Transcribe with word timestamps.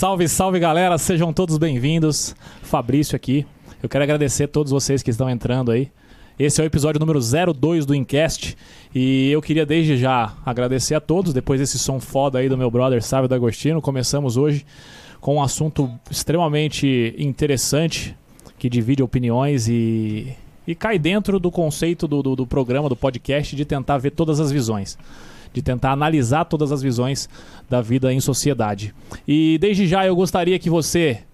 salve, 0.00 0.26
salve 0.28 0.58
galera, 0.58 0.96
sejam 0.96 1.30
todos 1.30 1.58
bem-vindos. 1.58 2.34
Fabrício 2.62 3.14
aqui. 3.14 3.46
Eu 3.82 3.88
quero 3.88 4.02
agradecer 4.02 4.44
a 4.44 4.48
todos 4.48 4.72
vocês 4.72 5.02
que 5.02 5.10
estão 5.10 5.28
entrando 5.28 5.70
aí. 5.70 5.92
Esse 6.38 6.58
é 6.58 6.64
o 6.64 6.66
episódio 6.66 6.98
número 6.98 7.20
02 7.20 7.84
do 7.84 7.94
Incast 7.94 8.56
e 8.94 9.30
eu 9.30 9.42
queria 9.42 9.66
desde 9.66 9.98
já 9.98 10.32
agradecer 10.46 10.94
a 10.94 11.02
todos, 11.02 11.34
depois 11.34 11.60
desse 11.60 11.78
som 11.78 12.00
foda 12.00 12.38
aí 12.38 12.48
do 12.48 12.56
meu 12.56 12.70
brother 12.70 13.02
Sávio 13.02 13.28
D'Agostino. 13.28 13.82
Começamos 13.82 14.38
hoje 14.38 14.64
com 15.20 15.34
um 15.34 15.42
assunto 15.42 15.90
extremamente 16.10 17.14
interessante 17.18 18.16
que 18.58 18.70
divide 18.70 19.02
opiniões 19.02 19.68
e, 19.68 20.34
e 20.66 20.74
cai 20.74 20.98
dentro 20.98 21.38
do 21.38 21.50
conceito 21.50 22.08
do, 22.08 22.22
do, 22.22 22.36
do 22.36 22.46
programa, 22.46 22.88
do 22.88 22.96
podcast, 22.96 23.54
de 23.54 23.66
tentar 23.66 23.98
ver 23.98 24.12
todas 24.12 24.40
as 24.40 24.50
visões 24.50 24.96
de 25.52 25.62
tentar 25.62 25.92
analisar 25.92 26.44
todas 26.44 26.72
as 26.72 26.82
visões 26.82 27.28
da 27.68 27.80
vida 27.80 28.12
em 28.12 28.20
sociedade. 28.20 28.94
E 29.26 29.58
desde 29.58 29.86
já 29.86 30.06
eu 30.06 30.14
gostaria 30.14 30.58
que 30.58 30.70
você 30.70 31.24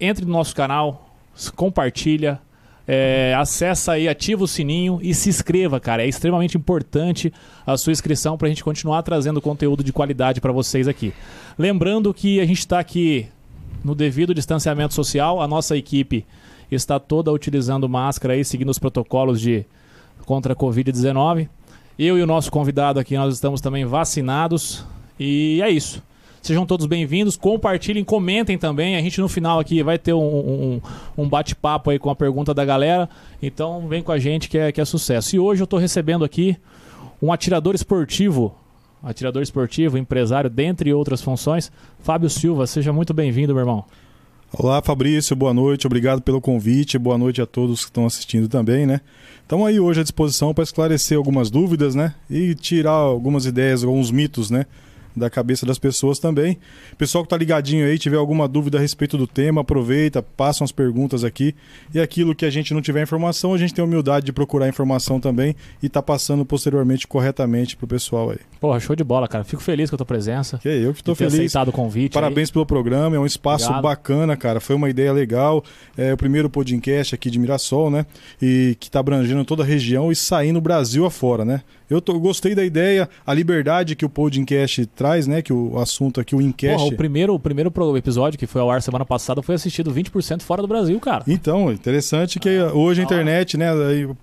entre 0.00 0.24
no 0.24 0.32
nosso 0.32 0.54
canal, 0.54 1.10
compartilha, 1.54 2.40
é, 2.86 3.34
acessa 3.36 3.92
aí, 3.92 4.08
ativa 4.08 4.44
o 4.44 4.48
sininho 4.48 5.00
e 5.02 5.12
se 5.14 5.28
inscreva, 5.28 5.80
cara. 5.80 6.04
É 6.04 6.08
extremamente 6.08 6.56
importante 6.56 7.32
a 7.66 7.76
sua 7.76 7.92
inscrição 7.92 8.36
para 8.36 8.46
a 8.46 8.48
gente 8.48 8.62
continuar 8.62 9.02
trazendo 9.02 9.40
conteúdo 9.40 9.82
de 9.82 9.92
qualidade 9.92 10.40
para 10.40 10.52
vocês 10.52 10.86
aqui. 10.86 11.12
Lembrando 11.58 12.14
que 12.14 12.40
a 12.40 12.46
gente 12.46 12.58
está 12.58 12.78
aqui 12.78 13.26
no 13.82 13.94
devido 13.94 14.34
distanciamento 14.34 14.94
social, 14.94 15.40
a 15.40 15.48
nossa 15.48 15.76
equipe 15.76 16.24
está 16.70 16.98
toda 16.98 17.32
utilizando 17.32 17.88
máscara 17.88 18.34
aí, 18.34 18.44
seguindo 18.44 18.70
os 18.70 18.78
protocolos 18.78 19.40
de 19.40 19.64
contra 20.24 20.52
a 20.52 20.56
Covid-19. 20.56 21.48
Eu 21.98 22.18
e 22.18 22.22
o 22.22 22.26
nosso 22.26 22.52
convidado 22.52 23.00
aqui, 23.00 23.16
nós 23.16 23.32
estamos 23.32 23.62
também 23.62 23.86
vacinados. 23.86 24.84
E 25.18 25.62
é 25.62 25.70
isso. 25.70 26.02
Sejam 26.42 26.66
todos 26.66 26.84
bem-vindos, 26.84 27.38
compartilhem, 27.38 28.04
comentem 28.04 28.58
também. 28.58 28.96
A 28.96 29.00
gente 29.00 29.18
no 29.18 29.28
final 29.30 29.58
aqui 29.58 29.82
vai 29.82 29.98
ter 29.98 30.12
um, 30.12 30.20
um, 30.20 30.80
um 31.16 31.26
bate-papo 31.26 31.88
aí 31.88 31.98
com 31.98 32.10
a 32.10 32.14
pergunta 32.14 32.52
da 32.52 32.66
galera. 32.66 33.08
Então 33.42 33.88
vem 33.88 34.02
com 34.02 34.12
a 34.12 34.18
gente 34.18 34.46
que 34.46 34.58
é, 34.58 34.70
que 34.70 34.78
é 34.78 34.84
sucesso. 34.84 35.34
E 35.34 35.38
hoje 35.38 35.62
eu 35.62 35.64
estou 35.64 35.78
recebendo 35.78 36.22
aqui 36.22 36.58
um 37.20 37.32
atirador 37.32 37.74
esportivo, 37.74 38.54
atirador 39.02 39.42
esportivo, 39.42 39.96
empresário, 39.96 40.50
dentre 40.50 40.92
outras 40.92 41.22
funções, 41.22 41.72
Fábio 42.00 42.28
Silva. 42.28 42.66
Seja 42.66 42.92
muito 42.92 43.14
bem-vindo, 43.14 43.54
meu 43.54 43.62
irmão. 43.62 43.86
Olá, 44.52 44.80
Fabrício, 44.80 45.34
boa 45.34 45.52
noite, 45.52 45.88
obrigado 45.88 46.22
pelo 46.22 46.40
convite, 46.40 46.96
boa 46.96 47.18
noite 47.18 47.42
a 47.42 47.46
todos 47.46 47.80
que 47.80 47.90
estão 47.90 48.06
assistindo 48.06 48.48
também, 48.48 48.86
né? 48.86 49.00
Estamos 49.42 49.66
aí 49.66 49.80
hoje 49.80 50.00
à 50.00 50.02
disposição 50.04 50.54
para 50.54 50.62
esclarecer 50.62 51.18
algumas 51.18 51.50
dúvidas, 51.50 51.96
né? 51.96 52.14
E 52.30 52.54
tirar 52.54 52.92
algumas 52.92 53.44
ideias, 53.44 53.82
alguns 53.82 54.12
mitos, 54.12 54.48
né? 54.48 54.64
Da 55.16 55.30
cabeça 55.30 55.64
das 55.64 55.78
pessoas 55.78 56.18
também. 56.18 56.58
Pessoal 56.98 57.24
que 57.24 57.30
tá 57.30 57.36
ligadinho 57.36 57.86
aí, 57.86 57.98
tiver 57.98 58.16
alguma 58.16 58.46
dúvida 58.46 58.78
a 58.78 58.80
respeito 58.80 59.16
do 59.16 59.26
tema, 59.26 59.62
aproveita, 59.62 60.22
passam 60.22 60.64
as 60.64 60.72
perguntas 60.72 61.24
aqui. 61.24 61.54
E 61.94 62.00
aquilo 62.00 62.34
que 62.34 62.44
a 62.44 62.50
gente 62.50 62.74
não 62.74 62.82
tiver 62.82 63.02
informação, 63.02 63.54
a 63.54 63.58
gente 63.58 63.72
tem 63.72 63.82
a 63.82 63.86
humildade 63.86 64.26
de 64.26 64.32
procurar 64.32 64.68
informação 64.68 65.18
também 65.18 65.56
e 65.82 65.88
tá 65.88 66.02
passando 66.02 66.44
posteriormente 66.44 67.06
corretamente 67.06 67.76
pro 67.76 67.86
pessoal 67.86 68.30
aí. 68.30 68.38
Porra, 68.60 68.78
show 68.80 68.94
de 68.94 69.04
bola, 69.04 69.26
cara. 69.26 69.44
Fico 69.44 69.62
feliz 69.62 69.88
com 69.90 69.96
a 69.96 69.98
tua 69.98 70.06
presença. 70.06 70.58
Que 70.58 70.68
eu 70.68 70.92
que 70.92 71.00
estou 71.00 71.14
feliz. 71.14 71.34
aceitado 71.34 71.68
o 71.68 71.72
convite. 71.72 72.12
Parabéns 72.12 72.48
aí. 72.48 72.52
pelo 72.52 72.66
programa, 72.66 73.16
é 73.16 73.18
um 73.18 73.26
espaço 73.26 73.64
Obrigado. 73.64 73.82
bacana, 73.82 74.36
cara. 74.36 74.60
Foi 74.60 74.76
uma 74.76 74.90
ideia 74.90 75.12
legal. 75.12 75.64
É 75.96 76.12
o 76.12 76.16
primeiro 76.16 76.50
podcast 76.50 77.14
aqui 77.14 77.30
de 77.30 77.38
Mirassol, 77.38 77.90
né? 77.90 78.04
E 78.40 78.76
que 78.78 78.90
tá 78.90 79.00
abrangendo 79.00 79.44
toda 79.44 79.62
a 79.62 79.66
região 79.66 80.10
e 80.10 80.16
saindo 80.16 80.60
Brasil 80.60 81.06
afora, 81.06 81.44
né? 81.44 81.62
Eu 81.88 82.00
tô, 82.00 82.18
gostei 82.18 82.52
da 82.52 82.64
ideia, 82.64 83.08
a 83.24 83.32
liberdade 83.32 83.94
que 83.94 84.04
o 84.04 84.08
podcast 84.08 84.84
traz, 84.86 85.05
né? 85.26 85.42
Que 85.42 85.52
o 85.52 85.78
assunto 85.78 86.20
aqui, 86.20 86.34
o. 86.34 86.38
Porra, 86.38 86.84
o 86.84 86.96
primeiro, 86.96 87.34
o 87.34 87.38
primeiro 87.38 87.72
episódio 87.96 88.38
que 88.38 88.46
foi 88.46 88.60
ao 88.60 88.70
ar 88.70 88.82
semana 88.82 89.04
passada 89.04 89.42
foi 89.42 89.54
assistido 89.54 89.92
20% 89.92 90.42
fora 90.42 90.62
do 90.62 90.68
Brasil, 90.68 90.98
cara. 91.00 91.24
Então, 91.26 91.72
interessante 91.72 92.38
que 92.38 92.58
ah, 92.58 92.72
hoje 92.72 93.00
a 93.00 93.04
internet, 93.04 93.56
né, 93.56 93.68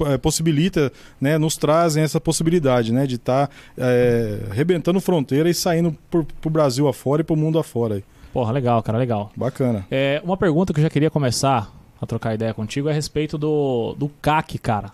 é, 0.08 0.18
possibilita, 0.18 0.92
né, 1.20 1.38
nos 1.38 1.58
trazem 1.58 2.04
essa 2.04 2.20
possibilidade, 2.20 2.92
né, 2.92 3.08
de 3.08 3.16
estar 3.16 3.48
tá, 3.48 3.54
é, 3.78 4.40
rebentando 4.52 5.00
fronteira 5.00 5.50
e 5.50 5.54
saindo 5.54 5.96
pro, 6.10 6.26
pro 6.42 6.50
Brasil 6.50 6.88
afora 6.88 7.22
e 7.22 7.24
pro 7.24 7.36
mundo 7.36 7.58
afora. 7.58 8.02
Porra, 8.34 8.52
legal, 8.52 8.82
cara, 8.82 8.98
legal. 8.98 9.32
Bacana. 9.36 9.86
É, 9.92 10.22
uma 10.24 10.36
pergunta 10.36 10.74
que 10.74 10.80
eu 10.80 10.84
já 10.84 10.90
queria 10.90 11.10
começar 11.10 11.72
a 12.02 12.06
trocar 12.06 12.34
ideia 12.34 12.54
contigo 12.54 12.90
é 12.90 12.92
a 12.92 12.96
respeito 12.96 13.38
do, 13.38 13.96
do 13.98 14.10
CAC, 14.22 14.58
cara. 14.58 14.92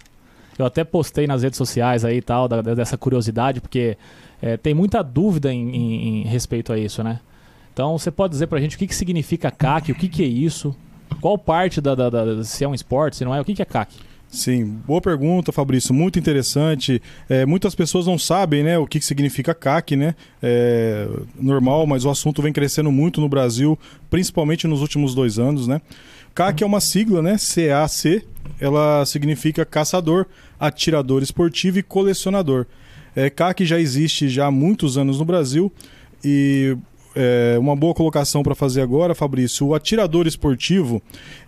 Eu 0.58 0.66
até 0.66 0.84
postei 0.84 1.26
nas 1.26 1.42
redes 1.42 1.58
sociais 1.58 2.04
aí 2.04 2.18
e 2.18 2.22
tal, 2.22 2.48
da, 2.48 2.62
dessa 2.62 2.98
curiosidade, 2.98 3.62
porque 3.62 3.98
é, 4.42 4.58
tem 4.58 4.74
muita 4.74 5.02
dúvida 5.02 5.54
em, 5.54 5.76
em, 5.76 6.22
em, 6.22 6.24
respeito 6.24 6.72
a 6.72 6.78
isso, 6.78 7.04
né? 7.04 7.20
Então 7.74 7.98
você 7.98 8.12
pode 8.12 8.32
dizer 8.32 8.48
pra 8.48 8.60
gente 8.60 8.76
o 8.76 8.80
que, 8.80 8.88
que 8.88 8.96
significa 8.96 9.52
CAC, 9.52 9.92
o 9.92 9.96
que, 9.96 10.08
que 10.08 10.24
é 10.24 10.28
isso, 10.28 10.76
qual 11.22 11.38
parte 11.38 11.82
da, 11.82 11.96
da, 11.96 12.10
da, 12.10 12.44
se 12.44 12.64
é 12.64 12.68
um 12.68 12.74
esporte, 12.74 13.18
se 13.18 13.26
não 13.26 13.34
é, 13.34 13.42
o 13.42 13.46
que, 13.46 13.54
que 13.54 13.62
é 13.62 13.66
CAC? 13.66 13.96
Sim, 14.30 14.64
boa 14.86 15.02
pergunta, 15.02 15.52
Fabrício. 15.52 15.92
Muito 15.92 16.20
interessante. 16.20 17.02
É, 17.28 17.48
muitas 17.48 17.74
pessoas 17.74 18.06
não 18.06 18.18
sabem 18.18 18.64
né, 18.64 18.78
o 18.78 18.86
que 18.86 19.02
significa 19.02 19.56
CAC, 19.56 19.96
né? 19.96 20.14
É 20.42 21.08
normal, 21.36 21.88
mas 21.88 22.06
o 22.06 22.12
assunto 22.12 22.40
vem 22.40 22.54
crescendo 22.54 22.92
muito 22.92 23.20
no 23.20 23.28
Brasil, 23.28 23.78
principalmente 24.08 24.68
nos 24.68 24.82
últimos 24.82 25.16
dois 25.16 25.40
anos, 25.40 25.68
né? 25.68 25.82
CAC 26.36 26.64
é 26.64 26.66
uma 26.66 26.80
sigla, 26.80 27.24
né? 27.24 27.38
CAC. 27.38 28.24
Ela 28.60 29.04
significa 29.06 29.66
caçador, 29.66 30.28
atirador 30.60 31.24
esportivo 31.24 31.80
e 31.80 31.84
colecionador. 31.84 32.68
É, 33.20 33.30
CAC 33.30 33.66
já 33.66 33.78
existe 33.78 34.30
já 34.30 34.46
há 34.46 34.52
muitos 34.52 34.98
anos 34.98 35.20
no 35.20 35.26
Brasil 35.26 35.70
e 36.24 36.78
é, 37.14 37.58
uma 37.60 37.76
boa 37.76 37.94
colocação 37.94 38.42
para 38.42 38.56
fazer 38.56 38.80
agora, 38.80 39.14
Fabrício. 39.14 39.68
O 39.68 39.76
atirador 39.76 40.26
esportivo 40.26 41.02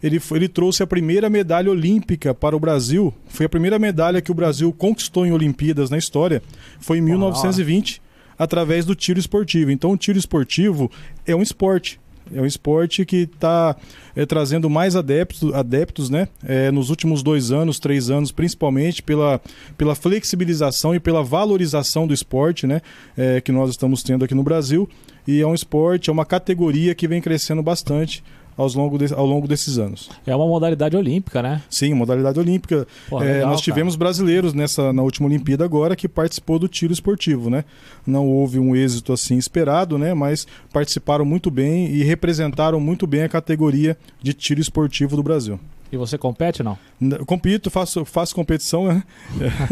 ele, 0.03 0.21
ele 0.31 0.49
trouxe 0.49 0.83
a 0.83 0.87
primeira 0.87 1.29
medalha 1.29 1.71
olímpica 1.71 2.33
para 2.33 2.57
o 2.57 2.59
Brasil. 2.59 3.13
Foi 3.29 3.45
a 3.45 3.49
primeira 3.49 3.79
medalha 3.79 4.21
que 4.21 4.29
o 4.29 4.33
Brasil 4.33 4.73
conquistou 4.73 5.25
em 5.25 5.31
Olimpíadas 5.31 5.89
na 5.89 5.97
história. 5.97 6.43
Foi 6.77 6.97
em 6.97 7.01
1920, 7.01 8.01
através 8.37 8.85
do 8.85 8.93
tiro 8.93 9.17
esportivo. 9.17 9.71
Então, 9.71 9.91
o 9.91 9.97
tiro 9.97 10.19
esportivo 10.19 10.91
é 11.25 11.33
um 11.33 11.41
esporte. 11.41 12.00
É 12.33 12.41
um 12.41 12.45
esporte 12.45 13.05
que 13.05 13.29
está 13.31 13.75
é, 14.15 14.25
trazendo 14.25 14.69
mais 14.69 14.95
adeptos, 14.95 15.53
adeptos 15.53 16.09
né? 16.09 16.27
É, 16.43 16.71
nos 16.71 16.89
últimos 16.89 17.21
dois 17.23 17.51
anos, 17.51 17.79
três 17.79 18.09
anos, 18.09 18.31
principalmente 18.31 19.01
pela, 19.01 19.41
pela 19.77 19.95
flexibilização 19.95 20.95
e 20.95 20.99
pela 20.99 21.23
valorização 21.23 22.07
do 22.07 22.13
esporte 22.13 22.65
né? 22.65 22.81
É, 23.17 23.41
que 23.41 23.51
nós 23.51 23.69
estamos 23.69 24.03
tendo 24.03 24.25
aqui 24.25 24.35
no 24.35 24.43
Brasil. 24.43 24.89
E 25.27 25.39
é 25.39 25.45
um 25.45 25.53
esporte, 25.53 26.09
é 26.09 26.13
uma 26.13 26.25
categoria 26.25 26.95
que 26.95 27.07
vem 27.07 27.21
crescendo 27.21 27.61
bastante 27.61 28.23
aos 28.61 28.75
longo 28.75 28.97
de, 28.97 29.13
ao 29.13 29.25
longo 29.25 29.47
desses 29.47 29.77
anos. 29.77 30.09
É 30.25 30.35
uma 30.35 30.47
modalidade 30.47 30.95
olímpica, 30.95 31.41
né? 31.41 31.61
Sim, 31.69 31.93
modalidade 31.93 32.39
olímpica. 32.39 32.87
Pô, 33.09 33.21
é, 33.21 33.33
legal, 33.33 33.49
nós 33.49 33.61
tivemos 33.61 33.95
cara. 33.95 34.05
brasileiros 34.05 34.53
nessa 34.53 34.93
na 34.93 35.01
última 35.01 35.27
Olimpíada 35.27 35.65
agora 35.65 35.95
que 35.95 36.07
participou 36.07 36.59
do 36.59 36.67
tiro 36.67 36.93
esportivo, 36.93 37.49
né? 37.49 37.65
Não 38.05 38.27
houve 38.27 38.59
um 38.59 38.75
êxito 38.75 39.13
assim 39.13 39.37
esperado, 39.37 39.97
né? 39.97 40.13
Mas 40.13 40.45
participaram 40.71 41.25
muito 41.25 41.49
bem 41.49 41.87
e 41.87 42.03
representaram 42.03 42.79
muito 42.79 43.05
bem 43.07 43.23
a 43.23 43.29
categoria 43.29 43.97
de 44.21 44.33
tiro 44.33 44.61
esportivo 44.61 45.15
do 45.15 45.23
Brasil. 45.23 45.59
E 45.91 45.97
você 45.97 46.17
compete 46.17 46.61
ou 46.61 46.77
não? 46.99 47.25
Compito, 47.25 47.69
faço, 47.69 48.05
faço 48.05 48.33
competição, 48.33 48.87
né? 48.87 49.03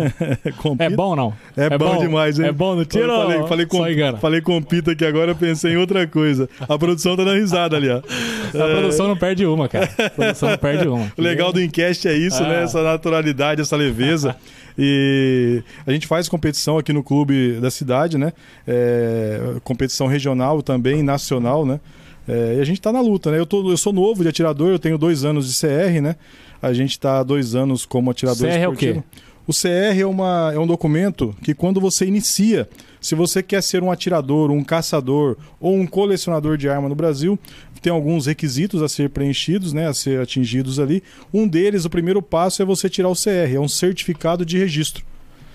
é 0.80 0.90
bom 0.90 1.12
ou 1.12 1.16
não? 1.16 1.34
É, 1.56 1.66
é 1.66 1.78
bom, 1.78 1.96
bom, 1.96 2.00
demais, 2.00 2.38
hein? 2.38 2.48
É 2.48 2.52
bom 2.52 2.76
no 2.76 2.84
tiro 2.84 3.08
falei, 3.08 3.38
ou 3.38 3.48
falei, 3.48 3.66
com, 3.66 3.78
falei 4.20 4.42
compito 4.42 4.92
aqui 4.92 5.06
agora, 5.06 5.34
pensei 5.34 5.74
em 5.74 5.78
outra 5.78 6.06
coisa. 6.06 6.50
A 6.60 6.78
produção 6.78 7.16
tá 7.16 7.24
dando 7.24 7.40
risada 7.40 7.78
ali, 7.78 7.90
ó. 7.90 8.02
A 8.54 8.58
é... 8.58 8.76
produção 8.76 9.08
não 9.08 9.16
perde 9.16 9.46
uma, 9.46 9.70
cara. 9.70 9.90
A 9.98 10.10
produção 10.10 10.50
não 10.50 10.58
perde 10.58 10.90
uma. 10.90 11.10
O 11.18 11.22
legal 11.22 11.54
do 11.54 11.62
Encast 11.62 12.06
é 12.06 12.18
isso, 12.18 12.44
né? 12.44 12.64
Essa 12.64 12.84
naturalidade, 12.84 13.62
essa 13.62 13.78
leveza. 13.78 14.36
E 14.78 15.64
a 15.88 15.92
gente 15.92 16.06
faz 16.06 16.28
competição 16.28 16.78
aqui 16.78 16.92
no 16.92 17.04
clube 17.04 17.60
da 17.62 17.72
cidade, 17.72 18.18
né? 18.18 18.34
É, 18.68 19.56
competição 19.64 20.08
regional 20.08 20.62
também, 20.62 21.02
nacional, 21.02 21.66
né? 21.66 21.80
É, 22.30 22.58
e 22.58 22.62
a 22.62 22.64
gente 22.64 22.80
está 22.80 22.92
na 22.92 23.02
luta, 23.02 23.32
né? 23.32 23.40
Eu, 23.40 23.46
tô, 23.46 23.72
eu 23.72 23.78
sou 23.78 23.92
novo 23.92 24.22
de 24.22 24.30
atirador, 24.30 24.70
eu 24.70 24.80
tenho 24.80 24.98
dois 24.98 25.26
anos 25.26 25.52
de 25.52 25.60
CR, 25.60 26.00
né? 26.02 26.16
A 26.62 26.72
gente 26.74 26.92
está 26.92 27.20
há 27.20 27.24
dois 27.24 27.56
anos 27.56 27.86
como 27.86 28.12
atirador 28.12 28.48
CR 28.48 28.56
esportivo. 28.56 28.98
é 28.98 29.00
o 29.00 29.02
quê? 29.02 29.04
O 29.48 29.52
CR 29.52 30.00
é, 30.00 30.06
uma, 30.06 30.52
é 30.54 30.60
um 30.60 30.68
documento 30.68 31.36
que 31.42 31.56
quando 31.56 31.82
você 31.82 32.06
inicia, 32.06 32.70
se 33.02 33.16
você 33.16 33.42
quer 33.42 33.64
ser 33.64 33.82
um 33.82 33.92
atirador, 33.92 34.52
um 34.52 34.64
caçador 34.64 35.38
ou 35.60 35.76
um 35.76 35.88
colecionador 35.88 36.56
de 36.56 36.70
arma 36.70 36.88
no 36.88 36.94
Brasil, 36.94 37.40
tem 37.82 37.92
alguns 37.92 38.28
requisitos 38.28 38.84
a 38.84 38.88
ser 38.88 39.10
preenchidos, 39.10 39.74
né, 39.74 39.88
a 39.88 39.94
ser 39.94 40.22
atingidos 40.22 40.80
ali. 40.80 41.02
Um 41.34 41.48
deles, 41.48 41.84
o 41.84 41.90
primeiro 41.90 42.22
passo 42.22 42.62
é 42.62 42.66
você 42.66 42.88
tirar 42.88 43.10
o 43.10 43.16
CR, 43.16 43.56
é 43.56 43.60
um 43.60 43.68
certificado 43.68 44.46
de 44.46 44.56
registro. 44.56 45.04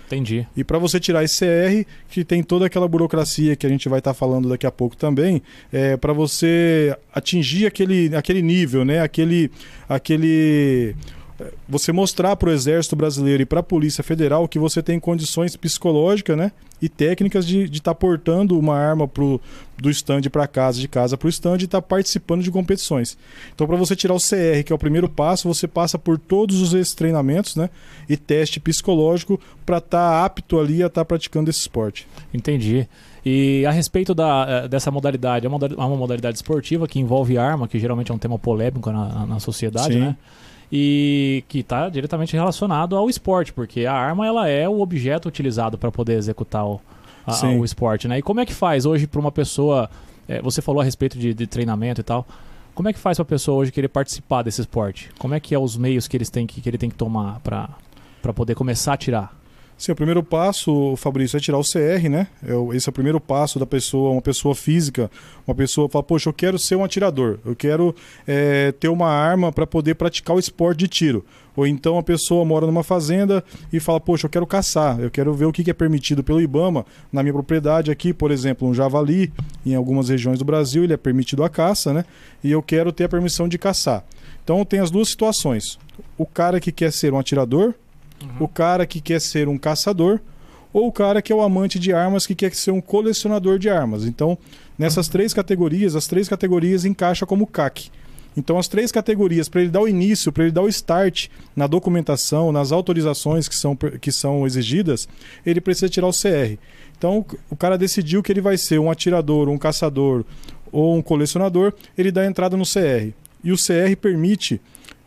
Entendi. 0.06 0.46
E 0.56 0.62
para 0.62 0.78
você 0.78 1.00
tirar 1.00 1.24
esse 1.24 1.44
CR, 1.44 1.88
que 2.08 2.24
tem 2.24 2.42
toda 2.42 2.66
aquela 2.66 2.86
burocracia 2.86 3.56
que 3.56 3.66
a 3.66 3.68
gente 3.68 3.88
vai 3.88 4.00
estar 4.00 4.12
tá 4.12 4.14
falando 4.14 4.48
daqui 4.48 4.66
a 4.66 4.70
pouco 4.70 4.96
também, 4.96 5.42
é 5.72 5.96
para 5.96 6.12
você 6.12 6.96
atingir 7.12 7.66
aquele, 7.66 8.14
aquele 8.14 8.42
nível, 8.42 8.84
né? 8.84 9.00
Aquele, 9.00 9.50
aquele 9.88 10.94
você 11.69 11.92
mostrar 11.92 12.36
para 12.36 12.48
o 12.48 12.52
Exército 12.52 12.94
Brasileiro 12.94 13.42
e 13.42 13.46
para 13.46 13.60
a 13.60 13.62
Polícia 13.62 14.04
Federal 14.04 14.46
que 14.46 14.58
você 14.58 14.82
tem 14.82 15.00
condições 15.00 15.56
psicológicas 15.56 16.36
né, 16.36 16.52
e 16.81 16.88
técnicas 16.88 17.46
de 17.46 17.64
estar 17.64 17.92
tá 17.92 17.94
portando 17.94 18.58
uma 18.58 18.76
arma 18.76 19.08
pro, 19.08 19.40
do 19.76 19.90
stand 19.90 20.22
para 20.31 20.46
casa, 20.46 20.81
de 20.81 20.86
casa 20.86 21.16
para 21.16 21.26
o 21.26 21.31
stand 21.31 21.58
e 21.58 21.64
estar 21.64 21.81
tá 21.81 21.82
participando 21.82 22.42
de 22.42 22.50
competições. 22.50 23.19
Então, 23.54 23.66
para 23.66 23.76
você 23.76 23.96
tirar 23.96 24.14
o 24.14 24.19
CR, 24.19 24.62
que 24.64 24.72
é 24.72 24.75
o 24.75 24.78
primeiro 24.78 25.08
passo, 25.08 25.48
você 25.48 25.66
passa 25.66 25.98
por 25.98 26.19
todos 26.19 26.72
esses 26.72 26.94
treinamentos 26.94 27.56
né, 27.56 27.69
e 28.08 28.16
teste 28.16 28.60
psicológico 28.60 29.40
para 29.66 29.78
estar 29.78 30.10
tá 30.10 30.25
apto 30.25 30.60
ali 30.60 30.82
a 30.82 30.87
estar 30.87 31.00
tá 31.00 31.04
praticando 31.04 31.50
esse 31.50 31.60
esporte. 31.60 32.06
Entendi. 32.32 32.88
E 33.25 33.64
a 33.64 33.70
respeito 33.70 34.14
da, 34.14 34.46
eh, 34.48 34.69
dessa 34.69 34.90
modalidade, 34.90 35.46
é 35.46 35.48
uma 35.48 35.96
modalidade 35.96 36.37
esportiva 36.37 36.87
que 36.87 37.00
envolve 37.00 37.38
arma, 37.38 37.66
que 37.66 37.78
geralmente 37.78 38.12
é 38.12 38.14
um 38.14 38.19
tema 38.19 38.38
polêmico 38.38 38.92
na, 38.92 39.25
na 39.25 39.40
sociedade, 39.40 39.94
Sim. 39.94 40.00
né? 40.00 40.16
E 40.70 41.44
que 41.49 41.61
está 41.61 41.88
diretamente 41.88 42.34
relacionado 42.34 42.96
ao 42.96 43.08
esporte, 43.08 43.52
porque 43.52 43.87
a 43.87 43.93
arma 43.93 44.26
ela 44.26 44.49
é 44.49 44.69
o 44.69 44.81
objeto 44.81 45.28
utilizado 45.28 45.78
para 45.78 45.90
poder 45.90 46.16
executar 46.16 46.66
o, 46.66 46.81
a, 47.26 47.46
o 47.49 47.64
esporte, 47.64 48.08
né? 48.08 48.19
E 48.19 48.22
como 48.22 48.40
é 48.40 48.46
que 48.46 48.55
faz 48.55 48.87
hoje 48.87 49.06
para 49.06 49.20
uma 49.20 49.32
pessoa? 49.32 49.88
É, 50.28 50.40
você 50.40 50.62
falou 50.62 50.81
a 50.81 50.84
respeito 50.84 51.19
de, 51.19 51.34
de, 51.34 51.46
treinamento 51.46 52.00
e 52.00 52.05
tal. 52.05 52.26
Como 52.75 52.88
é 52.88 52.93
que 52.93 52.99
faz 52.99 53.19
para 53.19 53.22
a 53.22 53.26
pessoa 53.26 53.58
hoje 53.58 53.70
querer 53.70 53.88
participar 53.88 54.43
desse 54.43 54.61
esporte? 54.61 55.11
Como 55.19 55.34
é 55.34 55.40
que 55.40 55.55
é 55.55 55.58
os 55.58 55.76
meios 55.76 56.08
que 56.08 56.16
eles 56.16 56.28
têm 56.28 56.46
que, 56.46 56.61
que 56.61 56.69
ele 56.69 56.78
tem 56.78 56.90
que 56.90 56.96
tomar 56.96 57.40
para 57.40 58.32
poder 58.34 58.55
começar 58.55 58.94
a 58.94 58.96
tirar? 58.96 59.44
Sim, 59.76 59.93
o 59.93 59.97
primeiro 59.97 60.23
passo, 60.23 60.94
Fabrício, 60.97 61.37
é 61.37 61.41
tirar 61.41 61.59
o 61.59 61.62
CR, 61.62 62.09
né? 62.09 62.29
É 62.43 62.76
esse 62.76 62.88
é 62.88 62.91
o 62.91 62.93
primeiro 62.93 63.21
passo 63.21 63.59
da 63.59 63.67
pessoa, 63.67 64.12
uma 64.12 64.23
pessoa 64.23 64.55
física, 64.55 65.11
uma 65.47 65.55
pessoa 65.55 65.88
fala, 65.88 66.03
poxa, 66.03 66.29
eu 66.29 66.32
quero 66.32 66.59
ser 66.59 66.76
um 66.76 66.85
atirador, 66.85 67.38
eu 67.44 67.56
quero 67.56 67.94
é, 68.26 68.73
ter 68.73 68.88
uma 68.88 69.09
arma 69.09 69.50
para 69.50 69.67
poder 69.67 69.97
praticar 69.97 70.37
o 70.37 70.38
esporte 70.38 70.79
de 70.79 70.88
tiro. 70.88 71.25
Ou 71.56 71.67
então 71.67 71.99
a 71.99 72.03
pessoa 72.03 72.44
mora 72.44 72.67
numa 72.67 72.82
fazenda 72.82 73.44
e 73.73 73.81
fala, 73.81 74.00
poxa, 74.00 74.26
eu 74.26 74.31
quero 74.31 74.47
caçar, 74.47 74.99
eu 75.00 75.11
quero 75.11 75.35
ver 75.35 75.44
o 75.44 75.53
que 75.53 75.69
é 75.69 75.75
permitido 75.75 76.23
pelo 76.23 76.41
IBAMA 76.41 76.87
na 77.12 77.23
minha 77.23 77.32
propriedade 77.32 77.91
aqui, 77.91 78.12
por 78.12 78.31
exemplo, 78.31 78.69
um 78.69 78.75
javali, 78.75 79.32
em 79.67 79.75
algumas 79.75 80.09
regiões 80.09 80.38
do 80.38 80.44
Brasil 80.44 80.85
ele 80.85 80.93
é 80.93 80.97
permitido 80.97 81.43
a 81.43 81.49
caça, 81.49 81.93
né? 81.93 82.05
E 82.43 82.50
eu 82.50 82.62
quero 82.62 82.93
ter 82.93 83.05
a 83.05 83.09
permissão 83.09 83.49
de 83.49 83.59
caçar. 83.59 84.05
Então 84.43 84.65
tem 84.65 84.81
as 84.81 84.91
duas 84.91 85.09
situações. 85.09 85.79
O 86.17 86.26
cara 86.26 86.61
que 86.61 86.71
quer 86.71 86.93
ser 86.93 87.12
um 87.12 87.19
atirador, 87.19 87.75
Uhum. 88.25 88.44
O 88.44 88.49
cara 88.49 88.87
que 88.87 89.00
quer 89.00 89.21
ser 89.21 89.49
um 89.49 89.59
caçador 89.59 90.21
ou 90.73 90.88
o 90.88 90.93
cara 90.93 91.23
que 91.23 91.32
é 91.32 91.37
o 91.37 91.41
amante 91.41 91.79
de 91.79 91.93
armas 91.93 92.26
que 92.26 92.35
quer 92.35 92.53
ser 92.55 92.73
um 92.73 92.81
colecionador 92.81 93.59
de 93.59 93.71
armas. 93.71 94.05
Então, 94.05 94.37
nessas 94.76 95.09
três 95.09 95.32
categorias, 95.32 95.94
as 95.94 96.09
três 96.09 96.29
categorias 96.29 96.85
encaixa 96.85 97.25
como 97.25 97.47
CAC. 97.47 97.91
Então, 98.37 98.59
as 98.59 98.67
três 98.67 98.91
categorias, 98.91 99.49
para 99.49 99.61
ele 99.61 99.71
dar 99.71 99.81
o 99.81 99.88
início, 99.88 100.32
para 100.32 100.43
ele 100.43 100.53
dar 100.53 100.62
o 100.62 100.69
start 100.69 101.29
na 101.55 101.69
documentação, 101.69 102.50
nas 102.50 102.73
autorizações 102.73 103.49
que 103.49 103.55
são, 103.55 103.76
que 103.76 104.11
são 104.11 104.44
exigidas, 104.44 105.09
ele 105.47 105.61
precisa 105.61 105.88
tirar 105.88 106.09
o 106.09 106.12
CR. 106.12 106.59
Então, 106.99 107.25
o 107.49 107.56
cara 107.56 107.79
decidiu 107.79 108.23
que 108.23 108.32
ele 108.32 108.41
vai 108.41 108.59
ser 108.59 108.81
um 108.81 108.91
atirador, 108.91 109.49
um 109.49 109.59
caçador 109.59 110.25
ou 110.73 110.97
um 110.97 111.03
colecionador, 111.03 111.73
ele 111.97 112.11
dá 112.11 112.26
entrada 112.26 112.56
no 112.56 112.65
CR. 112.65 113.12
E 113.44 113.53
o 113.53 113.56
CR 113.56 113.97
permite 114.00 114.61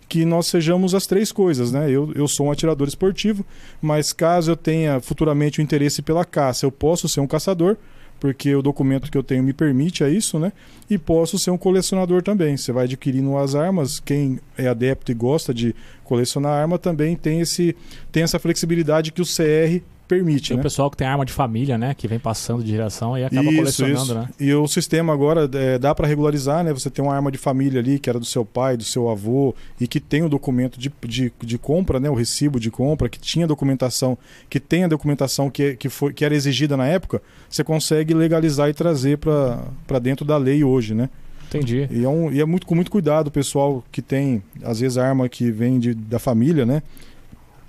que 0.07 0.23
nós 0.25 0.47
sejamos 0.47 0.95
as 0.95 1.05
três 1.05 1.31
coisas, 1.31 1.71
né? 1.71 1.89
Eu, 1.89 2.11
eu 2.15 2.27
sou 2.27 2.47
um 2.47 2.51
atirador 2.51 2.87
esportivo, 2.87 3.45
mas 3.81 4.13
caso 4.13 4.51
eu 4.51 4.55
tenha 4.55 4.99
futuramente 5.01 5.59
o 5.59 5.61
interesse 5.61 6.01
pela 6.01 6.23
caça, 6.23 6.65
eu 6.65 6.71
posso 6.71 7.09
ser 7.09 7.19
um 7.19 7.27
caçador, 7.27 7.77
porque 8.19 8.55
o 8.55 8.61
documento 8.61 9.11
que 9.11 9.17
eu 9.17 9.23
tenho 9.23 9.43
me 9.43 9.53
permite 9.53 10.03
a 10.03 10.09
isso, 10.09 10.39
né? 10.39 10.51
E 10.89 10.97
posso 10.97 11.37
ser 11.37 11.51
um 11.51 11.57
colecionador 11.57 12.23
também. 12.23 12.57
Você 12.57 12.71
vai 12.71 12.85
adquirindo 12.85 13.37
as 13.37 13.53
armas, 13.53 13.99
quem 13.99 14.39
é 14.57 14.67
adepto 14.67 15.11
e 15.11 15.15
gosta 15.15 15.53
de 15.53 15.75
colecionar 16.03 16.53
arma 16.53 16.79
também 16.79 17.15
tem, 17.15 17.41
esse, 17.41 17.75
tem 18.11 18.23
essa 18.23 18.39
flexibilidade 18.39 19.11
que 19.11 19.21
o 19.21 19.25
CR 19.25 19.83
permite. 20.07 20.49
Tem 20.49 20.57
né? 20.57 20.61
o 20.61 20.63
pessoal 20.63 20.89
que 20.89 20.97
tem 20.97 21.05
arma 21.05 21.25
de 21.25 21.33
família, 21.33 21.77
né? 21.77 21.93
Que 21.93 22.07
vem 22.07 22.19
passando 22.19 22.63
de 22.63 22.71
geração 22.71 23.17
e 23.17 23.23
acaba 23.23 23.43
isso, 23.43 23.57
colecionando, 23.57 24.03
isso. 24.03 24.13
né? 24.15 24.29
E 24.39 24.53
o 24.53 24.67
sistema 24.67 25.13
agora 25.13 25.49
é, 25.53 25.77
dá 25.77 25.93
para 25.93 26.07
regularizar, 26.07 26.63
né? 26.63 26.73
Você 26.73 26.89
tem 26.89 27.03
uma 27.03 27.13
arma 27.13 27.31
de 27.31 27.37
família 27.37 27.79
ali 27.79 27.99
que 27.99 28.09
era 28.09 28.19
do 28.19 28.25
seu 28.25 28.45
pai, 28.45 28.77
do 28.77 28.83
seu 28.83 29.09
avô 29.09 29.53
e 29.79 29.87
que 29.87 29.99
tem 29.99 30.23
o 30.23 30.29
documento 30.29 30.79
de, 30.79 30.91
de, 31.05 31.31
de 31.39 31.57
compra, 31.57 31.99
né? 31.99 32.09
O 32.09 32.15
recibo 32.15 32.59
de 32.59 32.71
compra, 32.71 33.09
que 33.09 33.19
tinha 33.19 33.45
documentação, 33.45 34.17
que 34.49 34.59
tem 34.59 34.85
a 34.85 34.87
documentação 34.87 35.49
que, 35.49 35.75
que, 35.75 35.89
foi, 35.89 36.13
que 36.13 36.23
era 36.23 36.35
exigida 36.35 36.77
na 36.77 36.87
época, 36.87 37.21
você 37.49 37.63
consegue 37.63 38.13
legalizar 38.13 38.69
e 38.69 38.73
trazer 38.73 39.17
para 39.17 39.99
dentro 39.99 40.25
da 40.25 40.37
lei 40.37 40.63
hoje, 40.63 40.93
né? 40.93 41.09
Entendi. 41.47 41.87
E 41.89 42.03
é, 42.03 42.09
um, 42.09 42.31
e 42.31 42.41
é 42.41 42.45
muito 42.45 42.67
com 42.67 42.75
muito 42.75 42.91
cuidado 42.91 43.27
o 43.27 43.31
pessoal 43.31 43.83
que 43.91 44.01
tem, 44.01 44.43
às 44.63 44.79
vezes, 44.79 44.97
arma 44.97 45.29
que 45.29 45.49
vem 45.49 45.79
de, 45.79 45.93
da 45.93 46.19
família, 46.19 46.65
né? 46.65 46.83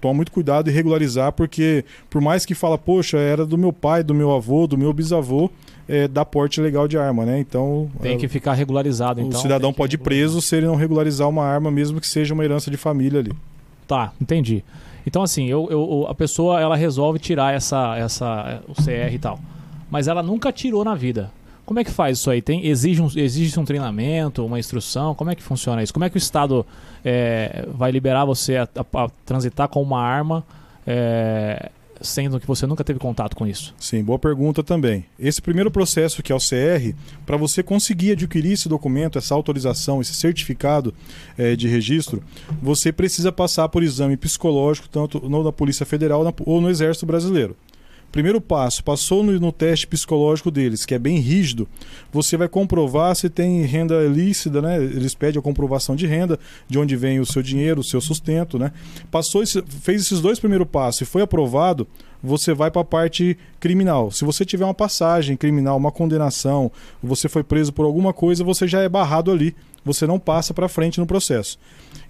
Toma 0.01 0.15
muito 0.15 0.33
cuidado 0.33 0.69
e 0.71 0.73
regularizar, 0.73 1.33
porque 1.33 1.85
por 2.09 2.21
mais 2.21 2.45
que 2.47 2.55
fala, 2.55 2.79
poxa, 2.79 3.19
era 3.19 3.45
do 3.45 3.59
meu 3.59 3.73
pai, 3.73 4.03
do 4.03 4.15
meu 4.15 4.33
avô, 4.33 4.67
do 4.67 4.79
meu 4.79 4.93
bisavô, 4.93 5.51
é, 5.89 6.07
dá 6.07 6.25
porte 6.25 6.61
legal 6.61 6.87
de 6.87 6.99
arma, 6.99 7.25
né? 7.25 7.39
Então. 7.39 7.91
Tem 8.01 8.15
é, 8.15 8.17
que 8.17 8.29
ficar 8.29 8.53
regularizado, 8.53 9.21
então. 9.21 9.39
O 9.39 9.43
cidadão 9.43 9.73
pode 9.73 9.97
ir 9.97 9.99
preso 9.99 10.41
se 10.43 10.57
ele 10.57 10.67
não 10.67 10.77
regularizar 10.77 11.29
uma 11.29 11.45
arma, 11.45 11.71
mesmo 11.71 12.01
que 12.01 12.07
seja 12.07 12.35
uma 12.35 12.45
herança 12.45 12.71
de 12.71 12.77
família 12.77 13.21
ali. 13.21 13.33
Tá, 13.87 14.13
entendi. 14.21 14.63
Então, 15.07 15.23
assim, 15.23 15.47
eu, 15.47 15.67
eu, 15.71 16.07
a 16.07 16.15
pessoa 16.15 16.61
ela 16.61 16.77
resolve 16.77 17.19
tirar 17.19 17.55
essa, 17.55 17.97
essa, 17.97 18.63
o 18.69 18.75
CR 18.75 19.13
e 19.13 19.19
tal. 19.19 19.41
Mas 19.91 20.07
ela 20.07 20.23
nunca 20.23 20.53
tirou 20.53 20.85
na 20.85 20.95
vida. 20.95 21.31
Como 21.69 21.79
é 21.79 21.85
que 21.85 21.91
faz 21.91 22.17
isso 22.17 22.31
aí? 22.31 22.41
Tem, 22.41 22.67
exige, 22.67 23.03
um, 23.03 23.11
exige 23.15 23.61
um 23.61 23.65
treinamento, 23.67 24.43
uma 24.43 24.59
instrução? 24.59 25.15
Como 25.15 25.31
é 25.31 25.35
que 25.35 25.43
funciona 25.43 25.83
isso? 25.83 25.93
Como 25.93 26.03
é 26.03 26.09
que 26.09 26.17
o 26.17 26.19
Estado 26.19 26.65
é, 27.05 27.67
vai 27.75 27.91
liberar 27.91 28.25
você 28.25 28.57
a, 28.57 28.63
a, 28.63 29.05
a, 29.05 29.11
transitar 29.27 29.69
com 29.69 29.83
uma 29.83 30.01
arma, 30.01 30.43
é, 30.87 31.71
sendo 32.01 32.41
que 32.41 32.47
você 32.47 32.67
nunca 32.67 32.83
teve 32.83 32.99
contato 32.99 33.37
com 33.37 33.47
isso? 33.47 33.75
Sim, 33.79 34.03
boa 34.03 34.19
pergunta 34.19 34.65
também. 34.65 35.05
Esse 35.19 35.43
primeiro 35.43 35.71
processo, 35.71 36.23
que 36.23 36.33
é 36.33 36.35
o 36.35 36.39
CR, 36.39 36.97
para 37.27 37.37
você 37.37 37.63
conseguir 37.63 38.13
adquirir 38.13 38.53
esse 38.53 38.67
documento, 38.67 39.19
essa 39.19 39.35
autorização, 39.35 40.01
esse 40.01 40.15
certificado 40.15 40.95
é, 41.37 41.55
de 41.55 41.69
registro, 41.69 42.23
você 42.63 42.91
precisa 42.91 43.31
passar 43.31 43.69
por 43.69 43.83
exame 43.83 44.17
psicológico, 44.17 44.89
tanto 44.89 45.21
no, 45.29 45.45
na 45.45 45.53
Polícia 45.53 45.85
Federal 45.85 46.35
ou 46.47 46.63
no 46.63 46.71
Exército 46.71 47.05
Brasileiro. 47.05 47.55
Primeiro 48.11 48.41
passo, 48.41 48.83
passou 48.83 49.23
no, 49.23 49.39
no, 49.39 49.53
teste 49.53 49.87
psicológico 49.87 50.51
deles, 50.51 50.87
que 50.87 50.95
é 50.95 50.99
bem 50.99 51.19
rígido, 51.19 51.69
você 52.11 52.37
vai 52.37 52.49
comprovar 52.49 53.15
se 53.15 53.29
tem 53.29 53.63
renda 53.63 54.03
lícita, 54.07 54.63
né? 54.63 54.83
Eles 54.83 55.15
pedem 55.15 55.39
a 55.39 55.43
comprovação 55.43 55.95
de 55.95 56.07
renda, 56.07 56.39
de 56.67 56.79
onde 56.79 56.97
vem 56.97 57.21
o 57.21 57.27
seu 57.27 57.43
dinheiro, 57.43 57.81
o 57.81 57.85
seu 57.85 58.01
sustento, 58.01 58.59
né? 58.59 58.73
Passou 59.11 59.43
esse, 59.43 59.63
fez 59.83 60.03
esses 60.03 60.21
dois 60.21 60.41
primeiros 60.41 60.67
passos 60.67 61.03
e 61.03 61.05
foi 61.05 61.21
aprovado, 61.21 61.87
você 62.23 62.55
vai 62.55 62.71
para 62.71 62.81
a 62.81 62.85
parte 62.85 63.37
criminal. 63.61 64.11
Se 64.11 64.25
você 64.25 64.45
tiver 64.45 64.65
uma 64.65 64.75
passagem 64.75 65.37
criminal, 65.37 65.77
uma 65.77 65.93
condenação, 65.93 66.73
você 67.03 67.29
foi 67.29 67.45
preso 67.45 67.73
por 67.73 67.85
alguma 67.85 68.13
coisa, 68.13 68.43
você 68.43 68.67
já 68.67 68.81
é 68.81 68.89
barrado 68.89 69.31
ali. 69.31 69.55
Você 69.85 70.07
não 70.07 70.19
passa 70.19 70.53
para 70.53 70.69
frente 70.69 70.99
no 70.99 71.07
processo. 71.07 71.59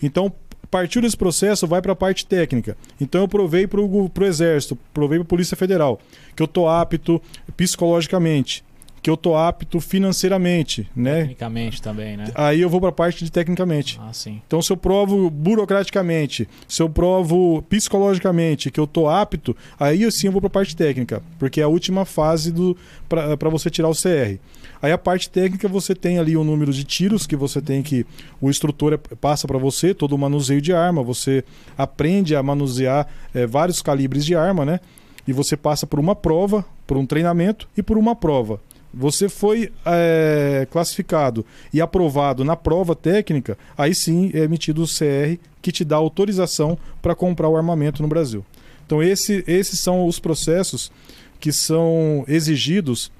Então, 0.02 0.32
Partiu 0.70 1.00
desse 1.00 1.16
processo, 1.16 1.66
vai 1.66 1.80
para 1.80 1.92
a 1.92 1.96
parte 1.96 2.26
técnica. 2.26 2.76
Então 3.00 3.22
eu 3.22 3.28
provei 3.28 3.66
para 3.66 3.80
o 3.80 4.10
Exército, 4.20 4.76
provei 4.92 5.18
para 5.18 5.25
a 5.25 5.28
Polícia 5.28 5.56
Federal, 5.56 5.98
que 6.37 6.42
eu 6.42 6.46
estou 6.46 6.68
apto 6.68 7.22
psicologicamente, 7.56 8.62
que 9.00 9.08
eu 9.08 9.16
tô 9.16 9.34
apto 9.34 9.80
financeiramente, 9.80 10.87
né? 10.94 11.20
Tecnicamente 11.20 11.80
também, 11.80 12.18
né? 12.18 12.26
Aí 12.34 12.60
eu 12.60 12.68
vou 12.68 12.80
para 12.80 12.90
a 12.90 12.92
parte 12.92 13.25
de 13.25 13.32
tecnicamente. 13.32 13.98
Ah, 14.02 14.12
sim. 14.12 14.42
Então 14.46 14.60
se 14.60 14.70
eu 14.70 14.76
provo 14.76 15.30
burocraticamente, 15.30 16.46
se 16.66 16.82
eu 16.82 16.90
provo 16.90 17.62
psicologicamente 17.62 18.70
que 18.70 18.78
eu 18.78 18.87
tô 18.87 19.08
apto, 19.08 19.56
aí 19.80 20.10
sim 20.12 20.26
eu 20.26 20.32
vou 20.32 20.40
para 20.42 20.48
a 20.48 20.50
parte 20.50 20.76
técnica, 20.76 21.22
porque 21.38 21.62
é 21.62 21.64
a 21.64 21.68
última 21.68 22.04
fase 22.04 22.52
do 22.52 22.76
para 23.08 23.48
você 23.48 23.70
tirar 23.70 23.88
o 23.88 23.94
CR. 23.94 24.38
Aí 24.80 24.92
a 24.92 24.99
parte 24.99 25.28
técnica 25.28 25.66
você 25.68 25.94
tem 25.94 26.18
ali 26.18 26.37
o 26.37 26.44
número 26.44 26.73
de 26.73 26.85
tiros 26.85 27.26
que 27.26 27.37
você 27.37 27.61
tem 27.61 27.82
que 27.82 28.06
o 28.40 28.49
instrutor 28.49 28.92
é, 28.92 28.97
passa 28.97 29.47
para 29.47 29.58
você, 29.58 29.92
todo 29.92 30.12
o 30.12 30.18
manuseio 30.18 30.61
de 30.61 30.73
arma, 30.73 31.02
você 31.02 31.44
aprende 31.76 32.37
a 32.37 32.42
manusear 32.42 33.06
é, 33.35 33.47
vários 33.47 33.82
calibres 33.82 34.25
de 34.25 34.35
arma, 34.35 34.64
né? 34.64 34.80
E 35.26 35.32
você 35.32 35.56
passa 35.56 35.87
por 35.87 35.99
uma 35.99 36.14
prova, 36.14 36.64
por 36.87 36.97
um 36.97 37.04
treinamento 37.04 37.68
e 37.76 37.82
por 37.82 37.99
uma 37.99 38.14
prova. 38.14 38.61
Você 38.94 39.28
foi 39.28 39.70
é, 39.85 40.66
classificado 40.70 41.44
e 41.73 41.80
aprovado 41.80 42.44
na 42.44 42.56
prova 42.56 42.97
técnica, 42.97 43.58
aí 43.76 43.94
sim 43.94 44.30
é 44.32 44.38
emitido 44.38 44.82
o 44.82 44.87
CR 44.87 45.38
que 45.61 45.70
te 45.70 45.85
dá 45.85 45.97
autorização 45.97 46.78
para 47.02 47.14
comprar 47.14 47.49
o 47.49 47.56
armamento 47.56 48.00
no 48.00 48.08
Brasil. 48.08 48.44
Então 48.87 49.02
esse, 49.02 49.44
esses 49.47 49.80
são 49.80 50.06
os 50.06 50.18
processos 50.18 50.90
que 51.38 51.52
são 51.52 52.25
exigidos 52.26 53.12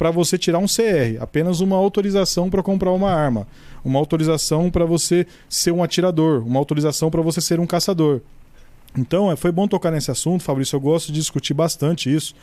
para 0.00 0.10
você 0.10 0.38
tirar 0.38 0.58
um 0.58 0.64
CR, 0.64 1.20
apenas 1.20 1.60
uma 1.60 1.76
autorização 1.76 2.48
para 2.48 2.62
comprar 2.62 2.90
uma 2.90 3.12
arma, 3.12 3.46
uma 3.84 3.98
autorização 3.98 4.70
para 4.70 4.86
você 4.86 5.26
ser 5.46 5.72
um 5.72 5.82
atirador, 5.82 6.42
uma 6.42 6.58
autorização 6.58 7.10
para 7.10 7.20
você 7.20 7.38
ser 7.38 7.60
um 7.60 7.66
caçador. 7.66 8.22
Então, 8.96 9.30
é, 9.30 9.36
foi 9.36 9.52
bom 9.52 9.68
tocar 9.68 9.90
nesse 9.90 10.10
assunto, 10.10 10.42
Fabrício. 10.42 10.74
Eu 10.74 10.80
gosto 10.80 11.08
de 11.08 11.20
discutir 11.20 11.52
bastante 11.52 12.10
isso, 12.10 12.34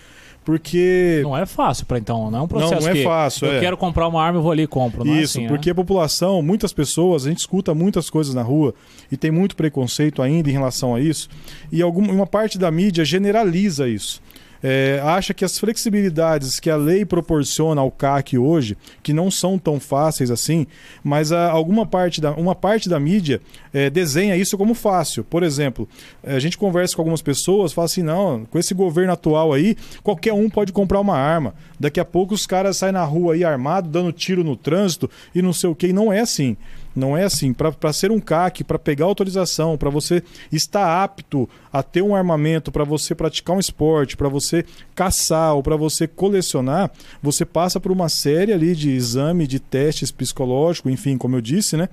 porque. 0.46 1.22
Não 1.24 1.36
é 1.36 1.48
fácil 1.48 1.88
para 1.88 1.98
então, 1.98 2.30
não 2.30 2.38
é 2.38 2.42
um 2.44 2.48
processo 2.48 2.76
Não, 2.76 2.82
não 2.82 2.90
é 2.90 2.94
que 2.94 3.04
fácil, 3.04 3.48
eu 3.48 3.54
é. 3.54 3.60
quero 3.60 3.76
comprar 3.76 4.08
uma 4.08 4.22
arma, 4.22 4.38
eu 4.38 4.44
vou 4.44 4.52
ali 4.52 4.62
e 4.62 4.68
compro. 4.68 5.04
Não 5.04 5.16
Isso, 5.16 5.40
é 5.40 5.42
assim, 5.42 5.48
porque 5.48 5.70
né? 5.70 5.72
a 5.72 5.76
população, 5.76 6.44
muitas 6.44 6.72
pessoas, 6.72 7.26
a 7.26 7.30
gente 7.30 7.40
escuta 7.40 7.74
muitas 7.74 8.08
coisas 8.08 8.36
na 8.36 8.44
rua 8.44 8.76
e 9.12 9.18
tem 9.18 9.32
muito 9.32 9.56
preconceito 9.56 10.22
ainda 10.22 10.48
em 10.48 10.54
relação 10.54 10.94
a 10.94 11.02
isso, 11.02 11.28
e 11.72 11.82
alguma, 11.82 12.14
uma 12.14 12.28
parte 12.28 12.60
da 12.60 12.70
mídia 12.70 13.04
generaliza 13.04 13.90
isso. 13.90 14.22
É, 14.62 15.02
acha 15.04 15.34
que 15.34 15.46
as 15.46 15.58
flexibilidades 15.58 16.60
que 16.60 16.70
a 16.70 16.76
lei 16.76 17.06
proporciona 17.06 17.82
ao 17.82 17.92
CAC 17.92 18.38
hoje, 18.38 18.78
que 19.04 19.14
não 19.14 19.30
são 19.30 19.58
tão 19.58 19.80
fáceis 19.80 20.32
assim, 20.32 20.66
mas 21.04 21.32
a, 21.32 21.50
alguma 21.50 21.86
parte 21.86 22.20
da, 22.20 22.32
uma 22.32 22.56
parte 22.56 22.90
da 22.90 23.00
mídia 23.00 23.42
é, 23.74 23.90
desenha 23.90 24.36
isso 24.36 24.58
como 24.58 24.74
fácil. 24.74 25.24
Por 25.24 25.44
exemplo, 25.44 25.88
a 26.24 26.40
gente 26.40 26.58
conversa 26.58 26.96
com 26.96 27.02
algumas 27.02 27.22
pessoas, 27.22 27.74
fala 27.74 27.86
assim: 27.86 28.04
não, 28.04 28.46
com 28.46 28.58
esse 28.58 28.74
governo 28.74 29.14
atual 29.14 29.54
aí, 29.54 29.76
qualquer 30.04 30.34
um 30.34 30.50
pode 30.50 30.72
comprar 30.72 31.00
uma 31.00 31.18
arma. 31.18 31.54
Daqui 31.80 32.00
a 32.00 32.06
pouco 32.06 32.34
os 32.34 32.48
caras 32.48 32.78
saem 32.78 32.94
na 32.94 33.04
rua 33.04 33.34
aí 33.34 33.44
armado, 33.44 33.90
dando 33.90 34.12
tiro 34.12 34.44
no 34.44 34.56
trânsito 34.56 35.10
e 35.34 35.42
não 35.42 35.54
sei 35.54 35.70
o 35.70 35.76
que. 35.76 35.88
E 35.88 35.94
não 35.94 36.12
é 36.12 36.20
assim. 36.20 36.58
Não 36.98 37.16
é 37.16 37.24
assim. 37.24 37.54
Para 37.54 37.94
ser 37.94 38.12
um 38.12 38.20
CAC, 38.20 38.64
para 38.64 38.80
pegar 38.80 39.06
autorização, 39.06 39.78
para 39.78 39.90
você 39.90 40.24
estar 40.52 41.04
apto 41.04 41.48
a 41.72 41.84
ter 41.84 42.02
um 42.02 42.16
armamento, 42.16 42.72
para 42.72 42.84
você 42.84 43.14
praticar 43.14 43.56
um 43.56 43.60
esporte, 43.60 44.18
para 44.18 44.28
você 44.28 44.66
caçar 44.96 45.54
ou 45.54 45.62
para 45.62 45.76
você 45.76 46.08
colecionar, 46.08 46.90
você 47.22 47.46
passa 47.46 47.80
por 47.80 47.92
uma 47.92 48.10
série 48.10 48.52
ali 48.52 48.76
de 48.76 48.90
exame, 48.90 49.46
de 49.46 49.60
testes 49.60 50.12
psicológicos, 50.12 50.92
enfim, 50.92 51.20
como 51.20 51.36
eu 51.36 51.42
disse, 51.42 51.78
né? 51.78 51.88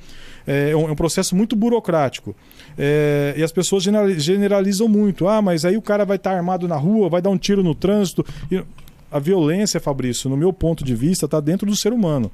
É 0.47 0.75
um, 0.75 0.89
é 0.89 0.93
um 0.93 0.97
processo 0.97 1.37
muito 1.37 1.55
burocrático. 1.55 2.35
É, 2.79 3.35
e 3.37 3.43
as 3.43 3.53
pessoas 3.53 3.83
generali- 3.83 4.19
generalizam 4.19 4.89
muito. 4.89 5.29
Ah, 5.29 5.43
mas 5.43 5.67
aí 5.67 5.77
o 5.77 5.83
cara 5.83 6.07
vai 6.07 6.17
estar 6.17 6.33
armado 6.35 6.67
na 6.67 6.77
rua, 6.77 7.11
vai 7.11 7.21
dar 7.21 7.29
um 7.29 7.37
tiro 7.37 7.63
no 7.63 7.75
trânsito. 7.75 8.25
E 8.51 8.65
a 9.13 9.19
violência, 9.19 9.79
Fabrício, 9.79 10.31
no 10.31 10.37
meu 10.37 10.51
ponto 10.53 10.83
de 10.83 10.95
vista, 10.95 11.27
está 11.27 11.41
dentro 11.41 11.67
do 11.67 11.77
ser 11.77 11.93
humano. 11.93 12.33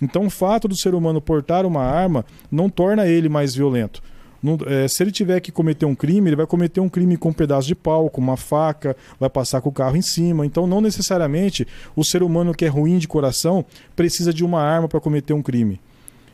Então, 0.00 0.26
o 0.26 0.30
fato 0.30 0.66
do 0.66 0.76
ser 0.76 0.94
humano 0.94 1.20
portar 1.20 1.66
uma 1.66 1.82
arma 1.82 2.24
não 2.50 2.68
torna 2.68 3.06
ele 3.06 3.28
mais 3.28 3.54
violento. 3.54 4.02
Não- 4.42 4.58
é, 4.66 4.88
se 4.88 5.02
ele 5.02 5.10
tiver 5.10 5.38
que 5.40 5.52
cometer 5.52 5.84
um 5.84 5.94
crime, 5.94 6.30
ele 6.30 6.36
vai 6.36 6.46
cometer 6.46 6.80
um 6.80 6.88
crime 6.88 7.16
com 7.16 7.28
um 7.28 7.32
pedaço 7.32 7.68
de 7.68 7.74
pau, 7.74 8.08
com 8.08 8.20
uma 8.20 8.36
faca, 8.36 8.96
vai 9.18 9.28
passar 9.28 9.60
com 9.60 9.68
o 9.68 9.72
carro 9.72 9.96
em 9.96 10.02
cima. 10.02 10.46
Então, 10.46 10.66
não 10.66 10.80
necessariamente 10.80 11.66
o 11.94 12.02
ser 12.02 12.22
humano 12.22 12.54
que 12.54 12.64
é 12.64 12.68
ruim 12.68 12.98
de 12.98 13.06
coração 13.06 13.64
precisa 13.94 14.32
de 14.32 14.44
uma 14.44 14.62
arma 14.62 14.88
para 14.88 15.00
cometer 15.00 15.34
um 15.34 15.42
crime. 15.42 15.78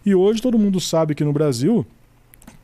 E 0.05 0.15
hoje 0.15 0.41
todo 0.41 0.59
mundo 0.59 0.81
sabe 0.81 1.17
que 1.17 1.25
no 1.25 1.33
Brasil, 1.33 1.85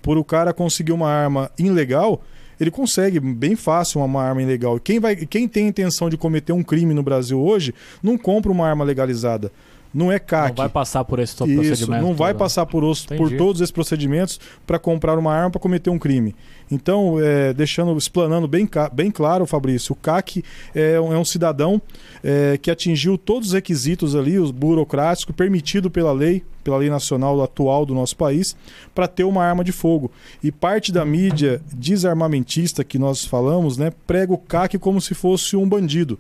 por 0.01 0.17
o 0.17 0.23
cara 0.23 0.53
conseguir 0.53 0.93
uma 0.93 1.09
arma 1.09 1.51
ilegal, 1.59 2.23
ele 2.61 2.71
consegue 2.71 3.19
bem 3.19 3.57
fácil 3.57 4.01
uma 4.01 4.23
arma 4.23 4.41
ilegal. 4.41 4.79
Quem, 4.79 5.01
vai, 5.01 5.17
quem 5.17 5.49
tem 5.49 5.67
intenção 5.67 6.09
de 6.09 6.17
cometer 6.17 6.53
um 6.53 6.63
crime 6.63 6.95
no 6.95 7.03
Brasil 7.03 7.41
hoje 7.41 7.75
não 8.01 8.17
compra 8.17 8.53
uma 8.53 8.69
arma 8.69 8.85
legalizada. 8.85 9.51
Não 9.95 10.11
é 10.11 10.19
CAC. 10.19 10.49
Não 10.51 10.57
vai 10.57 10.69
passar 10.69 11.05
por 11.05 11.19
esse 11.19 11.33
Isso, 11.35 11.45
procedimento. 11.45 12.03
não 12.03 12.15
vai 12.15 12.33
todo. 12.33 12.39
passar 12.39 12.65
por, 12.67 12.83
os- 12.83 13.05
por 13.05 13.31
todos 13.37 13.61
esses 13.61 13.71
procedimentos 13.71 14.41
para 14.67 14.79
comprar 14.79 15.19
uma 15.19 15.35
arma 15.35 15.51
para 15.51 15.61
cometer 15.61 15.91
um 15.91 15.99
crime. 15.99 16.35
Então, 16.71 17.17
é, 17.21 17.53
deixando, 17.53 17.97
explanando 17.99 18.49
bem, 18.49 18.67
bem 18.95 19.11
claro, 19.11 19.45
Fabrício, 19.47 19.93
o 19.93 19.97
CAC 19.97 20.43
é 20.75 20.99
um, 20.99 21.13
é 21.13 21.19
um 21.19 21.25
cidadão 21.25 21.81
é, 22.25 22.57
que 22.57 22.71
atingiu 22.71 23.19
todos 23.19 23.49
os 23.49 23.55
requisitos 23.55 24.17
ali, 24.17 24.39
os 24.39 24.51
burocráticos, 24.51 25.35
permitido 25.37 25.91
pela 25.91 26.13
lei, 26.13 26.43
pela 26.65 26.79
lei 26.79 26.89
nacional 26.89 27.43
atual 27.43 27.85
do 27.85 27.93
nosso 27.95 28.17
país, 28.17 28.57
para 28.95 29.07
ter 29.07 29.25
uma 29.25 29.45
arma 29.45 29.63
de 29.63 29.73
fogo. 29.73 30.11
E 30.43 30.51
parte 30.51 30.91
da 30.91 31.05
mídia 31.05 31.61
desarmamentista 31.75 32.83
que 32.83 32.99
nós 32.99 33.25
falamos, 33.25 33.77
né, 33.77 33.93
prega 34.07 34.33
o 34.33 34.39
CAC 34.39 34.79
como 34.79 35.01
se 35.01 35.15
fosse 35.15 35.55
um 35.57 35.69
bandido, 35.69 36.19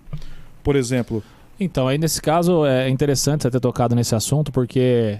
por 0.62 0.76
exemplo. 0.76 1.23
Então, 1.62 1.88
aí 1.88 1.99
nesse 1.99 2.21
caso 2.21 2.66
é 2.66 2.88
interessante 2.88 3.42
você 3.42 3.50
ter 3.50 3.61
tocado 3.61 3.95
nesse 3.95 4.14
assunto, 4.14 4.50
porque 4.52 5.19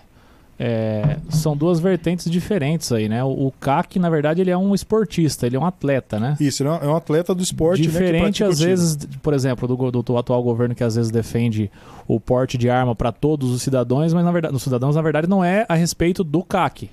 é, 0.59 1.17
são 1.29 1.57
duas 1.57 1.81
vertentes 1.81 2.31
diferentes 2.31 2.93
aí, 2.93 3.09
né? 3.09 3.25
O, 3.25 3.47
o 3.47 3.53
CAC, 3.59 3.99
na 3.99 4.09
verdade, 4.09 4.41
ele 4.41 4.51
é 4.51 4.57
um 4.57 4.75
esportista, 4.75 5.47
ele 5.47 5.57
é 5.57 5.59
um 5.59 5.67
atleta, 5.67 6.21
né? 6.21 6.37
Isso, 6.39 6.63
ele 6.63 6.71
é 6.71 6.87
um 6.87 6.95
atleta 6.95 7.35
do 7.35 7.43
esporte, 7.43 7.83
né, 7.83 7.87
Diferente, 7.89 8.45
o 8.45 8.47
às 8.47 8.61
vezes, 8.61 8.97
por 9.23 9.35
exemplo, 9.35 9.67
do, 9.67 9.91
do, 9.91 10.03
do 10.03 10.17
atual 10.17 10.43
governo 10.43 10.75
que 10.75 10.85
às 10.85 10.95
vezes 10.95 11.11
defende 11.11 11.71
o 12.07 12.21
porte 12.21 12.57
de 12.57 12.71
arma 12.71 12.95
para 12.95 13.11
todos 13.11 13.51
os 13.51 13.61
cidadãos, 13.63 14.13
mas 14.13 14.25
na 14.25 14.31
verdade, 14.31 14.55
os 14.55 14.63
cidadãos, 14.63 14.95
na 14.95 15.03
verdade, 15.03 15.29
não 15.29 15.45
é 15.45 15.67
a 15.69 15.75
respeito 15.75 16.23
do 16.23 16.45
CAC. 16.45 16.89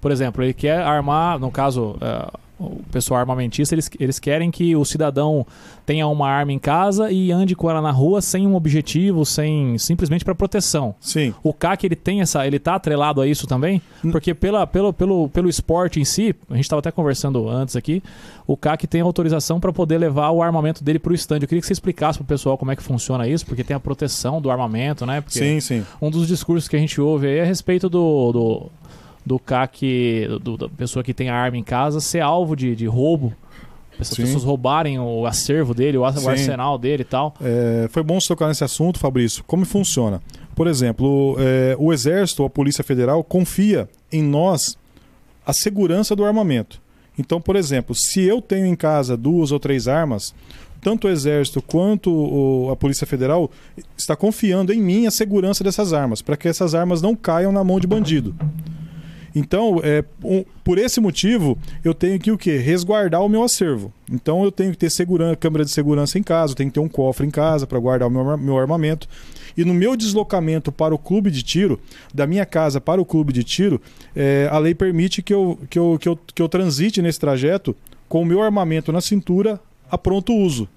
Por 0.00 0.10
exemplo, 0.10 0.42
ele 0.42 0.52
quer 0.52 0.82
armar, 0.82 1.38
no 1.38 1.50
caso, 1.50 1.96
eh, 2.00 2.30
o 2.60 2.82
pessoal 2.92 3.20
armamentista, 3.20 3.74
eles, 3.74 3.90
eles 3.98 4.18
querem 4.18 4.50
que 4.50 4.76
o 4.76 4.84
cidadão 4.84 5.46
tenha 5.86 6.06
uma 6.06 6.28
arma 6.28 6.52
em 6.52 6.58
casa 6.58 7.10
e 7.10 7.32
ande 7.32 7.56
com 7.56 7.70
ela 7.70 7.80
na 7.80 7.90
rua 7.90 8.20
sem 8.20 8.46
um 8.46 8.54
objetivo, 8.54 9.24
sem 9.24 9.78
simplesmente 9.78 10.24
para 10.24 10.34
proteção. 10.34 10.94
Sim. 11.00 11.34
O 11.42 11.54
CAC 11.54 11.86
ele 11.86 11.96
tem 11.96 12.20
essa, 12.20 12.46
ele 12.46 12.58
tá 12.58 12.74
atrelado 12.74 13.20
a 13.20 13.26
isso 13.26 13.46
também, 13.46 13.80
Hum. 14.04 14.10
porque 14.10 14.34
pela, 14.34 14.66
pelo, 14.66 14.92
pelo, 14.92 15.28
pelo 15.30 15.48
esporte 15.48 15.98
em 16.00 16.04
si, 16.04 16.34
a 16.50 16.54
gente 16.54 16.64
estava 16.64 16.80
até 16.80 16.90
conversando 16.90 17.48
antes 17.48 17.76
aqui, 17.76 18.02
o 18.46 18.56
CAC 18.56 18.86
tem 18.86 19.00
autorização 19.00 19.58
para 19.58 19.72
poder 19.72 19.98
levar 19.98 20.30
o 20.30 20.42
armamento 20.42 20.82
dele 20.84 20.98
para 20.98 21.12
o 21.12 21.14
stand. 21.14 21.36
Eu 21.40 21.48
queria 21.48 21.60
que 21.60 21.66
você 21.66 21.72
explicasse 21.72 22.18
para 22.18 22.24
o 22.24 22.26
pessoal 22.28 22.58
como 22.58 22.70
é 22.70 22.76
que 22.76 22.82
funciona 22.82 23.26
isso, 23.26 23.46
porque 23.46 23.64
tem 23.64 23.74
a 23.76 23.80
proteção 23.80 24.40
do 24.40 24.50
armamento, 24.50 25.06
né? 25.06 25.20
Porque 25.20 25.38
Sim, 25.38 25.60
sim. 25.60 25.84
um 26.00 26.10
dos 26.10 26.26
discursos 26.28 26.68
que 26.68 26.76
a 26.76 26.78
gente 26.78 27.00
ouve 27.00 27.26
aí 27.26 27.38
é 27.38 27.42
a 27.42 27.44
respeito 27.44 27.88
do, 27.88 28.32
do, 28.32 28.66
do 29.24 29.38
CAC, 29.38 30.28
do, 30.42 30.56
da 30.56 30.68
pessoa 30.68 31.02
que 31.02 31.14
tem 31.14 31.28
a 31.28 31.34
arma 31.34 31.56
em 31.56 31.62
casa, 31.62 32.00
ser 32.00 32.20
alvo 32.20 32.56
de, 32.56 32.74
de 32.74 32.86
roubo. 32.86 33.34
As 33.98 34.14
pessoas 34.14 34.42
roubarem 34.42 34.98
o 34.98 35.26
acervo 35.26 35.74
dele, 35.74 35.98
o, 35.98 36.12
Sim. 36.12 36.28
arsenal 36.28 36.78
dele 36.78 37.02
e 37.02 37.04
tal. 37.04 37.34
É, 37.40 37.86
foi 37.90 38.02
bom 38.02 38.18
você 38.18 38.28
tocar 38.28 38.48
nesse 38.48 38.64
assunto, 38.64 38.98
Fabrício. 38.98 39.44
Como 39.44 39.66
funciona? 39.66 40.22
Por 40.54 40.66
exemplo, 40.66 41.36
é, 41.38 41.76
o 41.78 41.92
Exército, 41.92 42.42
a 42.44 42.48
Polícia 42.48 42.82
Federal, 42.82 43.22
confia 43.22 43.88
em 44.10 44.22
nós 44.22 44.78
a 45.44 45.52
segurança 45.52 46.16
do 46.16 46.24
armamento. 46.24 46.80
Então, 47.18 47.40
por 47.40 47.56
exemplo, 47.56 47.94
se 47.94 48.22
eu 48.22 48.40
tenho 48.40 48.64
em 48.64 48.74
casa 48.74 49.18
duas 49.18 49.52
ou 49.52 49.60
três 49.60 49.86
armas, 49.86 50.34
tanto 50.80 51.06
o 51.06 51.10
Exército 51.10 51.60
quanto 51.60 52.68
a 52.72 52.76
Polícia 52.76 53.06
Federal 53.06 53.50
está 53.96 54.16
confiando 54.16 54.72
em 54.72 54.80
mim 54.80 55.06
a 55.06 55.10
segurança 55.10 55.62
dessas 55.62 55.92
armas, 55.92 56.22
para 56.22 56.36
que 56.36 56.48
essas 56.48 56.74
armas 56.74 57.02
não 57.02 57.14
caiam 57.14 57.52
na 57.52 57.62
mão 57.62 57.78
de 57.78 57.86
bandido. 57.86 58.34
Então, 59.34 59.80
é, 59.82 60.04
um- 60.24 60.44
por 60.64 60.78
esse 60.78 61.00
motivo, 61.00 61.56
eu 61.84 61.94
tenho 61.94 62.18
que 62.18 62.30
o 62.30 62.38
quê? 62.38 62.56
Resguardar 62.56 63.22
o 63.24 63.28
meu 63.28 63.42
acervo. 63.42 63.92
Então, 64.10 64.42
eu 64.44 64.50
tenho 64.52 64.72
que 64.72 64.78
ter 64.78 64.90
seguran 64.90 65.34
câmera 65.34 65.64
de 65.64 65.70
segurança 65.70 66.18
em 66.18 66.22
casa, 66.22 66.52
eu 66.52 66.56
tenho 66.56 66.70
que 66.70 66.74
ter 66.74 66.80
um 66.80 66.88
cofre 66.88 67.26
em 67.26 67.30
casa 67.30 67.66
para 67.66 67.78
guardar 67.78 68.08
o 68.08 68.10
meu, 68.10 68.36
meu 68.36 68.58
armamento. 68.58 69.08
E 69.56 69.64
no 69.64 69.74
meu 69.74 69.96
deslocamento 69.96 70.70
para 70.70 70.94
o 70.94 70.98
clube 70.98 71.30
de 71.30 71.42
tiro, 71.42 71.80
da 72.14 72.26
minha 72.26 72.46
casa 72.46 72.80
para 72.80 73.00
o 73.00 73.04
clube 73.04 73.32
de 73.32 73.42
tiro, 73.44 73.80
é, 74.14 74.48
a 74.50 74.58
lei 74.58 74.74
permite 74.74 75.22
que 75.22 75.34
eu, 75.34 75.58
que, 75.68 75.78
eu, 75.78 75.98
que, 76.00 76.08
eu, 76.08 76.18
que 76.34 76.42
eu 76.42 76.48
transite 76.48 77.02
nesse 77.02 77.18
trajeto 77.18 77.74
com 78.08 78.22
o 78.22 78.24
meu 78.24 78.42
armamento 78.42 78.92
na 78.92 79.00
cintura 79.00 79.60
a 79.90 79.98
pronto 79.98 80.32
uso. 80.32 80.68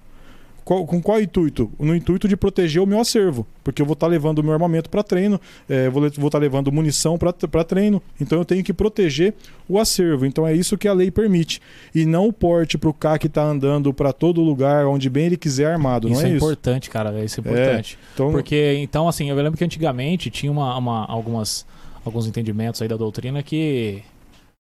Qual- 0.64 0.86
com 0.86 1.02
qual 1.02 1.20
intuito? 1.20 1.70
No 1.78 1.94
intuito 1.94 2.26
de 2.26 2.36
proteger 2.36 2.80
o 2.82 2.86
meu 2.86 2.98
acervo, 2.98 3.46
porque 3.62 3.82
eu 3.82 3.86
vou 3.86 3.92
estar 3.92 4.06
levando 4.06 4.38
o 4.38 4.42
meu 4.42 4.52
armamento 4.54 4.88
para 4.88 5.02
treino, 5.02 5.38
é, 5.68 5.90
vou 5.90 6.06
estar 6.06 6.38
levando 6.38 6.72
munição 6.72 7.18
para 7.18 7.64
treino, 7.64 8.00
então 8.18 8.38
eu 8.38 8.44
tenho 8.46 8.64
que 8.64 8.72
proteger 8.72 9.34
o 9.68 9.78
acervo. 9.78 10.24
Então 10.24 10.46
é 10.46 10.54
isso 10.54 10.78
que 10.78 10.88
a 10.88 10.92
lei 10.94 11.10
permite. 11.10 11.60
E 11.94 12.06
não 12.06 12.28
o 12.28 12.32
porte 12.32 12.78
para 12.78 12.88
o 12.88 12.94
cara 12.94 13.18
que 13.18 13.26
está 13.26 13.42
andando 13.44 13.92
para 13.92 14.10
todo 14.12 14.40
lugar, 14.40 14.86
onde 14.86 15.10
bem 15.10 15.26
ele 15.26 15.36
quiser 15.36 15.66
armado, 15.66 16.08
isso 16.08 16.20
não 16.22 16.26
é, 16.28 16.32
é, 16.32 16.36
isso? 16.36 16.44
importante, 16.46 16.88
cara. 16.88 17.22
Isso 17.22 17.40
é 17.40 17.42
importante. 17.42 17.98
Então, 18.14 18.32
Porque, 18.32 18.76
então, 18.80 19.06
assim, 19.06 19.28
eu 19.28 19.36
lembro 19.36 19.58
que 19.58 19.64
antigamente 19.64 20.30
tinha 20.30 20.50
uma, 20.50 20.76
uma- 20.78 21.04
algumas, 21.06 21.66
alguns 22.06 22.26
entendimentos 22.26 22.80
aí 22.80 22.88
da 22.88 22.96
doutrina 22.96 23.42
que 23.42 24.02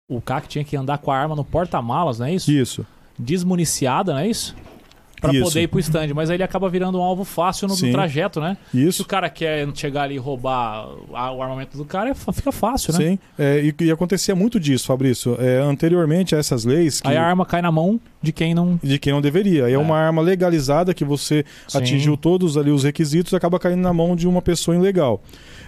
o 0.09 0.19
CAC 0.19 0.47
tinha 0.47 0.63
que 0.63 0.75
andar 0.75 0.97
com 0.97 1.11
a 1.11 1.17
arma 1.17 1.35
no 1.35 1.43
porta-malas, 1.45 2.17
não 2.17 2.25
é 2.25 2.33
isso? 2.33 2.51
isso. 2.51 2.85
Desmuniciada, 3.17 4.13
não 4.13 4.19
é 4.19 4.27
isso? 4.27 4.55
Pra 5.23 5.33
Isso. 5.33 5.43
poder 5.45 5.61
ir 5.61 5.67
pro 5.67 5.79
stand. 5.79 6.09
Mas 6.13 6.29
aí 6.29 6.35
ele 6.35 6.43
acaba 6.43 6.69
virando 6.69 6.99
um 6.99 7.01
alvo 7.01 7.23
fácil 7.23 7.67
no, 7.67 7.75
no 7.75 7.91
trajeto, 7.91 8.39
né? 8.41 8.57
Se 8.71 8.85
Isso. 8.87 9.03
o 9.03 9.05
cara 9.05 9.29
quer 9.29 9.67
chegar 9.73 10.03
ali 10.03 10.15
e 10.15 10.17
roubar 10.17 10.87
a- 11.13 11.31
o 11.31 11.41
armamento 11.41 11.77
do 11.77 11.85
cara, 11.85 12.09
é 12.09 12.13
fica 12.33 12.51
fácil, 12.51 12.91
né? 12.93 12.99
Sim, 12.99 13.19
é, 13.39 13.61
e, 13.63 13.85
e 13.85 13.91
acontecia 13.91 14.35
muito 14.35 14.59
disso, 14.59 14.85
Fabrício. 14.85 15.35
É, 15.39 15.59
anteriormente 15.59 16.35
a 16.35 16.37
essas 16.39 16.65
leis 16.65 16.99
que- 17.01 17.07
Aí 17.07 17.15
a 17.17 17.23
arma 17.25 17.45
cai 17.45 17.61
na 17.61 17.71
mão 17.71 17.99
de 18.21 18.31
quem 18.31 18.53
não. 18.53 18.79
de 18.83 18.99
quem 18.99 19.13
não 19.13 19.21
deveria. 19.21 19.69
É. 19.69 19.73
É. 19.73 19.77
uma 19.77 19.97
arma 19.97 20.21
legalizada 20.21 20.93
que 20.93 21.03
você 21.05 21.45
Sim. 21.67 21.77
atingiu 21.77 22.17
todos 22.17 22.57
ali 22.57 22.69
os 22.71 22.83
requisitos 22.83 23.31
e 23.31 23.35
acaba 23.35 23.57
caindo 23.59 23.81
na 23.81 23.93
mão 23.93 24.15
de 24.15 24.27
uma 24.27 24.41
pessoa 24.41 24.75
ilegal. 24.75 25.23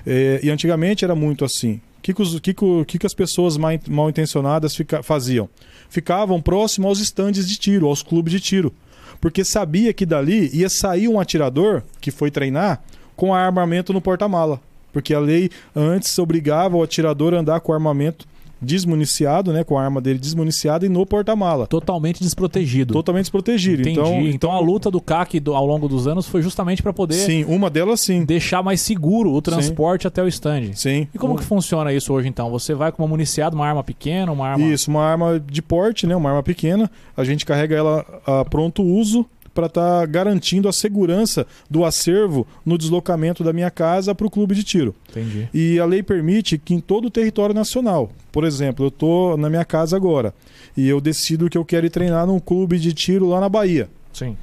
É, 0.05 0.39
e 0.43 0.50
antigamente 0.50 1.03
era 1.05 1.15
muito 1.15 1.43
assim. 1.45 1.79
O 1.97 2.01
que, 2.01 2.13
que, 2.13 2.53
que, 2.85 3.00
que 3.00 3.05
as 3.05 3.13
pessoas 3.13 3.57
mal, 3.57 3.71
mal 3.89 4.09
intencionadas 4.09 4.75
fica- 4.75 5.01
faziam? 5.01 5.50
Ficavam 5.89 6.41
próximo 6.41 6.88
aos 6.88 7.00
estandes 7.00 7.47
de 7.47 7.57
tiro, 7.57 7.88
aos 7.88 8.03
clubes 8.03 8.31
de 8.31 8.39
tiro. 8.39 8.74
Porque 9.19 9.43
sabia 9.43 9.93
que 9.93 10.05
dali 10.05 10.50
ia 10.53 10.69
sair 10.69 11.07
um 11.07 11.19
atirador 11.19 11.84
que 12.00 12.12
foi 12.12 12.29
treinar 12.29 12.81
com 13.15 13.34
armamento 13.34 13.93
no 13.93 14.01
porta-mala. 14.01 14.60
Porque 14.91 15.13
a 15.13 15.19
lei 15.19 15.50
antes 15.75 16.17
obrigava 16.19 16.77
o 16.77 16.84
atirador 16.84 17.34
a 17.34 17.39
andar 17.39 17.60
com 17.60 17.74
armamento 17.74 18.27
desmuniciado, 18.65 19.53
né, 19.53 19.63
com 19.63 19.77
a 19.77 19.84
arma 19.84 20.01
dele 20.01 20.19
desmuniciada 20.19 20.86
e 20.86 20.89
no 20.89 21.05
porta-mala. 21.05 21.67
Totalmente 21.67 22.19
desprotegido. 22.22 22.93
Totalmente 22.93 23.25
desprotegido. 23.25 23.81
Entendi. 23.81 24.00
Então, 24.00 24.22
Então, 24.27 24.51
a 24.51 24.60
luta 24.60 24.91
do 24.91 25.00
CAC 25.00 25.39
do- 25.39 25.53
ao 25.55 25.65
longo 25.65 25.88
dos 25.88 26.07
anos 26.07 26.27
foi 26.27 26.41
justamente 26.41 26.84
para 26.84 26.91
poder 26.91 27.15
sim, 27.15 27.45
uma 27.45 27.69
delas 27.69 28.01
sim. 28.01 28.25
deixar 28.25 28.62
mais 28.63 28.81
seguro 28.81 29.31
o 29.34 29.41
transporte 29.41 30.07
até 30.07 30.22
o 30.24 30.27
stand. 30.27 30.74
Sim. 30.74 31.07
E 31.13 31.17
como 31.17 31.36
que 31.38 31.43
funciona 31.43 31.93
isso 31.93 32.12
hoje 32.13 32.27
então? 32.27 32.50
Você 32.50 32.74
vai 32.74 32.91
com 32.91 33.01
uma 33.03 33.07
municiada, 33.10 33.55
uma 33.55 33.65
arma 33.67 33.84
pequena, 33.84 34.31
uma 34.31 34.48
arma. 34.48 34.65
Isso, 34.65 34.89
uma 34.89 35.03
arma 35.03 35.39
de 35.39 35.62
porte, 35.62 36.05
né, 36.07 36.15
uma 36.15 36.29
arma 36.29 36.43
pequena. 36.43 36.89
A 37.15 37.24
gente 37.24 37.45
carrega 37.45 37.75
ela 37.75 38.05
a 38.25 38.43
pronto 38.45 38.81
uso 38.84 39.25
para 39.55 39.67
estar 39.67 40.05
garantindo 40.07 40.67
a 40.67 40.74
segurança 40.74 41.47
do 41.69 41.85
acervo 41.85 42.45
no 42.65 42.77
deslocamento 42.77 43.41
da 43.41 43.53
minha 43.53 43.71
casa 43.71 44.13
para 44.13 44.27
o 44.27 44.29
clube 44.29 44.53
de 44.53 44.63
tiro. 44.63 44.93
Entendi. 45.09 45.50
E 45.53 45.79
a 45.79 45.85
lei 45.85 46.03
permite 46.03 46.57
que 46.57 46.75
em 46.75 46.81
todo 46.81 47.05
o 47.05 47.09
território 47.09 47.55
nacional, 47.55 48.12
por 48.33 48.43
exemplo, 48.43 48.83
eu 48.85 48.89
estou 48.89 49.38
na 49.38 49.50
minha 49.50 49.63
casa 49.63 49.95
agora 49.95 50.33
e 50.75 50.88
eu 50.89 51.00
decido 51.00 51.50
que 51.50 51.57
eu 51.57 51.63
quero 51.63 51.85
ir 51.85 51.89
treinar 51.89 52.27
num 52.27 52.39
clube 52.39 52.77
de 52.77 52.93
tiro 52.93 53.29
lá 53.29 53.39
na 53.39 53.47
Bahia. 53.47 53.89
Sim. 54.12 54.35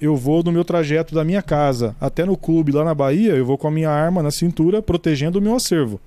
Eu 0.00 0.16
vou 0.16 0.42
no 0.42 0.50
meu 0.50 0.64
trajeto 0.64 1.14
da 1.14 1.22
minha 1.22 1.42
casa 1.42 1.94
até 2.00 2.24
no 2.24 2.36
clube 2.36 2.72
lá 2.72 2.82
na 2.82 2.94
Bahia, 2.94 3.34
eu 3.34 3.44
vou 3.44 3.58
com 3.58 3.68
a 3.68 3.70
minha 3.70 3.90
arma 3.90 4.22
na 4.22 4.30
cintura 4.30 4.80
protegendo 4.80 5.38
o 5.38 5.42
meu 5.42 5.54
acervo. 5.54 6.00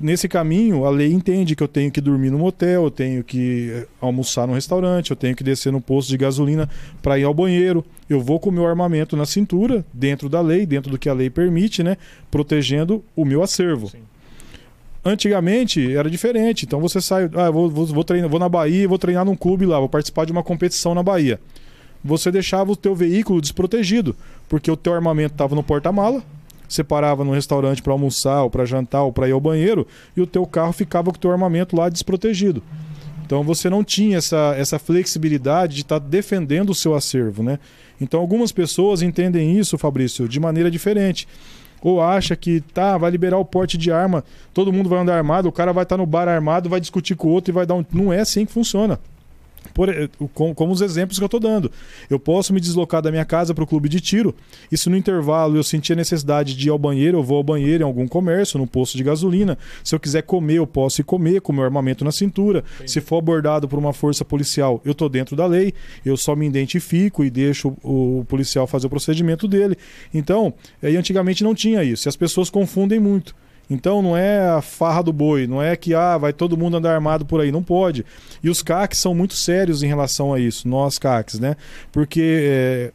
Nesse 0.00 0.28
caminho, 0.28 0.84
a 0.84 0.90
lei 0.90 1.12
entende 1.12 1.56
que 1.56 1.62
eu 1.62 1.68
tenho 1.68 1.90
que 1.90 2.00
dormir 2.00 2.30
no 2.30 2.38
motel, 2.38 2.84
eu 2.84 2.90
tenho 2.90 3.24
que 3.24 3.70
eh, 3.72 3.86
almoçar 4.00 4.46
no 4.46 4.54
restaurante, 4.54 5.10
eu 5.10 5.16
tenho 5.16 5.34
que 5.34 5.42
descer 5.42 5.72
no 5.72 5.80
posto 5.80 6.08
de 6.10 6.16
gasolina 6.16 6.70
para 7.02 7.18
ir 7.18 7.24
ao 7.24 7.34
banheiro. 7.34 7.84
Eu 8.08 8.20
vou 8.20 8.38
com 8.38 8.50
o 8.50 8.52
meu 8.52 8.66
armamento 8.66 9.16
na 9.16 9.26
cintura, 9.26 9.84
dentro 9.92 10.28
da 10.28 10.40
lei, 10.40 10.64
dentro 10.64 10.90
do 10.90 10.98
que 10.98 11.08
a 11.08 11.12
lei 11.12 11.28
permite, 11.28 11.82
né? 11.82 11.96
Protegendo 12.30 13.02
o 13.16 13.24
meu 13.24 13.42
acervo. 13.42 13.88
Sim. 13.88 13.98
Antigamente 15.04 15.94
era 15.94 16.08
diferente. 16.08 16.64
Então 16.64 16.80
você 16.80 17.00
sai, 17.00 17.28
ah, 17.34 17.50
vou, 17.50 17.68
vou, 17.68 17.86
vou, 17.86 18.04
treinar, 18.04 18.30
vou 18.30 18.38
na 18.38 18.48
Bahia, 18.48 18.86
vou 18.86 18.98
treinar 18.98 19.24
num 19.24 19.36
clube 19.36 19.66
lá, 19.66 19.78
vou 19.78 19.88
participar 19.88 20.24
de 20.24 20.32
uma 20.32 20.42
competição 20.42 20.94
na 20.94 21.02
Bahia. 21.02 21.40
Você 22.04 22.30
deixava 22.30 22.70
o 22.70 22.76
teu 22.76 22.94
veículo 22.94 23.40
desprotegido, 23.40 24.14
porque 24.48 24.70
o 24.70 24.76
teu 24.76 24.94
armamento 24.94 25.34
estava 25.34 25.54
no 25.54 25.62
porta-mala, 25.62 26.22
você 26.74 26.84
parava 26.84 27.24
no 27.24 27.32
restaurante 27.32 27.82
para 27.82 27.92
almoçar, 27.92 28.42
ou 28.42 28.50
para 28.50 28.64
jantar, 28.64 29.02
ou 29.02 29.12
para 29.12 29.28
ir 29.28 29.32
ao 29.32 29.40
banheiro, 29.40 29.86
e 30.16 30.20
o 30.20 30.26
teu 30.26 30.46
carro 30.46 30.72
ficava 30.72 31.10
com 31.10 31.16
o 31.16 31.20
teu 31.20 31.32
armamento 31.32 31.76
lá 31.76 31.88
desprotegido. 31.88 32.62
Então 33.26 33.42
você 33.42 33.68
não 33.68 33.84
tinha 33.84 34.18
essa, 34.18 34.54
essa 34.56 34.78
flexibilidade 34.78 35.74
de 35.74 35.82
estar 35.82 35.98
defendendo 35.98 36.70
o 36.70 36.74
seu 36.74 36.94
acervo, 36.94 37.42
né? 37.42 37.58
Então 38.00 38.20
algumas 38.20 38.50
pessoas 38.52 39.02
entendem 39.02 39.58
isso, 39.58 39.76
Fabrício, 39.76 40.28
de 40.28 40.40
maneira 40.40 40.70
diferente. 40.70 41.28
Ou 41.82 42.00
acha 42.00 42.36
que 42.36 42.60
tá, 42.60 42.98
vai 42.98 43.10
liberar 43.10 43.38
o 43.38 43.44
porte 43.44 43.78
de 43.78 43.90
arma, 43.90 44.24
todo 44.52 44.72
mundo 44.72 44.88
vai 44.88 45.00
andar 45.00 45.16
armado, 45.16 45.48
o 45.48 45.52
cara 45.52 45.72
vai 45.72 45.84
estar 45.84 45.96
no 45.96 46.06
bar 46.06 46.28
armado, 46.28 46.68
vai 46.68 46.80
discutir 46.80 47.14
com 47.14 47.28
o 47.28 47.30
outro 47.30 47.50
e 47.50 47.54
vai 47.54 47.64
dar 47.64 47.74
um. 47.74 47.84
Não 47.92 48.12
é 48.12 48.20
assim 48.20 48.44
que 48.44 48.52
funciona. 48.52 48.98
Por, 49.74 49.88
como, 50.34 50.54
como 50.54 50.72
os 50.72 50.80
exemplos 50.80 51.18
que 51.18 51.24
eu 51.24 51.26
estou 51.26 51.40
dando. 51.40 51.70
Eu 52.08 52.18
posso 52.18 52.52
me 52.52 52.60
deslocar 52.60 53.00
da 53.00 53.10
minha 53.10 53.24
casa 53.24 53.54
para 53.54 53.64
o 53.64 53.66
clube 53.66 53.88
de 53.88 54.00
tiro, 54.00 54.34
e 54.70 54.76
se 54.76 54.88
no 54.88 54.96
intervalo 54.96 55.56
eu 55.56 55.62
sentir 55.62 55.92
a 55.92 55.96
necessidade 55.96 56.56
de 56.56 56.66
ir 56.68 56.70
ao 56.70 56.78
banheiro, 56.78 57.18
eu 57.18 57.22
vou 57.22 57.36
ao 57.36 57.42
banheiro 57.42 57.82
em 57.82 57.86
algum 57.86 58.06
comércio, 58.06 58.58
no 58.58 58.66
posto 58.66 58.96
de 58.96 59.04
gasolina. 59.04 59.56
Se 59.84 59.94
eu 59.94 60.00
quiser 60.00 60.22
comer, 60.22 60.56
eu 60.56 60.66
posso 60.66 61.00
ir 61.00 61.04
comer 61.04 61.40
com 61.40 61.52
meu 61.52 61.64
armamento 61.64 62.04
na 62.04 62.12
cintura. 62.12 62.64
Entendi. 62.74 62.90
Se 62.90 63.00
for 63.00 63.18
abordado 63.18 63.68
por 63.68 63.78
uma 63.78 63.92
força 63.92 64.24
policial, 64.24 64.80
eu 64.84 64.92
estou 64.92 65.08
dentro 65.08 65.36
da 65.36 65.46
lei, 65.46 65.72
eu 66.04 66.16
só 66.16 66.34
me 66.34 66.46
identifico 66.46 67.24
e 67.24 67.30
deixo 67.30 67.76
o, 67.82 68.20
o 68.20 68.24
policial 68.24 68.66
fazer 68.66 68.86
o 68.86 68.90
procedimento 68.90 69.46
dele. 69.46 69.76
Então, 70.12 70.52
aí 70.82 70.96
antigamente 70.96 71.44
não 71.44 71.54
tinha 71.54 71.82
isso, 71.84 72.06
e 72.06 72.08
as 72.08 72.16
pessoas 72.16 72.50
confundem 72.50 72.98
muito. 72.98 73.34
Então 73.70 74.02
não 74.02 74.16
é 74.16 74.48
a 74.48 74.60
farra 74.60 75.00
do 75.02 75.12
boi, 75.12 75.46
não 75.46 75.62
é 75.62 75.76
que 75.76 75.94
ah, 75.94 76.18
vai 76.18 76.32
todo 76.32 76.56
mundo 76.56 76.76
andar 76.76 76.92
armado 76.92 77.24
por 77.24 77.40
aí, 77.40 77.52
não 77.52 77.62
pode. 77.62 78.04
E 78.42 78.50
os 78.50 78.62
CACs 78.62 78.98
são 78.98 79.14
muito 79.14 79.34
sérios 79.34 79.82
em 79.84 79.86
relação 79.86 80.34
a 80.34 80.40
isso, 80.40 80.66
nós 80.66 80.98
CACs, 80.98 81.38
né? 81.38 81.56
Porque 81.92 82.20
é, 82.42 82.92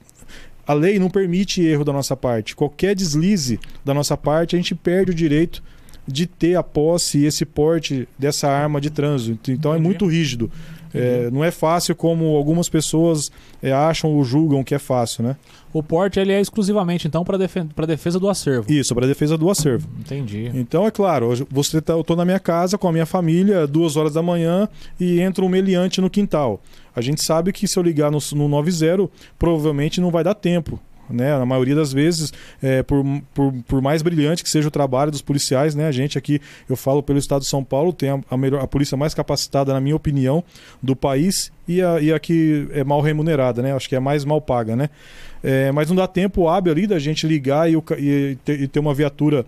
a 0.68 0.74
lei 0.74 1.00
não 1.00 1.10
permite 1.10 1.64
erro 1.64 1.86
da 1.86 1.94
nossa 1.94 2.16
parte. 2.18 2.56
Qualquer 2.56 2.94
deslize 2.94 3.60
da 3.86 3.94
nossa 3.94 4.18
parte, 4.18 4.56
a 4.56 4.60
gente 4.60 4.76
perde 4.76 5.12
o 5.12 5.16
direito 5.16 5.64
de 6.08 6.26
ter 6.26 6.56
a 6.56 6.64
posse 6.64 7.20
e 7.20 7.26
esse 7.26 7.46
porte 7.46 8.08
dessa 8.18 8.50
arma 8.50 8.82
de 8.82 8.90
trânsito. 8.90 9.52
Então 9.52 9.72
é 9.72 9.76
Entendi. 9.76 9.88
muito 9.88 10.06
rígido. 10.06 10.52
É, 10.96 11.30
não 11.32 11.44
é 11.44 11.52
fácil 11.52 11.96
como 11.96 12.36
algumas 12.36 12.70
pessoas 12.70 13.32
é, 13.62 13.72
acham 13.72 14.12
ou 14.12 14.24
julgam 14.24 14.64
que 14.64 14.74
é 14.74 14.80
fácil, 14.80 15.24
né? 15.24 15.36
O 15.74 15.84
porte 15.84 16.20
ele 16.20 16.32
é 16.32 16.40
exclusivamente 16.40 17.06
então 17.06 17.26
para 17.26 17.38
defen 17.38 17.70
defesa 17.86 18.18
do 18.18 18.30
acervo. 18.30 18.72
Isso, 18.72 18.96
para 18.96 19.06
defesa 19.06 19.38
do 19.38 19.50
acervo. 19.50 19.90
Entendi. 20.00 20.50
Então, 20.54 20.88
é 20.88 20.92
claro, 20.92 21.28
hoje 21.28 21.46
você 21.52 21.82
tá, 21.82 21.94
eu 21.94 22.02
estou 22.02 22.16
na 22.16 22.24
minha 22.24 22.40
casa 22.40 22.78
com 22.78 22.88
a 22.88 22.92
minha 22.94 23.06
família, 23.06 23.68
duas 23.68 23.98
horas 23.98 24.14
da 24.14 24.22
manhã, 24.22 24.70
e 24.98 25.20
entra 25.20 25.44
um 25.44 25.50
meliante 25.50 26.00
no 26.00 26.10
quintal. 26.10 26.62
A 26.96 27.02
gente 27.02 27.22
sabe 27.22 27.52
que 27.52 27.68
se 27.68 27.78
eu 27.78 27.84
ligar 27.84 28.10
no, 28.10 28.20
no 28.34 28.48
90, 28.48 29.10
provavelmente 29.38 30.00
não 30.00 30.12
vai 30.12 30.24
dar 30.24 30.34
tempo. 30.34 30.80
Né? 31.10 31.38
Na 31.38 31.46
maioria 31.46 31.76
das 31.76 31.94
vezes, 31.94 32.34
é, 32.62 32.84
por, 32.84 33.04
por, 33.34 33.54
por 33.68 33.82
mais 33.82 34.02
brilhante 34.02 34.44
que 34.44 34.50
seja 34.50 34.68
o 34.68 34.72
trabalho 34.72 35.12
dos 35.12 35.22
policiais, 35.22 35.76
né? 35.76 35.88
a 35.88 35.92
gente 35.92 36.18
aqui, 36.18 36.42
eu 36.70 36.76
falo 36.76 37.04
pelo 37.04 37.20
estado 37.20 37.42
de 37.42 37.48
São 37.48 37.64
Paulo, 37.64 37.94
tem 37.94 38.10
a, 38.10 38.20
a 38.30 38.38
melhor, 38.38 38.62
a 38.62 38.68
polícia 38.68 38.98
mais 38.98 39.14
capacitada, 39.14 39.74
na 39.74 39.80
minha 39.80 39.96
opinião, 39.96 40.44
do 40.82 40.96
país 40.96 41.52
e 41.68 41.82
a, 41.82 42.00
e 42.00 42.14
a 42.14 42.20
que 42.20 42.68
é 42.72 42.84
mal 42.84 43.02
remunerada, 43.02 43.62
né? 43.62 43.74
acho 43.74 43.90
que 43.90 43.96
é 43.96 44.00
mais 44.00 44.26
mal 44.26 44.42
paga. 44.42 44.76
Né? 44.76 44.90
É, 45.44 45.72
mas 45.72 45.90
não 45.90 45.96
dá 45.96 46.08
tempo 46.08 46.48
hábil 46.48 46.72
ali 46.72 46.88
da 46.88 46.98
gente 46.98 47.28
ligar 47.28 47.70
e, 47.70 47.76
o 47.76 47.84
e 47.98 48.38
ter, 48.44 48.62
e 48.62 48.68
ter 48.68 48.80
uma 48.80 48.94
viatura 48.94 49.46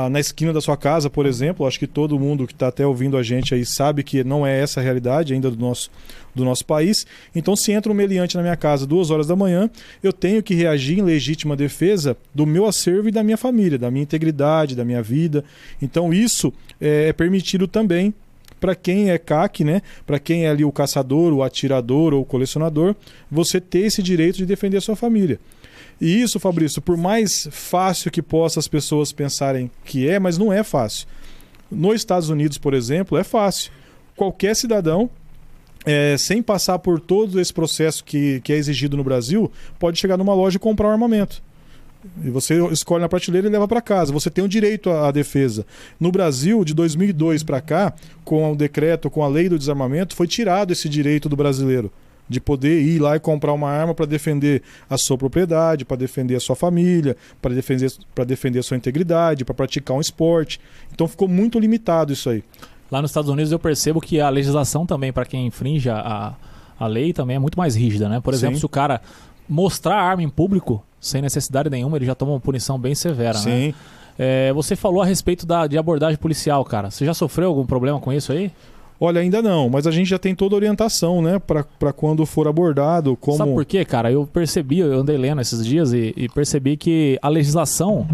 ah, 0.00 0.08
na 0.08 0.20
esquina 0.20 0.52
da 0.52 0.60
sua 0.60 0.76
casa, 0.76 1.10
por 1.10 1.26
exemplo, 1.26 1.66
acho 1.66 1.76
que 1.76 1.86
todo 1.88 2.20
mundo 2.20 2.46
que 2.46 2.52
está 2.52 2.68
até 2.68 2.86
ouvindo 2.86 3.16
a 3.16 3.22
gente 3.24 3.52
aí 3.52 3.66
sabe 3.66 4.04
que 4.04 4.22
não 4.22 4.46
é 4.46 4.60
essa 4.60 4.78
a 4.78 4.82
realidade 4.82 5.34
ainda 5.34 5.50
do 5.50 5.58
nosso, 5.58 5.90
do 6.32 6.44
nosso 6.44 6.64
país. 6.64 7.04
Então, 7.34 7.56
se 7.56 7.72
entra 7.72 7.90
um 7.90 7.96
meliante 7.96 8.36
na 8.36 8.42
minha 8.42 8.56
casa 8.56 8.86
duas 8.86 9.10
horas 9.10 9.26
da 9.26 9.34
manhã, 9.34 9.68
eu 10.00 10.12
tenho 10.12 10.40
que 10.40 10.54
reagir 10.54 11.00
em 11.00 11.02
legítima 11.02 11.56
defesa 11.56 12.16
do 12.32 12.46
meu 12.46 12.64
acervo 12.64 13.08
e 13.08 13.10
da 13.10 13.24
minha 13.24 13.36
família, 13.36 13.76
da 13.76 13.90
minha 13.90 14.04
integridade, 14.04 14.76
da 14.76 14.84
minha 14.84 15.02
vida. 15.02 15.44
Então, 15.82 16.14
isso 16.14 16.52
é, 16.80 17.08
é 17.08 17.12
permitido 17.12 17.66
também 17.66 18.14
para 18.60 18.76
quem 18.76 19.10
é 19.10 19.18
CAC, 19.18 19.64
né? 19.64 19.82
Para 20.06 20.20
quem 20.20 20.46
é 20.46 20.48
ali 20.48 20.64
o 20.64 20.70
caçador, 20.70 21.32
o 21.32 21.42
atirador 21.42 22.14
ou 22.14 22.22
o 22.22 22.24
colecionador, 22.24 22.94
você 23.28 23.60
ter 23.60 23.80
esse 23.80 24.00
direito 24.00 24.36
de 24.36 24.46
defender 24.46 24.76
a 24.76 24.80
sua 24.80 24.94
família. 24.94 25.40
E 26.00 26.22
isso, 26.22 26.38
Fabrício, 26.38 26.80
por 26.80 26.96
mais 26.96 27.48
fácil 27.50 28.10
que 28.10 28.22
possa 28.22 28.60
as 28.60 28.68
pessoas 28.68 29.12
pensarem 29.12 29.70
que 29.84 30.08
é, 30.08 30.18
mas 30.18 30.38
não 30.38 30.52
é 30.52 30.62
fácil. 30.62 31.08
Nos 31.70 31.96
Estados 31.96 32.28
Unidos, 32.28 32.56
por 32.56 32.72
exemplo, 32.72 33.18
é 33.18 33.24
fácil. 33.24 33.72
Qualquer 34.16 34.54
cidadão, 34.54 35.10
é, 35.84 36.16
sem 36.16 36.42
passar 36.42 36.78
por 36.78 37.00
todo 37.00 37.40
esse 37.40 37.52
processo 37.52 38.04
que, 38.04 38.40
que 38.42 38.52
é 38.52 38.56
exigido 38.56 38.96
no 38.96 39.04
Brasil, 39.04 39.50
pode 39.78 39.98
chegar 39.98 40.16
numa 40.16 40.34
loja 40.34 40.56
e 40.56 40.60
comprar 40.60 40.88
um 40.88 40.92
armamento. 40.92 41.42
E 42.24 42.30
você 42.30 42.64
escolhe 42.68 43.02
na 43.02 43.08
prateleira 43.08 43.48
e 43.48 43.50
leva 43.50 43.66
para 43.66 43.80
casa. 43.80 44.12
Você 44.12 44.30
tem 44.30 44.44
o 44.44 44.48
direito 44.48 44.88
à, 44.88 45.10
defesa. 45.10 45.66
No 45.98 46.12
Brasil, 46.12 46.64
de 46.64 46.72
2002 46.72 47.42
para 47.42 47.60
cá, 47.60 47.92
com 48.24 48.52
o 48.52 48.56
decreto, 48.56 49.10
com 49.10 49.24
a 49.24 49.28
lei 49.28 49.48
do 49.48 49.58
desarmamento, 49.58 50.14
foi 50.14 50.28
tirado 50.28 50.72
esse 50.72 50.88
direito 50.88 51.28
do 51.28 51.36
brasileiro 51.36 51.92
de 52.28 52.40
poder 52.40 52.82
ir 52.82 52.98
lá 52.98 53.16
e 53.16 53.20
comprar 53.20 53.52
uma 53.52 53.70
arma 53.70 53.94
para 53.94 54.06
defender 54.06 54.62
a 54.88 54.98
sua 54.98 55.16
propriedade, 55.16 55.84
para 55.84 55.96
defender 55.96 56.36
a 56.36 56.40
sua 56.40 56.54
família, 56.54 57.16
para 57.40 57.54
defender, 57.54 57.90
para 58.14 58.24
defender 58.24 58.58
a 58.58 58.62
sua 58.62 58.76
integridade, 58.76 59.44
para 59.44 59.54
praticar 59.54 59.96
um 59.96 60.00
esporte. 60.00 60.60
Então 60.92 61.08
ficou 61.08 61.28
muito 61.28 61.58
limitado 61.58 62.12
isso 62.12 62.28
aí. 62.28 62.44
Lá 62.90 63.02
nos 63.02 63.10
Estados 63.10 63.30
Unidos 63.30 63.52
eu 63.52 63.58
percebo 63.58 64.00
que 64.00 64.20
a 64.20 64.28
legislação 64.28 64.86
também, 64.86 65.12
para 65.12 65.24
quem 65.24 65.46
infringe 65.46 65.90
a, 65.90 66.34
a 66.78 66.86
lei, 66.86 67.12
também 67.12 67.36
é 67.36 67.38
muito 67.38 67.58
mais 67.58 67.74
rígida, 67.74 68.08
né? 68.08 68.20
Por 68.20 68.32
exemplo, 68.32 68.56
Sim. 68.56 68.60
se 68.60 68.66
o 68.66 68.68
cara 68.68 69.00
mostrar 69.48 69.96
a 69.96 70.02
arma 70.02 70.22
em 70.22 70.28
público, 70.28 70.82
sem 71.00 71.22
necessidade 71.22 71.70
nenhuma, 71.70 71.96
ele 71.96 72.06
já 72.06 72.14
toma 72.14 72.32
uma 72.32 72.40
punição 72.40 72.78
bem 72.78 72.94
severa, 72.94 73.38
né? 73.38 73.44
Sim. 73.44 73.74
É, 74.18 74.52
você 74.52 74.74
falou 74.74 75.00
a 75.00 75.06
respeito 75.06 75.46
da, 75.46 75.66
de 75.66 75.78
abordagem 75.78 76.18
policial, 76.18 76.64
cara. 76.64 76.90
Você 76.90 77.04
já 77.04 77.14
sofreu 77.14 77.48
algum 77.48 77.64
problema 77.64 78.00
com 78.00 78.12
isso 78.12 78.32
aí? 78.32 78.50
Olha, 79.00 79.20
ainda 79.20 79.40
não, 79.40 79.68
mas 79.68 79.86
a 79.86 79.90
gente 79.90 80.08
já 80.08 80.18
tem 80.18 80.34
toda 80.34 80.54
a 80.54 80.56
orientação, 80.56 81.22
né, 81.22 81.38
para 81.38 81.92
quando 81.92 82.26
for 82.26 82.48
abordado, 82.48 83.16
como 83.16 83.36
Sabe 83.36 83.52
por 83.52 83.64
quê, 83.64 83.84
cara? 83.84 84.10
Eu 84.10 84.26
percebi, 84.26 84.80
eu 84.80 84.98
andei 84.98 85.16
lendo 85.16 85.40
esses 85.40 85.64
dias 85.64 85.92
e, 85.92 86.12
e 86.16 86.28
percebi 86.28 86.76
que 86.76 87.18
a 87.22 87.28
legislação 87.28 88.06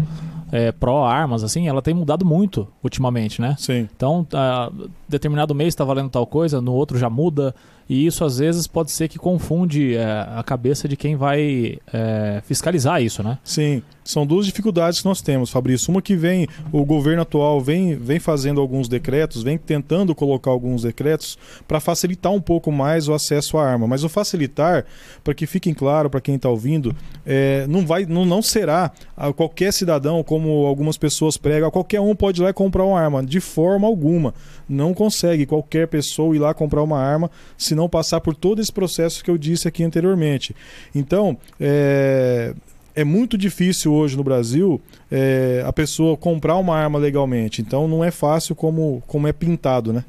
é, 0.51 0.71
pró-armas, 0.71 1.43
assim, 1.43 1.67
ela 1.67 1.81
tem 1.81 1.93
mudado 1.93 2.25
muito 2.25 2.67
ultimamente, 2.83 3.41
né? 3.41 3.55
Sim. 3.57 3.89
Então, 3.95 4.25
ah, 4.33 4.71
determinado 5.09 5.55
mês 5.55 5.69
está 5.69 5.83
valendo 5.83 6.09
tal 6.09 6.25
coisa, 6.25 6.61
no 6.61 6.73
outro 6.73 6.97
já 6.97 7.09
muda. 7.09 7.53
E 7.89 8.05
isso 8.05 8.23
às 8.23 8.37
vezes 8.37 8.65
pode 8.65 8.91
ser 8.91 9.07
que 9.07 9.19
confunde 9.19 9.95
é, 9.95 10.05
a 10.35 10.43
cabeça 10.43 10.87
de 10.87 10.95
quem 10.95 11.15
vai 11.15 11.77
é, 11.91 12.41
fiscalizar 12.45 13.01
isso, 13.01 13.21
né? 13.21 13.37
Sim, 13.43 13.81
são 14.05 14.23
duas 14.23 14.45
dificuldades 14.45 15.01
que 15.01 15.07
nós 15.07 15.19
temos, 15.19 15.49
Fabrício. 15.49 15.89
Uma 15.89 15.99
que 15.99 16.15
vem, 16.15 16.47
o 16.71 16.85
governo 16.85 17.23
atual 17.23 17.59
vem, 17.59 17.95
vem 17.95 18.19
fazendo 18.19 18.61
alguns 18.61 18.87
decretos, 18.87 19.41
vem 19.41 19.57
tentando 19.57 20.13
colocar 20.13 20.51
alguns 20.51 20.83
decretos 20.83 21.39
para 21.67 21.79
facilitar 21.79 22.31
um 22.31 22.39
pouco 22.39 22.71
mais 22.71 23.07
o 23.07 23.13
acesso 23.15 23.57
à 23.57 23.67
arma. 23.67 23.87
Mas 23.87 24.03
o 24.03 24.09
facilitar, 24.09 24.85
para 25.23 25.33
que 25.33 25.47
fiquem 25.47 25.73
claro 25.73 26.07
para 26.07 26.21
quem 26.21 26.35
está 26.35 26.47
ouvindo, 26.47 26.95
é, 27.25 27.65
não, 27.67 27.83
vai, 27.83 28.05
não, 28.05 28.25
não 28.25 28.43
será 28.43 28.91
qualquer 29.35 29.73
cidadão, 29.73 30.23
como 30.23 30.67
algumas 30.67 30.97
pessoas 30.99 31.35
pregam, 31.35 31.71
qualquer 31.71 31.99
um 31.99 32.15
pode 32.15 32.39
ir 32.39 32.43
lá 32.43 32.51
e 32.51 32.53
comprar 32.53 32.83
uma 32.83 33.01
arma. 33.01 33.23
De 33.23 33.39
forma 33.39 33.87
alguma. 33.87 34.35
Não 34.69 34.93
consegue 34.93 35.47
qualquer 35.47 35.87
pessoa 35.87 36.35
ir 36.35 36.39
lá 36.39 36.53
comprar 36.53 36.83
uma 36.83 36.99
arma 36.99 37.31
se 37.57 37.73
não 37.73 37.89
passar 37.89 38.21
por 38.21 38.35
todo 38.35 38.61
esse 38.61 38.71
processo 38.71 39.23
que 39.23 39.31
eu 39.31 39.37
disse 39.37 39.67
aqui 39.67 39.83
anteriormente. 39.83 40.55
Então, 40.93 41.37
é, 41.59 42.53
é 42.95 43.03
muito 43.03 43.37
difícil 43.37 43.93
hoje 43.93 44.15
no 44.15 44.23
Brasil 44.23 44.81
é, 45.11 45.63
a 45.65 45.73
pessoa 45.73 46.15
comprar 46.15 46.55
uma 46.55 46.75
arma 46.75 46.97
legalmente. 46.97 47.61
Então 47.61 47.87
não 47.87 48.03
é 48.03 48.11
fácil 48.11 48.55
como, 48.55 49.03
como 49.07 49.27
é 49.27 49.33
pintado, 49.33 49.91
né? 49.91 50.05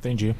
Entendi. 0.00 0.34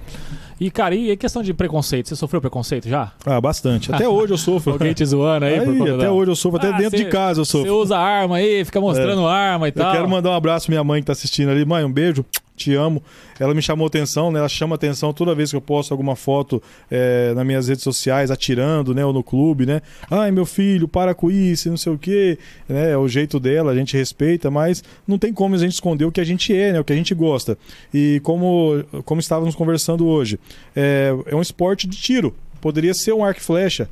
E, 0.60 0.70
cara, 0.70 0.94
e 0.94 1.16
questão 1.16 1.42
de 1.42 1.54
preconceito? 1.54 2.08
Você 2.08 2.16
sofreu 2.16 2.40
preconceito 2.40 2.86
já? 2.86 3.12
Ah, 3.24 3.40
bastante. 3.40 3.92
Até 3.92 4.06
hoje 4.08 4.32
eu 4.32 4.38
sofro. 4.38 4.72
Alguém 4.74 4.92
te 4.92 5.04
zoando 5.04 5.46
aí? 5.46 5.58
aí 5.58 5.82
até 5.82 6.04
da... 6.04 6.12
hoje 6.12 6.30
eu 6.30 6.36
sofro. 6.36 6.58
Até 6.58 6.68
ah, 6.68 6.76
dentro 6.76 6.98
cê, 6.98 7.04
de 7.04 7.10
casa 7.10 7.40
eu 7.40 7.44
sofro. 7.44 7.66
Você 7.66 7.74
usa 7.74 7.98
arma 7.98 8.36
aí, 8.36 8.64
fica 8.64 8.80
mostrando 8.80 9.22
é. 9.22 9.30
arma 9.30 9.66
e 9.66 9.70
eu 9.70 9.72
tal. 9.72 9.86
Eu 9.86 9.92
quero 9.92 10.08
mandar 10.08 10.30
um 10.30 10.34
abraço 10.34 10.66
pra 10.66 10.72
minha 10.72 10.84
mãe 10.84 11.00
que 11.00 11.06
tá 11.06 11.12
assistindo 11.12 11.50
ali. 11.50 11.64
Mãe, 11.64 11.82
um 11.82 11.92
beijo 11.92 12.24
te 12.56 12.74
amo. 12.74 13.02
Ela 13.38 13.54
me 13.54 13.60
chamou 13.60 13.86
atenção, 13.86 14.30
né? 14.30 14.38
Ela 14.38 14.48
chama 14.48 14.74
atenção 14.74 15.12
toda 15.12 15.34
vez 15.34 15.50
que 15.50 15.56
eu 15.56 15.60
posto 15.60 15.92
alguma 15.92 16.14
foto 16.14 16.62
é, 16.90 17.32
nas 17.34 17.44
minhas 17.44 17.68
redes 17.68 17.82
sociais, 17.82 18.30
atirando, 18.30 18.94
né? 18.94 19.04
Ou 19.04 19.12
no 19.12 19.22
clube, 19.22 19.66
né? 19.66 19.82
Ai, 20.10 20.30
meu 20.30 20.46
filho, 20.46 20.86
para 20.86 21.14
com 21.14 21.30
isso, 21.30 21.68
não 21.68 21.76
sei 21.76 21.92
o 21.92 21.98
quê. 21.98 22.38
Né? 22.68 22.92
É 22.92 22.96
o 22.96 23.08
jeito 23.08 23.40
dela, 23.40 23.72
a 23.72 23.74
gente 23.74 23.96
respeita, 23.96 24.50
mas 24.50 24.82
não 25.06 25.18
tem 25.18 25.32
como 25.32 25.54
a 25.54 25.58
gente 25.58 25.72
esconder 25.72 26.04
o 26.04 26.12
que 26.12 26.20
a 26.20 26.24
gente 26.24 26.54
é, 26.54 26.72
né? 26.72 26.80
O 26.80 26.84
que 26.84 26.92
a 26.92 26.96
gente 26.96 27.14
gosta. 27.14 27.58
E 27.92 28.20
como, 28.22 28.84
como 29.04 29.20
estávamos 29.20 29.54
conversando 29.54 30.06
hoje, 30.06 30.38
é, 30.74 31.14
é 31.26 31.34
um 31.34 31.42
esporte 31.42 31.86
de 31.86 31.96
tiro. 31.96 32.34
Poderia 32.60 32.94
ser 32.94 33.12
um 33.12 33.24
arco 33.24 33.40
e 33.40 33.42
flecha. 33.42 33.88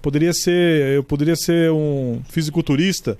Poderia 0.00 0.32
ser, 0.32 0.96
eu 0.96 1.02
poderia 1.02 1.34
ser 1.34 1.70
um 1.70 2.20
fisiculturista. 2.28 3.16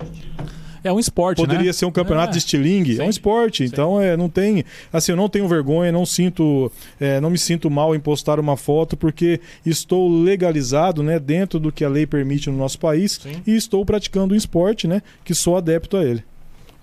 É 0.85 0.92
um 0.92 1.01
esporte, 1.01 1.38
Poderia 1.38 1.66
né? 1.68 1.73
ser 1.73 1.87
um 1.87 1.90
campeonato 1.90 2.29
é. 2.29 2.33
de 2.33 2.38
estilingue. 2.38 3.01
É 3.01 3.03
um 3.03 3.09
esporte. 3.09 3.66
Sim. 3.66 3.73
Então, 3.73 3.99
é, 3.99 4.18
não 4.18 4.29
tem. 4.29 4.64
Assim, 4.92 5.12
eu 5.12 5.16
não 5.16 5.31
tenho 5.31 5.49
vergonha, 5.49 5.90
não 5.90 6.05
sinto. 6.05 6.70
É, 7.01 7.18
não 7.23 7.31
me 7.31 7.38
sinto 7.38 7.70
mal 7.70 7.94
em 7.94 8.01
postar 8.01 8.38
uma 8.38 8.55
foto, 8.55 8.94
porque 8.94 9.40
estou 9.64 10.09
legalizado, 10.09 11.03
né? 11.03 11.18
Dentro 11.18 11.59
do 11.59 11.73
que 11.73 11.85
a 11.85 11.88
lei 11.88 12.07
permite 12.07 12.51
no 12.51 12.59
nosso 12.59 12.79
país. 12.79 13.18
Sim. 13.23 13.42
E 13.47 13.57
estou 13.57 13.85
praticando 13.87 14.35
um 14.35 14.37
esporte, 14.37 14.87
né? 14.87 15.01
Que 15.25 15.35
sou 15.35 15.57
adepto 15.57 15.97
a 15.97 16.05
ele. 16.05 16.23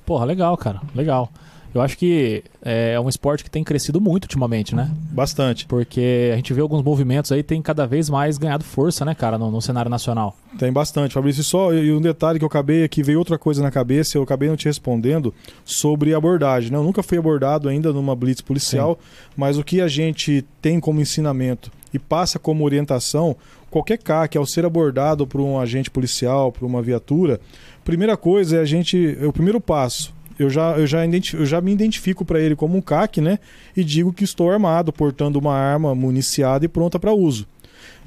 Porra, 0.03 0.25
legal, 0.25 0.57
cara. 0.57 0.81
Legal. 0.95 1.31
Eu 1.73 1.81
acho 1.81 1.97
que 1.97 2.43
é 2.61 2.99
um 2.99 3.07
esporte 3.07 3.43
que 3.43 3.49
tem 3.49 3.63
crescido 3.63 4.01
muito 4.01 4.25
ultimamente, 4.25 4.75
né? 4.75 4.91
Bastante. 5.11 5.65
Porque 5.65 6.29
a 6.33 6.35
gente 6.35 6.53
vê 6.53 6.61
alguns 6.61 6.83
movimentos 6.83 7.31
aí 7.31 7.41
tem 7.41 7.61
cada 7.61 7.87
vez 7.87 8.09
mais 8.09 8.37
ganhado 8.37 8.63
força, 8.63 9.05
né, 9.05 9.15
cara, 9.15 9.37
no, 9.37 9.49
no 9.49 9.61
cenário 9.61 9.89
nacional. 9.89 10.35
Tem 10.59 10.71
bastante, 10.71 11.13
Fabrício. 11.13 11.43
Só 11.43 11.73
e 11.73 11.91
um 11.93 12.01
detalhe 12.01 12.39
que 12.39 12.43
eu 12.43 12.47
acabei 12.47 12.83
aqui, 12.83 13.01
veio 13.01 13.19
outra 13.19 13.37
coisa 13.37 13.61
na 13.61 13.71
cabeça, 13.71 14.17
eu 14.17 14.23
acabei 14.23 14.49
não 14.49 14.57
te 14.57 14.65
respondendo 14.65 15.33
sobre 15.63 16.13
abordagem. 16.13 16.71
Né? 16.71 16.77
Eu 16.77 16.83
nunca 16.83 17.01
fui 17.01 17.17
abordado 17.17 17.69
ainda 17.69 17.93
numa 17.93 18.15
blitz 18.15 18.41
policial, 18.41 18.99
Sim. 18.99 19.29
mas 19.37 19.57
o 19.57 19.63
que 19.63 19.79
a 19.79 19.87
gente 19.87 20.45
tem 20.61 20.79
como 20.79 20.99
ensinamento 20.99 21.71
e 21.93 21.99
passa 21.99 22.37
como 22.37 22.63
orientação, 22.65 23.35
qualquer 23.69 23.97
CAC, 23.97 24.37
ao 24.37 24.45
ser 24.45 24.65
abordado 24.65 25.25
por 25.25 25.39
um 25.39 25.59
agente 25.59 25.89
policial, 25.89 26.51
por 26.51 26.65
uma 26.65 26.81
viatura, 26.81 27.39
primeira 27.83 28.15
coisa 28.17 28.57
é 28.57 28.59
a 28.59 28.65
gente, 28.65 29.17
é 29.19 29.25
o 29.25 29.33
primeiro 29.33 29.59
passo 29.59 30.13
eu 30.41 30.49
já, 30.49 30.77
eu 30.77 30.87
já, 30.87 31.05
eu 31.05 31.45
já 31.45 31.61
me 31.61 31.71
identifico 31.71 32.25
para 32.25 32.39
ele 32.39 32.55
como 32.55 32.77
um 32.77 32.81
CAC, 32.81 33.21
né? 33.21 33.39
E 33.75 33.83
digo 33.83 34.11
que 34.13 34.23
estou 34.23 34.49
armado, 34.51 34.91
portando 34.91 35.39
uma 35.39 35.55
arma 35.55 35.93
municiada 35.93 36.65
e 36.65 36.67
pronta 36.67 36.99
para 36.99 37.13
uso. 37.13 37.47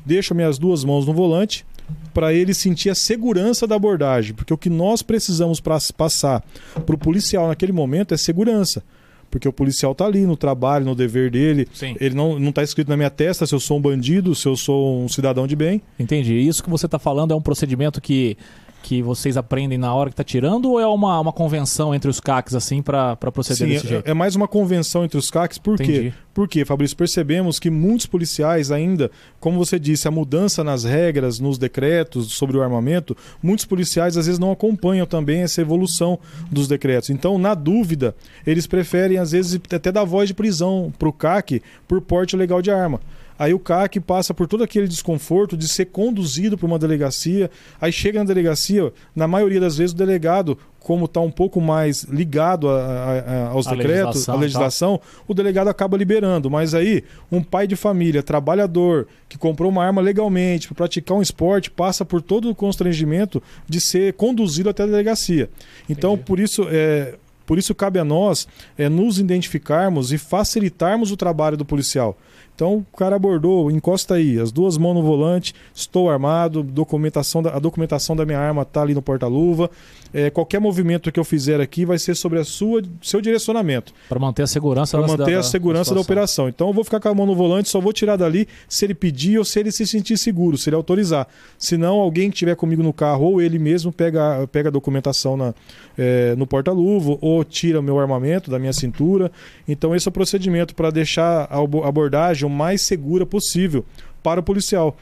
Deixo 0.04 0.34
minhas 0.34 0.58
duas 0.58 0.84
mãos 0.84 1.06
no 1.06 1.14
volante 1.14 1.64
para 2.12 2.32
ele 2.32 2.54
sentir 2.54 2.90
a 2.90 2.94
segurança 2.94 3.66
da 3.66 3.74
abordagem, 3.74 4.34
porque 4.34 4.52
o 4.52 4.58
que 4.58 4.70
nós 4.70 5.02
precisamos 5.02 5.60
pra, 5.60 5.78
passar 5.96 6.44
para 6.86 6.94
o 6.94 6.98
policial 6.98 7.48
naquele 7.48 7.72
momento 7.72 8.14
é 8.14 8.16
segurança. 8.16 8.82
Porque 9.30 9.48
o 9.48 9.52
policial 9.52 9.90
está 9.92 10.06
ali 10.06 10.24
no 10.26 10.36
trabalho, 10.36 10.84
no 10.84 10.94
dever 10.94 11.28
dele. 11.28 11.66
Sim. 11.74 11.96
Ele 12.00 12.14
não, 12.14 12.38
não 12.38 12.52
tá 12.52 12.62
escrito 12.62 12.88
na 12.88 12.96
minha 12.96 13.10
testa 13.10 13.44
se 13.44 13.52
eu 13.52 13.58
sou 13.58 13.78
um 13.78 13.80
bandido, 13.80 14.32
se 14.32 14.46
eu 14.46 14.56
sou 14.56 15.02
um 15.02 15.08
cidadão 15.08 15.44
de 15.44 15.56
bem. 15.56 15.82
Entendi. 15.98 16.34
Isso 16.34 16.62
que 16.62 16.70
você 16.70 16.86
está 16.86 17.00
falando 17.00 17.32
é 17.32 17.34
um 17.34 17.42
procedimento 17.42 18.00
que 18.00 18.36
que 18.84 19.00
vocês 19.00 19.38
aprendem 19.38 19.78
na 19.78 19.94
hora 19.94 20.10
que 20.10 20.16
tá 20.16 20.22
tirando 20.22 20.70
ou 20.70 20.78
é 20.78 20.86
uma, 20.86 21.18
uma 21.18 21.32
convenção 21.32 21.94
entre 21.94 22.10
os 22.10 22.20
CACs 22.20 22.54
assim 22.54 22.82
para 22.82 23.16
proceder 23.16 23.66
Sim, 23.66 23.72
desse 23.72 23.86
é, 23.86 23.88
jeito? 23.88 24.10
É 24.10 24.12
mais 24.12 24.36
uma 24.36 24.46
convenção 24.46 25.02
entre 25.04 25.16
os 25.16 25.30
CACs, 25.30 25.56
por 25.56 25.74
Entendi. 25.74 26.10
quê? 26.10 26.12
Porque, 26.34 26.66
Fabrício, 26.66 26.94
percebemos 26.94 27.58
que 27.58 27.70
muitos 27.70 28.04
policiais 28.04 28.70
ainda, 28.70 29.10
como 29.40 29.56
você 29.56 29.78
disse, 29.78 30.06
a 30.06 30.10
mudança 30.10 30.62
nas 30.62 30.84
regras, 30.84 31.40
nos 31.40 31.56
decretos 31.56 32.32
sobre 32.32 32.58
o 32.58 32.62
armamento, 32.62 33.16
muitos 33.42 33.64
policiais 33.64 34.18
às 34.18 34.26
vezes 34.26 34.38
não 34.38 34.52
acompanham 34.52 35.06
também 35.06 35.40
essa 35.40 35.62
evolução 35.62 36.18
dos 36.50 36.68
decretos. 36.68 37.08
Então, 37.08 37.38
na 37.38 37.54
dúvida, 37.54 38.14
eles 38.46 38.66
preferem 38.66 39.16
às 39.16 39.32
vezes 39.32 39.58
até 39.72 39.90
dar 39.90 40.04
voz 40.04 40.28
de 40.28 40.34
prisão 40.34 40.92
para 40.98 41.08
o 41.08 41.12
CAC 41.12 41.62
por 41.88 42.02
porte 42.02 42.36
legal 42.36 42.60
de 42.60 42.70
arma. 42.70 43.00
Aí 43.38 43.52
o 43.52 43.58
CAC 43.58 43.98
passa 44.00 44.32
por 44.32 44.46
todo 44.46 44.62
aquele 44.62 44.86
desconforto 44.86 45.56
de 45.56 45.66
ser 45.66 45.86
conduzido 45.86 46.56
para 46.56 46.66
uma 46.66 46.78
delegacia. 46.78 47.50
Aí 47.80 47.90
chega 47.90 48.18
na 48.20 48.24
delegacia, 48.24 48.92
na 49.14 49.26
maioria 49.26 49.60
das 49.60 49.76
vezes 49.76 49.92
o 49.92 49.96
delegado, 49.96 50.56
como 50.78 51.06
está 51.06 51.20
um 51.20 51.30
pouco 51.30 51.60
mais 51.60 52.04
ligado 52.04 52.68
a, 52.68 52.78
a, 52.78 53.18
a, 53.18 53.48
aos 53.48 53.66
decretos, 53.66 54.28
à 54.28 54.36
legislação, 54.36 54.98
tá. 54.98 55.04
o 55.26 55.34
delegado 55.34 55.68
acaba 55.68 55.96
liberando. 55.96 56.50
Mas 56.50 56.74
aí, 56.74 57.02
um 57.32 57.42
pai 57.42 57.66
de 57.66 57.74
família, 57.74 58.22
trabalhador, 58.22 59.08
que 59.28 59.38
comprou 59.38 59.70
uma 59.70 59.84
arma 59.84 60.00
legalmente 60.00 60.68
para 60.68 60.76
praticar 60.76 61.16
um 61.16 61.22
esporte, 61.22 61.70
passa 61.70 62.04
por 62.04 62.20
todo 62.20 62.50
o 62.50 62.54
constrangimento 62.54 63.42
de 63.66 63.80
ser 63.80 64.12
conduzido 64.12 64.68
até 64.68 64.82
a 64.82 64.86
delegacia. 64.86 65.48
Então, 65.88 66.12
Entendi. 66.12 66.26
por 66.26 66.38
isso, 66.38 66.66
é, 66.70 67.14
por 67.46 67.58
isso 67.58 67.74
cabe 67.74 67.98
a 67.98 68.04
nós 68.04 68.46
é, 68.76 68.88
nos 68.88 69.18
identificarmos 69.18 70.12
e 70.12 70.18
facilitarmos 70.18 71.10
o 71.10 71.16
trabalho 71.16 71.56
do 71.56 71.64
policial. 71.64 72.16
Então 72.54 72.76
o 72.76 72.96
cara 72.96 73.16
abordou, 73.16 73.70
encosta 73.70 74.14
aí, 74.14 74.38
as 74.38 74.52
duas 74.52 74.78
mãos 74.78 74.94
no 74.94 75.02
volante, 75.02 75.54
estou 75.74 76.08
armado, 76.08 76.62
documentação 76.62 77.42
da, 77.42 77.56
a 77.56 77.58
documentação 77.58 78.14
da 78.14 78.24
minha 78.24 78.38
arma 78.38 78.62
está 78.62 78.82
ali 78.82 78.94
no 78.94 79.02
porta-luva. 79.02 79.70
É, 80.14 80.30
qualquer 80.30 80.60
movimento 80.60 81.10
que 81.10 81.18
eu 81.18 81.24
fizer 81.24 81.60
aqui 81.60 81.84
vai 81.84 81.98
ser 81.98 82.14
sobre 82.14 82.38
a 82.38 82.44
sua 82.44 82.80
seu 83.02 83.20
direcionamento. 83.20 83.92
Para 84.08 84.20
manter 84.20 84.44
a 84.44 84.46
segurança 84.46 84.96
Para 84.96 85.08
manter 85.08 85.32
da, 85.32 85.40
a 85.40 85.42
segurança 85.42 85.90
da, 85.90 85.96
da, 85.96 86.00
operação. 86.00 86.48
Então 86.48 86.68
eu 86.68 86.72
vou 86.72 86.84
ficar 86.84 87.00
com 87.00 87.08
a 87.08 87.14
mão 87.14 87.26
no 87.26 87.34
volante, 87.34 87.68
só 87.68 87.80
vou 87.80 87.92
tirar 87.92 88.14
dali 88.14 88.46
se 88.68 88.84
ele 88.84 88.94
pedir 88.94 89.38
ou 89.38 89.44
se 89.44 89.58
ele 89.58 89.72
se 89.72 89.84
sentir 89.84 90.16
seguro, 90.16 90.56
se 90.56 90.68
ele 90.68 90.76
autorizar. 90.76 91.26
Se 91.58 91.76
não, 91.76 91.96
alguém 91.96 92.30
que 92.30 92.36
estiver 92.36 92.54
comigo 92.54 92.80
no 92.80 92.92
carro 92.92 93.24
ou 93.24 93.42
ele 93.42 93.58
mesmo 93.58 93.90
pega, 93.90 94.46
pega 94.52 94.68
a 94.68 94.72
documentação 94.72 95.36
na, 95.36 95.52
é, 95.98 96.36
no 96.36 96.46
porta-luva 96.46 97.18
ou 97.20 97.42
tira 97.42 97.82
meu 97.82 97.98
armamento 97.98 98.52
da 98.52 98.58
minha 98.60 98.72
cintura. 98.72 99.32
Então 99.66 99.96
esse 99.96 100.06
é 100.06 100.10
o 100.10 100.12
procedimento 100.12 100.76
para 100.76 100.90
deixar 100.90 101.48
a 101.50 101.58
abordagem 101.58 102.46
o 102.46 102.50
mais 102.50 102.82
segura 102.82 103.26
possível 103.26 103.84
para 104.22 104.38
o 104.38 104.42
policial 104.44 104.96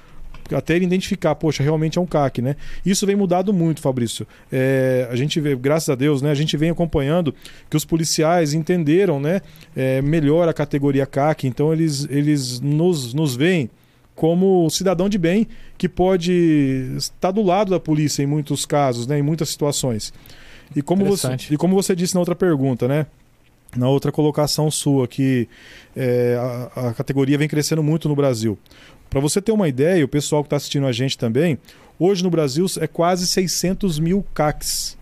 até 0.54 0.76
ele 0.76 0.84
identificar, 0.84 1.34
poxa, 1.34 1.62
realmente 1.62 1.98
é 1.98 2.00
um 2.00 2.06
CAC, 2.06 2.42
né? 2.42 2.56
Isso 2.84 3.06
vem 3.06 3.16
mudado 3.16 3.52
muito, 3.52 3.80
Fabrício. 3.80 4.26
É, 4.50 5.08
a 5.10 5.16
gente 5.16 5.40
vê, 5.40 5.54
graças 5.54 5.88
a 5.88 5.94
Deus, 5.94 6.22
né? 6.22 6.30
A 6.30 6.34
gente 6.34 6.56
vem 6.56 6.70
acompanhando 6.70 7.34
que 7.70 7.76
os 7.76 7.84
policiais 7.84 8.54
entenderam, 8.54 9.20
né? 9.20 9.40
É, 9.76 10.02
melhor 10.02 10.48
a 10.48 10.52
categoria 10.52 11.06
CAC, 11.06 11.46
então 11.46 11.72
eles, 11.72 12.06
eles 12.10 12.60
nos, 12.60 13.12
nos 13.14 13.36
veem 13.36 13.70
como 14.14 14.68
cidadão 14.70 15.08
de 15.08 15.18
bem 15.18 15.48
que 15.78 15.88
pode 15.88 16.32
estar 16.96 17.30
do 17.30 17.42
lado 17.42 17.70
da 17.70 17.80
polícia 17.80 18.22
em 18.22 18.26
muitos 18.26 18.66
casos, 18.66 19.06
né? 19.06 19.18
Em 19.18 19.22
muitas 19.22 19.48
situações. 19.48 20.12
E 20.74 20.80
como, 20.80 21.04
você, 21.04 21.28
e 21.50 21.56
como 21.56 21.74
você 21.74 21.94
disse 21.94 22.14
na 22.14 22.20
outra 22.20 22.34
pergunta, 22.34 22.88
né? 22.88 23.06
na 23.76 23.88
outra 23.88 24.12
colocação 24.12 24.70
sua, 24.70 25.08
que 25.08 25.48
é, 25.96 26.36
a, 26.76 26.88
a, 26.88 26.94
categoria 26.94 27.38
vem 27.38 27.48
crescendo 27.48 27.82
muito 27.82 28.08
no 28.08 28.14
Brasil. 28.14 28.58
Para 29.12 29.20
você 29.20 29.42
ter 29.42 29.52
uma 29.52 29.68
ideia, 29.68 30.02
o 30.02 30.08
pessoal 30.08 30.42
que 30.42 30.46
está 30.46 30.56
assistindo 30.56 30.86
a 30.86 30.92
gente 30.92 31.18
também, 31.18 31.58
hoje 31.98 32.24
no 32.24 32.30
Brasil 32.30 32.64
é 32.80 32.86
quase 32.86 33.26
600 33.26 33.98
mil 33.98 34.24
CACs. 34.32 34.96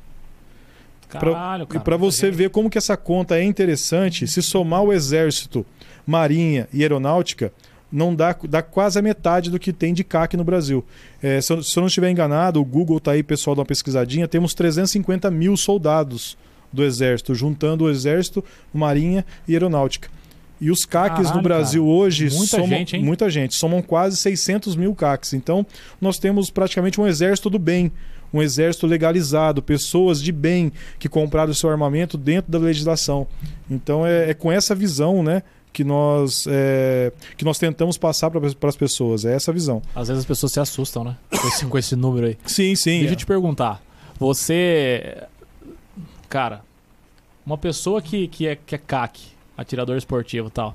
Caralho, 1.09 1.65
pra, 1.65 1.77
e 1.77 1.81
para 1.81 1.97
você 1.97 2.29
ver 2.29 2.51
como 2.51 2.69
que 2.69 2.77
essa 2.77 2.97
conta 2.97 3.39
é 3.39 3.45
interessante, 3.45 4.27
se 4.27 4.43
somar 4.43 4.83
o 4.83 4.93
Exército, 4.93 5.65
Marinha 6.05 6.69
e 6.73 6.83
Aeronáutica, 6.83 7.53
não 7.91 8.13
dá, 8.13 8.37
dá 8.49 8.61
quase 8.63 8.99
a 8.99 9.03
metade 9.03 9.49
do 9.49 9.61
que 9.61 9.73
tem 9.73 9.95
de 9.95 10.03
CAC 10.03 10.37
no 10.37 10.43
Brasil. 10.43 10.85
É, 11.23 11.41
se, 11.41 11.53
eu, 11.53 11.63
se 11.63 11.79
eu 11.79 11.81
não 11.81 11.87
estiver 11.87 12.11
enganado, 12.11 12.61
o 12.61 12.65
Google 12.65 12.97
está 12.97 13.13
aí, 13.13 13.23
pessoal, 13.23 13.55
dá 13.55 13.61
uma 13.61 13.67
pesquisadinha, 13.67 14.27
temos 14.27 14.55
350 14.55 15.31
mil 15.31 15.57
soldados 15.57 16.37
do 16.73 16.83
Exército, 16.83 17.33
juntando 17.33 17.85
o 17.85 17.91
Exército, 17.91 18.45
Marinha 18.75 19.25
e 19.47 19.53
Aeronáutica. 19.53 20.11
E 20.61 20.71
os 20.71 20.85
CACs 20.85 21.19
Caralho, 21.19 21.37
no 21.37 21.43
Brasil 21.43 21.83
cara. 21.83 21.95
hoje 21.95 22.29
Muita 22.31 22.47
somam, 22.47 22.69
gente, 22.69 22.97
hein? 22.97 23.03
muita 23.03 23.31
gente, 23.31 23.55
somam 23.55 23.81
quase 23.81 24.17
600 24.17 24.77
mil 24.77 24.95
CACs. 24.95 25.33
Então, 25.33 25.65
nós 26.01 26.19
temos 26.19 26.51
praticamente 26.51 27.01
um 27.01 27.07
exército 27.07 27.49
do 27.49 27.59
bem, 27.59 27.91
um 28.33 28.43
exército 28.43 28.87
legalizado, 28.87 29.63
pessoas 29.63 30.23
de 30.23 30.33
bem 30.33 30.71
que 30.99 31.09
compraram 31.09 31.51
o 31.51 31.55
seu 31.55 31.71
armamento 31.71 32.19
dentro 32.19 32.53
da 32.53 32.59
legislação. 32.59 33.27
Então, 33.71 34.07
é, 34.07 34.31
é 34.31 34.35
com 34.35 34.53
essa 34.53 34.75
visão, 34.75 35.23
né, 35.23 35.43
que 35.73 35.85
nós, 35.85 36.45
é, 36.49 37.13
que 37.37 37.45
nós 37.45 37.59
tentamos 37.59 37.97
passar 37.97 38.31
para 38.31 38.69
as 38.69 38.77
pessoas. 38.77 39.25
É 39.25 39.35
essa 39.35 39.53
visão. 39.53 39.81
Às 39.95 40.09
vezes 40.09 40.21
as 40.21 40.27
pessoas 40.27 40.53
se 40.53 40.61
assustam, 40.61 41.05
né? 41.05 41.17
Com 41.31 41.49
esse, 41.49 41.67
com 41.67 41.79
esse 41.79 41.97
número 41.97 42.27
aí. 42.27 42.37
Sim, 42.45 42.75
sim. 42.75 42.99
Deixa 42.99 43.15
eu 43.15 43.17
te 43.17 43.27
perguntar. 43.27 43.83
Você. 44.19 45.25
Cara, 46.29 46.63
uma 47.45 47.57
pessoa 47.57 48.03
que, 48.03 48.29
que, 48.29 48.47
é, 48.47 48.57
que 48.57 48.75
é 48.75 48.79
CAC, 48.79 49.21
atirador 49.61 49.97
esportivo 49.97 50.49
e 50.49 50.51
tal. 50.51 50.71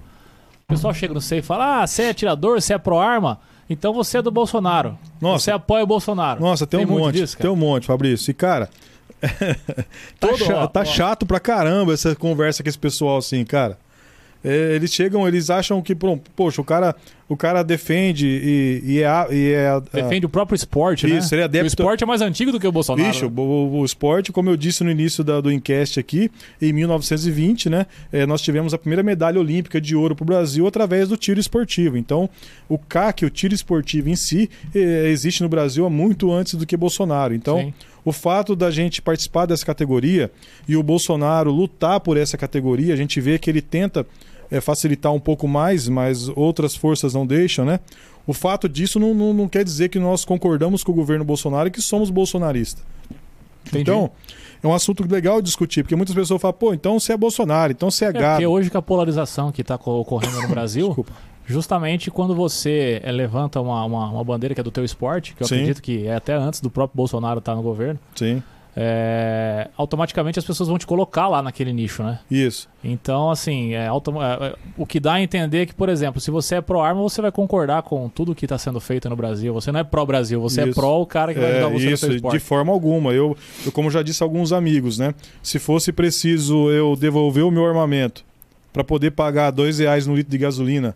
O 0.63 0.67
pessoal 0.67 0.93
chega 0.93 1.13
no 1.13 1.21
você 1.21 1.37
e 1.37 1.41
fala: 1.41 1.81
Ah, 1.81 1.87
você 1.87 2.03
é 2.03 2.09
atirador, 2.09 2.59
você 2.61 2.73
é 2.73 2.77
pró-arma, 2.77 3.39
então 3.69 3.93
você 3.93 4.17
é 4.17 4.21
do 4.21 4.31
Bolsonaro. 4.31 4.97
Nossa. 5.21 5.43
Você 5.45 5.51
apoia 5.51 5.83
o 5.83 5.87
Bolsonaro. 5.87 6.39
Nossa, 6.41 6.65
tem, 6.65 6.79
um 6.85 6.87
muito 6.87 7.03
monte. 7.05 7.15
disso, 7.15 7.37
tem 7.37 7.49
um 7.49 7.55
monte, 7.55 7.85
Fabrício. 7.87 8.31
E, 8.31 8.33
cara, 8.33 8.69
tá, 10.19 10.27
Todo- 10.27 10.37
cha- 10.37 10.63
ó, 10.63 10.67
tá 10.67 10.81
ó. 10.81 10.85
chato 10.85 11.25
pra 11.25 11.39
caramba 11.39 11.93
essa 11.93 12.15
conversa 12.15 12.63
com 12.63 12.69
esse 12.69 12.79
pessoal 12.79 13.17
assim, 13.17 13.43
cara. 13.45 13.77
É, 14.43 14.75
eles 14.75 14.93
chegam, 14.93 15.27
eles 15.27 15.49
acham 15.49 15.81
que, 15.81 15.95
pô, 15.95 16.19
poxa, 16.35 16.61
o 16.61 16.63
cara, 16.63 16.95
o 17.27 17.35
cara 17.35 17.63
defende 17.63 18.27
e, 18.27 18.81
e 18.85 18.99
é. 19.01 19.07
a- 19.07 19.27
E 19.31 19.51
é 19.53 19.67
a- 19.69 19.79
Defende 19.79 20.27
o 20.27 20.29
próprio 20.29 20.55
esporte, 20.55 21.07
né? 21.07 21.17
Isso, 21.17 21.33
ele 21.33 21.41
é 21.57 21.63
O 21.63 21.65
esporte 21.65 22.03
é 22.03 22.07
mais 22.07 22.21
antigo 22.21 22.51
do 22.51 22.59
que 22.59 22.67
o 22.67 22.71
Bolsonaro. 22.71 23.09
Bicho, 23.11 23.25
o, 23.35 23.41
o- 23.41 23.79
o 23.79 23.85
esporte, 23.85 24.31
como 24.31 24.49
eu 24.51 24.55
disse 24.55 24.83
no 24.83 24.91
início 24.91 25.23
da- 25.23 25.41
do 25.41 25.51
Encast 25.51 25.99
aqui, 25.99 26.29
em 26.61 26.71
1920, 26.71 27.69
né, 27.69 27.87
eh, 28.13 28.25
nós 28.27 28.41
tivemos 28.41 28.73
a 28.73 28.77
primeira 28.77 29.01
medalha 29.01 29.39
olímpica 29.39 29.81
de 29.81 29.95
ouro 29.95 30.15
para 30.15 30.23
o 30.23 30.27
Brasil 30.27 30.67
através 30.67 31.09
do 31.09 31.17
tiro 31.17 31.39
esportivo. 31.39 31.97
Então, 31.97 32.29
o 32.69 32.77
CAC, 32.77 33.25
o 33.25 33.29
tiro 33.31 33.53
esportivo 33.55 34.09
em 34.09 34.15
si, 34.15 34.47
eh, 34.75 35.07
existe 35.09 35.41
no 35.41 35.49
Brasil 35.49 35.85
há 35.85 35.89
muito 35.89 36.31
antes 36.31 36.53
do 36.53 36.65
que 36.67 36.77
Bolsonaro. 36.77 37.33
Então, 37.33 37.59
Sim. 37.59 37.73
O 38.05 38.11
fato 38.13 38.55
da 38.55 38.69
gente 38.71 39.01
participar 39.01 39.45
dessa 39.47 39.65
categoria 39.65 40.31
e 40.67 40.77
o 40.77 40.83
Bolsonaro 40.83 41.51
lutar 41.51 41.99
por 41.99 42.15
essa 42.15 42.37
categoria, 42.37 42.93
a 42.93 42.97
gente 42.97 43.19
vê 43.19 43.37
que 43.39 43.49
ele 43.49 43.61
tenta 43.61 44.05
eh, 44.51 44.61
facilitar 44.61 45.11
um 45.11 45.19
pouco 45.19 45.47
mais, 45.47 45.89
mas 45.89 46.29
outras 46.29 46.75
forças 46.75 47.13
não 47.15 47.25
deixam, 47.25 47.65
né? 47.65 47.79
O 48.27 48.33
fato 48.33 48.69
disso 48.69 48.99
não, 48.99 49.13
não- 49.13 49.33
não 49.33 49.47
quer 49.49 49.63
dizer 49.63 49.89
que 49.89 49.97
nós 49.99 50.23
concordamos 50.23 50.83
com 50.83 50.91
o 50.91 50.95
governo 50.95 51.25
Bolsonaro 51.25 51.67
e 51.67 51.71
que 51.71 51.81
somos 51.81 52.09
bolsonaristas. 52.11 52.83
Entendi. 53.67 53.81
Então, 53.81 54.11
é 54.63 54.67
um 54.67 54.73
assunto 54.73 55.03
legal 55.11 55.41
discutir, 55.41 55.83
porque 55.83 55.95
muitas 55.95 56.13
pessoas 56.13 56.39
falam, 56.39 56.55
pô, 56.57 56.73
então 56.73 56.99
você 56.99 57.13
é 57.13 57.17
Bolsonaro, 57.17 57.71
então 57.71 57.89
você 57.89 58.05
é 58.05 58.09
É 58.09 58.13
gado. 58.13 58.33
porque 58.35 58.45
hoje 58.47 58.69
com 58.69 58.77
a 58.77 58.81
polarização 58.81 59.51
que 59.51 59.61
está 59.61 59.75
ocorrendo 59.75 60.39
no 60.41 60.47
Brasil, 60.47 60.87
Desculpa. 60.87 61.11
Justamente 61.45 62.09
quando 62.11 62.35
você 62.35 63.01
eh, 63.03 63.11
levanta 63.11 63.59
uma, 63.61 63.83
uma, 63.85 64.09
uma 64.09 64.23
bandeira 64.23 64.53
que 64.53 64.61
é 64.61 64.63
do 64.63 64.71
teu 64.71 64.83
esporte, 64.83 65.33
que 65.35 65.43
eu 65.43 65.47
Sim. 65.47 65.55
acredito 65.55 65.81
que 65.81 66.07
é 66.07 66.15
até 66.15 66.33
antes 66.33 66.61
do 66.61 66.69
próprio 66.69 66.95
Bolsonaro 66.97 67.39
estar 67.39 67.55
no 67.55 67.61
governo, 67.61 67.99
Sim, 68.15 68.41
é, 68.77 69.69
automaticamente 69.77 70.37
as 70.37 70.43
pessoas 70.43 70.67
vão 70.67 70.77
te 70.77 70.85
colocar 70.85 71.29
lá 71.29 71.41
naquele 71.41 71.71
nicho, 71.71 72.03
né? 72.03 72.19
isso. 72.29 72.67
Então, 72.83 73.31
assim, 73.31 73.73
é, 73.73 73.85
é, 73.85 73.87
é, 73.87 74.55
o 74.77 74.85
que 74.85 74.99
dá 74.99 75.13
a 75.13 75.21
entender 75.21 75.59
é 75.59 75.65
que, 75.65 75.73
por 75.73 75.87
exemplo, 75.87 76.19
se 76.19 76.29
você 76.29 76.55
é 76.55 76.61
pró-arma, 76.61 77.01
você 77.01 77.21
vai 77.21 77.31
concordar 77.31 77.83
com 77.83 78.09
tudo 78.09 78.35
que 78.35 78.45
está 78.45 78.57
sendo 78.57 78.79
feito 78.81 79.09
no 79.09 79.15
Brasil. 79.15 79.53
Você 79.53 79.71
não 79.71 79.79
é 79.79 79.83
pró-Brasil, 79.83 80.41
você 80.41 80.61
é 80.61 80.65
Isso. 80.65 80.79
pró 80.79 81.01
o 81.01 81.05
cara 81.05 81.33
que 81.33 81.39
vai 81.39 81.51
ajudar 81.51 81.67
É, 81.67 81.73
você 81.73 81.85
no 81.85 81.91
isso, 81.91 82.09
de 82.09 82.15
esporte. 82.17 82.39
forma 82.39 82.73
alguma. 82.73 83.13
Eu, 83.13 83.37
eu, 83.65 83.71
como 83.71 83.89
já 83.89 84.03
disse 84.03 84.21
a 84.21 84.25
alguns 84.25 84.51
amigos, 84.51 84.97
né? 84.97 85.15
Se 85.41 85.57
fosse 85.57 85.93
preciso 85.93 86.69
eu 86.69 86.95
devolver 86.97 87.45
o 87.45 87.51
meu 87.51 87.65
armamento 87.65 88.25
para 88.73 88.83
poder 88.83 89.11
pagar 89.11 89.51
dois 89.51 89.79
reais 89.79 90.05
no 90.05 90.15
litro 90.15 90.31
de 90.31 90.37
gasolina, 90.37 90.95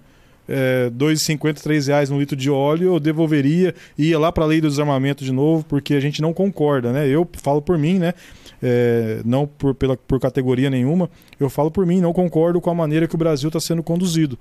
é, 0.50 0.90
2,50, 0.90 1.62
3 1.62 1.88
reais 1.88 2.10
no 2.10 2.20
litro 2.20 2.36
de 2.36 2.50
óleo, 2.50 2.96
eu 2.96 3.00
devolveria 3.00 3.76
e 3.98 4.10
ia 4.10 4.20
lá 4.20 4.32
para 4.32 4.44
a 4.44 4.48
lei 4.48 4.60
do 4.60 4.68
desarmamento 4.68 5.24
de 5.24 5.32
novo, 5.32 5.64
porque 5.64 5.94
a 5.94 6.00
gente 6.00 6.22
não 6.22 6.34
concorda, 6.34 6.92
né? 6.92 7.08
Eu 7.08 7.28
falo 7.34 7.62
por 7.62 7.78
mim, 7.78 8.00
né? 8.00 8.14
É, 8.62 9.22
não 9.24 9.46
por, 9.46 9.76
pela, 9.76 9.96
por 9.96 10.20
categoria 10.20 10.70
nenhuma, 10.70 11.10
eu 11.40 11.50
falo 11.50 11.72
por 11.72 11.86
mim, 11.86 12.02
não 12.02 12.12
concordo 12.12 12.60
com 12.60 12.70
a 12.70 12.76
maneira 12.76 13.08
que 13.08 13.16
o 13.16 13.18
Brasil 13.18 13.48
está 13.48 13.60
sendo 13.60 13.84
conduzido. 13.84 14.38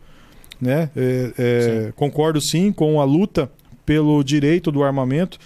Né? 0.61 0.91
É, 0.97 1.33
é, 1.39 1.93
concordo 1.95 2.41
sim 2.41 2.73
com 2.73 3.01
a 3.01 3.05
luta 3.05 3.49
pelo 3.87 4.25
direito 4.25 4.73
do 4.73 4.83
armamento. 4.83 5.39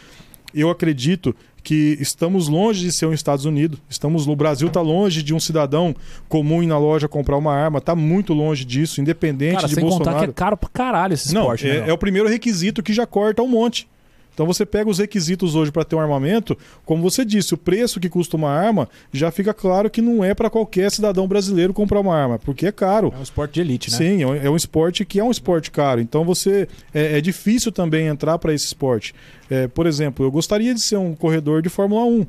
Eu 0.55 0.70
acredito 0.70 1.35
que 1.62 1.96
estamos 2.01 2.48
longe 2.48 2.85
de 2.85 2.92
ser 2.92 3.07
um 3.07 3.12
Estados 3.12 3.44
Unidos. 3.44 3.79
Estamos, 3.88 4.27
o 4.27 4.35
Brasil 4.35 4.68
está 4.68 4.81
longe 4.81 5.22
de 5.22 5.33
um 5.35 5.40
cidadão 5.40 5.94
comum 6.29 6.62
ir 6.62 6.66
na 6.66 6.79
loja 6.79 7.09
comprar 7.09 7.37
uma 7.37 7.55
arma. 7.55 7.79
Está 7.79 7.94
muito 7.94 8.35
longe 8.35 8.64
disso, 8.64 9.01
independente 9.01 9.57
Cara, 9.57 9.68
de 9.68 9.75
sem 9.75 9.85
contar 9.85 9.96
que 9.96 10.05
Bolsonaro. 10.05 10.31
é 10.31 10.35
caro 10.35 10.57
pra 10.57 10.68
caralho 10.72 11.14
esse 11.14 11.33
Não, 11.33 11.42
esporte, 11.42 11.66
né? 11.66 11.70
é, 11.77 11.81
meu? 11.81 11.90
é 11.90 11.92
o 11.92 11.98
primeiro 11.98 12.29
requisito 12.29 12.83
que 12.83 12.92
já 12.92 13.07
corta 13.07 13.42
um 13.42 13.48
monte. 13.48 13.87
Então 14.35 14.47
você 14.47 14.64
pega 14.64 14.88
os 14.88 14.99
requisitos 14.99 15.55
hoje 15.55 15.71
para 15.71 15.85
ter 15.85 15.95
um 15.95 16.01
armamento, 16.01 16.57
como 16.85 17.03
você 17.03 17.25
disse, 17.25 17.55
o 17.55 17.59
preço 17.59 18.01
que 18.01 18.09
custa 18.09 18.37
uma 18.37 18.51
arma 18.51 18.88
já 19.12 19.31
fica 19.31 19.53
claro 19.53 19.90
que 19.90 20.01
não 20.01 20.25
é 20.25 20.35
para 20.35 20.49
qualquer 20.49 20.90
cidadão 20.90 21.29
brasileiro 21.29 21.75
comprar 21.75 22.01
uma 22.01 22.16
arma, 22.16 22.38
porque 22.38 22.66
é 22.66 22.73
caro. 22.73 23.12
É 23.14 23.18
um 23.18 23.23
esporte 23.23 23.55
de 23.55 23.61
elite, 23.61 23.90
né? 23.90 23.97
Sim, 23.97 24.23
é 24.23 24.27
um, 24.27 24.35
é 24.35 24.57
esporte 24.57 25.05
que 25.05 25.21
é 25.21 25.25
um 25.25 25.31
esporte 25.31 25.71
caro. 25.71 26.01
Então 26.01 26.25
você 26.25 26.68
é, 26.95 27.18
é 27.18 27.21
difícil 27.21 27.71
também 27.71 28.07
entrar 28.07 28.38
para 28.38 28.55
esse 28.55 28.66
esporte. 28.66 29.14
É, 29.51 29.68
por 29.68 29.87
exemplo, 29.87 30.25
eu 30.25 30.31
gostaria 30.31 30.75
de 30.75 30.81
ser 30.81 30.97
um 30.97 31.14
corredor 31.14 31.61
de 31.61 31.68
Fórmula 31.68 32.05
1, 32.05 32.27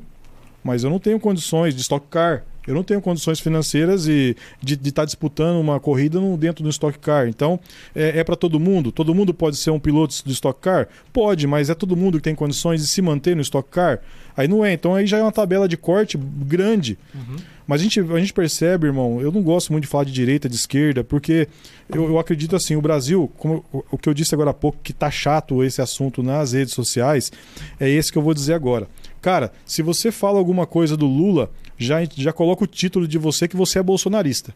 mas 0.62 0.84
eu 0.84 0.90
não 0.90 0.98
tenho 0.98 1.18
condições 1.18 1.74
de 1.74 1.80
Stock 1.80 2.06
Car. 2.10 2.44
Eu 2.66 2.74
não 2.74 2.82
tenho 2.82 3.00
condições 3.00 3.40
financeiras 3.40 4.06
e 4.08 4.36
de 4.62 4.74
estar 4.88 5.04
disputando 5.04 5.60
uma 5.60 5.78
corrida 5.78 6.18
no- 6.20 6.36
dentro 6.36 6.62
do 6.64 6.70
Stock 6.70 6.98
Car. 6.98 7.28
Então, 7.28 7.60
é, 7.94 8.22
para 8.24 8.36
todo 8.36 8.58
mundo? 8.58 8.90
Todo 8.90 9.14
mundo 9.14 9.34
pode 9.34 9.56
ser 9.56 9.70
um 9.70 9.78
piloto 9.78 10.14
do 10.24 10.30
Stock 10.32 10.58
Car? 10.60 10.88
Pode, 11.12 11.46
mas 11.46 11.68
é 11.70 11.74
todo 11.74 11.96
mundo 11.96 12.18
que 12.18 12.24
tem 12.24 12.34
condições 12.34 12.80
de 12.80 12.86
se 12.86 13.02
manter 13.02 13.36
no 13.36 13.42
Stock 13.42 13.68
Car? 13.70 14.00
Aí 14.36 14.48
não 14.48 14.64
é. 14.64 14.72
Então 14.72 14.94
aí 14.94 15.06
já 15.06 15.18
é 15.18 15.22
uma 15.22 15.30
tabela 15.30 15.68
de 15.68 15.76
corte 15.76 16.16
grande. 16.18 16.98
Uhum. 17.14 17.36
Mas 17.66 17.80
a 17.80 17.84
gente, 17.84 18.00
a 18.00 18.18
gente 18.18 18.32
percebe, 18.32 18.86
irmão, 18.86 19.20
eu 19.22 19.30
não 19.32 19.42
gosto 19.42 19.70
muito 19.72 19.84
de 19.84 19.88
falar 19.88 20.04
de 20.04 20.12
direita, 20.12 20.48
de 20.48 20.54
esquerda, 20.56 21.02
porque 21.02 21.48
eu, 21.88 22.04
eu 22.08 22.18
acredito 22.18 22.54
assim, 22.54 22.76
o 22.76 22.80
Brasil, 22.82 23.30
como 23.38 23.64
o, 23.72 23.82
o 23.92 23.96
que 23.98 24.06
eu 24.08 24.12
disse 24.12 24.34
agora 24.34 24.50
há 24.50 24.54
pouco, 24.54 24.78
que 24.82 24.92
tá 24.92 25.10
chato 25.10 25.64
esse 25.64 25.80
assunto 25.80 26.22
nas 26.22 26.52
redes 26.52 26.74
sociais, 26.74 27.32
é 27.80 27.88
esse 27.88 28.12
que 28.12 28.18
eu 28.18 28.22
vou 28.22 28.34
dizer 28.34 28.52
agora. 28.52 28.86
Cara, 29.22 29.50
se 29.64 29.80
você 29.80 30.12
fala 30.12 30.38
alguma 30.38 30.66
coisa 30.66 30.94
do 30.94 31.06
Lula, 31.06 31.50
já, 31.78 31.98
já 32.14 32.32
coloca 32.32 32.64
o 32.64 32.66
título 32.66 33.06
de 33.08 33.18
você 33.18 33.46
que 33.48 33.56
você 33.56 33.78
é 33.78 33.82
bolsonarista. 33.82 34.54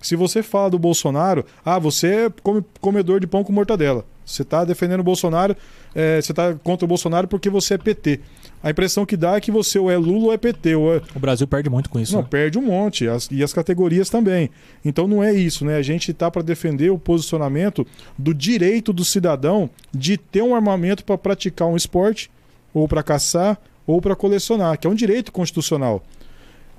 Se 0.00 0.14
você 0.14 0.42
fala 0.44 0.70
do 0.70 0.78
Bolsonaro, 0.78 1.44
ah, 1.64 1.78
você 1.78 2.06
é 2.26 2.30
come- 2.42 2.64
comedor 2.80 3.18
de 3.18 3.26
pão 3.26 3.42
com 3.42 3.52
mortadela. 3.52 4.04
Você 4.24 4.42
está 4.42 4.64
defendendo 4.64 5.00
o 5.00 5.04
Bolsonaro, 5.04 5.56
é, 5.94 6.20
você 6.20 6.30
está 6.32 6.54
contra 6.54 6.84
o 6.84 6.88
Bolsonaro 6.88 7.26
porque 7.26 7.50
você 7.50 7.74
é 7.74 7.78
PT. 7.78 8.20
A 8.62 8.70
impressão 8.70 9.04
que 9.06 9.16
dá 9.16 9.36
é 9.36 9.40
que 9.40 9.50
você 9.50 9.76
ou 9.78 9.90
é 9.90 9.96
Lula 9.96 10.26
ou 10.26 10.32
é 10.32 10.36
PT, 10.36 10.74
ou 10.76 10.94
é, 10.94 11.02
O 11.16 11.18
Brasil 11.18 11.48
perde 11.48 11.68
muito 11.70 11.88
com 11.90 11.98
isso. 11.98 12.12
não, 12.14 12.22
né? 12.22 12.28
perde 12.30 12.58
um 12.58 12.62
monte. 12.62 13.08
as- 13.08 13.28
e 13.32 13.42
as 13.42 13.52
categorias 13.52 14.08
também. 14.10 14.50
Então 14.84 15.08
não 15.08 15.22
é 15.24 15.32
isso, 15.32 15.64
né? 15.64 15.76
A 15.76 15.82
gente 15.82 16.12
tá 16.12 16.30
para 16.30 16.42
defender 16.42 16.90
o 16.90 16.98
posicionamento 16.98 17.84
do 18.16 18.32
direito 18.34 18.92
do 18.92 19.04
cidadão 19.04 19.68
de 19.92 20.16
ter 20.16 20.42
um 20.42 20.54
armamento 20.54 21.04
para 21.04 21.18
praticar 21.18 21.66
um 21.66 21.76
esporte, 21.76 22.30
ou 22.74 22.86
para 22.86 23.02
caçar, 23.02 23.58
ou 23.86 24.00
para 24.00 24.14
colecionar, 24.14 24.78
que 24.78 24.86
é 24.86 24.90
um 24.90 24.94
direito 24.94 25.32
constitucional. 25.32 26.04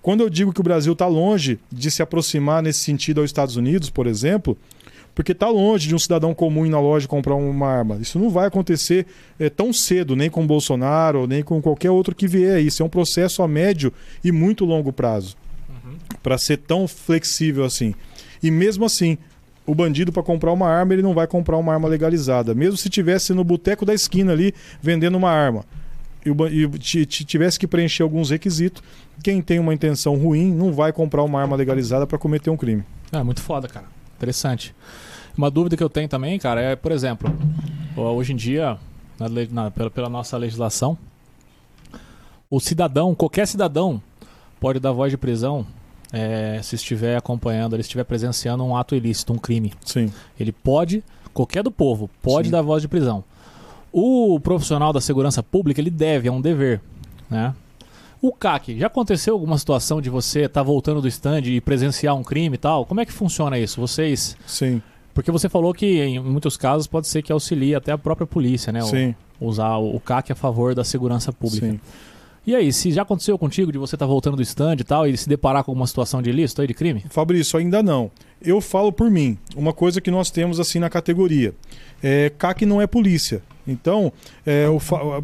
Quando 0.02 0.22
eu 0.22 0.30
digo 0.30 0.54
que 0.54 0.62
o 0.62 0.64
Brasil 0.64 0.94
está 0.94 1.08
longe 1.08 1.60
de 1.72 1.92
se 1.92 2.02
aproximar 2.02 2.64
nesse 2.64 2.80
sentido 2.80 3.22
aos 3.22 3.30
Estados 3.30 3.56
Unidos, 3.56 3.90
por 3.90 4.08
exemplo, 4.08 4.58
porque 5.14 5.34
está 5.34 5.50
longe 5.50 5.88
de 5.88 5.96
um 5.96 6.00
cidadão 6.00 6.34
comum 6.34 6.66
ir 6.66 6.70
na 6.70 6.80
loja 6.80 7.08
comprar 7.08 7.36
uma 7.36 7.68
arma. 7.68 7.98
Isso 8.00 8.18
não 8.18 8.30
vai 8.30 8.48
acontecer 8.48 9.06
eh, 9.40 9.50
tão 9.50 9.74
cedo, 9.74 10.16
nem 10.16 10.30
com 10.30 10.44
o 10.44 10.48
Bolsonaro, 10.48 11.28
nem 11.28 11.44
com 11.44 11.62
qualquer 11.62 11.92
outro 11.92 12.16
que 12.16 12.28
vier. 12.28 12.62
Isso 12.62 12.82
é 12.82 12.86
um 12.86 12.90
processo 12.90 13.44
a 13.44 13.48
médio 13.48 13.92
e 14.24 14.32
muito 14.32 14.64
longo 14.64 14.94
prazo 14.94 15.36
para 16.24 16.38
ser 16.38 16.58
tão 16.58 16.88
flexível 16.88 17.66
assim. 17.66 17.94
E 18.42 18.50
mesmo 18.50 18.86
assim, 18.86 19.18
o 19.66 19.76
bandido 19.76 20.12
para 20.12 20.24
comprar 20.24 20.52
uma 20.52 20.68
arma, 20.68 20.94
ele 20.94 21.02
não 21.02 21.14
vai 21.14 21.28
comprar 21.28 21.58
uma 21.58 21.74
arma 21.74 21.88
legalizada. 21.88 22.56
Mesmo 22.56 22.78
se 22.78 22.90
tivesse 22.90 23.34
no 23.34 23.44
boteco 23.44 23.86
da 23.86 23.94
esquina 23.94 24.32
ali 24.32 24.54
vendendo 24.82 25.16
uma 25.16 25.32
arma 25.32 25.66
e, 26.26 27.06
tivesse 27.06 27.58
que 27.60 27.68
preencher 27.68 28.04
alguns 28.04 28.30
requisitos, 28.30 28.82
quem 29.24 29.42
tem 29.42 29.60
uma 29.60 29.74
intenção 29.74 30.16
ruim 30.16 30.52
não 30.54 30.72
vai 30.74 30.92
comprar 30.92 31.24
uma 31.24 31.42
arma 31.42 31.56
legalizada 31.56 32.06
para 32.06 32.18
cometer 32.18 32.50
um 32.50 32.58
crime. 32.58 32.84
É 33.12 33.24
muito 33.24 33.42
foda, 33.42 33.68
cara. 33.68 33.86
Interessante. 34.18 34.76
Uma 35.38 35.50
dúvida 35.50 35.78
que 35.78 35.84
eu 35.84 35.90
tenho 35.90 36.08
também, 36.10 36.38
cara, 36.38 36.62
é, 36.62 36.76
por 36.76 36.92
exemplo, 36.92 37.32
hoje 37.96 38.34
em 38.34 38.36
dia, 38.36 38.78
na 39.18 39.28
na- 39.50 39.72
pela, 39.72 39.90
pela 39.90 40.10
nossa 40.10 40.38
legislação, 40.38 40.98
o 42.50 42.60
cidadão, 42.60 43.14
qualquer 43.16 43.48
cidadão, 43.48 44.02
pode 44.60 44.80
dar 44.80 44.92
voz 44.92 45.12
de 45.12 45.18
prisão 45.18 45.66
é, 46.12 46.60
se 46.64 46.76
estiver 46.76 47.16
acompanhando, 47.16 47.76
ele 47.76 47.82
estiver 47.82 48.04
presenciando 48.04 48.64
um 48.64 48.76
ato 48.76 48.96
ilícito, 48.96 49.32
um 49.32 49.38
crime. 49.38 49.74
Sim. 49.86 50.12
Ele 50.40 50.52
pode, 50.52 51.04
qualquer 51.34 51.62
do 51.64 51.72
povo, 51.72 52.10
pode 52.22 52.48
Sim. 52.48 52.52
dar 52.52 52.62
voz 52.62 52.82
de 52.82 52.88
prisão. 52.88 53.24
O 53.92 54.40
profissional 54.40 54.94
da 54.94 55.02
segurança 55.02 55.42
pública, 55.42 55.82
ele 55.82 55.90
deve, 55.90 56.28
é 56.28 56.32
um 56.32 56.42
dever, 56.42 56.82
né? 57.30 57.54
O 58.22 58.34
CAC, 58.34 58.78
já 58.78 58.88
aconteceu 58.88 59.34
alguma 59.34 59.58
situação 59.58 60.02
de 60.02 60.10
você 60.10 60.42
estar 60.42 60.60
tá 60.60 60.64
voltando 60.64 61.02
do 61.02 61.08
stand 61.08 61.42
e 61.46 61.62
presenciar 61.62 62.16
um 62.16 62.24
crime 62.24 62.56
e 62.56 62.58
tal? 62.58 62.86
Como 62.86 63.00
é 63.00 63.06
que 63.06 63.14
funciona 63.14 63.58
isso? 63.58 63.80
Vocês. 63.80 64.36
Sim. 64.46 64.82
Porque 65.14 65.32
você 65.32 65.48
falou 65.48 65.74
que 65.74 66.02
em 66.02 66.20
muitos 66.20 66.58
casos 66.58 66.86
pode 66.86 67.08
ser 67.08 67.22
que 67.22 67.32
auxilie 67.32 67.76
até 67.76 67.94
a 67.94 67.98
própria 67.98 68.28
polícia, 68.28 68.74
né? 68.74 68.82
Sim. 68.82 69.16
O, 69.40 69.48
usar 69.48 69.78
o 69.78 70.00
CAC 70.02 70.34
a 70.34 70.36
favor 70.36 70.76
da 70.76 70.84
segurança 70.84 71.32
pública. 71.32 71.72
Sim. 71.72 71.80
E 72.46 72.56
aí, 72.56 72.74
se 72.74 72.92
já 72.92 73.04
aconteceu 73.04 73.38
contigo 73.38 73.72
de 73.72 73.78
você 73.78 73.96
estar 73.96 74.06
tá 74.06 74.10
voltando 74.10 74.36
do 74.36 74.42
stand 74.42 74.78
e 74.80 74.84
tal 74.84 75.08
e 75.08 75.16
se 75.16 75.30
deparar 75.30 75.64
com 75.64 75.72
alguma 75.72 75.88
situação 75.88 76.22
de 76.22 76.30
ilícito 76.30 76.62
aí, 76.62 76.68
de 76.68 76.74
crime? 76.74 77.04
Fabrício, 77.10 77.60
ainda 77.60 77.84
não. 77.84 78.10
Eu 78.42 78.60
falo 78.60 78.92
por 78.92 79.10
mim. 79.10 79.38
Uma 79.56 79.72
coisa 79.72 80.02
que 80.02 80.10
nós 80.10 80.32
temos 80.32 80.60
assim 80.60 80.80
na 80.80 80.90
categoria. 80.90 81.54
É, 82.02 82.32
CAC 82.38 82.66
não 82.66 82.82
é 82.82 82.88
polícia. 82.88 83.42
Então, 83.72 84.12
é, 84.46 84.66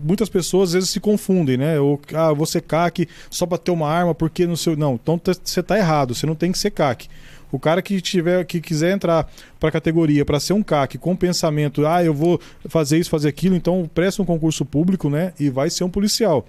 muitas 0.04 0.30
pessoas 0.30 0.70
às 0.70 0.74
vezes 0.74 0.90
se 0.90 1.00
confundem, 1.00 1.58
né? 1.58 1.80
Ou, 1.80 2.00
ah, 2.14 2.34
você 2.34 2.62
CAC 2.62 3.08
só 3.30 3.46
para 3.46 3.58
ter 3.58 3.72
uma 3.72 3.90
arma 3.90 4.14
porque 4.14 4.46
no 4.46 4.56
seu. 4.56 4.76
Não, 4.76 4.96
então 4.96 5.20
você 5.24 5.60
está 5.60 5.78
errado, 5.78 6.14
você 6.14 6.26
não 6.26 6.36
tem 6.36 6.52
que 6.52 6.58
ser 6.58 6.72
CAC. 6.72 7.08
O 7.52 7.60
cara 7.60 7.82
que 7.82 8.02
tiver 8.02 8.44
que 8.46 8.60
quiser 8.60 8.94
entrar 8.94 9.32
para 9.60 9.70
a 9.70 9.72
categoria 9.72 10.26
para 10.26 10.40
ser 10.40 10.54
um 10.54 10.64
CAC 10.64 10.98
com 10.98 11.16
pensamento, 11.16 11.86
ah, 11.86 12.04
eu 12.04 12.14
vou 12.14 12.40
fazer 12.68 12.98
isso, 12.98 13.10
fazer 13.10 13.30
aquilo, 13.30 13.56
então 13.56 13.90
presta 13.94 14.22
um 14.22 14.26
concurso 14.26 14.66
público, 14.66 15.10
né? 15.10 15.34
E 15.40 15.50
vai 15.50 15.70
ser 15.70 15.84
um 15.84 15.90
policial. 15.90 16.46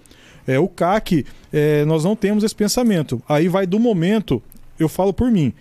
É, 0.47 0.59
o 0.59 0.69
CAC, 0.69 1.25
é, 1.53 1.85
nós 1.85 2.05
não 2.05 2.15
temos 2.15 2.45
esse 2.45 2.55
pensamento. 2.55 3.23
Aí 3.29 3.49
vai 3.49 3.67
do 3.67 3.79
momento, 3.79 4.43
eu 4.79 4.89
falo 4.89 5.13
por 5.13 5.31
mim. 5.31 5.53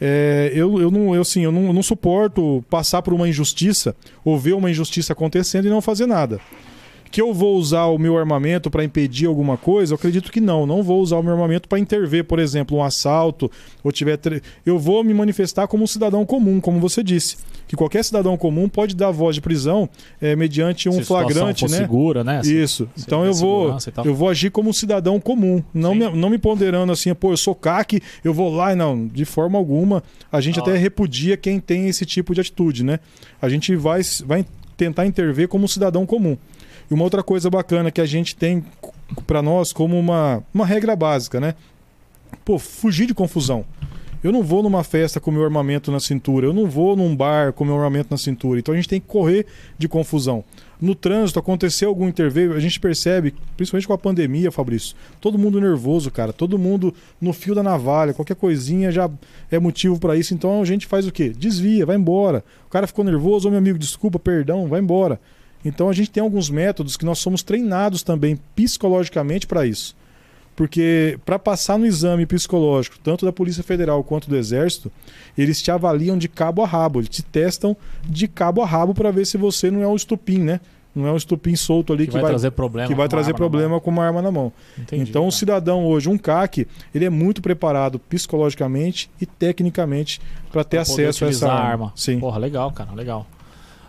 É, 0.00 0.52
eu, 0.54 0.80
eu, 0.80 0.90
não, 0.90 1.14
eu, 1.14 1.22
assim, 1.22 1.42
eu, 1.42 1.52
não, 1.52 1.66
eu 1.66 1.72
não 1.72 1.82
suporto 1.82 2.64
passar 2.70 3.02
por 3.02 3.12
uma 3.12 3.28
injustiça 3.28 3.96
ou 4.24 4.38
ver 4.38 4.54
uma 4.54 4.70
injustiça 4.70 5.12
acontecendo 5.12 5.66
e 5.66 5.70
não 5.70 5.80
fazer 5.80 6.06
nada. 6.06 6.40
Que 7.10 7.20
eu 7.20 7.32
vou 7.32 7.56
usar 7.56 7.86
o 7.86 7.98
meu 7.98 8.18
armamento 8.18 8.70
para 8.70 8.84
impedir 8.84 9.26
alguma 9.26 9.56
coisa? 9.56 9.92
Eu 9.92 9.96
acredito 9.96 10.30
que 10.30 10.40
não. 10.40 10.66
Não 10.66 10.82
vou 10.82 11.00
usar 11.00 11.16
o 11.16 11.22
meu 11.22 11.32
armamento 11.32 11.68
para 11.68 11.78
intervir, 11.78 12.24
por 12.24 12.38
exemplo, 12.38 12.76
um 12.76 12.82
assalto 12.82 13.50
ou 13.82 13.90
tiver. 13.90 14.16
Tre... 14.16 14.42
Eu 14.64 14.78
vou 14.78 15.02
me 15.02 15.14
manifestar 15.14 15.66
como 15.66 15.84
um 15.84 15.86
cidadão 15.86 16.24
comum, 16.26 16.60
como 16.60 16.80
você 16.80 17.02
disse. 17.02 17.36
Que 17.66 17.76
qualquer 17.76 18.02
cidadão 18.02 18.36
comum 18.36 18.68
pode 18.68 18.96
dar 18.96 19.10
voz 19.10 19.34
de 19.34 19.42
prisão 19.42 19.88
é, 20.20 20.34
mediante 20.34 20.88
um 20.88 20.92
Se 20.92 21.04
flagrante, 21.04 21.64
né? 21.64 21.76
segura, 21.76 22.24
né? 22.24 22.40
Isso. 22.42 22.88
Então 22.98 23.26
eu 23.26 23.34
vou, 23.34 23.76
eu 24.04 24.14
vou 24.14 24.28
agir 24.30 24.50
como 24.50 24.70
um 24.70 24.72
cidadão 24.72 25.20
comum, 25.20 25.62
não 25.74 25.94
me, 25.94 26.08
não 26.10 26.30
me 26.30 26.38
ponderando 26.38 26.90
assim, 26.90 27.14
pô, 27.14 27.30
eu 27.30 27.36
sou 27.36 27.54
CAC, 27.54 28.00
eu 28.24 28.32
vou 28.32 28.54
lá 28.54 28.72
e 28.72 28.74
não, 28.74 29.06
de 29.06 29.26
forma 29.26 29.58
alguma. 29.58 30.02
A 30.32 30.40
gente 30.40 30.58
ah. 30.58 30.62
até 30.62 30.78
repudia 30.78 31.36
quem 31.36 31.60
tem 31.60 31.88
esse 31.88 32.06
tipo 32.06 32.34
de 32.34 32.40
atitude, 32.40 32.82
né? 32.82 33.00
A 33.40 33.50
gente 33.50 33.76
vai, 33.76 34.00
vai 34.24 34.46
tentar 34.76 35.04
intervir 35.04 35.46
como 35.48 35.64
um 35.64 35.68
cidadão 35.68 36.06
comum. 36.06 36.38
E 36.90 36.94
uma 36.94 37.04
outra 37.04 37.22
coisa 37.22 37.50
bacana 37.50 37.90
que 37.90 38.00
a 38.00 38.06
gente 38.06 38.34
tem 38.34 38.64
para 39.26 39.42
nós 39.42 39.72
como 39.72 39.98
uma, 39.98 40.42
uma 40.52 40.64
regra 40.64 40.96
básica, 40.96 41.40
né? 41.40 41.54
Pô, 42.44 42.58
fugir 42.58 43.06
de 43.06 43.14
confusão. 43.14 43.64
Eu 44.22 44.32
não 44.32 44.42
vou 44.42 44.64
numa 44.64 44.82
festa 44.82 45.20
com 45.20 45.30
meu 45.30 45.44
armamento 45.44 45.92
na 45.92 46.00
cintura, 46.00 46.46
eu 46.46 46.52
não 46.52 46.66
vou 46.66 46.96
num 46.96 47.14
bar 47.14 47.52
com 47.52 47.64
meu 47.64 47.76
armamento 47.76 48.08
na 48.10 48.16
cintura. 48.16 48.58
Então 48.58 48.74
a 48.74 48.76
gente 48.76 48.88
tem 48.88 49.00
que 49.00 49.06
correr 49.06 49.46
de 49.78 49.86
confusão. 49.86 50.42
No 50.80 50.92
trânsito 50.92 51.38
aconteceu 51.38 51.88
algum 51.88 52.08
interveio, 52.08 52.52
a 52.52 52.58
gente 52.58 52.80
percebe, 52.80 53.32
principalmente 53.56 53.86
com 53.86 53.92
a 53.92 53.98
pandemia, 53.98 54.50
Fabrício, 54.50 54.96
todo 55.20 55.38
mundo 55.38 55.60
nervoso, 55.60 56.10
cara, 56.10 56.32
todo 56.32 56.58
mundo 56.58 56.92
no 57.20 57.32
fio 57.32 57.54
da 57.54 57.62
navalha, 57.62 58.12
qualquer 58.12 58.34
coisinha 58.34 58.90
já 58.90 59.08
é 59.52 59.58
motivo 59.60 60.00
para 60.00 60.16
isso. 60.16 60.34
Então 60.34 60.60
a 60.60 60.64
gente 60.64 60.86
faz 60.86 61.06
o 61.06 61.12
quê? 61.12 61.28
Desvia, 61.28 61.86
vai 61.86 61.94
embora. 61.94 62.44
O 62.66 62.70
cara 62.70 62.88
ficou 62.88 63.04
nervoso, 63.04 63.46
ô 63.46 63.50
meu 63.52 63.58
amigo, 63.58 63.78
desculpa, 63.78 64.18
perdão, 64.18 64.66
vai 64.66 64.80
embora. 64.80 65.20
Então 65.64 65.88
a 65.88 65.92
gente 65.92 66.10
tem 66.10 66.22
alguns 66.22 66.48
métodos 66.50 66.96
que 66.96 67.04
nós 67.04 67.18
somos 67.18 67.42
treinados 67.42 68.02
também 68.02 68.38
psicologicamente 68.54 69.46
para 69.46 69.66
isso. 69.66 69.96
Porque 70.58 71.18
para 71.24 71.38
passar 71.38 71.78
no 71.78 71.86
exame 71.86 72.26
psicológico, 72.26 72.98
tanto 72.98 73.24
da 73.24 73.32
Polícia 73.32 73.62
Federal 73.62 74.02
quanto 74.02 74.28
do 74.28 74.36
Exército, 74.36 74.90
eles 75.36 75.62
te 75.62 75.70
avaliam 75.70 76.18
de 76.18 76.28
cabo 76.28 76.62
a 76.64 76.66
rabo, 76.66 76.98
eles 76.98 77.08
te 77.08 77.22
testam 77.22 77.76
de 78.04 78.26
cabo 78.26 78.60
a 78.60 78.66
rabo 78.66 78.92
para 78.92 79.12
ver 79.12 79.24
se 79.24 79.38
você 79.38 79.70
não 79.70 79.82
é 79.82 79.86
um 79.86 79.94
estupim, 79.94 80.38
né? 80.38 80.60
Não 80.92 81.06
é 81.06 81.12
um 81.12 81.16
estupim 81.16 81.54
solto 81.54 81.92
ali 81.92 82.06
que, 82.06 82.08
que 82.08 82.12
vai, 82.14 82.22
vai, 82.22 82.30
trazer 82.32 82.50
problema, 82.50 82.88
que 82.88 82.94
vai 82.94 83.06
trazer 83.06 83.34
problema 83.34 83.80
com 83.80 83.88
uma 83.88 84.04
arma 84.04 84.20
na 84.20 84.32
mão. 84.32 84.52
Entendi, 84.76 85.08
então, 85.08 85.28
o 85.28 85.30
cidadão 85.30 85.86
hoje, 85.86 86.08
um 86.08 86.18
CAC, 86.18 86.66
ele 86.92 87.04
é 87.04 87.10
muito 87.10 87.40
preparado 87.40 88.00
psicologicamente 88.00 89.08
e 89.20 89.26
tecnicamente 89.26 90.20
para 90.50 90.64
ter 90.64 90.78
pra 90.78 90.82
acesso 90.82 91.24
a 91.24 91.28
essa 91.28 91.46
arma. 91.46 91.68
arma. 91.68 91.92
Sim. 91.94 92.18
Porra, 92.18 92.38
legal, 92.38 92.72
cara, 92.72 92.92
legal. 92.94 93.28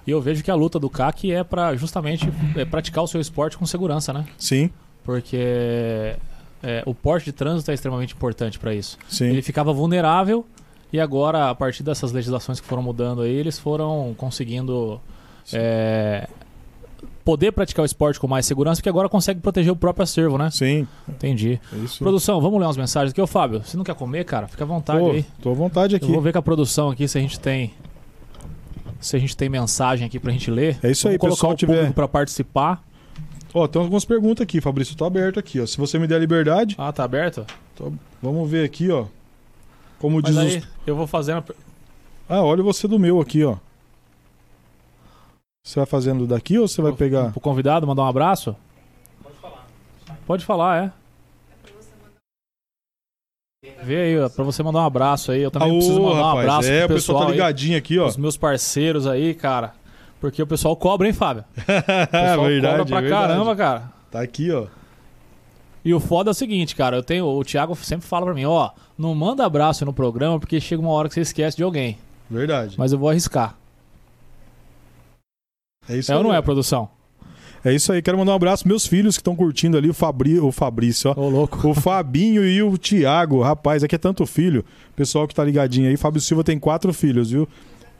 E 0.09 0.11
eu 0.11 0.19
vejo 0.19 0.43
que 0.43 0.49
a 0.49 0.55
luta 0.55 0.79
do 0.79 0.89
CAC 0.89 1.31
é 1.31 1.43
para 1.43 1.75
justamente 1.75 2.27
é 2.55 2.65
praticar 2.65 3.03
o 3.03 3.07
seu 3.07 3.21
esporte 3.21 3.55
com 3.55 3.65
segurança, 3.67 4.11
né? 4.11 4.25
Sim. 4.39 4.71
Porque 5.03 6.15
é, 6.63 6.81
o 6.83 6.95
porte 6.95 7.25
de 7.25 7.31
trânsito 7.31 7.69
é 7.69 7.75
extremamente 7.75 8.15
importante 8.15 8.57
para 8.57 8.73
isso. 8.73 8.97
Sim. 9.07 9.27
Ele 9.27 9.43
ficava 9.43 9.71
vulnerável 9.71 10.43
e 10.91 10.99
agora, 10.99 11.51
a 11.51 11.53
partir 11.53 11.83
dessas 11.83 12.11
legislações 12.11 12.59
que 12.59 12.65
foram 12.65 12.81
mudando 12.81 13.21
aí, 13.21 13.31
eles 13.31 13.59
foram 13.59 14.15
conseguindo 14.17 14.99
é, 15.53 16.27
poder 17.23 17.51
praticar 17.51 17.83
o 17.83 17.85
esporte 17.85 18.19
com 18.19 18.27
mais 18.27 18.47
segurança, 18.47 18.81
porque 18.81 18.89
agora 18.89 19.07
consegue 19.07 19.39
proteger 19.39 19.71
o 19.71 19.75
próprio 19.75 20.01
acervo, 20.01 20.39
né? 20.39 20.49
Sim. 20.49 20.87
Entendi. 21.07 21.61
Isso. 21.83 21.99
Produção, 21.99 22.41
vamos 22.41 22.59
ler 22.59 22.65
umas 22.65 22.77
mensagens 22.77 23.11
aqui. 23.11 23.21
Ô, 23.21 23.27
Fábio, 23.27 23.61
você 23.63 23.77
não 23.77 23.83
quer 23.83 23.93
comer, 23.93 24.25
cara? 24.25 24.47
Fica 24.47 24.63
à 24.63 24.67
vontade 24.67 24.99
Pô, 24.99 25.11
aí. 25.11 25.23
Tô 25.39 25.51
à 25.51 25.53
vontade 25.53 25.95
aqui. 25.95 26.07
Eu 26.07 26.13
vou 26.13 26.21
ver 26.21 26.31
com 26.31 26.39
a 26.39 26.41
produção 26.41 26.89
aqui 26.89 27.07
se 27.07 27.15
a 27.15 27.21
gente 27.21 27.39
tem 27.39 27.71
se 28.99 29.15
a 29.15 29.19
gente 29.19 29.35
tem 29.35 29.49
mensagem 29.49 30.05
aqui 30.05 30.19
pra 30.19 30.31
gente 30.31 30.51
ler. 30.51 30.77
É 30.83 30.91
isso 30.91 31.07
aí, 31.07 31.17
colocar 31.17 31.35
pessoal 31.35 31.53
o 31.53 31.55
tiver 31.55 31.93
para 31.93 32.07
participar. 32.07 32.83
Ó, 33.53 33.67
tem 33.67 33.81
algumas 33.81 34.05
perguntas 34.05 34.43
aqui, 34.43 34.61
Fabrício, 34.61 34.95
tô 34.95 35.05
aberto 35.05 35.39
aqui, 35.39 35.59
ó. 35.59 35.65
Se 35.65 35.77
você 35.77 35.97
me 35.97 36.05
der 36.05 36.15
a 36.15 36.19
liberdade. 36.19 36.75
Ah, 36.77 36.91
tá 36.91 37.03
aberto? 37.03 37.45
Tô... 37.75 37.91
Vamos 38.21 38.49
ver 38.49 38.65
aqui, 38.65 38.91
ó. 38.91 39.05
Como 39.97 40.21
Mas 40.21 40.25
diz 40.25 40.37
aí, 40.37 40.57
os... 40.59 40.67
eu 40.85 40.95
vou 40.95 41.07
fazendo 41.07 41.43
Ah, 42.27 42.43
olha 42.43 42.61
você 42.61 42.87
do 42.87 42.99
meu 42.99 43.19
aqui, 43.19 43.43
ó. 43.43 43.57
Você 45.63 45.79
vai 45.79 45.85
fazendo 45.85 46.25
daqui 46.27 46.57
ou 46.57 46.67
você 46.67 46.81
vai 46.81 46.93
pegar? 46.93 47.31
Pro 47.31 47.41
convidado 47.41 47.85
mandar 47.85 48.03
um 48.03 48.07
abraço? 48.07 48.55
Pode 49.21 49.35
falar. 49.37 49.67
Pode 50.25 50.45
falar, 50.45 50.83
é. 50.85 50.98
Vê 53.83 53.95
aí, 53.95 54.29
pra 54.29 54.43
você 54.43 54.61
mandar 54.61 54.79
um 54.79 54.85
abraço 54.85 55.31
aí. 55.31 55.41
Eu 55.41 55.51
também 55.51 55.69
Aô, 55.69 55.77
preciso 55.77 56.01
mandar 56.01 56.21
um 56.21 56.39
abraço 56.39 56.69
é, 56.69 56.85
pro 56.85 56.95
pessoal. 56.95 57.17
o 57.17 57.19
pessoal 57.19 57.25
tá 57.25 57.31
ligadinho 57.31 57.73
aí, 57.73 57.79
aqui, 57.79 57.99
ó. 57.99 58.07
Os 58.07 58.17
meus 58.17 58.37
parceiros 58.37 59.07
aí, 59.07 59.33
cara. 59.33 59.73
Porque 60.19 60.41
o 60.41 60.47
pessoal 60.47 60.75
cobra, 60.75 61.07
hein, 61.07 61.13
Fábio? 61.13 61.43
O 61.55 62.07
pessoal 62.11 62.45
verdade, 62.45 62.77
cobra 62.79 62.85
pra 62.85 63.07
é 63.07 63.09
caramba, 63.09 63.55
cara. 63.55 63.91
Tá 64.11 64.21
aqui, 64.21 64.51
ó. 64.51 64.67
E 65.83 65.93
o 65.93 65.99
foda 65.99 66.29
é 66.29 66.33
o 66.33 66.35
seguinte, 66.35 66.75
cara, 66.75 66.97
eu 66.97 67.03
tenho. 67.03 67.25
O 67.25 67.43
Thiago 67.43 67.75
sempre 67.75 68.05
fala 68.05 68.25
pra 68.25 68.35
mim, 68.35 68.45
ó, 68.45 68.71
não 68.97 69.15
manda 69.15 69.45
abraço 69.45 69.85
no 69.85 69.93
programa 69.93 70.39
porque 70.39 70.59
chega 70.59 70.81
uma 70.81 70.91
hora 70.91 71.07
que 71.07 71.13
você 71.13 71.21
esquece 71.21 71.55
de 71.55 71.63
alguém. 71.63 71.97
Verdade. 72.29 72.75
Mas 72.77 72.91
eu 72.91 72.99
vou 72.99 73.09
arriscar. 73.09 73.55
É 75.87 75.97
isso 75.97 76.11
é 76.11 76.15
aí. 76.15 76.17
ou 76.17 76.23
não 76.23 76.33
é, 76.33 76.41
produção? 76.41 76.89
É 77.63 77.73
isso 77.73 77.91
aí, 77.91 78.01
quero 78.01 78.17
mandar 78.17 78.31
um 78.31 78.35
abraço 78.35 78.67
meus 78.67 78.87
filhos 78.87 79.17
que 79.17 79.21
estão 79.21 79.35
curtindo 79.35 79.77
ali, 79.77 79.89
o, 79.89 79.93
Fabri, 79.93 80.39
o 80.39 80.51
Fabrício, 80.51 81.13
ó. 81.15 81.19
Ô, 81.19 81.29
louco. 81.29 81.67
O 81.67 81.73
Fabinho 81.73 82.45
e 82.45 82.63
o 82.63 82.77
Tiago, 82.77 83.41
rapaz, 83.41 83.83
aqui 83.83 83.95
é 83.95 83.97
tanto 83.97 84.25
filho. 84.25 84.63
Pessoal 84.95 85.27
que 85.27 85.35
tá 85.35 85.43
ligadinho 85.43 85.89
aí, 85.89 85.97
Fábio 85.97 86.21
Silva 86.21 86.43
tem 86.43 86.57
quatro 86.57 86.93
filhos, 86.93 87.31
viu? 87.31 87.47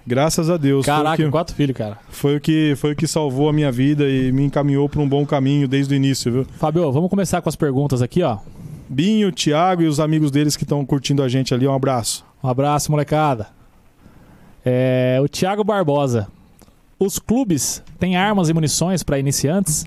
Graças 0.07 0.49
a 0.49 0.57
Deus. 0.57 0.85
Caraca, 0.85 1.23
que, 1.23 1.29
quatro 1.29 1.53
filhos, 1.53 1.75
cara. 1.75 1.99
Foi 2.09 2.37
o, 2.37 2.41
que, 2.41 2.73
foi 2.77 2.93
o 2.93 2.95
que 2.95 3.05
salvou 3.05 3.49
a 3.49 3.53
minha 3.53 3.71
vida 3.71 4.09
e 4.09 4.31
me 4.31 4.43
encaminhou 4.43 4.87
para 4.87 5.01
um 5.01 5.07
bom 5.07 5.25
caminho 5.25 5.67
desde 5.67 5.93
o 5.93 5.95
início, 5.95 6.31
viu? 6.31 6.47
Fábio, 6.57 6.91
vamos 6.91 7.09
começar 7.09 7.41
com 7.41 7.49
as 7.49 7.55
perguntas 7.55 8.01
aqui, 8.01 8.23
ó. 8.23 8.37
Binho, 8.87 9.31
Thiago 9.31 9.83
e 9.83 9.87
os 9.87 9.99
amigos 9.99 10.31
deles 10.31 10.55
que 10.55 10.63
estão 10.63 10.83
curtindo 10.85 11.21
a 11.21 11.29
gente 11.29 11.53
ali, 11.53 11.67
um 11.67 11.73
abraço. 11.73 12.25
Um 12.43 12.47
abraço, 12.47 12.89
molecada. 12.91 13.47
É, 14.65 15.19
o 15.21 15.27
Thiago 15.27 15.63
Barbosa. 15.63 16.27
Os 16.99 17.17
clubes 17.17 17.81
têm 17.97 18.17
armas 18.17 18.49
e 18.49 18.53
munições 18.53 19.03
para 19.03 19.17
iniciantes? 19.17 19.85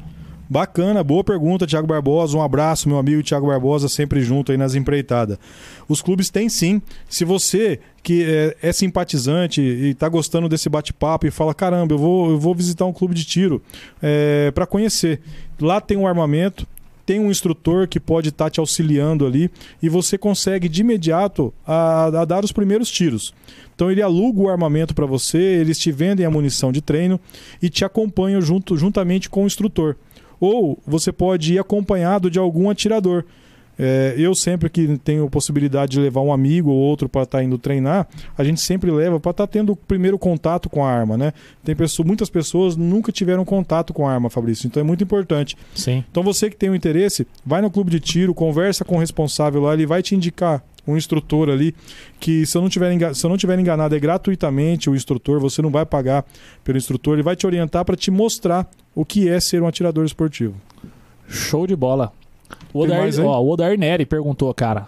Bacana, 0.48 1.04
boa 1.04 1.22
pergunta, 1.22 1.66
Thiago 1.66 1.86
Barbosa. 1.86 2.36
Um 2.38 2.42
abraço, 2.42 2.88
meu 2.88 2.96
amigo 2.96 3.22
Thiago 3.22 3.48
Barbosa, 3.48 3.86
sempre 3.86 4.22
junto 4.22 4.50
aí 4.50 4.56
nas 4.56 4.74
empreitadas. 4.74 5.38
Os 5.86 6.00
clubes 6.00 6.30
têm 6.30 6.48
sim. 6.48 6.80
Se 7.10 7.22
você 7.22 7.80
que 8.02 8.24
é, 8.24 8.56
é 8.62 8.72
simpatizante 8.72 9.60
e 9.60 9.90
está 9.90 10.08
gostando 10.08 10.48
desse 10.48 10.70
bate-papo 10.70 11.26
e 11.26 11.30
fala: 11.30 11.54
caramba, 11.54 11.92
eu 11.92 11.98
vou, 11.98 12.30
eu 12.30 12.38
vou 12.38 12.54
visitar 12.54 12.86
um 12.86 12.94
clube 12.94 13.14
de 13.14 13.26
tiro 13.26 13.62
é, 14.02 14.50
para 14.50 14.66
conhecer. 14.66 15.20
Lá 15.60 15.82
tem 15.82 15.98
um 15.98 16.06
armamento, 16.06 16.66
tem 17.04 17.20
um 17.20 17.30
instrutor 17.30 17.88
que 17.88 17.98
pode 18.00 18.28
estar 18.28 18.44
tá 18.44 18.50
te 18.50 18.60
auxiliando 18.60 19.26
ali 19.26 19.50
e 19.82 19.88
você 19.88 20.16
consegue 20.16 20.68
de 20.68 20.80
imediato 20.80 21.52
a, 21.66 22.06
a 22.06 22.24
dar 22.24 22.44
os 22.44 22.52
primeiros 22.52 22.90
tiros. 22.90 23.34
Então 23.74 23.90
ele 23.90 24.02
aluga 24.02 24.40
o 24.40 24.48
armamento 24.48 24.94
para 24.94 25.06
você, 25.06 25.38
eles 25.38 25.78
te 25.78 25.90
vendem 25.90 26.24
a 26.24 26.30
munição 26.30 26.70
de 26.70 26.80
treino 26.80 27.18
e 27.60 27.68
te 27.68 27.84
acompanham 27.84 28.40
junto, 28.40 28.76
juntamente 28.76 29.28
com 29.28 29.44
o 29.44 29.46
instrutor. 29.46 29.96
Ou 30.38 30.78
você 30.86 31.12
pode 31.12 31.54
ir 31.54 31.58
acompanhado 31.58 32.30
de 32.30 32.38
algum 32.38 32.68
atirador. 32.68 33.24
É, 33.78 34.14
eu 34.18 34.34
sempre 34.34 34.68
que 34.68 34.98
tenho 34.98 35.28
possibilidade 35.30 35.92
de 35.92 36.00
levar 36.00 36.20
um 36.20 36.32
amigo 36.32 36.70
ou 36.70 36.76
outro 36.76 37.08
para 37.08 37.22
estar 37.22 37.38
tá 37.38 37.44
indo 37.44 37.56
treinar, 37.58 38.06
a 38.36 38.44
gente 38.44 38.60
sempre 38.60 38.90
leva 38.90 39.18
para 39.18 39.30
estar 39.30 39.46
tá 39.46 39.52
tendo 39.52 39.72
o 39.72 39.76
primeiro 39.76 40.18
contato 40.18 40.68
com 40.68 40.84
a 40.84 40.90
arma, 40.90 41.16
né? 41.16 41.32
Tem 41.64 41.74
pessoas, 41.74 42.06
muitas 42.06 42.28
pessoas 42.28 42.76
nunca 42.76 43.10
tiveram 43.10 43.44
contato 43.44 43.92
com 43.92 44.06
a 44.06 44.12
arma, 44.12 44.28
Fabrício, 44.28 44.66
então 44.66 44.80
é 44.80 44.84
muito 44.84 45.02
importante. 45.02 45.56
Sim. 45.74 46.04
Então 46.10 46.22
você 46.22 46.50
que 46.50 46.56
tem 46.56 46.70
um 46.70 46.74
interesse, 46.74 47.26
vai 47.44 47.62
no 47.62 47.70
clube 47.70 47.90
de 47.90 48.00
tiro, 48.00 48.34
conversa 48.34 48.84
com 48.84 48.96
o 48.96 48.98
responsável 48.98 49.62
lá, 49.62 49.74
ele 49.74 49.86
vai 49.86 50.02
te 50.02 50.14
indicar 50.14 50.62
um 50.86 50.96
instrutor 50.96 51.48
ali 51.48 51.74
que 52.18 52.44
se 52.44 52.56
eu 52.56 52.62
não 52.62 52.68
tiver 52.68 53.14
se 53.14 53.24
eu 53.24 53.30
não 53.30 53.36
tiver 53.36 53.58
enganado 53.58 53.94
é 53.94 54.00
gratuitamente 54.00 54.90
o 54.90 54.96
instrutor, 54.96 55.40
você 55.40 55.62
não 55.62 55.70
vai 55.70 55.86
pagar 55.86 56.24
pelo 56.64 56.76
instrutor, 56.76 57.14
ele 57.14 57.22
vai 57.22 57.36
te 57.36 57.46
orientar 57.46 57.84
para 57.84 57.96
te 57.96 58.10
mostrar 58.10 58.68
o 58.94 59.04
que 59.04 59.28
é 59.28 59.40
ser 59.40 59.62
um 59.62 59.66
atirador 59.66 60.04
esportivo. 60.04 60.54
Show 61.28 61.66
de 61.66 61.76
bola. 61.76 62.12
O 62.72 62.80
Odair, 62.80 63.20
ó, 63.24 63.40
o 63.40 63.50
Odair 63.50 63.78
Neri 63.78 64.06
perguntou, 64.06 64.52
cara. 64.54 64.86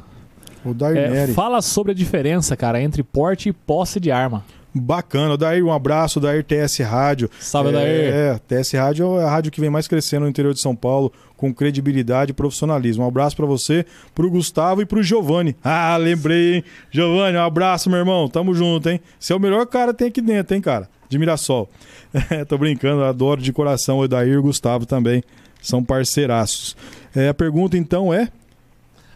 O 0.64 0.70
Odair 0.70 0.96
é, 0.96 1.10
Neri. 1.10 1.32
Fala 1.32 1.60
sobre 1.60 1.92
a 1.92 1.94
diferença, 1.94 2.56
cara, 2.56 2.80
entre 2.80 3.02
porte 3.02 3.50
e 3.50 3.52
posse 3.52 4.00
de 4.00 4.10
arma. 4.10 4.44
Bacana. 4.74 5.36
Dair, 5.36 5.64
um 5.64 5.72
abraço. 5.72 6.18
Dair 6.18 6.42
TS 6.42 6.78
Rádio. 6.80 7.30
Salve, 7.38 7.68
é, 7.68 7.72
Dair. 7.72 8.14
É, 8.14 8.38
TS 8.38 8.72
Rádio 8.72 9.20
é 9.20 9.24
a 9.24 9.30
rádio 9.30 9.52
que 9.52 9.60
vem 9.60 9.70
mais 9.70 9.86
crescendo 9.86 10.24
no 10.24 10.28
interior 10.28 10.52
de 10.52 10.60
São 10.60 10.74
Paulo, 10.74 11.12
com 11.36 11.54
credibilidade 11.54 12.32
e 12.32 12.34
profissionalismo. 12.34 13.04
Um 13.04 13.06
abraço 13.06 13.36
para 13.36 13.46
você, 13.46 13.86
pro 14.14 14.28
Gustavo 14.28 14.82
e 14.82 14.86
pro 14.86 15.02
Giovanni. 15.02 15.56
Ah, 15.62 15.96
lembrei, 15.96 16.56
hein? 16.56 16.64
Giovanni, 16.90 17.38
um 17.38 17.42
abraço, 17.42 17.88
meu 17.88 18.00
irmão. 18.00 18.28
Tamo 18.28 18.52
junto, 18.52 18.88
hein? 18.88 19.00
Você 19.18 19.32
é 19.32 19.36
o 19.36 19.40
melhor 19.40 19.64
cara 19.66 19.92
que 19.92 19.98
tem 19.98 20.08
aqui 20.08 20.20
dentro, 20.20 20.56
hein, 20.56 20.60
cara? 20.60 20.88
De 21.08 21.18
Mirassol. 21.18 21.68
tô 22.48 22.58
brincando, 22.58 23.04
adoro 23.04 23.40
de 23.40 23.52
coração 23.52 23.98
o 23.98 24.08
Dair 24.08 24.32
e 24.32 24.36
o 24.36 24.42
Gustavo 24.42 24.86
também. 24.86 25.22
São 25.64 25.82
parceiraços. 25.82 26.76
É, 27.16 27.28
a 27.28 27.34
pergunta 27.34 27.78
então 27.78 28.12
é: 28.12 28.28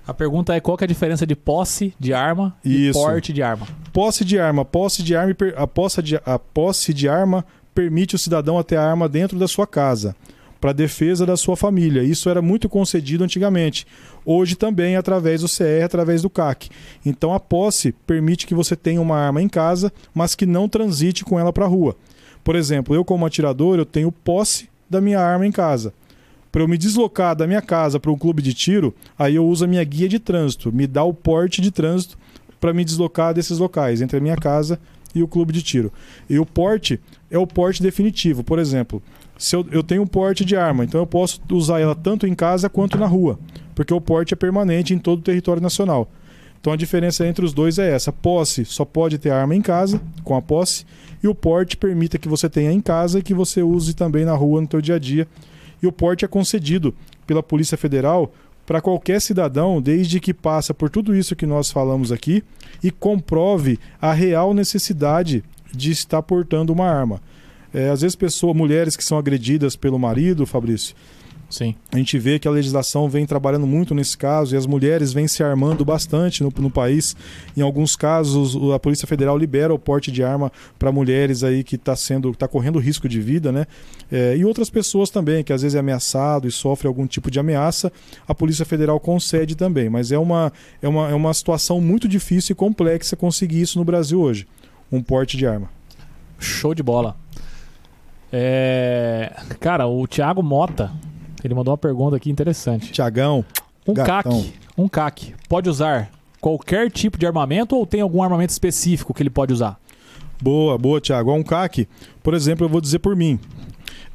a 0.07 0.15
pergunta 0.15 0.55
é 0.55 0.61
qual 0.61 0.79
é 0.81 0.85
a 0.85 0.87
diferença 0.87 1.27
de 1.27 1.37
posse 1.37 1.95
de 2.01 2.15
arma 2.15 2.57
e 2.65 2.91
porte 2.91 3.35
de 3.35 3.43
arma? 3.43 3.69
Posse 3.93 4.25
de 4.25 4.39
arma. 4.39 4.65
Posse 4.65 5.03
de 5.03 5.15
arma 5.15 5.37
a, 5.55 5.67
posse 5.67 6.03
de, 6.03 6.17
a 6.17 6.39
posse 6.39 6.95
de 6.95 7.07
arma 7.07 7.45
permite 7.75 8.15
o 8.15 8.19
cidadão 8.19 8.61
ter 8.63 8.77
a 8.77 8.83
arma 8.83 9.07
dentro 9.11 9.39
da 9.39 9.47
sua 9.47 9.67
casa, 9.67 10.17
para 10.59 10.73
defesa 10.73 11.27
da 11.27 11.37
sua 11.37 11.55
família. 11.55 12.03
Isso 12.03 12.31
era 12.31 12.41
muito 12.41 12.67
concedido 12.67 13.23
antigamente. 13.23 13.87
Hoje 14.25 14.57
também 14.57 14.97
através 14.97 15.43
do 15.43 15.49
CR, 15.49 15.85
através 15.85 16.23
do 16.23 16.31
CAC. 16.31 16.71
Então 17.05 17.35
a 17.35 17.39
posse 17.39 17.93
permite 18.07 18.47
que 18.47 18.55
você 18.55 18.75
tenha 18.75 19.03
uma 19.03 19.19
arma 19.19 19.43
em 19.43 19.49
casa, 19.51 19.93
mas 20.15 20.35
que 20.35 20.47
não 20.47 20.67
transite 20.67 21.27
com 21.27 21.39
ela 21.39 21.53
para 21.53 21.67
a 21.67 21.69
rua. 21.69 21.95
Por 22.43 22.57
exemplo, 22.57 22.95
eu 22.95 23.05
como 23.05 23.27
atirador, 23.27 23.79
eu 23.79 23.85
tenho 23.85 24.11
posse 24.11 24.71
da 24.89 25.03
minha 25.03 25.21
arma 25.21 25.47
em 25.47 25.53
casa 25.53 25.93
para 26.51 26.63
eu 26.63 26.69
me 26.69 26.79
deslocar 26.79 27.37
da 27.37 27.47
minha 27.47 27.63
casa 27.63 28.01
para 28.01 28.11
um 28.11 28.19
clube 28.19 28.43
de 28.43 28.55
tiro, 28.55 28.95
aí 29.19 29.35
eu 29.35 29.47
uso 29.47 29.65
a 29.65 29.69
minha 29.69 29.85
guia 29.85 30.09
de 30.09 30.19
trânsito, 30.19 30.73
me 30.73 30.87
dá 30.87 31.05
o 31.05 31.13
porte 31.13 31.61
de 31.61 31.71
trânsito 31.71 32.19
para 32.61 32.73
me 32.73 32.85
deslocar 32.85 33.35
desses 33.35 33.59
locais, 33.59 34.01
entre 34.01 34.19
a 34.19 34.21
minha 34.21 34.37
casa 34.37 34.79
e 35.15 35.23
o 35.23 35.29
clube 35.29 35.53
de 35.53 35.63
tiro. 35.63 35.93
E 36.29 36.39
o 36.39 36.47
porte 36.47 37.01
é 37.31 37.39
o 37.39 37.47
porte 37.47 37.83
definitivo. 37.83 38.43
Por 38.43 38.59
exemplo, 38.59 39.03
se 39.39 39.55
eu, 39.55 39.67
eu 39.71 39.83
tenho 39.83 40.03
um 40.03 40.07
porte 40.07 40.45
de 40.45 40.57
arma, 40.57 40.85
então 40.85 41.01
eu 41.01 41.07
posso 41.07 41.41
usar 41.51 41.81
ela 41.81 41.95
tanto 41.95 42.27
em 42.27 42.35
casa 42.35 42.69
quanto 42.69 42.99
na 42.99 43.07
rua, 43.07 43.39
porque 43.75 43.95
o 43.95 44.01
porte 44.01 44.35
é 44.35 44.37
permanente 44.37 44.95
em 44.95 44.99
todo 44.99 45.21
o 45.21 45.23
território 45.23 45.63
nacional. 45.63 46.11
Então 46.61 46.73
a 46.73 46.77
diferença 46.77 47.27
entre 47.27 47.45
os 47.45 47.53
dois 47.53 47.79
é 47.79 47.91
essa: 47.95 48.13
posse 48.13 48.65
só 48.65 48.85
pode 48.85 49.19
ter 49.19 49.31
arma 49.31 49.55
em 49.55 49.63
casa, 49.63 50.01
com 50.25 50.35
a 50.35 50.43
posse, 50.43 50.85
e 51.23 51.29
o 51.29 51.35
porte 51.35 51.77
permita 51.77 52.19
que 52.19 52.29
você 52.29 52.49
tenha 52.49 52.73
em 52.73 52.81
casa 52.81 53.21
e 53.21 53.23
que 53.23 53.33
você 53.33 53.63
use 53.63 53.95
também 53.95 54.25
na 54.25 54.35
rua 54.35 54.61
no 54.61 54.69
seu 54.69 54.81
dia 54.81 54.97
a 54.97 54.99
dia 54.99 55.29
e 55.83 55.87
o 55.87 55.93
porte 55.93 56.25
é 56.25 56.29
concedido 56.29 56.95
pela 57.27 57.43
Polícia 57.43 57.77
Federal 57.77 58.33
para 58.67 58.83
qualquer 58.83 59.21
cidadão, 59.21 59.81
desde 59.81 60.21
que 60.21 60.35
passa 60.35 60.75
por 60.75 60.91
tudo 60.91 61.17
isso 61.17 61.35
que 61.35 61.47
nós 61.47 61.71
falamos 61.71 62.13
aqui 62.13 62.45
e 62.83 62.91
comprove 62.91 63.79
a 64.01 64.13
real 64.13 64.53
necessidade 64.53 65.43
de 65.73 65.91
estar 65.91 66.21
portando 66.23 66.73
uma 66.73 66.87
arma. 66.87 67.21
É, 67.73 67.89
às 67.89 68.03
vezes 68.03 68.15
pessoas, 68.15 68.57
mulheres 68.57 68.97
que 68.97 69.05
são 69.05 69.19
agredidas 69.19 69.77
pelo 69.77 69.99
marido, 69.99 70.47
Fabrício, 70.47 70.95
Sim. 71.49 71.75
A 71.91 71.97
gente 71.97 72.19
vê 72.19 72.39
que 72.39 72.47
a 72.47 72.51
legislação 72.51 73.09
vem 73.09 73.25
trabalhando 73.25 73.67
muito 73.67 73.95
nesse 73.95 74.19
caso 74.19 74.55
e 74.55 74.59
as 74.59 74.67
mulheres 74.67 75.15
vêm 75.15 75.27
se 75.27 75.43
armando 75.43 75.83
bastante 75.83 76.43
no, 76.43 76.53
no 76.59 76.71
país. 76.71 77.17
Em 77.57 77.63
alguns 77.63 77.97
casos, 77.97 78.55
a 78.73 78.79
Polícia 78.79 79.09
Federal 79.09 79.37
libera 79.39 79.73
o 79.73 79.79
porte 79.79 80.13
de 80.13 80.23
arma 80.23 80.53
para 80.79 80.93
mulheres 80.93 81.43
aí 81.43 81.65
que 81.65 81.77
está 81.77 81.97
sendo, 81.97 82.35
tá 82.35 82.47
correndo 82.47 82.79
risco 82.79 83.09
de 83.09 83.19
vida, 83.21 83.51
né? 83.51 83.67
É, 84.13 84.37
e 84.37 84.45
outras 84.45 84.69
pessoas 84.69 85.09
também, 85.09 85.43
que 85.43 85.53
às 85.53 85.63
vezes 85.63 85.75
é 85.75 85.79
ameaçado 85.79 86.47
e 86.47 86.51
sofre 86.51 86.87
algum 86.87 87.07
tipo 87.07 87.31
de 87.31 87.41
ameaça, 87.41 87.91
a 88.27 88.35
Polícia 88.35 88.67
Federal 88.67 89.01
concede 89.01 89.55
também. 89.55 89.89
Mas 89.89 90.13
é 90.13 90.19
uma, 90.19 90.53
é 90.83 90.89
uma, 90.89 91.09
é 91.09 91.15
uma 91.15 91.33
situação 91.33 91.81
muito 91.81 92.07
difícil 92.07 92.53
e 92.53 92.57
complexa 92.57 93.17
conseguir 93.17 93.63
isso 93.63 93.79
no 93.79 93.87
Brasil 93.87 94.21
hoje. 94.21 94.47
Um 94.93 95.03
porte 95.03 95.39
de 95.39 95.47
arma. 95.47 95.71
Show 96.39 96.75
de 96.75 96.83
bola. 96.83 97.17
É... 98.31 99.33
Cara, 99.61 99.87
o 99.87 100.07
Thiago 100.07 100.43
Mota 100.43 100.93
ele 101.47 101.55
mandou 101.55 101.73
uma 101.73 101.79
pergunta 101.79 102.17
aqui 102.17 102.31
interessante. 102.31 102.93
Tiagão. 102.93 103.45
Um 103.87 103.95
CAC, 103.95 104.53
um 104.77 104.89
CAC, 104.89 105.35
pode 105.49 105.69
usar 105.71 106.11
qualquer 106.41 106.91
tipo 106.91 107.19
de 107.19 107.27
armamento 107.27 107.75
ou 107.75 107.87
tem 107.87 108.01
algum 108.01 108.23
armamento 108.23 108.51
específico 108.51 109.15
que 109.15 109.23
ele 109.23 109.31
pode 109.31 109.53
usar? 109.53 109.81
Boa, 110.41 110.77
boa, 110.79 111.01
Tiago. 111.01 111.33
Um 111.33 111.43
CAC, 111.43 111.89
por 112.23 112.35
exemplo, 112.35 112.65
eu 112.65 112.69
vou 112.69 112.81
dizer 112.81 112.99
por 112.99 113.17
mim. 113.17 113.41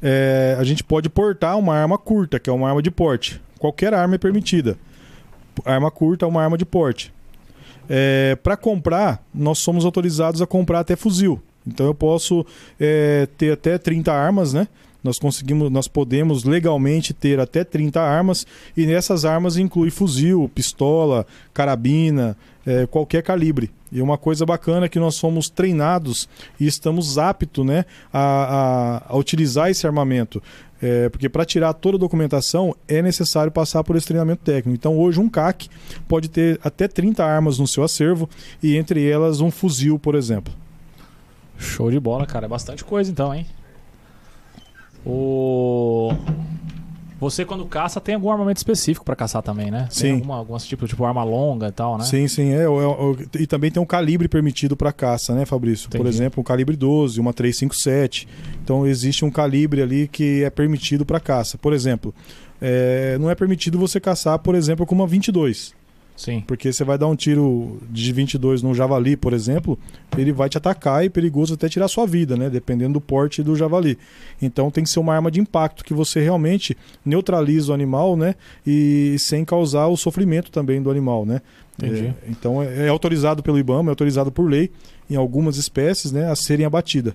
É, 0.00 0.56
a 0.58 0.64
gente 0.64 0.84
pode 0.84 1.08
portar 1.08 1.58
uma 1.58 1.74
arma 1.74 1.98
curta, 1.98 2.38
que 2.38 2.48
é 2.48 2.52
uma 2.52 2.68
arma 2.68 2.82
de 2.82 2.90
porte. 2.90 3.40
Qualquer 3.58 3.94
arma 3.94 4.14
é 4.14 4.18
permitida. 4.18 4.78
Arma 5.64 5.90
curta 5.90 6.24
é 6.24 6.28
uma 6.28 6.42
arma 6.42 6.56
de 6.56 6.64
porte. 6.64 7.12
É, 7.88 8.36
Para 8.42 8.56
comprar, 8.56 9.22
nós 9.34 9.58
somos 9.58 9.84
autorizados 9.84 10.40
a 10.40 10.46
comprar 10.46 10.80
até 10.80 10.96
fuzil. 10.96 11.40
Então 11.66 11.86
eu 11.86 11.94
posso 11.94 12.44
é, 12.78 13.26
ter 13.38 13.52
até 13.52 13.78
30 13.78 14.12
armas, 14.12 14.52
né? 14.52 14.68
Nós 15.04 15.18
conseguimos, 15.18 15.70
nós 15.70 15.86
podemos 15.86 16.44
legalmente 16.44 17.12
ter 17.12 17.38
até 17.38 17.62
30 17.62 18.00
armas 18.00 18.46
e 18.74 18.86
nessas 18.86 19.26
armas 19.26 19.58
inclui 19.58 19.90
fuzil, 19.90 20.50
pistola, 20.52 21.26
carabina, 21.52 22.34
é, 22.66 22.86
qualquer 22.86 23.22
calibre. 23.22 23.70
E 23.92 24.00
uma 24.00 24.16
coisa 24.16 24.44
bacana 24.46 24.86
é 24.86 24.88
que 24.88 24.98
nós 24.98 25.14
somos 25.14 25.50
treinados 25.50 26.28
e 26.58 26.66
estamos 26.66 27.18
aptos 27.18 27.64
né, 27.64 27.84
a, 28.12 29.02
a, 29.08 29.12
a 29.12 29.16
utilizar 29.16 29.70
esse 29.70 29.86
armamento. 29.86 30.42
É, 30.82 31.08
porque 31.08 31.28
para 31.28 31.44
tirar 31.44 31.72
toda 31.74 31.96
a 31.96 32.00
documentação 32.00 32.74
é 32.88 33.00
necessário 33.00 33.52
passar 33.52 33.84
por 33.84 33.96
esse 33.96 34.06
treinamento 34.06 34.42
técnico. 34.42 34.74
Então 34.74 34.98
hoje 34.98 35.20
um 35.20 35.28
CAC 35.28 35.68
pode 36.08 36.28
ter 36.28 36.58
até 36.64 36.88
30 36.88 37.24
armas 37.24 37.58
no 37.58 37.68
seu 37.68 37.84
acervo 37.84 38.28
e 38.62 38.76
entre 38.76 39.08
elas 39.08 39.40
um 39.40 39.50
fuzil, 39.50 39.98
por 39.98 40.14
exemplo. 40.14 40.52
Show 41.56 41.90
de 41.90 42.00
bola, 42.00 42.26
cara. 42.26 42.46
É 42.46 42.48
bastante 42.48 42.84
coisa 42.84 43.10
então, 43.10 43.34
hein? 43.34 43.46
O... 45.06 46.12
Você, 47.20 47.44
quando 47.44 47.64
caça, 47.64 48.00
tem 48.00 48.16
algum 48.16 48.30
armamento 48.30 48.58
específico 48.58 49.04
para 49.04 49.16
caçar 49.16 49.42
também, 49.42 49.70
né? 49.70 49.88
Tem 49.88 49.90
sim. 49.90 50.12
Alguma, 50.12 50.36
alguns 50.36 50.66
tipos, 50.66 50.90
tipo 50.90 51.04
arma 51.04 51.24
longa 51.24 51.68
e 51.68 51.72
tal, 51.72 51.96
né? 51.96 52.04
Sim, 52.04 52.28
sim. 52.28 52.50
É, 52.50 52.64
é, 52.64 52.64
é 52.64 53.40
e 53.40 53.46
também 53.46 53.70
tem 53.70 53.82
um 53.82 53.86
calibre 53.86 54.28
permitido 54.28 54.76
para 54.76 54.92
caça, 54.92 55.34
né, 55.34 55.46
Fabrício? 55.46 55.86
Entendi. 55.86 56.02
Por 56.02 56.08
exemplo, 56.08 56.40
um 56.40 56.44
calibre 56.44 56.76
12, 56.76 57.18
uma 57.20 57.32
357. 57.32 58.28
Então, 58.62 58.86
existe 58.86 59.24
um 59.24 59.30
calibre 59.30 59.80
ali 59.80 60.06
que 60.06 60.42
é 60.44 60.50
permitido 60.50 61.06
para 61.06 61.18
caça. 61.18 61.56
Por 61.56 61.72
exemplo, 61.72 62.14
é, 62.60 63.16
não 63.18 63.30
é 63.30 63.34
permitido 63.34 63.78
você 63.78 63.98
caçar, 63.98 64.38
por 64.40 64.54
exemplo, 64.54 64.84
com 64.84 64.94
uma 64.94 65.06
22. 65.06 65.72
Sim. 66.16 66.42
Porque 66.46 66.72
você 66.72 66.84
vai 66.84 66.96
dar 66.96 67.08
um 67.08 67.16
tiro 67.16 67.78
de 67.90 68.12
22 68.12 68.62
num 68.62 68.72
javali, 68.72 69.16
por 69.16 69.32
exemplo, 69.32 69.78
ele 70.16 70.32
vai 70.32 70.48
te 70.48 70.56
atacar 70.56 71.02
e 71.02 71.06
é 71.06 71.10
perigoso 71.10 71.54
até 71.54 71.68
tirar 71.68 71.88
sua 71.88 72.06
vida, 72.06 72.36
né? 72.36 72.48
Dependendo 72.48 72.94
do 72.94 73.00
porte 73.00 73.42
do 73.42 73.56
javali. 73.56 73.98
Então 74.40 74.70
tem 74.70 74.84
que 74.84 74.90
ser 74.90 75.00
uma 75.00 75.14
arma 75.14 75.30
de 75.30 75.40
impacto 75.40 75.84
que 75.84 75.92
você 75.92 76.20
realmente 76.20 76.76
neutraliza 77.04 77.72
o 77.72 77.74
animal, 77.74 78.16
né? 78.16 78.36
E 78.64 79.16
sem 79.18 79.44
causar 79.44 79.88
o 79.88 79.96
sofrimento 79.96 80.52
também 80.52 80.80
do 80.80 80.90
animal, 80.90 81.26
né? 81.26 81.40
Entendi. 81.76 82.06
É, 82.06 82.14
então 82.28 82.62
é, 82.62 82.86
é 82.86 82.88
autorizado 82.88 83.42
pelo 83.42 83.58
IBAMA, 83.58 83.90
é 83.90 83.92
autorizado 83.92 84.30
por 84.30 84.48
lei 84.48 84.70
em 85.10 85.16
algumas 85.16 85.56
espécies, 85.56 86.12
né, 86.12 86.30
a 86.30 86.36
serem 86.36 86.64
abatidas. 86.64 87.14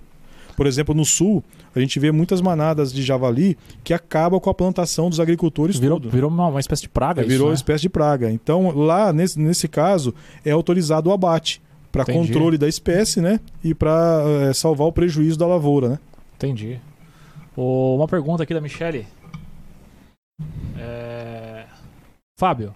Por 0.56 0.66
exemplo, 0.66 0.94
no 0.94 1.04
sul, 1.04 1.42
a 1.74 1.80
gente 1.80 1.98
vê 2.00 2.10
muitas 2.10 2.40
manadas 2.40 2.92
de 2.92 3.02
javali 3.02 3.56
que 3.84 3.94
acabam 3.94 4.40
com 4.40 4.50
a 4.50 4.54
plantação 4.54 5.08
dos 5.08 5.20
agricultores 5.20 5.78
virou, 5.78 6.00
tudo. 6.00 6.10
Virou 6.10 6.30
uma, 6.30 6.48
uma, 6.48 6.60
espécie 6.60 6.82
de 6.82 6.88
praga 6.88 7.20
é, 7.20 7.22
isso, 7.22 7.30
Virou 7.30 7.46
né? 7.46 7.50
uma 7.52 7.54
espécie 7.54 7.82
de 7.82 7.88
praga. 7.88 8.30
Então, 8.30 8.76
lá, 8.76 9.12
nesse, 9.12 9.38
nesse 9.38 9.68
caso, 9.68 10.14
é 10.44 10.50
autorizado 10.50 11.10
o 11.10 11.12
abate 11.12 11.62
para 11.92 12.04
controle 12.04 12.56
da 12.56 12.68
espécie, 12.68 13.20
né? 13.20 13.40
E 13.62 13.74
para 13.74 14.22
é, 14.48 14.52
salvar 14.52 14.86
o 14.86 14.92
prejuízo 14.92 15.38
da 15.38 15.46
lavoura, 15.46 15.88
né? 15.90 15.98
Entendi. 16.36 16.80
Oh, 17.56 17.96
uma 17.96 18.08
pergunta 18.08 18.42
aqui 18.42 18.54
da 18.54 18.60
Michele. 18.60 19.06
É... 20.78 21.64
Fábio, 22.38 22.74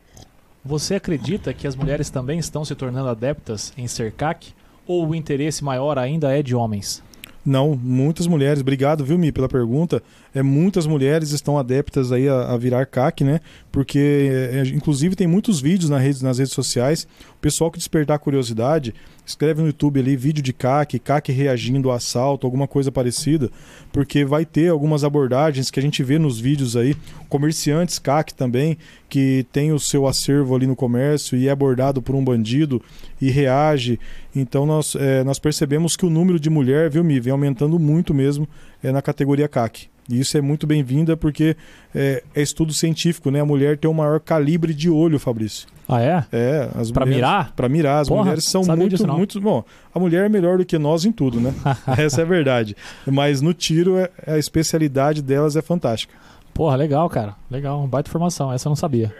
você 0.64 0.96
acredita 0.96 1.54
que 1.54 1.66
as 1.66 1.76
mulheres 1.76 2.10
também 2.10 2.38
estão 2.38 2.64
se 2.64 2.74
tornando 2.74 3.08
adeptas 3.08 3.72
em 3.76 3.86
ser 3.86 4.12
CAC? 4.12 4.52
Ou 4.86 5.08
o 5.08 5.14
interesse 5.14 5.64
maior 5.64 5.98
ainda 5.98 6.36
é 6.36 6.42
de 6.42 6.54
homens? 6.54 7.02
Não, 7.44 7.78
muitas 7.80 8.26
mulheres. 8.26 8.60
Obrigado, 8.60 9.04
viu, 9.04 9.18
Mi, 9.18 9.30
pela 9.30 9.48
pergunta. 9.48 10.02
É, 10.34 10.42
muitas 10.42 10.86
mulheres 10.86 11.30
estão 11.30 11.56
adeptas 11.56 12.10
aí 12.10 12.28
a, 12.28 12.52
a 12.52 12.56
virar 12.56 12.86
CAC, 12.86 13.22
né? 13.22 13.40
Porque, 13.70 14.30
é, 14.52 14.62
inclusive, 14.68 15.14
tem 15.14 15.26
muitos 15.26 15.60
vídeos 15.60 15.88
nas 15.88 16.02
redes, 16.02 16.22
nas 16.22 16.38
redes 16.38 16.52
sociais. 16.52 17.06
O 17.30 17.40
pessoal 17.40 17.70
que 17.70 17.78
despertar 17.78 18.18
curiosidade, 18.18 18.92
escreve 19.24 19.60
no 19.60 19.68
YouTube 19.68 20.00
ali 20.00 20.16
vídeo 20.16 20.42
de 20.42 20.52
CAC, 20.52 20.98
CAC 20.98 21.32
reagindo 21.32 21.88
ao 21.88 21.96
assalto, 21.96 22.46
alguma 22.46 22.66
coisa 22.66 22.90
parecida, 22.90 23.50
porque 23.92 24.24
vai 24.24 24.44
ter 24.44 24.68
algumas 24.68 25.04
abordagens 25.04 25.70
que 25.70 25.78
a 25.78 25.82
gente 25.82 26.02
vê 26.02 26.18
nos 26.18 26.38
vídeos 26.38 26.76
aí, 26.76 26.96
comerciantes 27.28 27.98
CAC 27.98 28.34
também, 28.34 28.76
que 29.08 29.46
tem 29.52 29.72
o 29.72 29.78
seu 29.78 30.06
acervo 30.06 30.54
ali 30.54 30.66
no 30.66 30.76
comércio 30.76 31.38
e 31.38 31.48
é 31.48 31.50
abordado 31.50 32.02
por 32.02 32.14
um 32.14 32.24
bandido 32.24 32.82
e 33.20 33.30
reage. 33.30 33.98
Então 34.34 34.66
nós, 34.66 34.94
é, 34.96 35.22
nós 35.24 35.38
percebemos 35.38 35.96
que 35.96 36.04
o 36.04 36.10
número 36.10 36.38
de 36.38 36.50
mulher, 36.50 36.90
viu, 36.90 37.04
Mi, 37.04 37.20
vem 37.20 37.32
aumentando 37.32 37.78
muito 37.78 38.12
mesmo 38.12 38.48
é, 38.82 38.90
na 38.90 39.00
categoria 39.00 39.48
CAC. 39.48 39.93
E 40.08 40.20
isso 40.20 40.36
é 40.36 40.40
muito 40.40 40.66
bem-vinda 40.66 41.16
porque 41.16 41.56
é, 41.94 42.22
é, 42.34 42.42
estudo 42.42 42.72
científico, 42.72 43.30
né? 43.30 43.40
A 43.40 43.44
mulher 43.44 43.78
tem 43.78 43.88
o 43.88 43.92
um 43.92 43.96
maior 43.96 44.20
calibre 44.20 44.74
de 44.74 44.90
olho, 44.90 45.18
Fabrício. 45.18 45.66
Ah, 45.88 46.00
é? 46.02 46.24
É. 46.32 46.68
As 46.74 46.90
pra 46.90 47.04
mulheres, 47.06 47.24
mirar? 47.24 47.52
Pra 47.54 47.68
mirar. 47.68 48.00
As 48.00 48.08
Porra, 48.08 48.20
mulheres 48.22 48.44
são 48.44 48.62
muito, 48.64 48.88
disso 48.90 49.06
muito. 49.06 49.40
Bom, 49.40 49.64
a 49.94 49.98
mulher 49.98 50.26
é 50.26 50.28
melhor 50.28 50.58
do 50.58 50.64
que 50.64 50.78
nós 50.78 51.04
em 51.04 51.12
tudo, 51.12 51.40
né? 51.40 51.54
Essa 51.98 52.20
é 52.20 52.24
a 52.24 52.26
verdade. 52.26 52.76
Mas 53.06 53.40
no 53.40 53.54
tiro, 53.54 53.96
é- 53.98 54.10
a 54.26 54.38
especialidade 54.38 55.22
delas 55.22 55.56
é 55.56 55.62
fantástica. 55.62 56.14
Porra, 56.52 56.76
legal, 56.76 57.08
cara. 57.08 57.34
Legal, 57.50 57.86
baita 57.86 58.08
informação. 58.08 58.52
Essa 58.52 58.68
eu 58.68 58.70
não 58.70 58.76
sabia. 58.76 59.12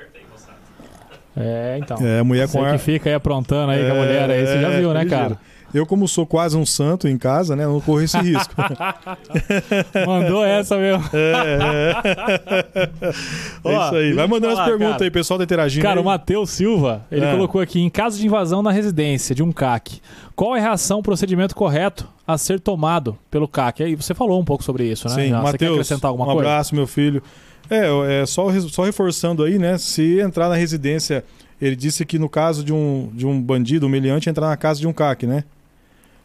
É, 1.37 1.79
então. 1.83 1.97
É, 2.07 2.21
a 2.21 2.25
mulher 2.25 2.47
Você 2.47 2.57
com 2.59 2.65
que 2.65 2.71
ar... 2.71 2.79
fica 2.79 3.09
aí 3.11 3.15
aprontando 3.15 3.73
aí 3.73 3.85
com 3.85 3.93
a 3.93 3.95
mulher 3.95 4.31
aí, 4.31 4.47
você 4.47 4.61
já 4.61 4.69
É, 4.71 4.79
viu, 4.81 4.95
né, 4.95 5.03
ligeiro. 5.03 5.23
cara? 5.25 5.41
Eu, 5.75 5.85
como 5.85 6.07
sou 6.07 6.25
quase 6.25 6.57
um 6.57 6.65
santo 6.65 7.09
em 7.09 7.19
casa, 7.19 7.57
né? 7.57 7.67
Não 7.67 7.81
corro 7.81 8.01
esse 8.01 8.17
risco. 8.19 8.55
Mandou 10.07 10.45
essa 10.45 10.77
mesmo. 10.79 11.03
é, 11.13 11.93
é. 12.75 12.83
é 13.03 13.13
Ó, 13.65 13.87
isso 13.87 13.95
aí. 13.97 14.13
Vai 14.13 14.27
mandando 14.27 14.53
as 14.53 14.59
falar, 14.59 14.69
perguntas 14.69 14.93
cara. 14.93 15.05
aí, 15.05 15.11
pessoal 15.11 15.39
tá 15.39 15.45
interagindo. 15.45 15.83
Cara, 15.83 15.99
aí. 15.99 16.03
o 16.03 16.05
Matheus 16.05 16.51
Silva, 16.51 17.05
ele 17.11 17.25
É. 17.25 17.31
colocou 17.33 17.61
aqui, 17.61 17.81
em 17.81 17.91
caso 17.91 18.19
de 18.19 18.27
invasão 18.27 18.63
na 18.63 18.71
residência 18.71 19.35
de 19.35 19.43
um 19.43 19.51
CAC, 19.53 20.01
qual 20.37 20.55
é 20.55 20.61
a 20.61 20.63
reação, 20.63 21.03
procedimento 21.03 21.55
correto 21.55 22.09
a 22.27 22.39
ser 22.39 22.61
tomado 22.61 23.17
pelo 23.31 23.49
CAC? 23.49 23.83
Aí 23.83 23.95
você 23.95 24.15
falou 24.15 24.41
um 24.41 24.45
pouco 24.45 24.63
sobre 24.63 24.85
isso, 24.87 25.09
né? 25.09 25.15
Sim, 25.15 25.29
Já. 25.31 25.41
Você 25.41 25.47
quer 25.47 25.53
Matheus, 25.53 25.73
acrescentar 25.73 26.09
alguma 26.09 26.29
um 26.29 26.35
coisa? 26.35 26.49
abraço, 26.51 26.75
meu 26.75 26.87
filho. 26.87 27.23
É, 27.71 28.21
é 28.23 28.27
só, 28.27 28.49
só 28.69 28.85
reforçando 28.85 29.43
aí, 29.43 29.59
né? 29.59 29.79
Se 29.79 30.21
entrar 30.21 30.49
na 30.49 30.55
residência, 30.55 31.25
ele 31.61 31.75
disse 31.75 32.05
que 32.05 32.19
no 32.19 32.29
caso 32.29 32.63
de 32.63 32.73
um, 32.73 33.09
de 33.13 33.27
um 33.27 33.41
bandido, 33.41 33.87
um 33.87 33.89
meliante, 33.89 34.29
entrar 34.29 34.49
na 34.49 34.57
casa 34.57 34.81
de 34.81 34.87
um 34.87 34.93
CAC, 34.93 35.27
né? 35.27 35.45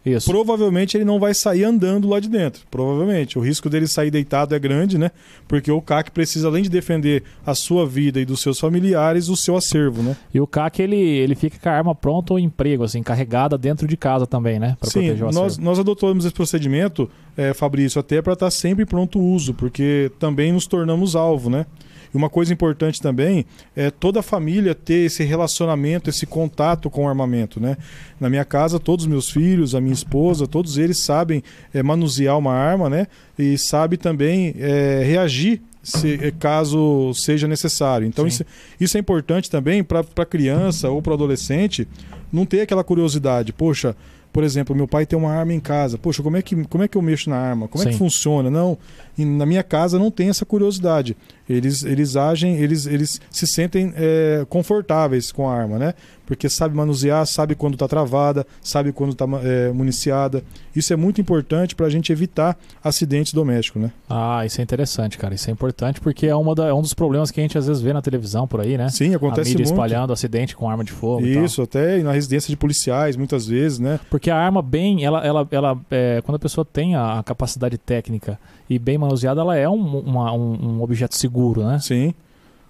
Isso. 0.06 0.30
Provavelmente 0.30 0.96
ele 0.96 1.04
não 1.04 1.20
vai 1.20 1.34
sair 1.34 1.64
andando 1.64 2.08
lá 2.08 2.20
de 2.20 2.30
dentro. 2.30 2.62
Provavelmente. 2.72 3.38
O 3.38 3.42
risco 3.42 3.70
dele 3.70 3.88
sair 3.88 4.10
deitado 4.10 4.56
é 4.56 4.60
grande, 4.60 4.98
né? 4.98 5.12
Porque 5.48 5.72
o 5.72 5.82
CAC 5.82 6.12
precisa, 6.12 6.48
além 6.48 6.64
de 6.64 6.70
defender 6.70 7.24
a 7.46 7.54
sua 7.54 7.86
vida 7.86 8.20
e 8.20 8.26
dos 8.26 8.42
seus 8.42 8.60
familiares, 8.60 9.28
o 9.30 9.36
seu 9.36 9.58
acervo, 9.58 10.02
né? 10.02 10.16
E 10.34 10.40
o 10.40 10.48
CAC, 10.48 10.82
ele, 10.82 10.96
ele 10.96 11.36
fica 11.36 11.58
com 11.60 11.70
a 11.70 11.74
arma 11.74 11.94
pronta 11.94 12.34
ou 12.34 12.40
emprego, 12.40 12.84
assim, 12.84 13.04
carregada 13.04 13.58
dentro 13.58 13.88
de 13.88 13.98
casa 13.98 14.26
também, 14.26 14.60
né? 14.60 14.78
Pra 14.80 14.90
Sim, 14.90 15.02
proteger 15.02 15.28
o 15.28 15.32
nós, 15.32 15.58
nós 15.58 15.80
adotamos 15.80 16.26
esse 16.26 16.34
procedimento, 16.34 17.10
é, 17.36 17.54
Fabrício, 17.54 18.00
até 18.00 18.22
para 18.22 18.34
estar 18.34 18.52
sempre 18.52 18.86
pronto 18.86 19.20
uso, 19.20 19.54
porque 19.54 20.12
também 20.18 20.52
nos 20.52 20.66
tornamos 20.66 21.16
alvo, 21.16 21.50
né? 21.50 21.66
E 22.14 22.18
uma 22.18 22.30
coisa 22.30 22.52
importante 22.54 23.02
também 23.02 23.46
é 23.76 23.92
toda 23.92 24.20
a 24.20 24.24
família 24.24 24.74
ter 24.74 25.06
esse 25.06 25.24
relacionamento, 25.24 26.10
esse 26.10 26.26
contato 26.26 26.90
com 26.90 27.06
o 27.06 27.08
armamento, 27.08 27.60
né? 27.60 27.78
Na 28.20 28.30
minha 28.30 28.46
casa, 28.46 28.80
todos 28.80 29.06
os 29.06 29.10
meus 29.10 29.30
filhos, 29.30 29.76
a 29.76 29.82
minha 29.82 29.94
esposa, 29.94 30.48
todos 30.48 30.78
eles 30.78 30.98
sabem 30.98 31.44
é, 31.74 31.84
manusear 31.84 32.38
uma 32.38 32.54
arma, 32.54 32.90
né? 32.90 33.08
E 33.38 33.58
sabe 33.58 33.98
também 33.98 34.56
é, 34.58 35.04
reagir 35.04 35.62
se, 35.84 36.20
é, 36.22 36.32
caso 36.32 37.14
seja 37.14 37.48
necessário. 37.48 38.06
Então 38.08 38.28
isso, 38.28 38.44
isso 38.80 38.98
é 38.98 39.00
importante 39.00 39.50
também 39.50 39.84
para 39.84 40.04
a 40.16 40.26
criança 40.26 40.90
ou 40.90 41.02
para 41.02 41.12
o 41.12 41.14
adolescente 41.14 41.88
não 42.32 42.46
ter 42.46 42.62
aquela 42.62 42.84
curiosidade. 42.84 43.54
Poxa, 43.54 43.96
por 44.32 44.44
exemplo, 44.44 44.76
meu 44.76 44.88
pai 44.88 45.06
tem 45.06 45.18
uma 45.18 45.32
arma 45.32 45.54
em 45.54 45.60
casa. 45.60 45.98
Poxa, 45.98 46.22
como 46.22 46.38
é 46.38 46.42
que, 46.42 46.56
como 46.66 46.84
é 46.84 46.88
que 46.88 46.98
eu 46.98 47.02
mexo 47.02 47.30
na 47.30 47.38
arma? 47.38 47.68
Como 47.68 47.84
é 47.84 47.88
Sim. 47.88 47.92
que 47.94 47.98
funciona? 47.98 48.50
Não, 48.50 48.78
e 49.22 49.26
na 49.26 49.46
minha 49.46 49.64
casa 49.64 50.00
não 50.00 50.10
tem 50.10 50.30
essa 50.30 50.46
curiosidade. 50.46 51.16
Eles, 51.50 51.84
eles 51.84 52.16
agem, 52.16 52.56
eles, 52.58 52.86
eles 52.86 53.20
se 53.32 53.48
sentem 53.48 53.92
é, 53.96 54.46
confortáveis 54.50 55.32
com 55.32 55.50
a 55.50 55.54
arma, 55.56 55.80
né? 55.80 55.94
Porque 56.26 56.48
sabe 56.48 56.76
manusear, 56.76 57.26
sabe 57.26 57.56
quando 57.56 57.74
está 57.74 57.88
travada, 57.88 58.46
sabe 58.62 58.92
quando 58.92 59.14
está 59.14 59.26
municiada. 59.74 60.44
Isso 60.76 60.94
é 60.94 60.96
muito 60.96 61.20
importante 61.20 61.76
para 61.76 61.88
a 61.88 61.90
gente 61.90 62.12
evitar 62.12 62.56
acidentes 62.84 63.34
domésticos, 63.34 63.82
né? 63.82 63.92
Ah, 64.08 64.46
isso 64.46 64.62
é 64.62 64.64
interessante, 64.64 65.18
cara. 65.18 65.34
Isso 65.34 65.50
é 65.50 65.54
importante 65.54 66.00
porque 66.00 66.28
é, 66.28 66.36
uma 66.36 66.54
da- 66.54 66.68
é 66.68 66.74
um 66.74 66.82
dos 66.84 66.94
problemas 66.94 67.32
que 67.32 67.40
a 67.40 67.44
gente 67.44 67.58
às 67.58 67.66
vezes 67.66 67.82
vê 67.82 67.94
na 67.94 68.02
televisão 68.02 68.48
por 68.48 68.62
aí, 68.62 68.78
né? 68.78 68.90
Sim, 68.90 69.14
a 69.14 69.18
acontece 69.18 69.50
mídia 69.50 69.64
muito. 69.66 69.72
espalhando 69.74 70.14
acidente 70.14 70.56
com 70.56 70.70
arma 70.70 70.84
de 70.84 70.92
fogo 70.92 71.26
e. 71.26 71.44
Isso, 71.44 71.64
até 71.64 71.98
na 72.04 72.12
residência 72.12 72.50
de 72.50 72.56
policiais, 72.58 73.16
muitas 73.16 73.48
vezes, 73.48 73.80
né? 73.80 74.00
Porque 74.12 74.30
a 74.30 74.38
arma 74.38 74.62
bem, 74.62 75.04
ela, 75.04 75.26
ela, 75.26 75.48
ela 75.50 75.80
é, 75.90 76.22
quando 76.24 76.36
a 76.36 76.40
pessoa 76.40 76.64
tem 76.64 76.96
a, 76.96 77.18
a 77.20 77.24
capacidade 77.24 77.78
técnica 77.80 78.40
e 78.70 78.78
bem 78.78 78.98
manuseada, 78.98 79.42
ela 79.42 79.56
é 79.58 79.68
um, 79.68 80.00
uma- 80.00 80.32
um, 80.34 80.82
objeto 80.82 81.16
seguro, 81.16 81.64
né? 81.66 81.80
Sim. 81.80 82.14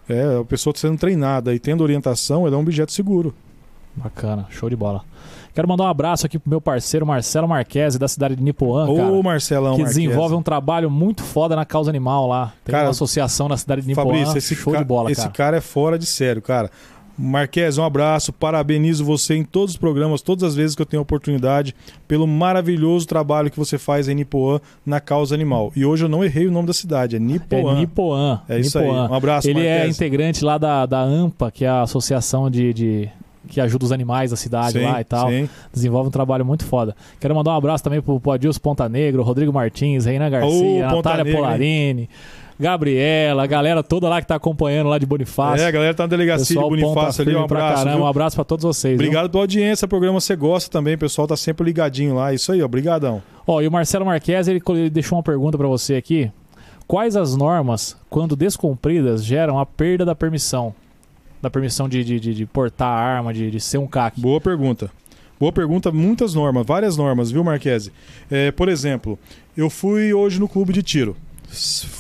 É, 0.08 0.40
a 0.42 0.44
pessoa 0.46 0.74
sendo 0.76 0.98
treinada 0.98 1.54
e 1.54 1.60
tendo 1.60 1.82
orientação, 1.82 2.48
ela 2.48 2.56
é 2.56 2.58
um 2.58 2.62
objeto 2.62 2.92
seguro. 2.92 3.34
Bacana, 3.96 4.46
show 4.50 4.70
de 4.70 4.76
bola. 4.76 5.02
Quero 5.54 5.68
mandar 5.68 5.84
um 5.84 5.88
abraço 5.88 6.26
aqui 6.26 6.40
pro 6.40 6.50
meu 6.50 6.62
parceiro 6.62 7.06
Marcelo 7.06 7.48
Marquese, 7.48 8.00
da 8.00 8.08
cidade 8.08 8.36
de 8.36 8.42
Nipoã, 8.42 8.86
cara. 8.96 9.12
Ô, 9.12 9.22
Marcelão 9.22 9.76
que 9.76 9.82
Marquese. 9.82 10.02
desenvolve 10.02 10.36
um 10.36 10.42
trabalho 10.42 10.90
muito 10.90 11.22
foda 11.24 11.56
na 11.56 11.66
causa 11.66 11.90
animal 11.90 12.28
lá. 12.28 12.54
Tem 12.64 12.72
Cara, 12.72 12.86
uma 12.86 12.92
associação 12.92 13.50
na 13.50 13.58
cidade 13.58 13.82
de 13.82 13.88
Nipoã. 13.88 14.06
Fabrício, 14.06 14.38
esse, 14.38 14.56
show 14.56 14.72
ca- 14.74 14.80
de 14.80 14.86
bola, 14.86 15.12
esse 15.12 15.22
cara. 15.22 15.34
cara 15.34 15.58
é 15.58 15.62
fora 15.62 16.00
de 16.00 16.06
sério, 16.06 16.42
cara. 16.42 16.72
Marques, 17.22 17.78
um 17.78 17.84
abraço, 17.84 18.32
parabenizo 18.32 19.04
você 19.04 19.36
em 19.36 19.44
todos 19.44 19.72
os 19.72 19.78
programas, 19.78 20.22
todas 20.22 20.44
as 20.44 20.56
vezes 20.56 20.76
que 20.76 20.82
eu 20.82 20.86
tenho 20.86 21.02
oportunidade, 21.02 21.76
pelo 22.08 22.26
maravilhoso 22.26 23.06
trabalho 23.06 23.52
que 23.52 23.60
você 23.60 23.78
faz 23.78 24.08
em 24.08 24.16
Nipoã 24.16 24.62
na 24.86 25.00
causa 25.02 25.36
animal. 25.36 25.72
E 25.76 25.86
hoje 25.86 26.06
eu 26.06 26.10
não 26.10 26.24
errei 26.24 26.48
o 26.48 26.52
nome 26.52 26.68
da 26.68 26.74
cidade, 26.74 27.16
é 27.16 27.20
É 27.20 27.22
Nipoã. 27.22 27.76
Nipoã. 27.76 28.42
É 28.48 28.58
isso 28.60 28.80
Nipoã. 28.80 29.04
aí. 29.06 29.12
Um 29.12 29.14
abraço, 29.14 29.50
Ele 29.50 29.66
é 29.66 29.88
integrante 29.88 30.46
lá 30.46 30.58
da, 30.58 30.86
da 30.86 31.02
AMPA, 31.02 31.52
que 31.52 31.66
é 31.66 31.68
a 31.70 31.82
associação 31.82 32.50
de, 32.50 32.74
de- 32.74 33.10
que 33.48 33.60
ajuda 33.60 33.84
os 33.84 33.92
animais 33.92 34.30
da 34.32 34.38
cidade 34.38 34.74
Sim, 34.80 34.86
lá 34.86 35.02
e 35.02 35.04
tal. 35.04 35.28
sim. 35.30 35.50
Desenvolve 35.74 36.08
um 36.10 36.12
trabalho 36.12 36.46
muito 36.46 36.64
foda. 36.66 36.96
Quero 37.20 37.34
mandar 37.36 37.52
um 37.52 37.56
abraço 37.58 37.84
também 37.84 38.00
pro, 38.02 38.20
pro 38.20 38.32
Adilson 38.32 38.60
Ponta 38.60 38.88
Negro, 38.88 39.24
Rodrigo 39.24 39.52
Martins, 39.52 40.06
Reina 40.06 40.30
Garcia, 40.30 40.88
Ponta 40.90 41.10
Natália 41.10 41.24
Negra, 41.24 41.66
hein? 41.66 42.10
Gabriela, 42.60 43.44
a 43.44 43.48
galera 43.48 43.82
toda 43.82 44.10
lá 44.10 44.20
que 44.22 44.28
tá 44.28 44.36
acompanhando 44.36 44.90
lá 44.90 44.98
de 44.98 45.06
Bonifácio. 45.06 45.64
É, 45.64 45.68
a 45.68 45.72
galera 45.72 45.94
tá 45.94 46.04
na 46.04 46.08
delegacia 46.08 46.44
de 46.44 46.50
Pessoal 46.50 46.70
ponta 46.70 46.82
Bonifácio 46.86 47.22
ali, 47.22 47.36
um 47.36 47.44
abraço. 47.44 47.76
caramba. 47.78 47.96
viu? 47.96 48.04
Um 48.06 48.08
abraço 48.08 48.36
pra 48.36 48.44
todos 48.46 48.64
vocês. 48.66 48.98
viu? 48.98 49.08
Obrigado 49.08 49.30
pela 49.30 49.44
audiência, 49.44 49.88
programa 49.88 50.20
você 50.20 50.36
gosta 50.36 50.70
também, 50.70 50.96
o 50.96 50.98
pessoal 50.98 51.26
tá 51.28 51.38
sempre 51.38 51.66
ligadinho 51.66 52.16
lá. 52.16 52.34
Isso 52.34 52.52
aí, 52.52 52.62
ó, 52.62 52.66
obrigadão. 52.66 53.22
Ó, 53.48 53.62
e 53.62 53.68
o 53.68 53.72
Marcelo 53.72 54.06
Marques, 54.06 54.48
ele, 54.48 54.62
ele 54.70 54.90
deixou 54.90 55.18
uma 55.18 55.24
pergunta 55.24 55.58
pra 55.58 55.68
você 55.68 55.96
aqui. 55.96 56.30
Quais 56.86 57.16
as 57.16 57.36
normas, 57.36 57.96
quando 58.10 58.36
descumpridas, 58.36 59.24
geram 59.24 59.58
a 59.60 59.66
perda 59.66 60.04
da 60.04 60.14
permissão? 60.16 60.74
Da 61.42 61.50
permissão 61.50 61.88
de, 61.88 62.04
de, 62.04 62.20
de- 62.20 62.34
de 62.34 62.46
portar 62.46 62.88
a 62.90 63.00
arma, 63.00 63.34
de, 63.34 63.50
de 63.50 63.60
ser 63.62 63.78
um 63.78 63.88
CAC? 63.88 64.20
Boa 64.20 64.42
pergunta. 64.42 64.92
Boa 65.40 65.54
pergunta, 65.54 65.90
muitas 65.90 66.34
normas, 66.34 66.66
várias 66.66 66.98
normas, 66.98 67.32
viu, 67.32 67.42
Marquese? 67.46 67.94
É, 68.30 68.52
por 68.52 68.68
exemplo, 68.68 69.18
eu 69.56 69.70
fui 69.70 70.14
hoje 70.14 70.38
no 70.38 70.50
clube 70.50 70.74
de 70.74 70.84
tiro. 70.84 71.16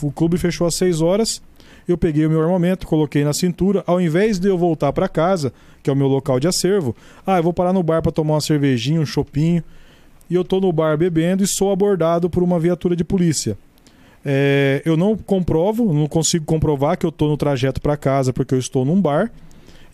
O 0.01 0.11
clube 0.11 0.37
fechou 0.37 0.67
às 0.67 0.75
6 0.75 1.01
horas. 1.01 1.41
Eu 1.87 1.97
peguei 1.97 2.25
o 2.25 2.29
meu 2.29 2.41
armamento, 2.41 2.85
coloquei 2.85 3.23
na 3.23 3.33
cintura. 3.33 3.83
Ao 3.87 3.99
invés 3.99 4.37
de 4.37 4.47
eu 4.47 4.57
voltar 4.57 4.93
para 4.93 5.07
casa, 5.07 5.51
que 5.81 5.89
é 5.89 5.93
o 5.93 5.95
meu 5.95 6.07
local 6.07 6.39
de 6.39 6.47
acervo, 6.47 6.95
ah, 7.25 7.37
eu 7.37 7.43
vou 7.43 7.53
parar 7.53 7.73
no 7.73 7.81
bar 7.81 8.01
para 8.01 8.11
tomar 8.11 8.35
uma 8.35 8.41
cervejinha, 8.41 9.01
um 9.01 9.05
chopinho. 9.05 9.63
E 10.29 10.35
eu 10.35 10.43
tô 10.43 10.59
no 10.59 10.71
bar 10.71 10.95
bebendo 10.97 11.43
e 11.43 11.47
sou 11.47 11.71
abordado 11.71 12.29
por 12.29 12.43
uma 12.43 12.59
viatura 12.59 12.95
de 12.95 13.03
polícia. 13.03 13.57
É, 14.23 14.81
eu 14.85 14.97
não 14.97 15.17
comprovo, 15.17 15.93
não 15.93 16.07
consigo 16.07 16.45
comprovar 16.45 16.97
que 16.97 17.05
eu 17.05 17.09
estou 17.09 17.29
no 17.29 17.37
trajeto 17.37 17.81
para 17.81 17.95
casa 17.95 18.33
porque 18.33 18.53
eu 18.53 18.59
estou 18.59 18.83
num 18.83 19.01
bar 19.01 19.31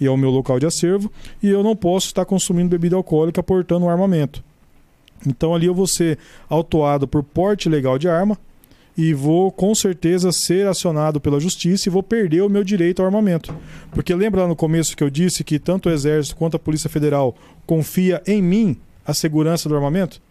e 0.01 0.05
é 0.05 0.09
o 0.09 0.17
meu 0.17 0.31
local 0.31 0.59
de 0.59 0.65
acervo 0.65 1.11
e 1.41 1.47
eu 1.47 1.63
não 1.63 1.75
posso 1.75 2.07
estar 2.07 2.25
consumindo 2.25 2.69
bebida 2.69 2.95
alcoólica 2.95 3.43
portando 3.43 3.85
um 3.85 3.89
armamento. 3.89 4.43
Então 5.25 5.53
ali 5.53 5.67
eu 5.67 5.75
vou 5.75 5.87
ser 5.87 6.17
autuado 6.49 7.07
por 7.07 7.23
porte 7.23 7.69
ilegal 7.69 7.97
de 7.97 8.09
arma 8.09 8.37
e 8.97 9.13
vou 9.13 9.51
com 9.51 9.75
certeza 9.75 10.31
ser 10.31 10.67
acionado 10.67 11.19
pela 11.19 11.39
justiça 11.39 11.89
e 11.89 11.91
vou 11.91 12.01
perder 12.01 12.41
o 12.41 12.49
meu 12.49 12.63
direito 12.63 13.01
ao 13.01 13.05
armamento. 13.05 13.53
Porque 13.91 14.13
lembra 14.15 14.43
lá 14.43 14.47
no 14.47 14.55
começo 14.55 14.95
que 14.95 15.03
eu 15.03 15.09
disse 15.09 15.43
que 15.43 15.59
tanto 15.59 15.89
o 15.89 15.91
Exército 15.91 16.35
quanto 16.35 16.55
a 16.55 16.59
Polícia 16.59 16.89
Federal 16.89 17.35
confia 17.65 18.21
em 18.25 18.41
mim 18.41 18.77
a 19.05 19.13
segurança 19.13 19.67
do 19.67 19.75
armamento? 19.75 20.21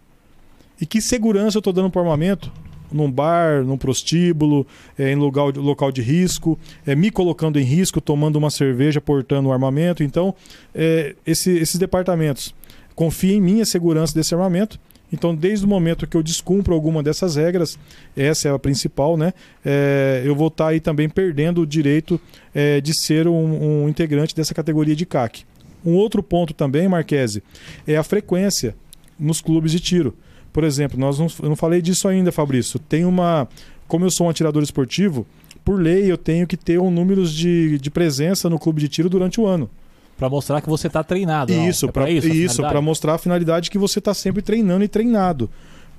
E 0.80 0.86
que 0.86 1.00
segurança 1.00 1.56
eu 1.58 1.60
estou 1.60 1.72
dando 1.72 1.90
para 1.90 2.00
o 2.00 2.04
armamento? 2.04 2.50
Num 2.90 3.10
bar, 3.10 3.64
num 3.64 3.76
prostíbulo, 3.76 4.66
eh, 4.98 5.10
em 5.12 5.16
local 5.16 5.50
de, 5.50 5.58
local 5.58 5.90
de 5.90 6.00
risco, 6.00 6.58
eh, 6.86 6.94
me 6.94 7.10
colocando 7.10 7.58
em 7.58 7.64
risco, 7.64 8.00
tomando 8.00 8.36
uma 8.36 8.50
cerveja, 8.50 9.00
portando 9.00 9.48
um 9.48 9.52
armamento. 9.52 10.02
Então, 10.02 10.34
eh, 10.74 11.14
esse- 11.26 11.56
esses 11.58 11.76
departamentos 11.76 12.54
confiam 12.94 13.36
em 13.36 13.40
mim 13.40 13.60
a 13.60 13.64
segurança 13.66 14.14
desse 14.14 14.34
armamento. 14.34 14.78
Então, 15.14 15.32
desde 15.32 15.64
o 15.64 15.68
momento 15.68 16.08
que 16.08 16.16
eu 16.16 16.22
descumpro 16.24 16.74
alguma 16.74 17.00
dessas 17.00 17.36
regras, 17.36 17.78
essa 18.16 18.48
é 18.48 18.52
a 18.52 18.58
principal, 18.58 19.16
né? 19.16 19.32
É, 19.64 20.22
eu 20.24 20.34
vou 20.34 20.48
estar 20.48 20.64
tá 20.64 20.70
aí 20.70 20.80
também 20.80 21.08
perdendo 21.08 21.60
o 21.60 21.66
direito 21.66 22.20
é, 22.52 22.80
de 22.80 22.92
ser 22.92 23.28
um, 23.28 23.84
um 23.84 23.88
integrante 23.88 24.34
dessa 24.34 24.52
categoria 24.52 24.96
de 24.96 25.06
CAC. 25.06 25.44
Um 25.86 25.94
outro 25.94 26.20
ponto 26.20 26.52
também, 26.52 26.88
Marquese, 26.88 27.44
é 27.86 27.96
a 27.96 28.02
frequência 28.02 28.74
nos 29.16 29.40
clubes 29.40 29.70
de 29.70 29.78
tiro. 29.78 30.16
Por 30.52 30.64
exemplo, 30.64 30.98
nós 30.98 31.16
não, 31.18 31.28
eu 31.42 31.48
não 31.48 31.56
falei 31.56 31.80
disso 31.80 32.08
ainda, 32.08 32.32
Fabrício. 32.32 32.80
Tem 32.80 33.04
uma. 33.04 33.48
Como 33.86 34.04
eu 34.04 34.10
sou 34.10 34.26
um 34.26 34.30
atirador 34.30 34.64
esportivo, 34.64 35.24
por 35.64 35.80
lei 35.80 36.10
eu 36.10 36.18
tenho 36.18 36.44
que 36.44 36.56
ter 36.56 36.80
um 36.80 36.90
número 36.90 37.24
de, 37.24 37.78
de 37.78 37.90
presença 37.90 38.50
no 38.50 38.58
clube 38.58 38.80
de 38.80 38.88
tiro 38.88 39.08
durante 39.08 39.40
o 39.40 39.46
ano. 39.46 39.70
Para 40.16 40.28
mostrar 40.28 40.60
que 40.60 40.68
você 40.68 40.86
está 40.86 41.02
treinado. 41.02 41.52
Isso, 41.52 41.86
é 41.86 41.92
para 41.92 42.10
isso, 42.10 42.28
isso 42.28 42.62
para 42.62 42.80
mostrar 42.80 43.14
a 43.14 43.18
finalidade 43.18 43.70
que 43.70 43.78
você 43.78 43.98
está 43.98 44.14
sempre 44.14 44.42
treinando 44.42 44.84
e 44.84 44.88
treinado. 44.88 45.50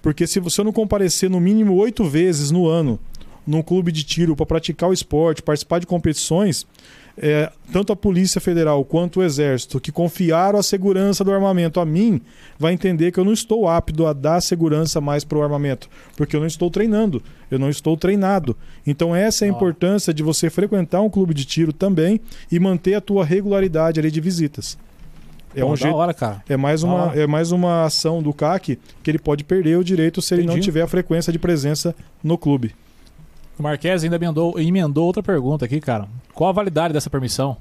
Porque 0.01 0.26
se 0.26 0.39
você 0.39 0.63
não 0.63 0.72
comparecer 0.72 1.30
no 1.30 1.39
mínimo 1.39 1.74
oito 1.76 2.03
vezes 2.05 2.51
no 2.51 2.68
ano 2.68 2.99
num 3.45 3.61
clube 3.61 3.91
de 3.91 4.03
tiro 4.03 4.36
para 4.36 4.45
praticar 4.45 4.89
o 4.89 4.93
esporte, 4.93 5.43
participar 5.43 5.80
de 5.80 5.86
competições, 5.86 6.66
é, 7.18 7.51
tanto 7.72 7.93
a 7.93 7.95
Polícia 7.95 8.41
Federal 8.41 8.84
quanto 8.84 9.20
o 9.20 9.24
Exército, 9.24 9.80
que 9.80 9.91
confiaram 9.91 10.59
a 10.59 10.63
segurança 10.63 11.24
do 11.24 11.32
armamento 11.32 11.80
a 11.80 11.86
mim, 11.86 12.22
vai 12.59 12.74
entender 12.74 13.11
que 13.11 13.20
eu 13.20 13.26
não 13.26 13.34
estou 13.34 13.68
apto 13.68 14.05
a 14.05 14.13
dar 14.13 14.41
segurança 14.41 14.99
mais 14.99 15.24
para 15.24 15.38
o 15.38 15.43
armamento, 15.43 15.89
porque 16.18 16.36
eu 16.36 16.39
não 16.39 16.47
estou 16.47 16.70
treinando, 16.70 17.24
eu 17.49 17.57
não 17.57 17.70
estou 17.70 17.95
treinado. 17.95 18.55
Então 18.86 19.16
essa 19.16 19.45
é 19.45 19.47
a 19.47 19.51
importância 19.51 20.13
de 20.13 20.24
você 20.24 20.49
frequentar 20.49 21.01
um 21.01 21.09
clube 21.09 21.34
de 21.34 21.45
tiro 21.45 21.72
também 21.72 22.20
e 22.51 22.59
manter 22.59 22.95
a 22.95 23.01
tua 23.01 23.24
regularidade 23.24 23.99
ali 23.99 24.11
de 24.11 24.20
visitas. 24.20 24.78
É 25.55 25.61
Pô, 25.61 25.72
um 25.72 25.76
jeito, 25.76 25.95
hora, 25.95 26.13
cara. 26.13 26.43
É 26.49 26.57
mais 26.57 26.84
uma 26.84 27.13
é 27.16 27.26
mais 27.26 27.53
uma 27.53 27.86
ação 27.86 28.22
do 28.22 28.34
CAC 28.34 28.78
que 29.01 29.09
ele 29.09 29.18
pode 29.18 29.45
perder 29.45 29.78
o 29.78 29.84
direito 29.86 30.22
se 30.22 30.34
Entendi. 30.34 30.49
ele 30.49 30.55
não 30.55 30.61
tiver 30.61 30.82
a 30.82 30.88
frequência 30.88 31.32
de 31.32 31.39
presença 31.39 31.95
no 32.22 32.38
clube. 32.38 32.76
O 33.58 33.64
Marques 33.64 34.03
ainda 34.03 34.18
emendou, 34.18 34.60
emendou 34.60 35.06
outra 35.06 35.24
pergunta 35.24 35.66
aqui, 35.66 35.80
cara. 35.80 36.08
Qual 36.34 36.49
a 36.49 36.53
validade 36.53 36.93
dessa 36.93 37.10
permissão? 37.10 37.58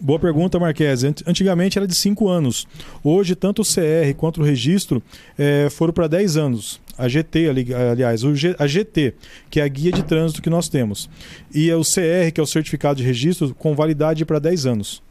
Boa 0.00 0.18
pergunta, 0.18 0.58
Marques. 0.58 1.02
Antigamente 1.26 1.78
era 1.78 1.86
de 1.86 1.94
5 1.94 2.28
anos. 2.28 2.66
Hoje, 3.02 3.34
tanto 3.34 3.62
o 3.62 3.64
CR 3.64 4.14
quanto 4.16 4.40
o 4.40 4.44
registro 4.44 5.02
é, 5.38 5.68
foram 5.70 5.92
para 5.92 6.06
10 6.06 6.36
anos. 6.36 6.80
A 6.96 7.08
GT, 7.08 7.48
aliás, 7.90 8.22
a 8.58 8.66
GT, 8.66 9.14
que 9.48 9.58
é 9.58 9.62
a 9.62 9.68
guia 9.68 9.90
de 9.90 10.02
trânsito 10.02 10.42
que 10.42 10.50
nós 10.50 10.68
temos. 10.68 11.08
E 11.52 11.72
o 11.72 11.80
CR, 11.80 12.30
que 12.32 12.40
é 12.40 12.42
o 12.42 12.46
certificado 12.46 12.98
de 12.98 13.02
registro, 13.02 13.54
com 13.54 13.74
validade 13.74 14.24
para 14.26 14.38
10 14.38 14.66
anos. 14.66 15.02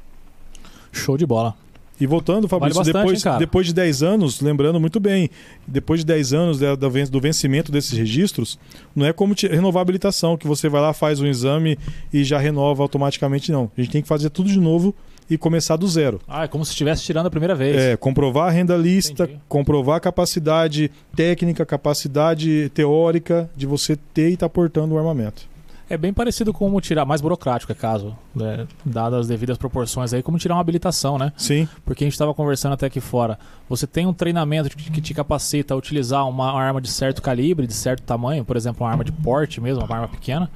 Show 0.92 1.18
de 1.18 1.26
bola. 1.26 1.56
E 2.00 2.08
voltando, 2.08 2.48
Fabrício, 2.48 2.76
vale 2.76 2.94
bastante, 2.94 3.04
depois, 3.04 3.26
hein, 3.26 3.40
depois 3.40 3.68
de 3.68 3.74
10 3.74 4.04
anos, 4.04 4.42
lembrando 4.42 4.80
muito 4.80 5.00
bem, 5.00 5.30
depois 5.68 6.00
de 6.00 6.06
10 6.06 6.34
anos 6.34 6.60
do 7.10 7.20
vencimento 7.20 7.72
desses 7.72 7.98
registros, 7.98 8.58
não 8.96 9.06
é 9.06 9.12
como 9.12 9.34
renovar 9.34 9.82
a 9.82 9.84
habilitação, 9.84 10.38
que 10.38 10.48
você 10.48 10.70
vai 10.70 10.82
lá, 10.82 10.94
faz 10.94 11.20
um 11.20 11.28
exame 11.28 11.78
e 12.14 12.24
já 12.24 12.38
renova 12.38 12.82
automaticamente, 12.84 13.52
não. 13.52 13.70
A 13.78 13.82
gente 13.82 13.92
tem 13.92 14.02
que 14.02 14.08
fazer 14.08 14.30
tudo 14.30 14.50
de 14.50 14.60
novo 14.60 14.96
e 15.30 15.38
começar 15.38 15.76
do 15.76 15.88
zero. 15.88 16.20
Ah, 16.28 16.46
é 16.46 16.48
como 16.48 16.66
se 16.66 16.72
estivesse 16.72 17.04
tirando 17.04 17.28
a 17.28 17.30
primeira 17.30 17.54
vez. 17.54 17.76
É, 17.76 17.98
comprovar 17.98 18.48
a 18.48 18.52
renda 18.52 18.76
lista, 18.76 19.24
Entendi. 19.24 19.40
comprovar 19.48 19.98
a 19.98 20.00
capacidade 20.00 20.90
técnica, 21.16 21.66
capacidade 21.66 22.72
teórica 22.74 23.50
de 23.56 23.66
você 23.66 23.96
ter 23.96 24.30
e 24.30 24.34
estar 24.34 24.48
tá 24.48 24.50
portando 24.50 24.96
o 24.96 24.98
armamento. 24.98 25.48
É 25.90 25.98
bem 25.98 26.14
parecido 26.14 26.54
com 26.54 26.70
como 26.70 26.80
tirar, 26.80 27.04
mais 27.04 27.20
burocrático 27.20 27.72
é 27.72 27.76
caso, 27.76 28.16
né? 28.36 28.68
dadas 28.86 29.22
as 29.22 29.28
devidas 29.28 29.58
proporções 29.58 30.14
aí, 30.14 30.22
como 30.22 30.38
tirar 30.38 30.54
uma 30.54 30.62
habilitação, 30.62 31.18
né? 31.18 31.34
Sim. 31.36 31.68
Porque 31.84 32.04
a 32.04 32.06
gente 32.06 32.14
estava 32.14 32.32
conversando 32.34 32.74
até 32.74 32.86
aqui 32.86 33.00
fora. 33.00 33.40
Você 33.68 33.88
tem 33.88 34.06
um 34.06 34.14
treinamento 34.14 34.70
que 34.78 35.02
te 35.02 35.14
capacita 35.16 35.74
a 35.74 35.78
utilizar 35.78 36.28
uma 36.30 36.54
arma 36.54 36.80
de 36.80 36.90
certo 36.90 37.22
calibre, 37.22 37.66
de 37.66 37.74
certo 37.74 38.04
tamanho, 38.04 38.46
por 38.46 38.56
exemplo, 38.56 38.86
uma 38.86 38.92
arma 38.92 39.04
de 39.04 39.12
porte 39.12 39.60
mesmo, 39.60 39.84
uma 39.84 39.96
arma 39.96 40.08
pequena 40.08 40.50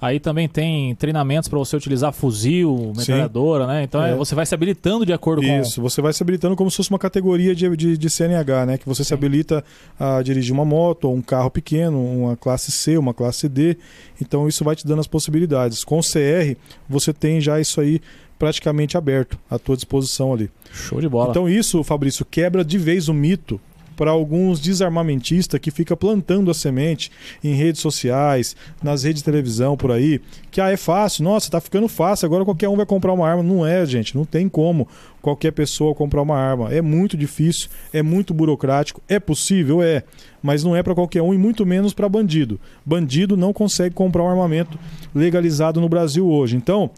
Aí 0.00 0.18
também 0.18 0.48
tem 0.48 0.94
treinamentos 0.94 1.48
para 1.48 1.58
você 1.58 1.76
utilizar 1.76 2.12
fuzil, 2.12 2.92
metralhadora, 2.96 3.66
né? 3.66 3.82
Então 3.82 4.02
é. 4.02 4.14
você 4.14 4.34
vai 4.34 4.46
se 4.46 4.54
habilitando 4.54 5.04
de 5.04 5.12
acordo 5.12 5.42
Isso, 5.42 5.52
com. 5.52 5.60
Isso, 5.60 5.82
você 5.82 6.00
vai 6.00 6.12
se 6.12 6.22
habilitando 6.22 6.56
como 6.56 6.70
se 6.70 6.78
fosse 6.78 6.88
uma 6.88 6.98
categoria 6.98 7.54
de, 7.54 7.76
de, 7.76 7.98
de 7.98 8.10
CNH, 8.10 8.66
né? 8.66 8.78
Que 8.78 8.86
você 8.86 9.04
Sim. 9.04 9.08
se 9.08 9.14
habilita 9.14 9.62
a 9.98 10.22
dirigir 10.22 10.54
uma 10.54 10.64
moto, 10.64 11.04
ou 11.04 11.14
um 11.14 11.20
carro 11.20 11.50
pequeno, 11.50 12.02
uma 12.02 12.34
classe 12.34 12.72
C, 12.72 12.96
uma 12.96 13.12
classe 13.12 13.48
D. 13.48 13.76
Então 14.20 14.48
isso 14.48 14.64
vai 14.64 14.74
te 14.74 14.86
dando 14.86 15.00
as 15.00 15.06
possibilidades. 15.06 15.84
Com 15.84 15.98
o 15.98 16.02
CR, 16.02 16.56
você 16.88 17.12
tem 17.12 17.40
já 17.40 17.60
isso 17.60 17.78
aí 17.78 18.00
praticamente 18.38 18.96
aberto 18.96 19.38
à 19.50 19.58
tua 19.58 19.76
disposição 19.76 20.32
ali. 20.32 20.50
Show 20.72 20.98
de 20.98 21.08
bola. 21.10 21.28
Então 21.28 21.46
isso, 21.46 21.84
Fabrício, 21.84 22.24
quebra 22.24 22.64
de 22.64 22.78
vez 22.78 23.06
o 23.06 23.12
mito 23.12 23.60
para 24.00 24.12
alguns 24.12 24.58
desarmamentistas 24.60 25.60
que 25.60 25.70
fica 25.70 25.94
plantando 25.94 26.50
a 26.50 26.54
semente 26.54 27.12
em 27.44 27.52
redes 27.52 27.82
sociais, 27.82 28.56
nas 28.82 29.02
redes 29.02 29.20
de 29.20 29.26
televisão 29.26 29.76
por 29.76 29.92
aí, 29.92 30.22
que 30.50 30.58
ah, 30.58 30.70
é 30.70 30.76
fácil, 30.78 31.22
nossa, 31.22 31.50
tá 31.50 31.60
ficando 31.60 31.86
fácil, 31.86 32.24
agora 32.24 32.42
qualquer 32.42 32.70
um 32.70 32.76
vai 32.76 32.86
comprar 32.86 33.12
uma 33.12 33.28
arma. 33.28 33.42
Não 33.42 33.66
é, 33.66 33.84
gente, 33.84 34.16
não 34.16 34.24
tem 34.24 34.48
como 34.48 34.88
qualquer 35.20 35.50
pessoa 35.50 35.94
comprar 35.94 36.22
uma 36.22 36.34
arma. 36.34 36.72
É 36.72 36.80
muito 36.80 37.14
difícil, 37.14 37.68
é 37.92 38.02
muito 38.02 38.32
burocrático, 38.32 39.02
é 39.06 39.20
possível, 39.20 39.82
é, 39.82 40.02
mas 40.42 40.64
não 40.64 40.74
é 40.74 40.82
para 40.82 40.94
qualquer 40.94 41.20
um 41.20 41.34
e 41.34 41.36
muito 41.36 41.66
menos 41.66 41.92
para 41.92 42.08
bandido. 42.08 42.58
Bandido 42.86 43.36
não 43.36 43.52
consegue 43.52 43.94
comprar 43.94 44.22
um 44.22 44.30
armamento 44.30 44.78
legalizado 45.14 45.78
no 45.78 45.90
Brasil 45.90 46.26
hoje. 46.26 46.56
Então, 46.56 46.90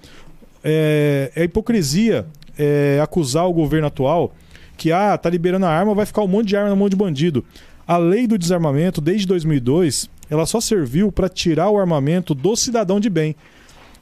é, 0.62 1.32
é 1.34 1.42
hipocrisia 1.42 2.26
é, 2.56 3.00
acusar 3.02 3.48
o 3.48 3.52
governo 3.52 3.88
atual 3.88 4.32
que 4.76 4.92
ah, 4.92 5.16
tá 5.16 5.28
liberando 5.30 5.66
a 5.66 5.70
arma, 5.70 5.94
vai 5.94 6.06
ficar 6.06 6.22
um 6.22 6.28
monte 6.28 6.48
de 6.48 6.56
arma 6.56 6.70
na 6.70 6.76
mão 6.76 6.88
de 6.88 6.96
bandido. 6.96 7.44
A 7.86 7.96
lei 7.96 8.26
do 8.26 8.38
desarmamento, 8.38 9.00
desde 9.00 9.26
2002, 9.26 10.08
ela 10.30 10.46
só 10.46 10.60
serviu 10.60 11.10
para 11.10 11.28
tirar 11.28 11.70
o 11.70 11.78
armamento 11.78 12.34
do 12.34 12.56
cidadão 12.56 12.98
de 12.98 13.10
bem. 13.10 13.34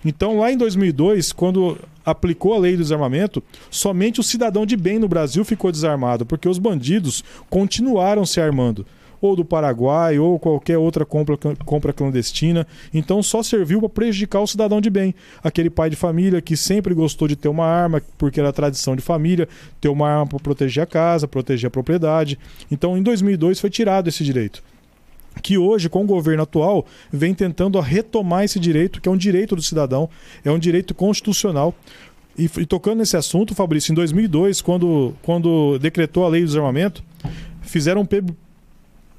Então, 0.04 0.38
lá 0.38 0.50
em 0.50 0.56
2002, 0.56 1.32
quando 1.32 1.78
aplicou 2.04 2.54
a 2.54 2.58
lei 2.58 2.72
do 2.72 2.82
desarmamento, 2.82 3.42
somente 3.70 4.20
o 4.20 4.22
cidadão 4.22 4.64
de 4.64 4.76
bem 4.76 4.98
no 4.98 5.08
Brasil 5.08 5.44
ficou 5.44 5.70
desarmado, 5.70 6.24
porque 6.24 6.48
os 6.48 6.58
bandidos 6.58 7.22
continuaram 7.48 8.24
se 8.24 8.40
armando 8.40 8.86
ou 9.20 9.36
do 9.36 9.44
Paraguai, 9.44 10.18
ou 10.18 10.38
qualquer 10.38 10.78
outra 10.78 11.04
compra, 11.04 11.36
compra 11.64 11.92
clandestina. 11.92 12.66
Então 12.92 13.22
só 13.22 13.42
serviu 13.42 13.80
para 13.80 13.88
prejudicar 13.88 14.40
o 14.40 14.46
cidadão 14.46 14.80
de 14.80 14.90
bem. 14.90 15.14
Aquele 15.42 15.70
pai 15.70 15.90
de 15.90 15.96
família 15.96 16.40
que 16.40 16.56
sempre 16.56 16.94
gostou 16.94 17.28
de 17.28 17.36
ter 17.36 17.48
uma 17.48 17.66
arma, 17.66 18.02
porque 18.16 18.40
era 18.40 18.52
tradição 18.52 18.96
de 18.96 19.02
família, 19.02 19.48
ter 19.80 19.88
uma 19.88 20.08
arma 20.08 20.26
para 20.26 20.38
proteger 20.38 20.82
a 20.82 20.86
casa, 20.86 21.28
proteger 21.28 21.68
a 21.68 21.70
propriedade. 21.70 22.38
Então 22.70 22.96
em 22.96 23.02
2002 23.02 23.60
foi 23.60 23.70
tirado 23.70 24.08
esse 24.08 24.24
direito 24.24 24.62
que 25.42 25.56
hoje, 25.56 25.88
com 25.88 26.02
o 26.02 26.06
governo 26.06 26.42
atual, 26.42 26.84
vem 27.10 27.32
tentando 27.32 27.78
retomar 27.80 28.44
esse 28.44 28.58
direito, 28.58 29.00
que 29.00 29.08
é 29.08 29.12
um 29.12 29.16
direito 29.16 29.54
do 29.56 29.62
cidadão, 29.62 30.10
é 30.44 30.50
um 30.50 30.58
direito 30.58 30.92
constitucional. 30.92 31.74
E, 32.36 32.44
e, 32.44 32.66
tocando 32.66 32.98
nesse 32.98 33.16
assunto, 33.16 33.54
Fabrício, 33.54 33.92
em 33.92 33.94
2002, 33.94 34.60
quando, 34.60 35.14
quando 35.22 35.78
decretou 35.78 36.24
a 36.24 36.28
lei 36.28 36.40
do 36.42 36.46
desarmamento, 36.46 37.02
fizeram 37.62 38.02
um 38.02 38.06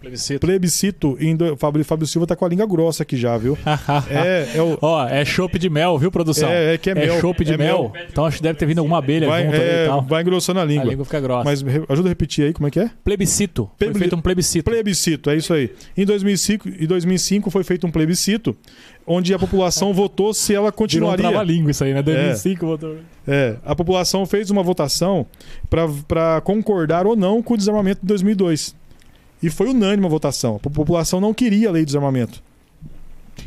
Plebiscito. 0.01 0.39
Plebiscito. 0.39 1.17
Indo, 1.21 1.55
Fábio, 1.57 1.85
Fábio 1.85 2.07
Silva 2.07 2.25
tá 2.25 2.35
com 2.35 2.43
a 2.43 2.49
língua 2.49 2.65
grossa 2.65 3.03
aqui 3.03 3.15
já, 3.15 3.37
viu? 3.37 3.55
é, 4.09 4.57
é 4.57 4.61
o... 4.61 4.75
Ó, 4.81 5.07
é 5.07 5.23
chopp 5.23 5.59
de 5.59 5.69
mel, 5.69 5.95
viu, 5.99 6.11
produção? 6.11 6.49
É, 6.49 6.73
é 6.73 6.77
que 6.79 6.89
é, 6.89 6.93
é 6.93 6.95
mel. 6.95 7.13
É 7.13 7.21
chopp 7.21 7.45
de 7.45 7.53
é 7.53 7.57
mel. 7.57 7.91
mel. 7.93 8.05
Então 8.09 8.25
acho 8.25 8.37
que 8.37 8.43
deve 8.43 8.57
ter 8.57 8.65
vindo 8.65 8.79
alguma 8.79 8.97
abelha 8.97 9.27
vai, 9.27 9.43
junto 9.43 9.55
é, 9.57 9.83
e 9.83 9.87
tal. 9.87 10.01
Vai 10.01 10.23
engrossando 10.23 10.59
a 10.59 10.65
língua. 10.65 10.85
A 10.85 10.89
língua 10.89 11.05
fica 11.05 11.19
grossa. 11.19 11.43
Mas 11.43 11.63
ajuda 11.87 12.07
a 12.07 12.09
repetir 12.09 12.45
aí, 12.45 12.53
como 12.53 12.67
é 12.67 12.71
que 12.71 12.79
é? 12.79 12.89
Plebiscito. 13.03 13.69
Foi 13.77 13.93
feito 13.93 14.15
um 14.15 14.21
plebiscito. 14.21 14.63
Plebiscito, 14.63 15.29
é 15.29 15.37
isso 15.37 15.53
aí. 15.53 15.71
Em 15.95 16.03
2005, 16.03 16.67
em 16.67 16.87
2005 16.87 17.51
foi 17.51 17.63
feito 17.63 17.85
um 17.85 17.91
plebiscito 17.91 18.57
onde 19.05 19.35
a 19.35 19.39
população 19.39 19.93
votou 19.93 20.33
se 20.33 20.55
ela 20.55 20.71
continuaria. 20.71 21.27
Virou 21.27 21.41
um 21.43 21.45
língua 21.45 21.69
isso 21.69 21.83
aí, 21.83 21.93
né? 21.93 22.01
2005 22.01 22.65
é. 22.65 22.67
votou. 22.67 22.97
É, 23.27 23.55
a 23.63 23.75
população 23.75 24.25
fez 24.25 24.49
uma 24.49 24.63
votação 24.63 25.27
para 25.69 26.41
concordar 26.41 27.05
ou 27.05 27.15
não 27.15 27.43
com 27.43 27.53
o 27.53 27.57
desarmamento 27.57 28.01
de 28.01 28.07
2002. 28.07 28.80
E 29.41 29.49
foi 29.49 29.69
unânime 29.69 30.05
a 30.05 30.09
votação. 30.09 30.59
A 30.63 30.69
população 30.69 31.19
não 31.19 31.33
queria 31.33 31.69
a 31.69 31.71
lei 31.71 31.81
de 31.81 31.87
desarmamento. 31.87 32.41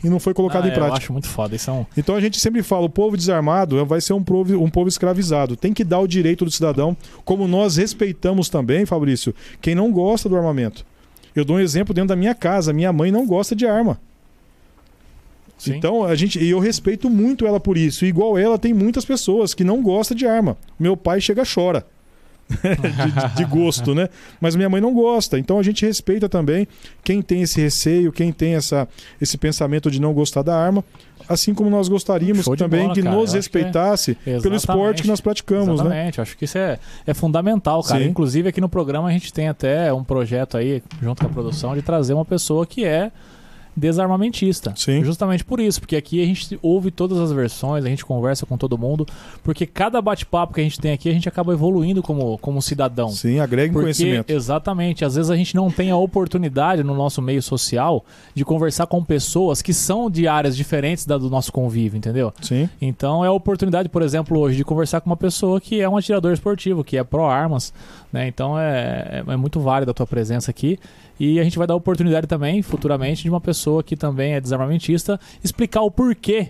E 0.02 0.08
não 0.08 0.18
foi 0.18 0.34
colocado 0.34 0.64
ah, 0.64 0.68
em 0.68 0.72
prática. 0.72 0.92
Eu 0.92 0.96
acho 0.96 1.12
muito 1.12 1.28
foda. 1.28 1.54
Isso 1.54 1.70
é 1.70 1.72
um... 1.72 1.86
Então 1.96 2.16
a 2.16 2.20
gente 2.20 2.40
sempre 2.40 2.62
fala: 2.62 2.86
o 2.86 2.90
povo 2.90 3.16
desarmado 3.16 3.84
vai 3.86 4.00
ser 4.00 4.12
um 4.12 4.22
povo, 4.22 4.60
um 4.62 4.68
povo 4.68 4.88
escravizado. 4.88 5.56
Tem 5.56 5.72
que 5.72 5.84
dar 5.84 6.00
o 6.00 6.08
direito 6.08 6.44
do 6.44 6.50
cidadão, 6.50 6.96
como 7.24 7.46
nós 7.46 7.76
respeitamos 7.76 8.48
também, 8.48 8.84
Fabrício, 8.84 9.34
quem 9.60 9.74
não 9.74 9.92
gosta 9.92 10.28
do 10.28 10.36
armamento. 10.36 10.84
Eu 11.34 11.44
dou 11.44 11.56
um 11.56 11.60
exemplo 11.60 11.94
dentro 11.94 12.08
da 12.08 12.16
minha 12.16 12.34
casa: 12.34 12.72
minha 12.72 12.92
mãe 12.92 13.10
não 13.10 13.26
gosta 13.26 13.54
de 13.54 13.66
arma. 13.66 14.00
Sim. 15.56 15.76
Então 15.76 16.04
a 16.04 16.14
gente, 16.14 16.38
e 16.38 16.50
eu 16.50 16.58
respeito 16.58 17.08
muito 17.08 17.46
ela 17.46 17.60
por 17.60 17.76
isso. 17.76 18.04
E 18.04 18.08
igual 18.08 18.36
ela, 18.36 18.58
tem 18.58 18.74
muitas 18.74 19.04
pessoas 19.04 19.54
que 19.54 19.64
não 19.64 19.82
gostam 19.82 20.16
de 20.16 20.26
arma. 20.26 20.56
Meu 20.78 20.96
pai 20.96 21.20
chega 21.20 21.42
chora. 21.44 21.86
de, 23.30 23.36
de, 23.36 23.44
gosto, 23.44 23.94
né? 23.94 24.08
Mas 24.40 24.54
minha 24.54 24.68
mãe 24.68 24.80
não 24.80 24.92
gosta. 24.92 25.38
Então 25.38 25.58
a 25.58 25.62
gente 25.62 25.84
respeita 25.84 26.28
também 26.28 26.66
quem 27.02 27.22
tem 27.22 27.42
esse 27.42 27.60
receio, 27.60 28.12
quem 28.12 28.32
tem 28.32 28.54
essa, 28.54 28.86
esse 29.20 29.38
pensamento 29.38 29.90
de 29.90 30.00
não 30.00 30.12
gostar 30.12 30.42
da 30.42 30.56
arma. 30.56 30.84
assim 31.28 31.54
como 31.54 31.70
nós 31.70 31.88
gostaríamos 31.88 32.44
também 32.56 32.82
bola, 32.82 32.94
que 32.94 33.02
cara. 33.02 33.14
nos 33.16 33.32
Eu 33.34 33.40
acho 33.40 33.50
que 33.50 33.58
é- 33.58 33.60
respeitasse 33.60 34.14
pelo 34.42 34.54
esporte 34.54 35.02
que 35.02 35.08
nós 35.08 35.20
praticamos, 35.20 35.80
né? 35.80 35.86
Exatamente, 35.86 36.20
acho 36.20 36.36
que 36.36 36.44
isso 36.44 36.58
é, 36.58 36.78
é 37.06 37.14
fundamental, 37.14 37.82
cara. 37.82 38.02
Sim. 38.02 38.10
Inclusive 38.10 38.48
aqui 38.48 38.60
no 38.60 38.68
programa 38.68 39.08
a 39.08 39.12
gente 39.12 39.32
tem 39.32 39.48
até 39.48 39.92
um 39.92 40.04
projeto 40.04 40.56
aí, 40.56 40.82
junto 41.02 41.22
com 41.22 41.26
a 41.26 41.32
produção, 41.32 41.74
de 41.74 41.82
trazer 41.82 42.14
uma 42.14 42.24
pessoa 42.24 42.66
que 42.66 42.84
é 42.84 43.10
desarmamentista. 43.76 44.72
Sim. 44.76 45.02
Justamente 45.04 45.44
por 45.44 45.60
isso, 45.60 45.80
porque 45.80 45.96
aqui 45.96 46.22
a 46.22 46.26
gente 46.26 46.58
ouve 46.62 46.90
todas 46.90 47.18
as 47.18 47.32
versões, 47.32 47.84
a 47.84 47.88
gente 47.88 48.04
conversa 48.04 48.46
com 48.46 48.56
todo 48.56 48.78
mundo, 48.78 49.06
porque 49.42 49.66
cada 49.66 50.00
bate-papo 50.00 50.54
que 50.54 50.60
a 50.60 50.64
gente 50.64 50.80
tem 50.80 50.92
aqui, 50.92 51.08
a 51.08 51.12
gente 51.12 51.28
acaba 51.28 51.52
evoluindo 51.52 52.02
como, 52.02 52.38
como 52.38 52.62
cidadão. 52.62 53.08
Sim, 53.08 53.40
agrega 53.40 53.72
Porque, 53.72 53.86
conhecimento. 53.86 54.30
exatamente, 54.30 55.04
às 55.04 55.14
vezes 55.14 55.30
a 55.30 55.36
gente 55.36 55.54
não 55.54 55.70
tem 55.70 55.90
a 55.90 55.96
oportunidade 55.96 56.82
no 56.82 56.94
nosso 56.94 57.20
meio 57.20 57.42
social 57.42 58.04
de 58.34 58.44
conversar 58.44 58.86
com 58.86 59.02
pessoas 59.02 59.60
que 59.60 59.72
são 59.72 60.10
de 60.10 60.28
áreas 60.28 60.56
diferentes 60.56 61.06
da 61.06 61.18
do 61.18 61.30
nosso 61.30 61.52
convívio, 61.52 61.96
entendeu? 61.96 62.32
Sim. 62.40 62.68
Então 62.80 63.24
é 63.24 63.28
a 63.28 63.32
oportunidade, 63.32 63.88
por 63.88 64.02
exemplo, 64.02 64.38
hoje 64.38 64.56
de 64.56 64.64
conversar 64.64 65.00
com 65.00 65.10
uma 65.10 65.16
pessoa 65.16 65.60
que 65.60 65.80
é 65.80 65.88
um 65.88 65.96
atirador 65.96 66.32
esportivo, 66.32 66.84
que 66.84 66.96
é 66.96 67.04
pró-armas, 67.04 67.72
né? 68.12 68.28
Então 68.28 68.58
é, 68.58 69.24
é, 69.26 69.32
é 69.32 69.36
muito 69.36 69.60
válida 69.60 69.90
a 69.90 69.94
tua 69.94 70.06
presença 70.06 70.50
aqui. 70.50 70.78
E 71.18 71.38
a 71.38 71.44
gente 71.44 71.58
vai 71.58 71.66
dar 71.66 71.74
oportunidade 71.76 72.26
também, 72.26 72.60
futuramente, 72.62 73.22
de 73.22 73.30
uma 73.30 73.40
pessoa 73.40 73.82
que 73.82 73.96
também 73.96 74.34
é 74.34 74.40
desarmamentista, 74.40 75.18
explicar 75.42 75.82
o 75.82 75.90
porquê 75.90 76.48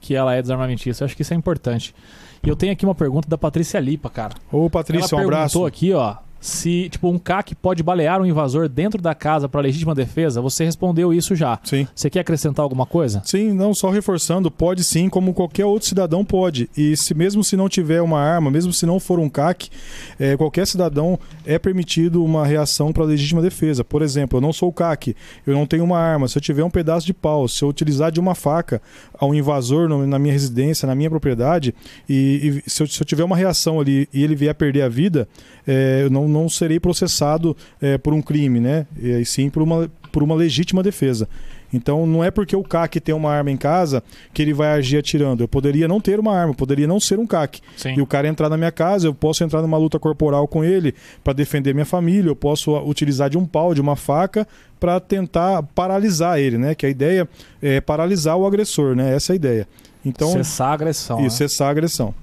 que 0.00 0.14
ela 0.14 0.34
é 0.34 0.42
desarmamentista. 0.42 1.02
Eu 1.02 1.06
acho 1.06 1.16
que 1.16 1.22
isso 1.22 1.32
é 1.32 1.36
importante. 1.36 1.94
E 2.42 2.48
eu 2.48 2.56
tenho 2.56 2.72
aqui 2.72 2.84
uma 2.84 2.94
pergunta 2.94 3.28
da 3.28 3.38
Patrícia 3.38 3.78
Lipa, 3.78 4.10
cara. 4.10 4.34
Ô, 4.50 4.68
Patrícia, 4.68 5.16
um 5.16 5.20
ela 5.20 5.28
abraço. 5.28 5.52
perguntou 5.54 5.66
aqui, 5.66 5.92
ó, 5.92 6.16
se 6.42 6.88
tipo 6.90 7.08
um 7.08 7.18
CAC 7.20 7.54
pode 7.54 7.84
balear 7.84 8.20
um 8.20 8.26
invasor 8.26 8.68
dentro 8.68 9.00
da 9.00 9.14
casa 9.14 9.48
para 9.48 9.60
legítima 9.60 9.94
defesa. 9.94 10.40
Você 10.40 10.64
respondeu 10.64 11.14
isso 11.14 11.36
já. 11.36 11.58
Sim. 11.62 11.86
Você 11.94 12.10
quer 12.10 12.18
acrescentar 12.20 12.64
alguma 12.64 12.84
coisa? 12.84 13.22
Sim, 13.24 13.52
não 13.52 13.72
só 13.72 13.90
reforçando, 13.90 14.50
pode 14.50 14.82
sim, 14.82 15.08
como 15.08 15.32
qualquer 15.32 15.64
outro 15.64 15.86
cidadão 15.88 16.24
pode. 16.24 16.68
E 16.76 16.96
se 16.96 17.14
mesmo 17.14 17.44
se 17.44 17.56
não 17.56 17.68
tiver 17.68 18.02
uma 18.02 18.18
arma, 18.20 18.50
mesmo 18.50 18.72
se 18.72 18.84
não 18.84 18.98
for 18.98 19.20
um 19.20 19.28
CAC, 19.28 19.70
eh, 20.18 20.36
qualquer 20.36 20.66
cidadão 20.66 21.16
é 21.46 21.60
permitido 21.60 22.24
uma 22.24 22.44
reação 22.44 22.92
para 22.92 23.04
legítima 23.04 23.40
defesa. 23.40 23.84
Por 23.84 24.02
exemplo, 24.02 24.38
eu 24.38 24.40
não 24.40 24.52
sou 24.52 24.72
CAC, 24.72 25.14
eu 25.46 25.54
não 25.54 25.64
tenho 25.64 25.84
uma 25.84 25.98
arma. 26.00 26.26
Se 26.26 26.36
eu 26.36 26.42
tiver 26.42 26.64
um 26.64 26.70
pedaço 26.70 27.06
de 27.06 27.14
pau, 27.14 27.46
se 27.46 27.62
eu 27.62 27.68
utilizar 27.68 28.10
de 28.10 28.18
uma 28.18 28.34
faca 28.34 28.82
a 29.16 29.24
um 29.24 29.32
invasor 29.32 29.88
no- 29.88 30.04
na 30.08 30.18
minha 30.18 30.32
residência, 30.32 30.86
na 30.88 30.94
minha 30.96 31.08
propriedade, 31.08 31.72
e, 32.08 32.60
e 32.66 32.70
se, 32.70 32.82
eu, 32.82 32.86
se 32.88 33.00
eu 33.00 33.04
tiver 33.06 33.22
uma 33.22 33.36
reação 33.36 33.78
ali 33.78 34.08
e 34.12 34.24
ele 34.24 34.34
vier 34.34 34.50
a 34.50 34.54
perder 34.54 34.82
a 34.82 34.88
vida, 34.88 35.28
eh, 35.64 36.00
eu 36.02 36.10
não, 36.10 36.26
não 36.32 36.48
serei 36.48 36.80
processado 36.80 37.56
eh, 37.80 37.98
por 37.98 38.12
um 38.12 38.22
crime, 38.22 38.58
né? 38.58 38.86
E, 39.00 39.24
sim 39.24 39.48
por 39.50 39.62
uma, 39.62 39.90
por 40.10 40.22
uma 40.22 40.34
legítima 40.34 40.82
defesa. 40.82 41.28
Então 41.72 42.06
não 42.06 42.22
é 42.22 42.30
porque 42.30 42.54
o 42.54 42.62
CAC 42.62 43.00
tem 43.00 43.14
uma 43.14 43.32
arma 43.32 43.50
em 43.50 43.56
casa 43.56 44.02
que 44.34 44.42
ele 44.42 44.52
vai 44.52 44.72
agir 44.72 44.98
atirando. 44.98 45.42
Eu 45.42 45.48
poderia 45.48 45.88
não 45.88 46.00
ter 46.00 46.20
uma 46.20 46.36
arma, 46.36 46.52
poderia 46.54 46.86
não 46.86 47.00
ser 47.00 47.18
um 47.18 47.26
CAC. 47.26 47.60
Sim. 47.76 47.94
E 47.96 48.02
o 48.02 48.06
cara 48.06 48.28
entrar 48.28 48.48
na 48.48 48.58
minha 48.58 48.70
casa, 48.70 49.06
eu 49.06 49.14
posso 49.14 49.42
entrar 49.42 49.62
numa 49.62 49.78
luta 49.78 49.98
corporal 49.98 50.46
com 50.46 50.62
ele 50.62 50.94
para 51.24 51.32
defender 51.32 51.72
minha 51.72 51.86
família, 51.86 52.28
eu 52.28 52.36
posso 52.36 52.76
utilizar 52.80 53.30
de 53.30 53.38
um 53.38 53.46
pau, 53.46 53.72
de 53.74 53.80
uma 53.80 53.96
faca 53.96 54.46
para 54.78 55.00
tentar 55.00 55.62
paralisar 55.62 56.38
ele, 56.38 56.58
né? 56.58 56.74
Que 56.74 56.84
a 56.84 56.90
ideia 56.90 57.26
é 57.62 57.80
paralisar 57.80 58.36
o 58.36 58.46
agressor, 58.46 58.94
né? 58.94 59.14
Essa 59.14 59.32
é 59.32 59.34
a 59.34 59.36
ideia. 59.36 59.68
Então, 60.04 60.30
Cessar 60.32 60.68
a 60.68 60.72
agressão. 60.72 61.20
né? 61.20 61.26
e 61.26 61.30
cessar 61.30 61.68
a 61.68 61.70
agressão. 61.70 62.14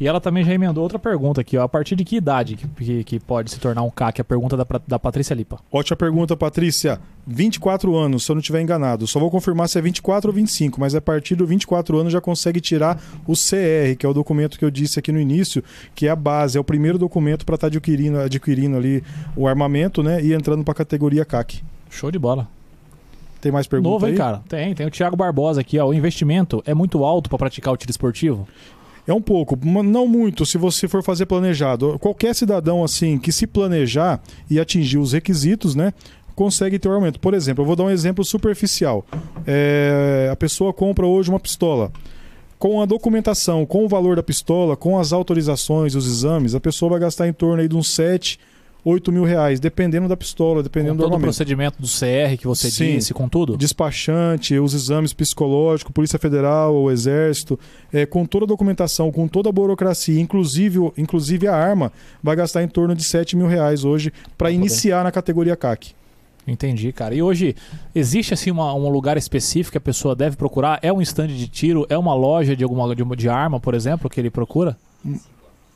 E 0.00 0.06
ela 0.06 0.20
também 0.20 0.44
já 0.44 0.52
emendou 0.52 0.82
outra 0.82 0.98
pergunta 0.98 1.40
aqui, 1.40 1.56
ó. 1.56 1.62
A 1.64 1.68
partir 1.68 1.96
de 1.96 2.04
que 2.04 2.16
idade 2.16 2.56
que, 2.56 2.68
que, 2.68 3.04
que 3.04 3.20
pode 3.20 3.50
se 3.50 3.58
tornar 3.58 3.82
um 3.82 3.90
CAC? 3.90 4.20
A 4.20 4.24
pergunta 4.24 4.56
da, 4.56 4.66
da 4.86 4.98
Patrícia 4.98 5.34
Lipa. 5.34 5.58
Ótima 5.72 5.96
pergunta, 5.96 6.36
Patrícia. 6.36 7.00
24 7.26 7.94
anos, 7.96 8.24
se 8.24 8.30
eu 8.30 8.34
não 8.34 8.40
estiver 8.40 8.60
enganado. 8.62 9.06
Só 9.06 9.18
vou 9.18 9.30
confirmar 9.30 9.68
se 9.68 9.78
é 9.78 9.82
24 9.82 10.30
ou 10.30 10.34
25, 10.34 10.80
mas 10.80 10.94
a 10.94 11.00
partir 11.00 11.34
do 11.34 11.46
24 11.46 11.98
anos 11.98 12.12
já 12.12 12.20
consegue 12.20 12.60
tirar 12.60 13.02
o 13.26 13.32
CR, 13.32 13.96
que 13.98 14.06
é 14.06 14.08
o 14.08 14.14
documento 14.14 14.58
que 14.58 14.64
eu 14.64 14.70
disse 14.70 14.98
aqui 14.98 15.12
no 15.12 15.20
início, 15.20 15.62
que 15.94 16.06
é 16.06 16.10
a 16.10 16.16
base, 16.16 16.56
é 16.56 16.60
o 16.60 16.64
primeiro 16.64 16.96
documento 16.96 17.44
para 17.44 17.56
estar 17.56 17.66
adquirindo, 17.66 18.18
adquirindo 18.18 18.76
ali 18.76 19.02
o 19.36 19.46
armamento, 19.46 20.02
né? 20.02 20.22
E 20.22 20.32
entrando 20.32 20.64
para 20.64 20.72
a 20.72 20.76
categoria 20.76 21.24
CAC. 21.24 21.62
Show 21.90 22.10
de 22.10 22.18
bola. 22.18 22.48
Tem 23.40 23.52
mais 23.52 23.66
perguntas 23.66 23.92
Novo, 23.92 24.06
hein, 24.06 24.12
aí? 24.12 24.18
cara? 24.18 24.42
Tem, 24.48 24.74
tem 24.74 24.86
o 24.86 24.90
Thiago 24.90 25.16
Barbosa 25.16 25.60
aqui, 25.60 25.78
ó. 25.78 25.86
O 25.86 25.94
investimento 25.94 26.62
é 26.66 26.74
muito 26.74 27.04
alto 27.04 27.28
para 27.28 27.38
praticar 27.38 27.72
o 27.72 27.76
tiro 27.76 27.90
esportivo? 27.90 28.48
É 29.08 29.14
um 29.14 29.22
pouco, 29.22 29.58
não 29.64 30.06
muito, 30.06 30.44
se 30.44 30.58
você 30.58 30.86
for 30.86 31.02
fazer 31.02 31.24
planejado. 31.24 31.98
Qualquer 31.98 32.34
cidadão 32.34 32.84
assim 32.84 33.18
que 33.18 33.32
se 33.32 33.46
planejar 33.46 34.20
e 34.50 34.60
atingir 34.60 34.98
os 34.98 35.14
requisitos, 35.14 35.74
né? 35.74 35.94
Consegue 36.34 36.78
ter 36.78 36.90
um 36.90 36.92
aumento. 36.92 37.18
Por 37.18 37.32
exemplo, 37.32 37.62
eu 37.62 37.66
vou 37.66 37.74
dar 37.74 37.84
um 37.84 37.90
exemplo 37.90 38.22
superficial. 38.22 39.06
É, 39.46 40.28
a 40.30 40.36
pessoa 40.36 40.74
compra 40.74 41.06
hoje 41.06 41.30
uma 41.30 41.40
pistola. 41.40 41.90
Com 42.58 42.82
a 42.82 42.84
documentação, 42.84 43.64
com 43.64 43.86
o 43.86 43.88
valor 43.88 44.14
da 44.14 44.22
pistola, 44.22 44.76
com 44.76 44.98
as 44.98 45.10
autorizações, 45.10 45.94
os 45.94 46.06
exames, 46.06 46.54
a 46.54 46.60
pessoa 46.60 46.90
vai 46.90 47.00
gastar 47.00 47.26
em 47.26 47.32
torno 47.32 47.62
aí 47.62 47.68
de 47.68 47.76
uns 47.76 47.88
7, 47.94 48.38
8 48.84 49.10
mil 49.12 49.24
reais, 49.24 49.58
dependendo 49.60 50.08
da 50.08 50.16
pistola, 50.16 50.62
dependendo 50.62 50.92
Com 50.94 50.98
do 50.98 51.10
todo 51.10 51.18
o 51.18 51.20
procedimento 51.20 51.80
do 51.80 51.86
CR 51.88 52.38
que 52.38 52.46
você 52.46 52.70
Sim. 52.70 52.96
disse, 52.96 53.12
com 53.12 53.28
tudo? 53.28 53.56
despachante, 53.56 54.58
os 54.58 54.72
exames 54.72 55.12
psicológicos, 55.12 55.92
Polícia 55.92 56.18
Federal, 56.18 56.74
o 56.74 56.90
Exército, 56.90 57.58
é, 57.92 58.06
com 58.06 58.24
toda 58.24 58.44
a 58.44 58.48
documentação, 58.48 59.10
com 59.12 59.26
toda 59.28 59.48
a 59.48 59.52
burocracia, 59.52 60.20
inclusive, 60.20 60.78
inclusive 60.96 61.46
a 61.48 61.54
arma, 61.54 61.92
vai 62.22 62.36
gastar 62.36 62.62
em 62.62 62.68
torno 62.68 62.94
de 62.94 63.04
7 63.04 63.36
mil 63.36 63.46
reais 63.48 63.84
hoje 63.84 64.10
para 64.38 64.48
poder. 64.48 64.54
iniciar 64.54 65.04
na 65.04 65.10
categoria 65.12 65.56
CAC. 65.56 65.92
Entendi, 66.46 66.90
cara. 66.92 67.14
E 67.14 67.20
hoje, 67.20 67.54
existe 67.94 68.32
assim 68.32 68.50
uma- 68.50 68.72
um 68.74 68.88
lugar 68.88 69.18
específico 69.18 69.72
que 69.72 69.76
a 69.78 69.80
pessoa 69.82 70.16
deve 70.16 70.34
procurar? 70.34 70.78
É 70.80 70.90
um 70.90 71.02
stand 71.02 71.26
de 71.28 71.46
tiro? 71.46 71.84
É 71.90 71.98
uma 71.98 72.14
loja 72.14 72.56
de 72.56 72.64
alguma 72.64 72.94
de, 72.94 73.04
de 73.16 73.28
arma, 73.28 73.60
por 73.60 73.74
exemplo, 73.74 74.08
que 74.08 74.18
ele 74.18 74.30
procura? 74.30 74.74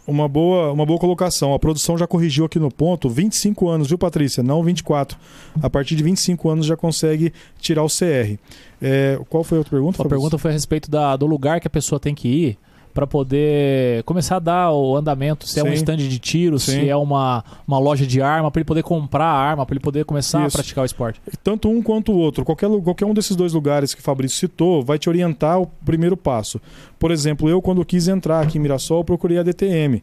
Uma 0.07 0.27
boa, 0.29 0.73
uma 0.73 0.85
boa 0.85 0.99
colocação. 0.99 1.55
A 1.55 1.59
produção 1.59 1.97
já 1.97 2.07
corrigiu 2.09 2.45
aqui 2.45 2.59
no 2.59 2.71
ponto. 2.73 3.09
25 3.09 3.69
anos, 3.69 3.89
viu, 3.89 3.97
Patrícia? 3.97 4.43
Não 4.43 4.63
24. 4.63 5.17
A 5.63 5.71
partir 5.71 5.95
de 5.95 6.03
25 6.03 6.49
anos 6.51 6.67
já 6.67 6.77
consegue 6.77 7.33
tirar 7.61 7.85
o 7.85 7.89
CR. 7.89 8.37
É, 8.81 9.19
qual 9.29 9.45
foi 9.45 9.59
a 9.59 9.61
outra 9.61 9.71
pergunta? 9.71 10.03
A 10.03 10.09
pergunta 10.09 10.39
foi 10.39 10.51
a 10.51 10.55
respeito 10.55 10.91
da- 10.91 11.15
do 11.17 11.25
lugar 11.27 11.61
que 11.61 11.69
a 11.69 11.71
pessoa 11.71 12.01
tem 12.01 12.15
que 12.17 12.27
ir 12.29 12.59
para 12.93 13.07
poder 13.07 14.03
começar 14.05 14.37
a 14.37 14.39
dar 14.39 14.73
o 14.73 14.97
andamento, 14.97 15.47
se 15.47 15.59
é 15.59 15.63
um 15.63 15.69
Sim. 15.69 15.75
stand 15.75 15.97
de 15.97 16.19
tiro, 16.19 16.59
Sim. 16.59 16.73
se 16.73 16.89
é 16.89 16.97
uma, 16.97 17.45
uma 17.67 17.79
loja 17.79 18.07
de 18.07 18.21
arma, 18.21 18.51
para 18.51 18.61
ele 18.61 18.67
poder 18.67 18.83
comprar 18.83 19.27
a 19.27 19.35
arma, 19.35 19.65
para 19.65 19.75
ele 19.75 19.81
poder 19.81 20.05
começar 20.05 20.47
Isso. 20.47 20.57
a 20.57 20.59
praticar 20.59 20.83
o 20.83 20.87
esporte. 20.87 21.21
Tanto 21.43 21.69
um 21.69 21.83
quanto 21.83 22.13
o 22.13 22.17
outro. 22.17 22.45
Qualquer, 22.45 22.69
qualquer 22.83 23.07
um 23.07 23.15
desses 23.15 23.37
dois 23.37 23.53
lugares 23.53 23.95
que 23.95 24.01
o 24.01 24.05
Fabrício 24.05 24.39
citou 24.39 24.83
vai 24.83 24.99
te 24.99 25.09
orientar 25.09 25.61
o 25.61 25.67
primeiro 25.85 26.17
passo. 26.17 26.61
Por 26.99 27.11
exemplo, 27.11 27.49
eu, 27.49 27.61
quando 27.61 27.85
quis 27.85 28.09
entrar 28.09 28.41
aqui 28.41 28.59
em 28.59 28.61
Mirassol, 28.61 29.05
procurei 29.05 29.39
a 29.39 29.43
DTM, 29.43 30.03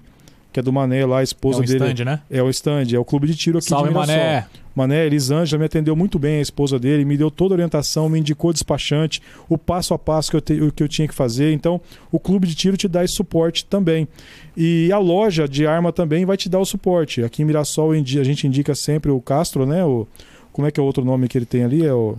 que 0.51 0.59
é 0.59 0.63
do 0.63 0.71
Mané 0.73 1.05
lá, 1.05 1.17
a 1.17 1.21
É 1.21 1.23
esposa 1.23 1.59
um 1.59 1.61
dele. 1.65 1.77
stand, 1.91 2.03
né? 2.05 2.21
É 2.29 2.41
o 2.41 2.49
stand, 2.49 2.85
é 2.93 2.97
o 2.99 3.05
clube 3.05 3.27
de 3.27 3.35
tiro 3.35 3.57
aqui 3.59 3.67
Salve, 3.69 3.89
de 3.89 3.93
Mirassol. 3.93 4.15
Mané. 4.15 4.47
Mané, 4.75 5.05
Elisângela 5.05 5.59
me 5.59 5.65
atendeu 5.65 5.93
muito 5.95 6.17
bem, 6.17 6.37
a 6.39 6.41
esposa 6.41 6.79
dele, 6.79 7.03
me 7.03 7.17
deu 7.17 7.29
toda 7.29 7.53
a 7.53 7.55
orientação, 7.55 8.07
me 8.07 8.17
indicou 8.19 8.53
despachante, 8.53 9.21
o 9.49 9.57
passo 9.57 9.93
a 9.93 9.99
passo 9.99 10.31
que 10.31 10.37
eu, 10.37 10.41
te- 10.41 10.61
o 10.61 10.71
que 10.71 10.81
eu 10.81 10.87
tinha 10.87 11.05
que 11.07 11.13
fazer. 11.13 11.51
Então, 11.51 11.81
o 12.11 12.17
clube 12.19 12.47
de 12.47 12.55
tiro 12.55 12.77
te 12.77 12.87
dá 12.87 13.03
esse 13.03 13.13
suporte 13.13 13.65
também. 13.65 14.07
E 14.55 14.89
a 14.91 14.97
loja 14.97 15.47
de 15.49 15.67
arma 15.67 15.91
também 15.91 16.23
vai 16.25 16.37
te 16.37 16.47
dar 16.47 16.59
o 16.59 16.65
suporte. 16.65 17.23
Aqui 17.23 17.41
em 17.41 17.45
Mirassol 17.45 17.91
a 17.91 17.95
gente 17.95 18.47
indica 18.47 18.73
sempre 18.73 19.11
o 19.11 19.19
Castro, 19.19 19.65
né? 19.65 19.83
O, 19.83 20.07
como 20.53 20.65
é 20.67 20.71
que 20.71 20.79
é 20.79 20.83
o 20.83 20.85
outro 20.85 21.03
nome 21.03 21.27
que 21.27 21.37
ele 21.37 21.45
tem 21.45 21.63
ali? 21.63 21.85
É 21.85 21.93
o, 21.93 22.15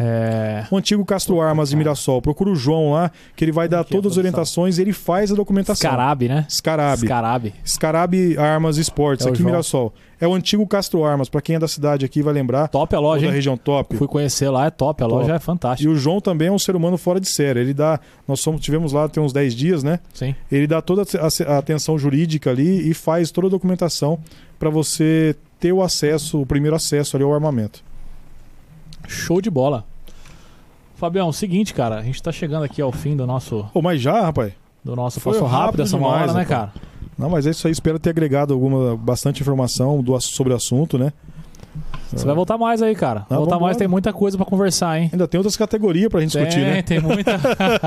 É... 0.00 0.64
o 0.70 0.76
antigo 0.76 1.04
Castro 1.04 1.40
Armas 1.40 1.70
de 1.70 1.76
Mirassol. 1.76 2.22
Procura 2.22 2.50
o 2.50 2.54
João 2.54 2.92
lá, 2.92 3.10
que 3.34 3.44
ele 3.44 3.50
vai 3.50 3.68
dar 3.68 3.84
que 3.84 3.92
é 3.92 3.96
todas 3.96 4.12
as 4.12 4.18
orientações 4.18 4.78
e 4.78 4.82
ele 4.82 4.92
faz 4.92 5.32
a 5.32 5.34
documentação. 5.34 5.90
Scarabe, 5.90 6.28
né? 6.28 6.46
Scarabe. 6.48 7.00
Scarabe. 7.02 7.54
Scarabe 7.66 8.38
Armas 8.38 8.76
Esportes, 8.78 9.26
É 9.26 9.30
aqui 9.30 9.42
em. 9.42 9.44
Mirassol. 9.44 9.92
É 10.20 10.26
o 10.26 10.34
antigo 10.34 10.66
Castro 10.66 11.04
Armas, 11.04 11.28
para 11.28 11.40
quem 11.40 11.56
é 11.56 11.58
da 11.58 11.68
cidade 11.68 12.04
aqui 12.04 12.22
vai 12.22 12.32
lembrar. 12.34 12.68
Top 12.68 12.94
a 12.94 12.98
loja, 12.98 13.22
da 13.22 13.28
hein? 13.28 13.34
região 13.34 13.56
top. 13.56 13.96
Fui 13.96 14.08
conhecer 14.08 14.48
lá, 14.50 14.66
é 14.66 14.70
top. 14.70 15.02
A 15.02 15.06
Top. 15.06 15.20
loja 15.20 15.32
é 15.34 15.36
E 15.36 15.40
fantástica. 15.40 15.90
o 15.90 15.94
João 15.96 16.20
também 16.20 16.48
é 16.48 16.52
um 16.52 16.58
ser 16.58 16.74
humano 16.76 16.96
fora 16.98 17.20
de 17.20 17.28
série. 17.28 17.60
Ele 17.60 17.74
dá. 17.74 18.00
Nós 18.26 18.40
somos, 18.40 18.60
tivemos 18.60 18.92
lá 18.92 19.08
tem 19.08 19.22
uns 19.22 19.32
10 19.32 19.54
dias, 19.54 19.82
né? 19.82 20.00
Sim. 20.12 20.34
Ele 20.50 20.66
dá 20.66 20.80
toda 20.82 21.02
a, 21.02 21.52
a 21.54 21.58
atenção 21.58 21.98
jurídica 21.98 22.50
ali 22.50 22.88
e 22.90 22.94
faz 22.94 23.30
toda 23.30 23.46
a 23.46 23.50
documentação 23.50 24.18
para 24.58 24.70
você 24.70 25.36
ter 25.60 25.72
o 25.72 25.82
acesso, 25.82 26.40
o 26.40 26.46
primeiro 26.46 26.74
acesso 26.76 27.16
ali 27.16 27.24
ao 27.24 27.32
armamento. 27.32 27.82
Show 29.08 29.40
de 29.40 29.50
bola. 29.50 29.84
Fabião, 30.94 31.32
seguinte, 31.32 31.72
cara, 31.72 31.98
a 31.98 32.02
gente 32.02 32.22
tá 32.22 32.30
chegando 32.30 32.64
aqui 32.64 32.82
ao 32.82 32.92
fim 32.92 33.16
do 33.16 33.26
nosso 33.26 33.64
Pô, 33.72 33.80
mas 33.80 34.00
já, 34.00 34.20
rapaz? 34.20 34.52
do 34.84 34.94
nosso 34.94 35.18
Foi 35.20 35.32
passo 35.32 35.44
rápido, 35.44 35.64
rápido 35.64 35.82
essa 35.82 35.96
demais, 35.96 36.30
hora, 36.30 36.38
né, 36.38 36.44
cara? 36.44 36.72
Não, 37.18 37.28
mas 37.28 37.46
é 37.46 37.50
isso 37.50 37.66
aí. 37.66 37.72
Espero 37.72 37.98
ter 37.98 38.10
agregado 38.10 38.54
alguma 38.54 38.96
bastante 38.96 39.40
informação 39.42 40.02
do, 40.02 40.18
sobre 40.20 40.52
o 40.52 40.56
assunto, 40.56 40.96
né? 40.98 41.12
Você 42.12 42.24
vai 42.24 42.34
voltar 42.34 42.56
mais 42.56 42.80
aí, 42.82 42.94
cara. 42.94 43.26
Ah, 43.28 43.36
voltar 43.36 43.58
mais, 43.58 43.76
tem 43.76 43.86
muita 43.86 44.12
coisa 44.12 44.36
pra 44.36 44.46
conversar, 44.46 44.98
hein? 44.98 45.10
Ainda 45.12 45.28
tem 45.28 45.38
outras 45.38 45.56
categorias 45.56 46.08
pra 46.08 46.20
gente 46.20 46.32
discutir, 46.32 46.54
tem, 46.56 46.64
né? 46.64 46.82
tem 46.82 47.00
muita. 47.00 47.38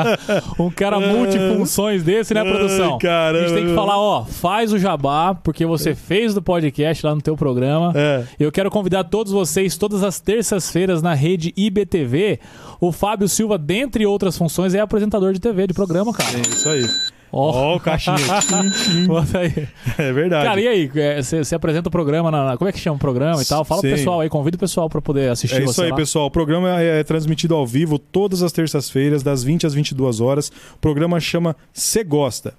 um 0.59 0.69
cara 0.69 0.99
multifunções 0.99 2.03
desse, 2.03 2.33
né, 2.33 2.43
produção? 2.43 2.93
Ai, 2.93 2.99
caramba. 2.99 3.45
A 3.45 3.47
gente 3.47 3.57
tem 3.57 3.67
que 3.67 3.75
falar, 3.75 3.97
ó, 3.97 4.23
faz 4.25 4.71
o 4.71 4.79
jabá, 4.79 5.33
porque 5.33 5.65
você 5.65 5.95
fez 5.95 6.33
do 6.33 6.41
podcast 6.41 7.05
lá 7.05 7.15
no 7.15 7.21
teu 7.21 7.35
programa. 7.35 7.91
É. 7.95 8.23
Eu 8.39 8.51
quero 8.51 8.69
convidar 8.69 9.03
todos 9.05 9.31
vocês, 9.31 9.77
todas 9.77 10.03
as 10.03 10.19
terças-feiras, 10.19 11.01
na 11.01 11.13
rede 11.13 11.53
IBTV. 11.55 12.39
O 12.79 12.91
Fábio 12.91 13.27
Silva, 13.27 13.57
dentre 13.57 14.05
outras 14.05 14.37
funções, 14.37 14.73
é 14.73 14.79
apresentador 14.79 15.33
de 15.33 15.39
TV, 15.39 15.67
de 15.67 15.73
programa, 15.73 16.13
cara. 16.13 16.37
É 16.37 16.41
isso 16.41 16.69
aí. 16.69 16.85
Ó, 17.33 17.51
Ó, 17.51 17.75
o 17.77 17.79
caixinha. 17.79 18.17
bota 19.07 19.39
aí. 19.39 19.67
é 19.97 20.11
verdade. 20.11 20.45
Cara, 20.45 20.59
e 20.61 20.67
aí? 20.67 20.91
é, 20.95 21.21
Você 21.21 21.55
apresenta 21.55 21.87
o 21.87 21.91
programa 21.91 22.29
na, 22.29 22.45
na- 22.45 22.57
Como 22.57 22.67
é 22.69 22.71
que 22.73 22.79
chama 22.79 22.97
o 22.97 22.99
programa 22.99 23.41
e 23.41 23.45
tal? 23.45 23.63
Fala 23.63 23.81
pro 23.81 23.89
Sim. 23.89 23.95
pessoal 23.95 24.19
aí, 24.19 24.29
convida 24.29 24.55
o 24.57 24.59
pessoal 24.59 24.89
pra 24.89 25.01
poder 25.01 25.29
assistir 25.29 25.55
É 25.61 25.63
isso 25.63 25.81
aí, 25.81 25.89
lá. 25.91 25.95
pessoal. 25.95 26.25
O 26.25 26.31
programa 26.31 26.81
é, 26.81 26.99
é 26.99 27.03
transmitido 27.03 27.55
ao 27.55 27.65
vivo 27.65 27.97
todas 27.97 28.41
as 28.43 28.51
terças-feiras, 28.51 29.23
das 29.23 29.43
20 29.43 29.65
às 29.65 29.73
22 29.73 30.19
horas. 30.19 30.49
O 30.75 30.77
programa 30.79 31.19
chama 31.19 31.55
Cê 31.73 32.03
Gosta. 32.03 32.53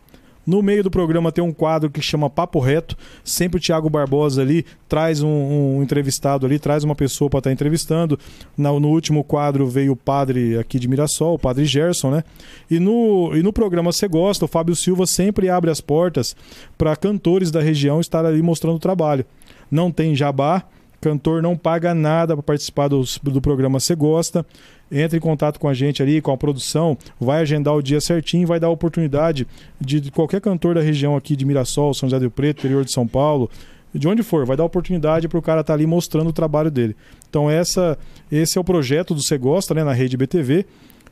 No 0.47 0.61
meio 0.61 0.82
do 0.82 0.90
programa 0.90 1.30
tem 1.30 1.43
um 1.43 1.53
quadro 1.53 1.88
que 1.88 2.03
chama 2.03 2.28
Papo 2.28 2.59
Reto. 2.59 2.97
Sempre 3.24 3.59
o 3.59 3.61
Thiago 3.61 3.88
Barbosa 3.88 4.43
ali 4.43 4.64
traz 4.88 5.22
um, 5.22 5.28
um 5.28 5.82
entrevistado 5.82 6.45
ali, 6.45 6.59
traz 6.59 6.82
uma 6.82 6.95
pessoa 6.97 7.30
para 7.30 7.38
estar 7.38 7.53
entrevistando. 7.53 8.18
Na- 8.57 8.72
no 8.72 8.88
último 8.88 9.22
quadro 9.22 9.66
veio 9.68 9.93
o 9.93 9.97
padre 9.97 10.59
aqui 10.59 10.78
de 10.78 10.88
Mirassol, 10.88 11.34
o 11.34 11.38
padre 11.38 11.64
Gerson, 11.64 12.11
né? 12.11 12.24
E 12.70 12.80
no, 12.80 13.30
e 13.36 13.43
no 13.43 13.53
programa 13.53 13.93
Cê 13.93 14.09
Gosta, 14.09 14.45
o 14.45 14.49
Fábio 14.49 14.74
Silva 14.74 15.07
sempre 15.07 15.49
abre 15.49 15.70
as 15.70 15.80
portas 15.80 16.34
para 16.76 16.97
cantores 16.97 17.51
da 17.51 17.61
região 17.61 18.01
estar 18.01 18.26
ali 18.26 18.43
mostrando 18.43 18.76
o 18.76 18.80
trabalho. 18.80 19.24
Não 19.70 19.90
tem 19.93 20.14
jabá, 20.16 20.64
cantor 21.03 21.42
não 21.42 21.57
paga 21.57 21.92
nada 21.94 22.34
para 22.34 22.42
participar 22.42 22.88
dos- 22.88 23.18
do, 23.22 23.40
programa 23.40 23.78
Você 23.78 23.94
Gosta. 23.94 24.46
Entre 24.90 25.16
em 25.16 25.20
contato 25.20 25.59
com 25.59 25.68
a 25.68 25.74
gente 25.74 26.03
ali, 26.03 26.20
com 26.20 26.30
a 26.32 26.36
produção, 26.36 26.96
vai 27.18 27.40
agendar 27.40 27.74
o 27.74 27.82
dia 27.82 28.00
certinho, 28.00 28.46
vai 28.46 28.61
dar 28.61 28.66
a 28.68 28.70
oportunidade 28.70 29.46
de, 29.80 30.00
de 30.00 30.11
qualquer 30.11 30.40
cantor 30.40 30.74
da 30.74 30.80
região 30.82 31.16
aqui 31.16 31.34
de 31.34 31.44
Mirassol, 31.46 31.92
São 31.94 32.09
José 32.09 32.20
do 32.20 32.30
Preto, 32.30 32.59
interior 32.61 32.84
de 32.84 32.92
São 32.92 33.07
Paulo, 33.07 33.50
de 33.94 34.07
onde 34.07 34.22
for, 34.22 34.44
vai 34.46 34.57
dar 34.57 34.64
oportunidade 34.64 35.28
para 35.28 35.38
o 35.38 35.42
cara 35.42 35.62
estar 35.62 35.74
ali 35.74 35.86
mostrando 35.86 36.28
o 36.28 36.32
trabalho 36.32 36.70
dele. 36.70 36.94
Então 37.28 37.50
essa, 37.50 37.98
esse 38.30 38.57
é 38.59 38.61
o 38.61 38.64
projeto 38.64 39.14
do 39.14 39.22
Você 39.22 39.36
Gosta, 39.38 39.74
né, 39.74 39.82
na 39.82 39.92
rede 39.92 40.16
BTV. 40.16 40.66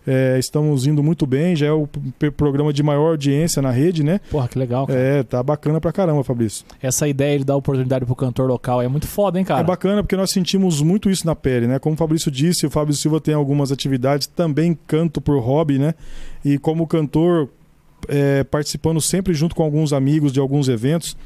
É, 0.06 0.38
estamos 0.38 0.86
indo 0.86 1.02
muito 1.02 1.26
bem, 1.26 1.54
já 1.54 1.66
é 1.66 1.72
o 1.72 1.86
programa 2.36 2.72
de 2.72 2.82
maior 2.82 3.10
audiência 3.10 3.60
na 3.60 3.70
rede, 3.70 4.02
né? 4.02 4.20
Porra, 4.30 4.48
que 4.48 4.58
legal, 4.58 4.86
cara. 4.86 4.98
É, 4.98 5.22
tá 5.22 5.42
bacana 5.42 5.80
pra 5.80 5.92
caramba, 5.92 6.24
Fabrício. 6.24 6.64
Essa 6.82 7.06
ideia 7.06 7.38
de 7.38 7.44
dar 7.44 7.56
oportunidade 7.56 8.04
pro 8.06 8.16
cantor 8.16 8.48
local 8.48 8.80
é 8.80 8.88
muito 8.88 9.06
foda, 9.06 9.38
hein, 9.38 9.44
cara? 9.44 9.60
É 9.60 9.64
bacana 9.64 10.02
porque 10.02 10.16
nós 10.16 10.30
sentimos 10.30 10.80
muito 10.80 11.10
isso 11.10 11.26
na 11.26 11.36
pele, 11.36 11.66
né? 11.66 11.78
Como 11.78 11.94
o 11.94 11.98
Fabrício 11.98 12.30
disse, 12.30 12.66
o 12.66 12.70
Fábio 12.70 12.94
Silva 12.94 13.20
tem 13.20 13.34
algumas 13.34 13.70
atividades, 13.70 14.26
também 14.26 14.76
canto 14.86 15.20
por 15.20 15.38
hobby, 15.40 15.78
né? 15.78 15.94
E 16.44 16.58
como 16.58 16.86
cantor, 16.86 17.50
é, 18.08 18.42
participando 18.44 19.00
sempre 19.00 19.34
junto 19.34 19.54
com 19.54 19.62
alguns 19.62 19.92
amigos 19.92 20.32
de 20.32 20.40
alguns 20.40 20.68
eventos, 20.68 21.16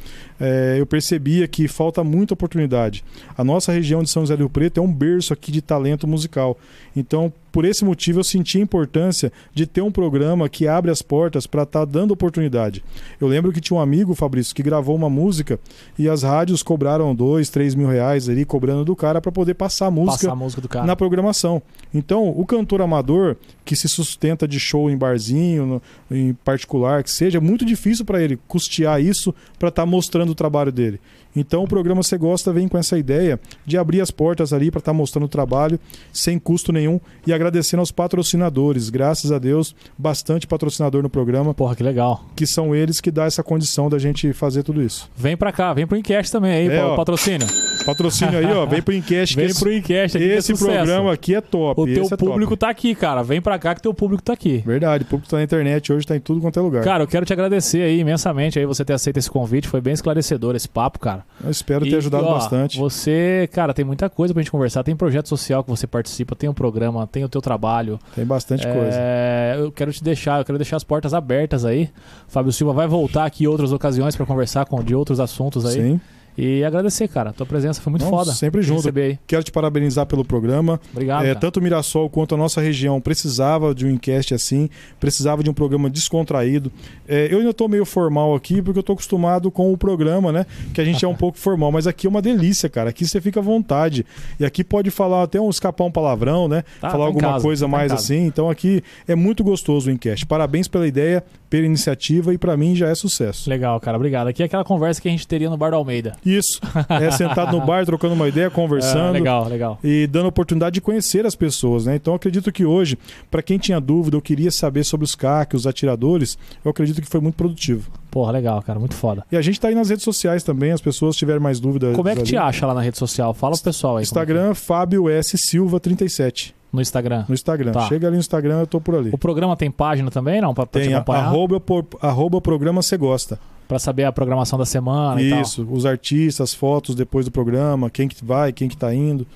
é, 0.41 0.77
eu 0.79 0.87
percebia 0.87 1.47
que 1.47 1.69
falta 1.69 2.03
muita 2.05 2.35
oportunidade. 2.35 3.05
A 3.37 3.45
nossa 3.45 3.73
região 3.73 4.03
de 4.03 4.11
São 4.11 4.23
José 4.23 4.37
do 4.37 4.41
Rio 4.41 4.51
Preto 4.51 4.79
é 4.79 4.83
um 4.83 4.93
berço 4.93 5.33
aqui 5.33 5.53
de 5.53 5.63
talento 5.63 6.07
musical. 6.07 6.59
Então, 6.97 7.33
por 7.53 7.65
esse 7.65 7.85
motivo, 7.85 8.19
eu 8.19 8.25
senti 8.25 8.59
a 8.59 8.61
importância 8.61 9.33
de 9.55 9.65
ter 9.65 9.81
um 9.81 9.91
programa 9.93 10.49
que 10.49 10.67
abre 10.67 10.91
as 10.91 11.01
portas 11.03 11.47
para 11.47 11.63
estar 11.63 11.85
dando 11.85 12.11
oportunidade. 12.11 12.83
Eu 13.21 13.29
lembro 13.29 13.53
que 13.53 13.61
tinha 13.61 13.77
um 13.77 13.81
amigo, 13.81 14.13
Fabrício, 14.15 14.53
que 14.55 14.63
gravou 14.63 14.97
uma 14.97 15.09
música 15.09 15.59
e 15.97 16.09
as 16.09 16.25
rádios 16.25 16.65
cobraram 16.65 17.15
dois, 17.15 17.49
três 17.51 17.75
mil 17.77 17.87
reais 17.89 18.29
ali, 18.29 18.45
cobrando 18.45 18.85
do 18.85 18.97
cara 18.97 19.21
para 19.21 19.31
poder 19.31 19.55
passar 19.55 19.87
a 19.87 19.91
música 19.91 20.15
Passar 20.27 20.33
a 20.33 20.37
música 20.37 20.63
na 20.85 20.97
programação. 20.97 21.63
Então, 21.93 22.29
o 22.29 22.45
cantor 22.45 22.83
amador 22.83 23.37
que 23.65 23.77
se 23.77 23.89
sustenta 23.89 24.49
de 24.49 24.59
show 24.59 24.91
em 24.91 24.97
barzinho, 24.97 25.65
no- 26.11 26.17
em 26.17 26.35
particular, 26.35 27.05
que 27.05 27.11
seja, 27.11 27.39
é 27.39 27.41
muito 27.41 27.65
difícil 27.65 28.05
para 28.05 28.21
ele 28.21 28.37
custear 28.49 29.01
isso 29.01 29.33
para 29.61 29.69
estar 29.69 29.87
mostrando 29.87 30.34
o 30.35 30.37
trabalho 30.37 30.71
dele. 30.71 31.01
Então, 31.35 31.65
o 31.65 31.69
programa 31.69 32.03
Você 32.03 32.17
Gosta 32.17 32.53
vem 32.53 32.69
com 32.69 32.79
essa 32.79 32.97
ideia 32.97 33.41
de 33.67 33.77
abrir 33.77 34.01
as 34.01 34.11
portas 34.11 34.53
ali 34.53 34.71
para 34.71 34.79
estar 34.79 34.93
mostrando 34.93 35.25
o 35.25 35.29
trabalho 35.29 35.81
sem 36.13 36.39
custo 36.39 36.73
nenhum 36.73 37.01
e 37.27 37.33
agradecendo 37.33 37.81
aos 37.81 37.91
patrocinadores. 37.91 38.89
Graças 38.89 39.33
a 39.33 39.39
Deus, 39.39 39.75
bastante 39.99 40.47
patrocinador 40.47 41.03
no 41.03 41.11
programa, 41.11 41.53
Porra, 41.53 41.75
que 41.75 41.83
legal. 41.83 42.25
que 42.37 42.47
são 42.47 42.75
eles 42.75 43.01
que 43.01 43.11
dá 43.11 43.25
essa 43.25 43.43
condição 43.43 43.89
da 43.91 43.99
gente 43.99 44.33
fazer 44.33 44.63
tudo 44.63 44.81
isso. 44.83 45.11
Vem 45.17 45.37
pra 45.37 45.51
cá, 45.51 45.73
vem 45.73 45.87
pro 45.87 45.97
Encast 45.97 46.31
também 46.31 46.53
aí, 46.53 46.69
É, 46.69 46.85
ó. 46.85 46.95
patrocínio. 46.95 47.47
Patrocínio 47.85 48.39
aí, 48.39 48.47
ó, 48.53 48.65
vem 48.67 48.81
pro 48.81 48.95
Encast. 48.95 49.37
Vem 49.37 49.47
esse- 49.47 49.61
pro 49.61 49.73
Encast 49.73 50.17
aqui 50.17 50.31
é 50.31 50.37
Esse 50.37 50.55
programa 50.57 51.13
aqui 51.13 51.35
é 51.35 51.41
top. 51.41 51.81
O 51.81 51.85
teu 51.87 52.07
é 52.11 52.17
público 52.17 52.57
tá 52.57 52.69
aqui, 52.71 52.95
cara. 52.95 53.23
Vem 53.23 53.41
pra 53.43 53.59
cá 53.59 53.75
que 53.75 53.83
teu 53.83 53.93
público 53.93 54.23
tá 54.23 54.33
aqui. 54.33 54.63
Verdade, 54.65 55.05
o 55.05 55.07
público 55.07 55.29
tá 55.31 55.37
na 55.37 55.43
internet 55.43 55.93
hoje, 55.93 56.07
tá 56.07 56.17
em 56.17 56.21
tudo 56.21 56.41
quanto 56.41 56.59
é 56.59 56.63
lugar. 56.63 56.83
Cara, 56.85 57.03
eu 57.03 57.07
quero 57.09 57.27
te 57.27 57.33
agradecer 57.33 57.83
aí 57.83 57.99
imensamente 58.01 58.59
aí 58.59 58.65
você 58.67 58.85
ter 58.85 58.93
aceito 58.95 59.17
esse 59.19 59.31
convite. 59.31 59.69
Foi 59.69 59.81
bem 59.81 59.93
esclarecedor 59.93 60.55
esse 60.57 60.69
papo, 60.69 60.99
cara. 60.99 61.25
Eu 61.43 61.51
espero 61.51 61.85
ter 61.85 61.91
E, 61.93 61.97
ajudado 61.97 62.25
ó, 62.25 62.35
bastante. 62.35 62.79
Você, 62.79 63.49
cara, 63.53 63.75
tem 63.75 63.85
muita 63.85 64.09
coisa 64.09 64.33
pra 64.33 64.43
gente 64.43 64.51
conversar. 64.51 64.83
Tem 64.83 64.97
projeto 64.97 65.29
social 65.29 65.63
que 65.63 65.71
você 65.71 65.87
participa, 65.87 66.35
tem 66.35 66.49
o 66.49 66.55
programa, 66.55 67.07
tem 67.07 67.25
o 67.25 67.29
teu 67.29 67.43
trabalho. 67.43 67.99
Tem 68.15 68.25
bastante 68.25 68.67
coisa. 68.67 68.91
É, 68.93 69.57
eu 69.59 69.71
quero 69.71 69.93
te 69.93 70.03
deixar, 70.03 70.41
eu 70.41 70.45
quero 70.45 70.59
deixar 70.59 70.77
as 70.77 70.85
portas 70.85 71.13
abertas 71.13 71.65
aí. 71.65 71.91
Fábio 72.29 72.53
Silva 72.53 72.73
vai 72.73 72.87
voltar 72.87 73.25
aqui 73.27 73.45
em 73.45 73.47
outras 73.47 73.73
ocasiões 73.73 74.17
pra 74.17 74.25
conversar 74.25 74.65
com 74.67 74.83
de 74.83 74.95
outros 74.95 75.21
assuntos 75.21 75.67
aí. 75.67 75.73
Sim. 75.75 76.01
E 76.37 76.65
agradecer, 76.65 77.07
cara. 77.09 77.33
Tua 77.33 77.47
presença 77.47 77.81
foi 77.81 77.91
muito 77.91 78.03
Não, 78.03 78.11
foda. 78.11 78.33
sempre 78.33 78.61
junto. 78.63 78.89
Quero 79.27 79.45
te 79.45 79.53
parabenizar 79.53 80.07
pelo 80.07 80.25
programa. 80.25 80.81
Obrigado. 80.93 81.25
É, 81.25 81.35
tanto 81.35 81.61
o 81.61 81.63
Mirassol 81.63 82.11
quanto 82.11 82.35
a 82.35 82.39
nossa 82.39 82.61
região 82.61 83.01
precisava 83.01 83.75
de 83.75 83.87
um 83.87 83.91
enquete 83.91 84.35
assim, 84.35 84.69
precisava 84.99 85.43
de 85.43 85.51
um 85.51 85.55
programa 85.55 85.89
descontraído. 85.89 86.73
É, 87.07 87.29
eu 87.31 87.39
ainda 87.39 87.51
estou 87.51 87.69
meio 87.69 87.85
formal 87.85 88.35
aqui 88.35 88.61
porque 88.61 88.79
eu 88.79 88.81
estou 88.81 88.95
acostumado 88.95 89.51
com 89.51 89.73
o 89.73 89.79
programa, 89.79 90.33
né? 90.33 90.47
Que 90.73 90.81
a 90.81 90.85
gente 90.85 91.05
é 91.05 91.09
um 91.09 91.15
pouco 91.17 91.39
formal, 91.39 91.71
mas 91.71 91.87
aqui 91.87 92.07
é 92.07 92.11
uma 92.11 92.23
delícia, 92.23 92.69
cara. 92.69 92.91
Aqui 92.91 93.07
você 93.07 93.21
fica 93.21 93.41
à 93.41 93.43
vontade. 93.43 94.05
E 94.39 94.45
aqui 94.45 94.65
pode 94.65 94.91
falar 94.91 95.23
até 95.23 95.41
um 95.41 95.49
escapar 95.49 95.85
um 95.85 95.91
palavrão, 95.91 96.49
né? 96.49 96.63
Tá, 96.81 96.91
falar 96.91 97.05
tá 97.05 97.09
alguma 97.09 97.33
casa, 97.33 97.45
coisa 97.45 97.65
tá 97.67 97.71
mais 97.71 97.93
assim. 97.93 98.25
Então 98.27 98.51
aqui 98.51 98.83
é 99.07 99.15
muito 99.15 99.45
gostoso 99.45 99.89
o 99.89 99.93
enquete. 99.93 100.27
Parabéns 100.27 100.67
pela 100.67 100.87
ideia, 100.87 101.23
pela 101.49 101.65
iniciativa 101.67 102.35
e 102.35 102.39
para 102.39 102.57
mim 102.57 102.75
já 102.75 102.89
é 102.89 102.95
sucesso. 102.95 103.49
Legal, 103.49 103.79
cara. 103.79 103.97
Obrigado. 103.97 104.29
Aqui 104.29 104.43
é 104.43 104.47
aquela 104.47 104.65
conversa 104.65 105.01
que 105.01 105.07
a 105.07 105.11
gente 105.11 105.27
teria 105.29 105.49
no 105.49 105.57
Bar 105.57 105.71
do 105.71 105.77
Almeida. 105.77 106.17
Isso. 106.25 106.61
É 106.89 107.11
sentado 107.11 107.57
no 107.59 107.65
bar, 107.65 107.85
trocando 107.85 108.15
uma 108.15 108.29
ideia, 108.29 108.47
Ah, 108.47 108.51
conversando. 108.51 109.13
legal, 109.13 109.47
legal. 109.49 109.79
e 109.83 110.07
dando 110.07 110.27
oportunidade 110.29 110.75
de 110.75 110.81
conhecer 110.81 111.27
as 111.27 111.35
pessoas, 111.35 111.87
né? 111.87 111.97
Então 111.97 112.13
eu 112.13 112.17
acredito 112.17 112.51
que 112.53 112.65
hoje, 112.65 112.99
para 113.31 113.43
quem 113.43 113.59
tinha 113.59 113.81
dúvida 113.81 114.17
ou 114.17 114.23
queria 114.23 114.51
saber 114.51 114.85
sobre 114.85 115.05
os 115.05 115.15
CAC, 115.15 115.55
os 115.57 115.67
atiradores, 115.67 116.39
eu 116.65 116.71
acredito 116.71 117.01
que 117.01 117.09
foi 117.09 117.21
muito 117.21 117.35
produtivo. 117.35 117.91
Porra, 118.11 118.33
legal, 118.33 118.63
cara. 118.63 118.79
Muito 118.79 118.95
foda. 118.95 119.25
E 119.31 119.37
a 119.37 119.43
gente 119.43 119.61
tá 119.61 119.69
aí 119.69 119.75
nas 119.75 119.91
redes 119.91 120.05
sociais 120.05 120.43
também, 120.43 120.71
as 120.73 120.81
pessoas 120.81 121.17
tiverem 121.17 121.41
mais 121.43 121.59
dúvidas. 121.61 121.95
Como 121.97 122.09
é 122.09 122.13
que 122.15 122.21
ali. 122.21 122.29
te 122.29 122.37
acha 122.37 122.67
lá 122.67 122.75
na 122.75 122.81
rede 122.81 122.97
social? 122.99 123.35
Fala 123.35 123.55
pro 123.55 123.65
pessoal 123.65 123.97
aí. 123.97 124.03
é 124.03 124.05
Instagram, 124.05 124.55
Fábio 124.55 125.09
S. 125.09 125.37
Silva 125.37 125.81
37. 125.81 126.49
que- 126.49 126.55
No 126.73 126.81
Instagram. 126.81 127.25
No 127.29 127.35
Instagram. 127.35 127.73
Tá. 127.73 127.87
Chega 127.89 128.07
ali 128.09 128.17
no 128.17 128.21
Instagram, 128.21 128.61
eu 128.61 128.67
tô 128.67 128.81
por 128.81 128.95
ali. 128.97 129.11
O 129.13 129.19
programa 129.19 129.57
tem 129.57 129.71
página 129.71 130.11
também, 130.11 130.41
não? 130.41 130.53
Pra, 130.55 130.67
pra 130.67 130.81
te 130.81 130.87
Tem 130.87 130.95
a- 130.95 130.99
acompanhar? 130.99 131.25
arroba, 131.27 131.61
por- 131.61 131.87
arroba 132.01 132.41
programa 132.41 132.83
Você 132.83 132.97
Gosta. 132.97 133.39
Pra 133.67 133.79
saber 133.79 134.05
a 134.05 134.13
programação 134.13 134.59
da 134.59 134.67
semana 134.67 135.21
e 135.23 135.31
tal. 135.31 135.41
Isso, 135.41 135.67
os 135.71 135.87
artistas, 135.87 136.53
fotos 136.53 136.95
depois 136.95 137.25
do 137.25 137.31
programa, 137.33 137.89
quem 137.89 138.07
que 138.07 138.23
vai, 138.25 138.53
quem 138.53 138.69
que 138.69 138.77
tá 138.77 138.95
indo. 138.95 139.27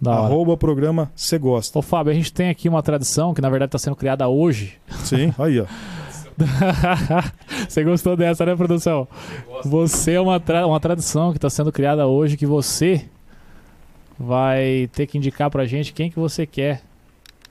Da 0.00 0.10
hora. 0.10 0.20
Arroba 0.26 0.56
programa 0.56 1.10
Você 1.16 1.38
Gosta. 1.38 1.78
Ô, 1.78 1.82
Fábio, 1.82 2.10
a 2.12 2.14
gente 2.14 2.30
tem 2.32 2.50
aqui 2.50 2.68
uma 2.68 2.82
tradição 2.82 3.32
que 3.32 3.40
na 3.40 3.48
verdade 3.48 3.68
está 3.68 3.78
sendo 3.78 3.96
criada 3.96 4.28
hoje. 4.28 4.74
Sim, 5.04 5.32
aí 5.38 5.60
ó. 5.60 5.64
você 7.68 7.82
gostou 7.84 8.16
dessa, 8.16 8.44
né, 8.44 8.54
produção? 8.56 9.06
Você 9.64 10.12
é 10.12 10.20
uma, 10.20 10.38
tra- 10.40 10.66
uma 10.66 10.80
tradição 10.80 11.30
que 11.30 11.38
está 11.38 11.48
sendo 11.48 11.72
criada 11.72 12.06
hoje 12.06 12.36
que 12.36 12.44
você 12.44 13.06
vai 14.18 14.88
ter 14.92 15.06
que 15.06 15.16
indicar 15.18 15.48
pra 15.50 15.64
gente 15.64 15.92
quem 15.92 16.10
que 16.10 16.18
você 16.18 16.46
quer. 16.46 16.82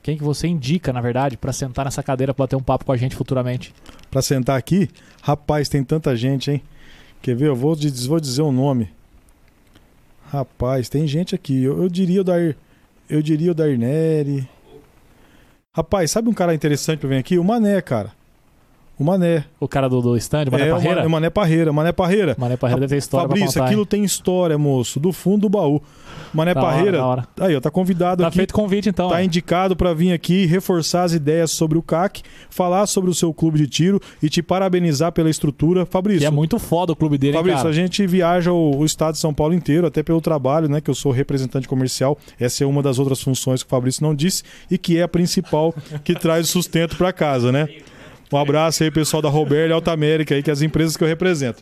Quem 0.02 0.18
que 0.18 0.24
você 0.24 0.48
indica, 0.48 0.92
na 0.92 1.00
verdade, 1.00 1.38
pra 1.38 1.54
sentar 1.54 1.86
nessa 1.86 2.04
cadeira 2.04 2.34
pra 2.34 2.44
bater 2.44 2.58
um 2.58 2.62
papo 2.62 2.84
com 2.86 2.92
a 2.92 2.98
gente 2.98 3.16
futuramente. 3.16 3.74
Pra 4.14 4.22
sentar 4.22 4.60
aqui, 4.60 4.92
rapaz, 5.24 5.68
tem 5.68 5.84
tanta 5.84 6.16
gente, 6.16 6.52
hein? 6.52 6.62
Quer 7.20 7.36
ver? 7.36 7.48
Eu 7.48 7.56
vou, 7.56 7.76
vou 8.08 8.20
dizer 8.20 8.44
o 8.44 8.52
nome. 8.52 8.92
Rapaz, 10.28 10.88
tem 10.88 11.08
gente 11.08 11.34
aqui. 11.34 11.64
Eu, 11.64 11.82
eu 11.82 11.90
diria 11.90 12.22
o 12.22 12.24
Dair. 12.24 12.56
Eu 13.10 13.24
diria 13.24 13.50
o 13.50 13.56
Dair 13.56 13.76
Neri. 13.76 14.48
Rapaz, 15.76 16.12
sabe 16.12 16.30
um 16.30 16.34
cara 16.34 16.54
interessante 16.54 17.00
pra 17.00 17.10
vir 17.10 17.18
aqui? 17.18 17.40
O 17.40 17.44
Mané, 17.44 17.82
cara. 17.82 18.12
O 18.98 19.04
Mané. 19.04 19.46
O 19.60 19.68
cara 19.68 19.90
do, 19.90 20.02
do 20.02 20.16
stand, 20.18 20.46
Mané 20.52 20.68
é, 20.68 20.72
o 20.72 20.76
Parreira? 20.76 20.96
Mané, 20.98 21.08
Mané 21.10 21.30
Parreira. 21.30 21.74
Mané 21.74 21.92
Parreira. 21.92 22.36
Mané 22.38 22.58
Parreira 22.58 22.82
deve 22.82 22.92
ter 22.94 22.98
história 23.00 23.28
pra 23.28 23.36
Fabrício, 23.36 23.54
contar, 23.60 23.66
aquilo 23.66 23.82
hein? 23.82 23.88
tem 23.90 24.04
história, 24.04 24.58
moço. 24.58 25.00
Do 25.00 25.12
fundo 25.12 25.42
do 25.42 25.50
baú. 25.50 25.82
Mané 26.32 26.54
Da 26.54 26.62
hora, 26.62 26.70
Parreira. 26.72 26.98
da 27.00 27.06
hora. 27.06 27.28
Aí, 27.40 27.56
ó, 27.56 27.60
tá 27.60 27.72
convidado 27.72 28.22
Tá 28.22 28.28
aqui. 28.28 28.38
feito 28.38 28.54
convite, 28.54 28.90
então. 28.90 29.10
Tá 29.10 29.16
ó. 29.16 29.20
indicado 29.20 29.76
para 29.76 29.94
vir 29.94 30.12
aqui 30.14 30.46
reforçar 30.46 31.04
as 31.04 31.14
ideias 31.14 31.50
sobre 31.52 31.78
o 31.78 31.82
CAC, 31.82 32.22
falar 32.52 32.86
sobre 32.86 33.10
o 33.10 33.14
seu 33.16 33.34
clube 33.34 33.58
de 33.58 33.68
tiro 33.68 34.00
e 34.22 34.30
te 34.30 34.42
parabenizar 34.44 35.12
pela 35.12 35.30
estrutura. 35.30 35.86
Fabrício, 35.88 36.22
Que 36.22 36.26
é 36.28 36.32
muito 36.32 36.60
foda 36.60 36.92
o 36.92 36.96
clube 36.96 37.18
dele, 37.18 37.34
hein, 37.34 37.38
Fabrício, 37.40 37.58
cara? 37.60 37.70
a 37.70 37.74
gente 37.74 38.06
viaja 38.06 38.52
o, 38.52 38.78
o 38.78 38.86
estado 38.86 39.14
de 39.14 39.20
São 39.20 39.34
Paulo 39.34 39.54
inteiro, 39.56 39.88
até 39.88 40.04
pelo 40.04 40.22
trabalho, 40.22 40.70
né? 40.70 40.80
Que 40.80 40.90
eu 40.90 40.96
sou 40.96 41.12
representante 41.12 41.68
comercial. 41.68 42.18
Essa 42.40 42.64
é 42.64 42.68
uma 42.68 42.84
das 42.84 43.00
outras 43.00 43.22
funções 43.22 43.64
que 43.64 43.68
o 43.68 43.70
Fabrício 43.72 44.04
não 44.04 44.14
disse 44.14 44.44
e 44.70 44.78
que 44.78 44.98
é 44.98 45.04
a 45.04 45.08
principal 45.08 45.74
que 46.04 46.14
traz 46.14 46.48
o 46.48 46.52
sustento 46.52 46.96
para 46.96 47.12
casa, 47.12 47.52
né? 47.52 47.68
Um 48.34 48.38
abraço 48.38 48.84
aí, 48.84 48.92
pessoal 48.92 49.22
da 49.22 49.30
Roberto 49.30 49.70
e 49.70 49.74
Alta 49.74 49.92
América 49.92 50.34
aí, 50.36 50.42
que 50.44 50.50
é 50.50 50.54
as 50.54 50.62
empresas 50.62 50.98
que 50.98 51.04
eu 51.04 51.08
represento. 51.08 51.62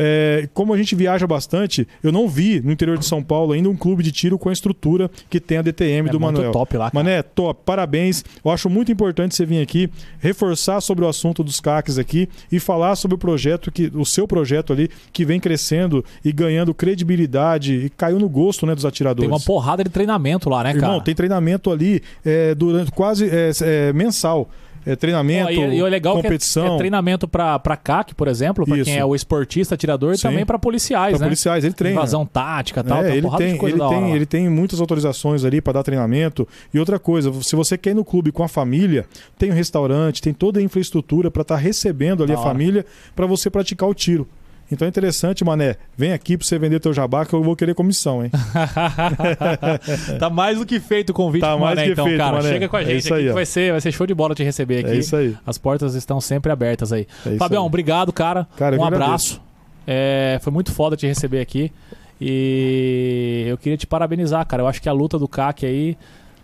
É, 0.00 0.48
como 0.54 0.72
a 0.72 0.76
gente 0.76 0.94
viaja 0.94 1.26
bastante, 1.26 1.86
eu 2.04 2.12
não 2.12 2.28
vi 2.28 2.60
no 2.60 2.70
interior 2.70 2.96
de 2.96 3.04
São 3.04 3.20
Paulo 3.20 3.52
ainda 3.52 3.68
um 3.68 3.76
clube 3.76 4.00
de 4.00 4.12
tiro 4.12 4.38
com 4.38 4.48
a 4.48 4.52
estrutura 4.52 5.10
que 5.28 5.40
tem 5.40 5.58
a 5.58 5.62
DTM 5.62 6.08
É 6.08 6.12
do 6.12 6.20
muito 6.20 6.34
Manuel. 6.36 6.52
top 6.52 6.76
lá, 6.76 6.88
cara. 6.88 7.04
Mané, 7.04 7.20
top, 7.20 7.60
parabéns. 7.64 8.24
Eu 8.44 8.52
acho 8.52 8.70
muito 8.70 8.92
importante 8.92 9.34
você 9.34 9.44
vir 9.44 9.60
aqui, 9.60 9.90
reforçar 10.20 10.80
sobre 10.80 11.04
o 11.04 11.08
assunto 11.08 11.42
dos 11.42 11.58
CACs 11.58 11.98
aqui 11.98 12.28
e 12.50 12.60
falar 12.60 12.94
sobre 12.94 13.16
o 13.16 13.18
projeto, 13.18 13.72
que 13.72 13.90
o 13.92 14.04
seu 14.04 14.28
projeto 14.28 14.72
ali, 14.72 14.88
que 15.12 15.24
vem 15.24 15.40
crescendo 15.40 16.04
e 16.24 16.30
ganhando 16.30 16.72
credibilidade 16.72 17.74
e 17.74 17.90
caiu 17.90 18.20
no 18.20 18.28
gosto 18.28 18.64
né, 18.66 18.76
dos 18.76 18.84
Tem 18.84 18.88
atiradores. 18.88 19.28
uma 19.28 19.40
porrada 19.40 19.82
de 19.82 19.90
treinamento 19.90 20.48
lá, 20.48 20.62
né, 20.62 20.74
cara? 20.74 20.86
Irmão, 20.86 21.00
tem 21.00 21.12
treinamento 21.14 21.72
ali 21.72 22.00
é, 22.24 22.54
durante 22.54 22.92
quase 22.92 23.28
é, 23.28 23.50
é, 23.62 23.92
mensal. 23.92 24.48
É, 24.88 24.96
treinamento, 24.96 25.48
Ó, 25.48 25.50
e, 25.50 25.76
e 25.76 25.82
o 25.82 25.86
legal 25.86 26.14
é 26.14 26.20
que 26.20 26.26
é- 26.26 26.30
competição. 26.30 26.74
é, 26.74 26.78
treinamento 26.78 27.28
pra 27.28 27.58
CAC, 27.76 28.14
por 28.14 28.26
exemplo, 28.28 28.64
Isso. 28.74 28.84
quem 28.84 28.96
é 28.98 29.04
o 29.04 29.14
esportista, 29.14 29.74
atirador, 29.74 30.14
e 30.14 30.18
também 30.18 30.46
pra 30.46 30.58
policiais, 30.58 31.12
Pra 31.12 31.20
né? 31.20 31.26
policiais, 31.26 31.64
ele 31.64 31.74
treina. 31.74 31.98
Invasão 31.98 32.24
tática 32.24 32.80
e 32.80 32.82
tal, 32.84 33.04
É, 33.04 33.16
ele 33.16 33.28
tem, 33.36 33.50
ele, 33.66 33.78
tem, 33.78 34.12
ele 34.14 34.26
tem 34.26 34.48
muitas 34.48 34.80
autorizações 34.80 35.44
ali 35.44 35.60
para 35.60 35.74
dar 35.74 35.82
treinamento. 35.82 36.46
E 36.72 36.78
outra 36.78 36.98
coisa, 36.98 37.32
se 37.42 37.54
você 37.54 37.76
quer 37.76 37.90
ir 37.90 37.94
no 37.94 38.04
clube 38.04 38.32
com 38.32 38.42
a 38.42 38.48
família, 38.48 39.06
tem 39.36 39.50
um 39.50 39.54
restaurante, 39.54 40.22
tem 40.22 40.32
toda 40.32 40.58
a 40.60 40.62
infraestrutura 40.62 41.30
para 41.30 41.42
estar 41.42 41.56
recebendo 41.56 42.22
ali 42.22 42.32
Da 42.32 42.38
a 42.38 42.40
hora. 42.40 42.50
família 42.50 42.86
para 43.14 43.26
você 43.26 43.50
praticar 43.50 43.88
o 43.88 43.94
tiro. 43.94 44.26
Então 44.70 44.84
é 44.86 44.88
interessante, 44.88 45.44
Mané. 45.44 45.76
Vem 45.96 46.12
aqui 46.12 46.36
para 46.36 46.46
você 46.46 46.58
vender 46.58 46.78
teu 46.78 46.92
jabá 46.92 47.24
que 47.24 47.32
eu 47.34 47.42
vou 47.42 47.56
querer 47.56 47.74
comissão, 47.74 48.22
hein? 48.22 48.30
tá 50.18 50.28
mais 50.28 50.58
do 50.58 50.66
que 50.66 50.78
feito 50.78 51.10
o 51.10 51.14
convite 51.14 51.40
Tá 51.40 51.56
mais 51.56 51.76
Mané, 51.76 51.84
que 51.86 51.92
então, 51.92 52.04
feito, 52.04 52.18
cara. 52.18 52.36
Mané. 52.36 52.48
Chega 52.48 52.68
com 52.68 52.76
a 52.76 52.82
É 52.82 52.84
gente 52.84 52.98
isso 52.98 53.14
aqui 53.14 53.28
aí, 53.28 53.32
vai 53.32 53.46
ser, 53.46 53.72
vai 53.72 53.80
ser 53.80 53.92
show 53.92 54.06
de 54.06 54.14
bola 54.14 54.34
te 54.34 54.44
receber 54.44 54.80
aqui. 54.80 54.90
É 54.90 54.96
isso 54.96 55.16
aí. 55.16 55.34
As 55.46 55.56
portas 55.56 55.94
estão 55.94 56.20
sempre 56.20 56.52
abertas 56.52 56.92
aí. 56.92 57.06
É 57.26 57.36
Fabião, 57.36 57.62
aí. 57.62 57.66
obrigado, 57.66 58.12
cara. 58.12 58.46
Cara, 58.56 58.76
um 58.76 58.84
abraço. 58.84 59.40
É, 59.86 60.38
foi 60.42 60.52
muito 60.52 60.70
foda 60.72 60.96
te 60.96 61.06
receber 61.06 61.40
aqui. 61.40 61.72
E 62.20 63.44
eu 63.48 63.56
queria 63.56 63.78
te 63.78 63.86
parabenizar, 63.86 64.44
cara. 64.46 64.62
Eu 64.62 64.66
acho 64.66 64.82
que 64.82 64.88
a 64.88 64.92
luta 64.92 65.18
do 65.18 65.28
CAC 65.28 65.64
aí 65.64 65.96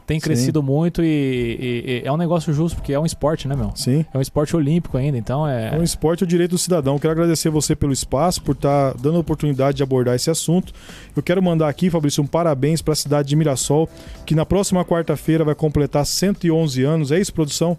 tem 0.07 0.19
Sim. 0.21 0.25
crescido 0.25 0.63
muito 0.63 1.03
e, 1.03 1.07
e- 1.07 2.03
e 2.05 2.07
é 2.07 2.13
um 2.13 2.17
negócio 2.17 2.53
justo, 2.53 2.77
porque 2.77 2.93
é 2.93 3.01
um 3.01 3.07
esporte, 3.07 3.49
né, 3.49 3.57
meu? 3.57 3.73
Sim. 3.75 4.05
É 4.13 4.19
um 4.19 4.21
esporte 4.21 4.55
olímpico 4.55 4.97
ainda, 4.99 5.17
então 5.17 5.47
é. 5.49 5.75
É 5.75 5.79
um 5.79 5.83
esporte 5.83 6.21
e 6.21 6.25
o 6.25 6.27
direito 6.27 6.51
do 6.53 6.59
cidadão. 6.59 6.99
Quero 6.99 7.13
agradecer 7.13 7.49
você 7.51 7.75
pelo 7.75 7.93
espaço, 7.93 8.43
por 8.43 8.55
estar 8.55 8.95
dando 8.95 9.17
a 9.17 9.21
oportunidade 9.21 9.77
de 9.79 9.83
abordar 9.83 10.15
esse 10.15 10.31
assunto. 10.31 10.73
Eu 11.17 11.23
quero 11.23 11.43
mandar 11.43 11.69
aqui, 11.69 11.89
Fabrício, 11.91 12.23
um 12.23 12.27
parabéns 12.27 12.83
para 12.83 12.93
a 12.93 12.97
cidade 12.97 13.29
de 13.29 13.37
Mirassol, 13.37 13.89
que 14.27 14.35
na 14.35 14.45
próxima 14.45 14.85
quarta-feira 14.85 15.45
vai 15.45 15.55
completar 15.55 16.05
111 16.05 16.83
anos. 16.83 17.11
É 17.11 17.19
isso, 17.19 17.33
produção? 17.33 17.79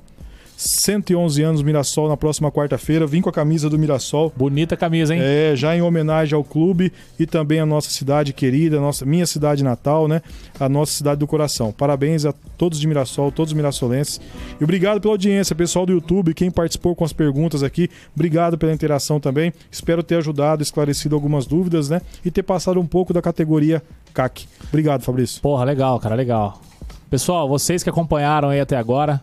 111 0.58 1.44
anos 1.44 1.62
Mirassol 1.62 2.08
na 2.08 2.16
próxima 2.16 2.52
quarta-feira. 2.52 3.06
Vim 3.06 3.22
com 3.22 3.30
a 3.30 3.34
camisa 3.34 3.70
do 3.70 3.78
Mirassol. 3.78 4.32
Bonita 4.36 4.78
camisa, 4.78 5.14
hein? 5.14 5.22
É, 5.24 5.56
já 5.56 5.76
em 5.76 5.82
homenagem 5.82 6.36
ao 6.36 6.44
clube 6.44 6.92
e 7.20 7.26
também 7.26 7.60
à 7.60 7.66
nossa 7.66 7.90
cidade 7.90 8.34
querida, 8.34 8.80
nossa, 8.80 9.06
minha 9.06 9.26
cidade 9.26 9.64
natal, 9.64 10.08
né? 10.08 10.22
A 10.60 10.70
nossa 10.70 10.94
cidade 10.94 11.20
do 11.20 11.28
coração. 11.28 11.72
Parabéns 11.72 12.26
a 12.26 12.34
todos 12.58 12.80
de 12.80 12.88
Mirassol, 12.88 13.32
todos 13.32 13.52
os 13.52 13.56
mirassolenses. 13.56 14.22
E 14.60 14.64
obrigado 14.64 15.02
pela 15.02 15.14
audiência, 15.14 15.56
pessoal 15.56 15.86
do 15.86 15.92
YouTube, 15.92 16.34
quem 16.34 16.50
participou 16.50 16.96
com 16.96 17.04
as 17.04 17.14
perguntas 17.14 17.64
aqui. 17.64 17.90
Obrigado 18.16 18.58
pela 18.58 18.74
interação 18.74 19.20
também. 19.20 19.54
Espero 19.70 20.02
ter 20.02 20.16
ajudado, 20.16 20.64
esclarecido 20.64 21.16
algumas 21.16 21.46
dúvidas, 21.46 21.90
né? 21.90 22.02
E 22.24 22.32
ter 22.32 22.44
passado 22.44 22.80
um 22.80 22.88
pouco 22.88 23.14
da 23.14 23.22
categoria 23.22 23.84
CAC. 24.14 24.48
Obrigado, 24.70 25.02
Fabrício. 25.02 25.42
Porra, 25.42 25.66
legal, 25.66 26.00
cara, 26.00 26.16
legal. 26.16 26.62
Pessoal, 27.10 27.48
vocês 27.48 27.84
que 27.84 27.90
acompanharam 27.90 28.50
aí 28.50 28.60
até 28.60 28.76
agora, 28.76 29.22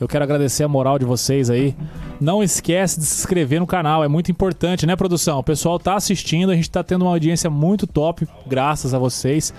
eu 0.00 0.08
quero 0.08 0.24
agradecer 0.24 0.64
a 0.64 0.68
moral 0.68 0.98
de 0.98 1.04
vocês 1.04 1.50
aí. 1.50 1.76
Não 2.18 2.42
esquece 2.42 2.98
de 2.98 3.04
se 3.04 3.20
inscrever 3.20 3.60
no 3.60 3.66
canal, 3.66 4.02
é 4.02 4.08
muito 4.08 4.30
importante, 4.30 4.86
né, 4.86 4.96
produção? 4.96 5.38
O 5.38 5.44
pessoal 5.44 5.78
tá 5.78 5.94
assistindo, 5.94 6.50
a 6.50 6.56
gente 6.56 6.70
tá 6.70 6.82
tendo 6.82 7.02
uma 7.02 7.10
audiência 7.10 7.50
muito 7.50 7.86
top, 7.86 8.26
graças 8.46 8.94
a 8.94 8.98
vocês. 8.98 9.52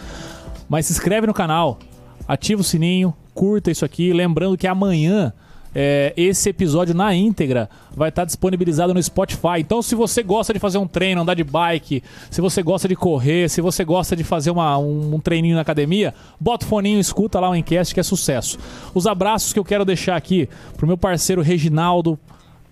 Mas 0.68 0.88
se 0.88 0.94
inscreve 0.94 1.28
no 1.28 1.34
canal, 1.34 1.78
ativa 2.28 2.62
o 2.62 2.64
sininho, 2.64 3.14
curta 3.36 3.70
isso 3.70 3.86
aqui. 3.86 4.12
Lembrando 4.12 4.58
que 4.58 4.66
amanhã 4.66 5.32
é, 5.74 6.14
esse 6.18 6.50
episódio 6.50 6.94
na 6.94 7.14
íntegra 7.16 7.70
vai 7.96 8.10
estar 8.10 8.26
disponibilizado 8.26 8.94
no 8.94 9.02
Spotify. 9.02 9.60
Então, 9.60 9.82
se 9.82 9.96
você 9.96 10.22
gosta 10.24 10.54
de 10.54 10.60
fazer 10.60 10.78
um 10.78 10.88
treino, 10.88 11.22
andar 11.22 11.34
de 11.34 11.44
bike, 11.44 12.04
se 12.30 12.42
você 12.42 12.62
gosta 12.62 12.88
de 12.88 12.96
correr, 12.96 13.50
se 13.50 13.62
você 13.62 13.84
gosta 13.84 14.16
de 14.16 14.24
fazer 14.24 14.52
uma- 14.52 14.78
um, 14.78 15.16
um 15.16 15.20
treininho 15.20 15.56
na 15.56 15.62
academia, 15.62 16.14
bota 16.40 16.66
o 16.66 16.70
foninho, 16.70 17.00
escuta 17.00 17.40
lá 17.40 17.50
o 17.50 17.56
Encast 17.56 17.94
que 17.94 18.00
é 18.00 18.04
sucesso. 18.04 18.58
Os 18.94 19.08
abraços 19.08 19.54
que 19.54 19.60
eu 19.60 19.64
quero 19.66 19.86
deixar 19.86 20.16
aqui 20.16 20.48
pro 20.78 20.86
meu 20.88 20.98
parceiro 20.98 21.42
Reginaldo. 21.42 22.18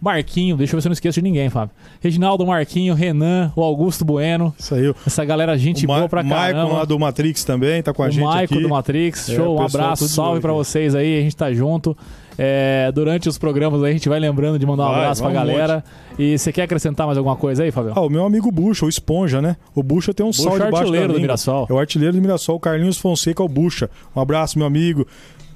Marquinho, 0.02 0.56
deixa 0.56 0.74
eu 0.74 0.78
ver 0.78 0.82
se 0.82 0.88
eu 0.88 0.92
não 0.92 0.94
esqueço 0.94 1.20
de 1.20 1.24
ninguém, 1.24 1.50
Fábio. 1.50 1.76
Reginaldo, 2.00 2.46
Marquinho, 2.48 2.94
Renan, 2.96 3.52
o 3.54 3.62
Augusto 3.62 4.06
Bueno, 4.06 4.56
Isso 4.58 4.74
aí. 4.74 4.94
essa 5.06 5.26
galera, 5.26 5.58
gente 5.58 5.84
o 5.84 5.88
boa 5.88 6.08
pra 6.08 6.24
Maicon 6.24 6.54
caramba 6.58 6.74
lá 6.74 6.86
do 6.86 6.98
Matrix 6.98 7.44
também 7.44 7.84
tá 7.84 7.94
com 7.94 8.02
a 8.04 8.08
o 8.08 8.10
gente 8.10 8.24
Maico 8.24 8.54
aqui. 8.54 8.64
do 8.64 8.70
Matrix. 8.70 9.28
É, 9.30 9.36
Show, 9.36 9.58
o 9.58 9.60
um 9.60 9.66
abraço, 9.66 10.08
salve 10.08 10.40
aqui. 10.40 10.48
vocês 10.48 10.96
aí, 10.96 11.20
a 11.20 11.22
gente 11.22 11.36
tá 11.36 11.52
junto. 11.52 11.98
É, 12.42 12.90
durante 12.94 13.28
os 13.28 13.38
programas 13.38 13.84
aí 13.84 13.90
a 13.90 13.94
gente 13.94 14.08
vai 14.08 14.18
lembrando 14.18 14.58
de 14.58 14.66
mandar 14.66 14.86
um 14.86 14.92
Vai, 14.92 15.02
abraço 15.02 15.22
pra 15.22 15.30
um 15.30 15.34
galera. 15.34 15.84
E 16.18 16.38
você 16.38 16.54
quer 16.54 16.62
acrescentar 16.62 17.06
mais 17.06 17.18
alguma 17.18 17.36
coisa 17.36 17.64
aí, 17.64 17.72
Fabio? 17.72 17.92
Ah, 17.94 18.00
o 18.00 18.10
meu 18.10 18.24
amigo 18.26 18.50
Bucha, 18.50 18.86
o 18.86 18.90
Esponja, 18.90 19.42
né? 19.42 19.58
O 19.76 19.84
Bucha 19.84 20.14
tem 20.14 20.26
um 20.26 20.30
Bucha 20.30 20.44
sal 20.44 20.54
é 20.54 20.60
debaixo 20.60 20.78
artilheiro 20.78 21.12
do. 21.12 21.20
Mirassol. 21.20 21.68
É 21.70 21.74
o 21.74 21.78
artilheiro 21.78 22.16
do 22.16 22.22
Mirassol, 22.22 22.56
o 22.56 22.60
Carlinhos 22.60 22.98
Fonseca, 22.98 23.44
o 23.44 23.48
Bucha. 23.50 23.90
Um 24.16 24.22
abraço, 24.22 24.58
meu 24.58 24.66
amigo. 24.66 25.06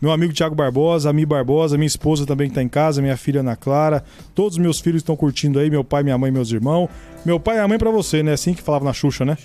Meu 0.01 0.11
amigo 0.11 0.33
Thiago 0.33 0.53
Barbosa, 0.53 1.09
a 1.09 1.13
Mi 1.13 1.25
Barbosa, 1.25 1.77
minha 1.77 1.87
esposa 1.87 2.25
também 2.25 2.49
que 2.49 2.55
tá 2.55 2.61
em 2.61 2.67
casa, 2.67 3.01
minha 3.01 3.15
filha 3.15 3.39
Ana 3.39 3.55
Clara. 3.55 4.03
Todos 4.35 4.55
os 4.55 4.57
meus 4.57 4.81
filhos 4.81 4.99
estão 4.99 5.15
curtindo 5.15 5.59
aí, 5.59 5.69
meu 5.69 5.85
pai, 5.85 6.03
minha 6.03 6.17
mãe, 6.17 6.29
meus 6.29 6.51
irmãos. 6.51 6.89
Meu 7.23 7.39
pai 7.39 7.55
e 7.55 7.59
a 7.59 7.67
mãe 7.69 7.77
pra 7.77 7.91
você, 7.91 8.21
né? 8.21 8.33
Assim 8.33 8.53
que 8.53 8.61
falava 8.61 8.83
na 8.83 8.91
Xuxa, 8.91 9.23
né? 9.23 9.37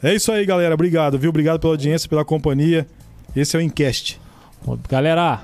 É 0.00 0.14
isso 0.14 0.30
aí, 0.30 0.46
galera. 0.46 0.74
Obrigado, 0.74 1.18
viu? 1.18 1.30
Obrigado 1.30 1.58
pela 1.58 1.72
audiência, 1.72 2.08
pela 2.08 2.24
companhia. 2.24 2.86
Esse 3.34 3.56
é 3.56 3.58
o 3.58 3.62
Encast. 3.62 4.20
Galera, 4.88 5.40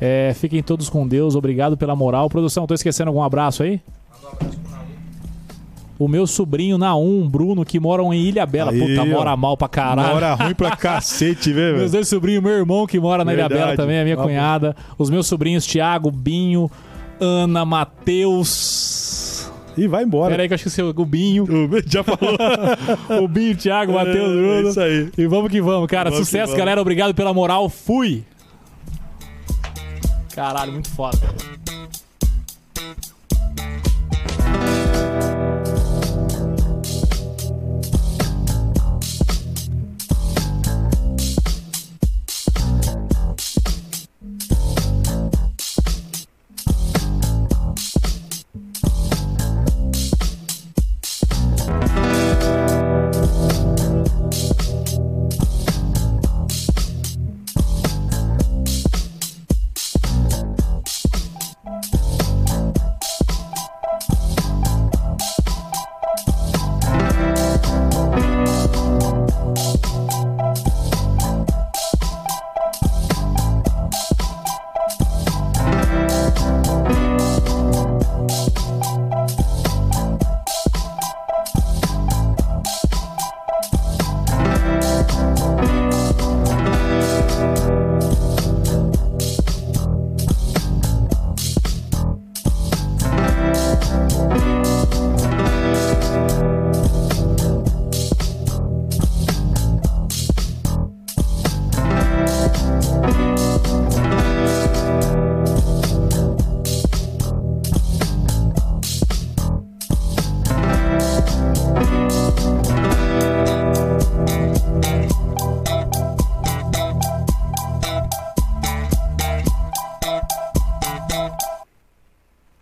é, 0.00 0.32
fiquem 0.34 0.62
todos 0.62 0.88
com 0.88 1.06
Deus, 1.06 1.34
obrigado 1.34 1.76
pela 1.76 1.94
moral. 1.96 2.28
Produção, 2.28 2.66
tô 2.66 2.74
esquecendo 2.74 3.08
algum 3.08 3.22
abraço 3.22 3.62
aí? 3.62 3.80
O 5.98 6.06
meu 6.08 6.26
sobrinho 6.26 6.76
Naum, 6.76 7.26
Bruno, 7.26 7.64
que 7.64 7.80
moram 7.80 8.12
em 8.12 8.20
Ilha 8.20 8.44
Bela. 8.44 8.70
Aí, 8.70 8.78
Puta, 8.78 9.00
ó. 9.02 9.06
mora 9.06 9.34
mal 9.34 9.56
pra 9.56 9.66
caralho. 9.66 10.14
Hora 10.16 10.34
ruim 10.34 10.54
pra 10.54 10.76
cacete, 10.76 11.50
vê, 11.54 11.68
Meus 11.68 11.78
velho? 11.78 11.90
dois 11.92 12.08
sobrinhos, 12.08 12.42
meu 12.42 12.52
irmão 12.52 12.86
que 12.86 13.00
mora 13.00 13.24
na 13.24 13.32
Ilha 13.32 13.48
Verdade. 13.48 13.64
Bela 13.64 13.76
também, 13.76 13.98
a 14.00 14.04
minha 14.04 14.16
cunhada. 14.16 14.76
Os 14.98 15.08
meus 15.08 15.26
sobrinhos 15.26 15.64
Tiago, 15.64 16.10
Binho, 16.10 16.70
Ana, 17.18 17.64
Matheus. 17.64 19.50
E 19.74 19.86
vai 19.88 20.04
embora. 20.04 20.30
Pera 20.32 20.42
aí 20.42 20.48
que 20.48 20.54
eu 20.54 20.56
esqueci 20.56 20.82
o 20.82 20.92
Binho. 21.06 21.44
O- 21.44 21.80
Já 21.90 22.02
falou. 22.04 22.36
o 23.24 23.28
Binho, 23.28 23.56
Thiago, 23.56 23.94
Matheus, 23.94 24.16
É 24.16 24.32
Bruno. 24.34 24.68
isso 24.68 24.80
aí. 24.80 25.08
E 25.16 25.26
vamos 25.26 25.50
que 25.50 25.62
vamos, 25.62 25.86
cara. 25.86 26.10
Vamos 26.10 26.18
que 26.20 26.24
Sucesso, 26.26 26.48
vamos. 26.48 26.58
galera. 26.58 26.78
Obrigado 26.80 27.14
pela 27.14 27.32
moral. 27.32 27.70
Fui. 27.70 28.22
Caralho, 30.36 30.70
muito 30.70 30.90
foda. 30.90 31.16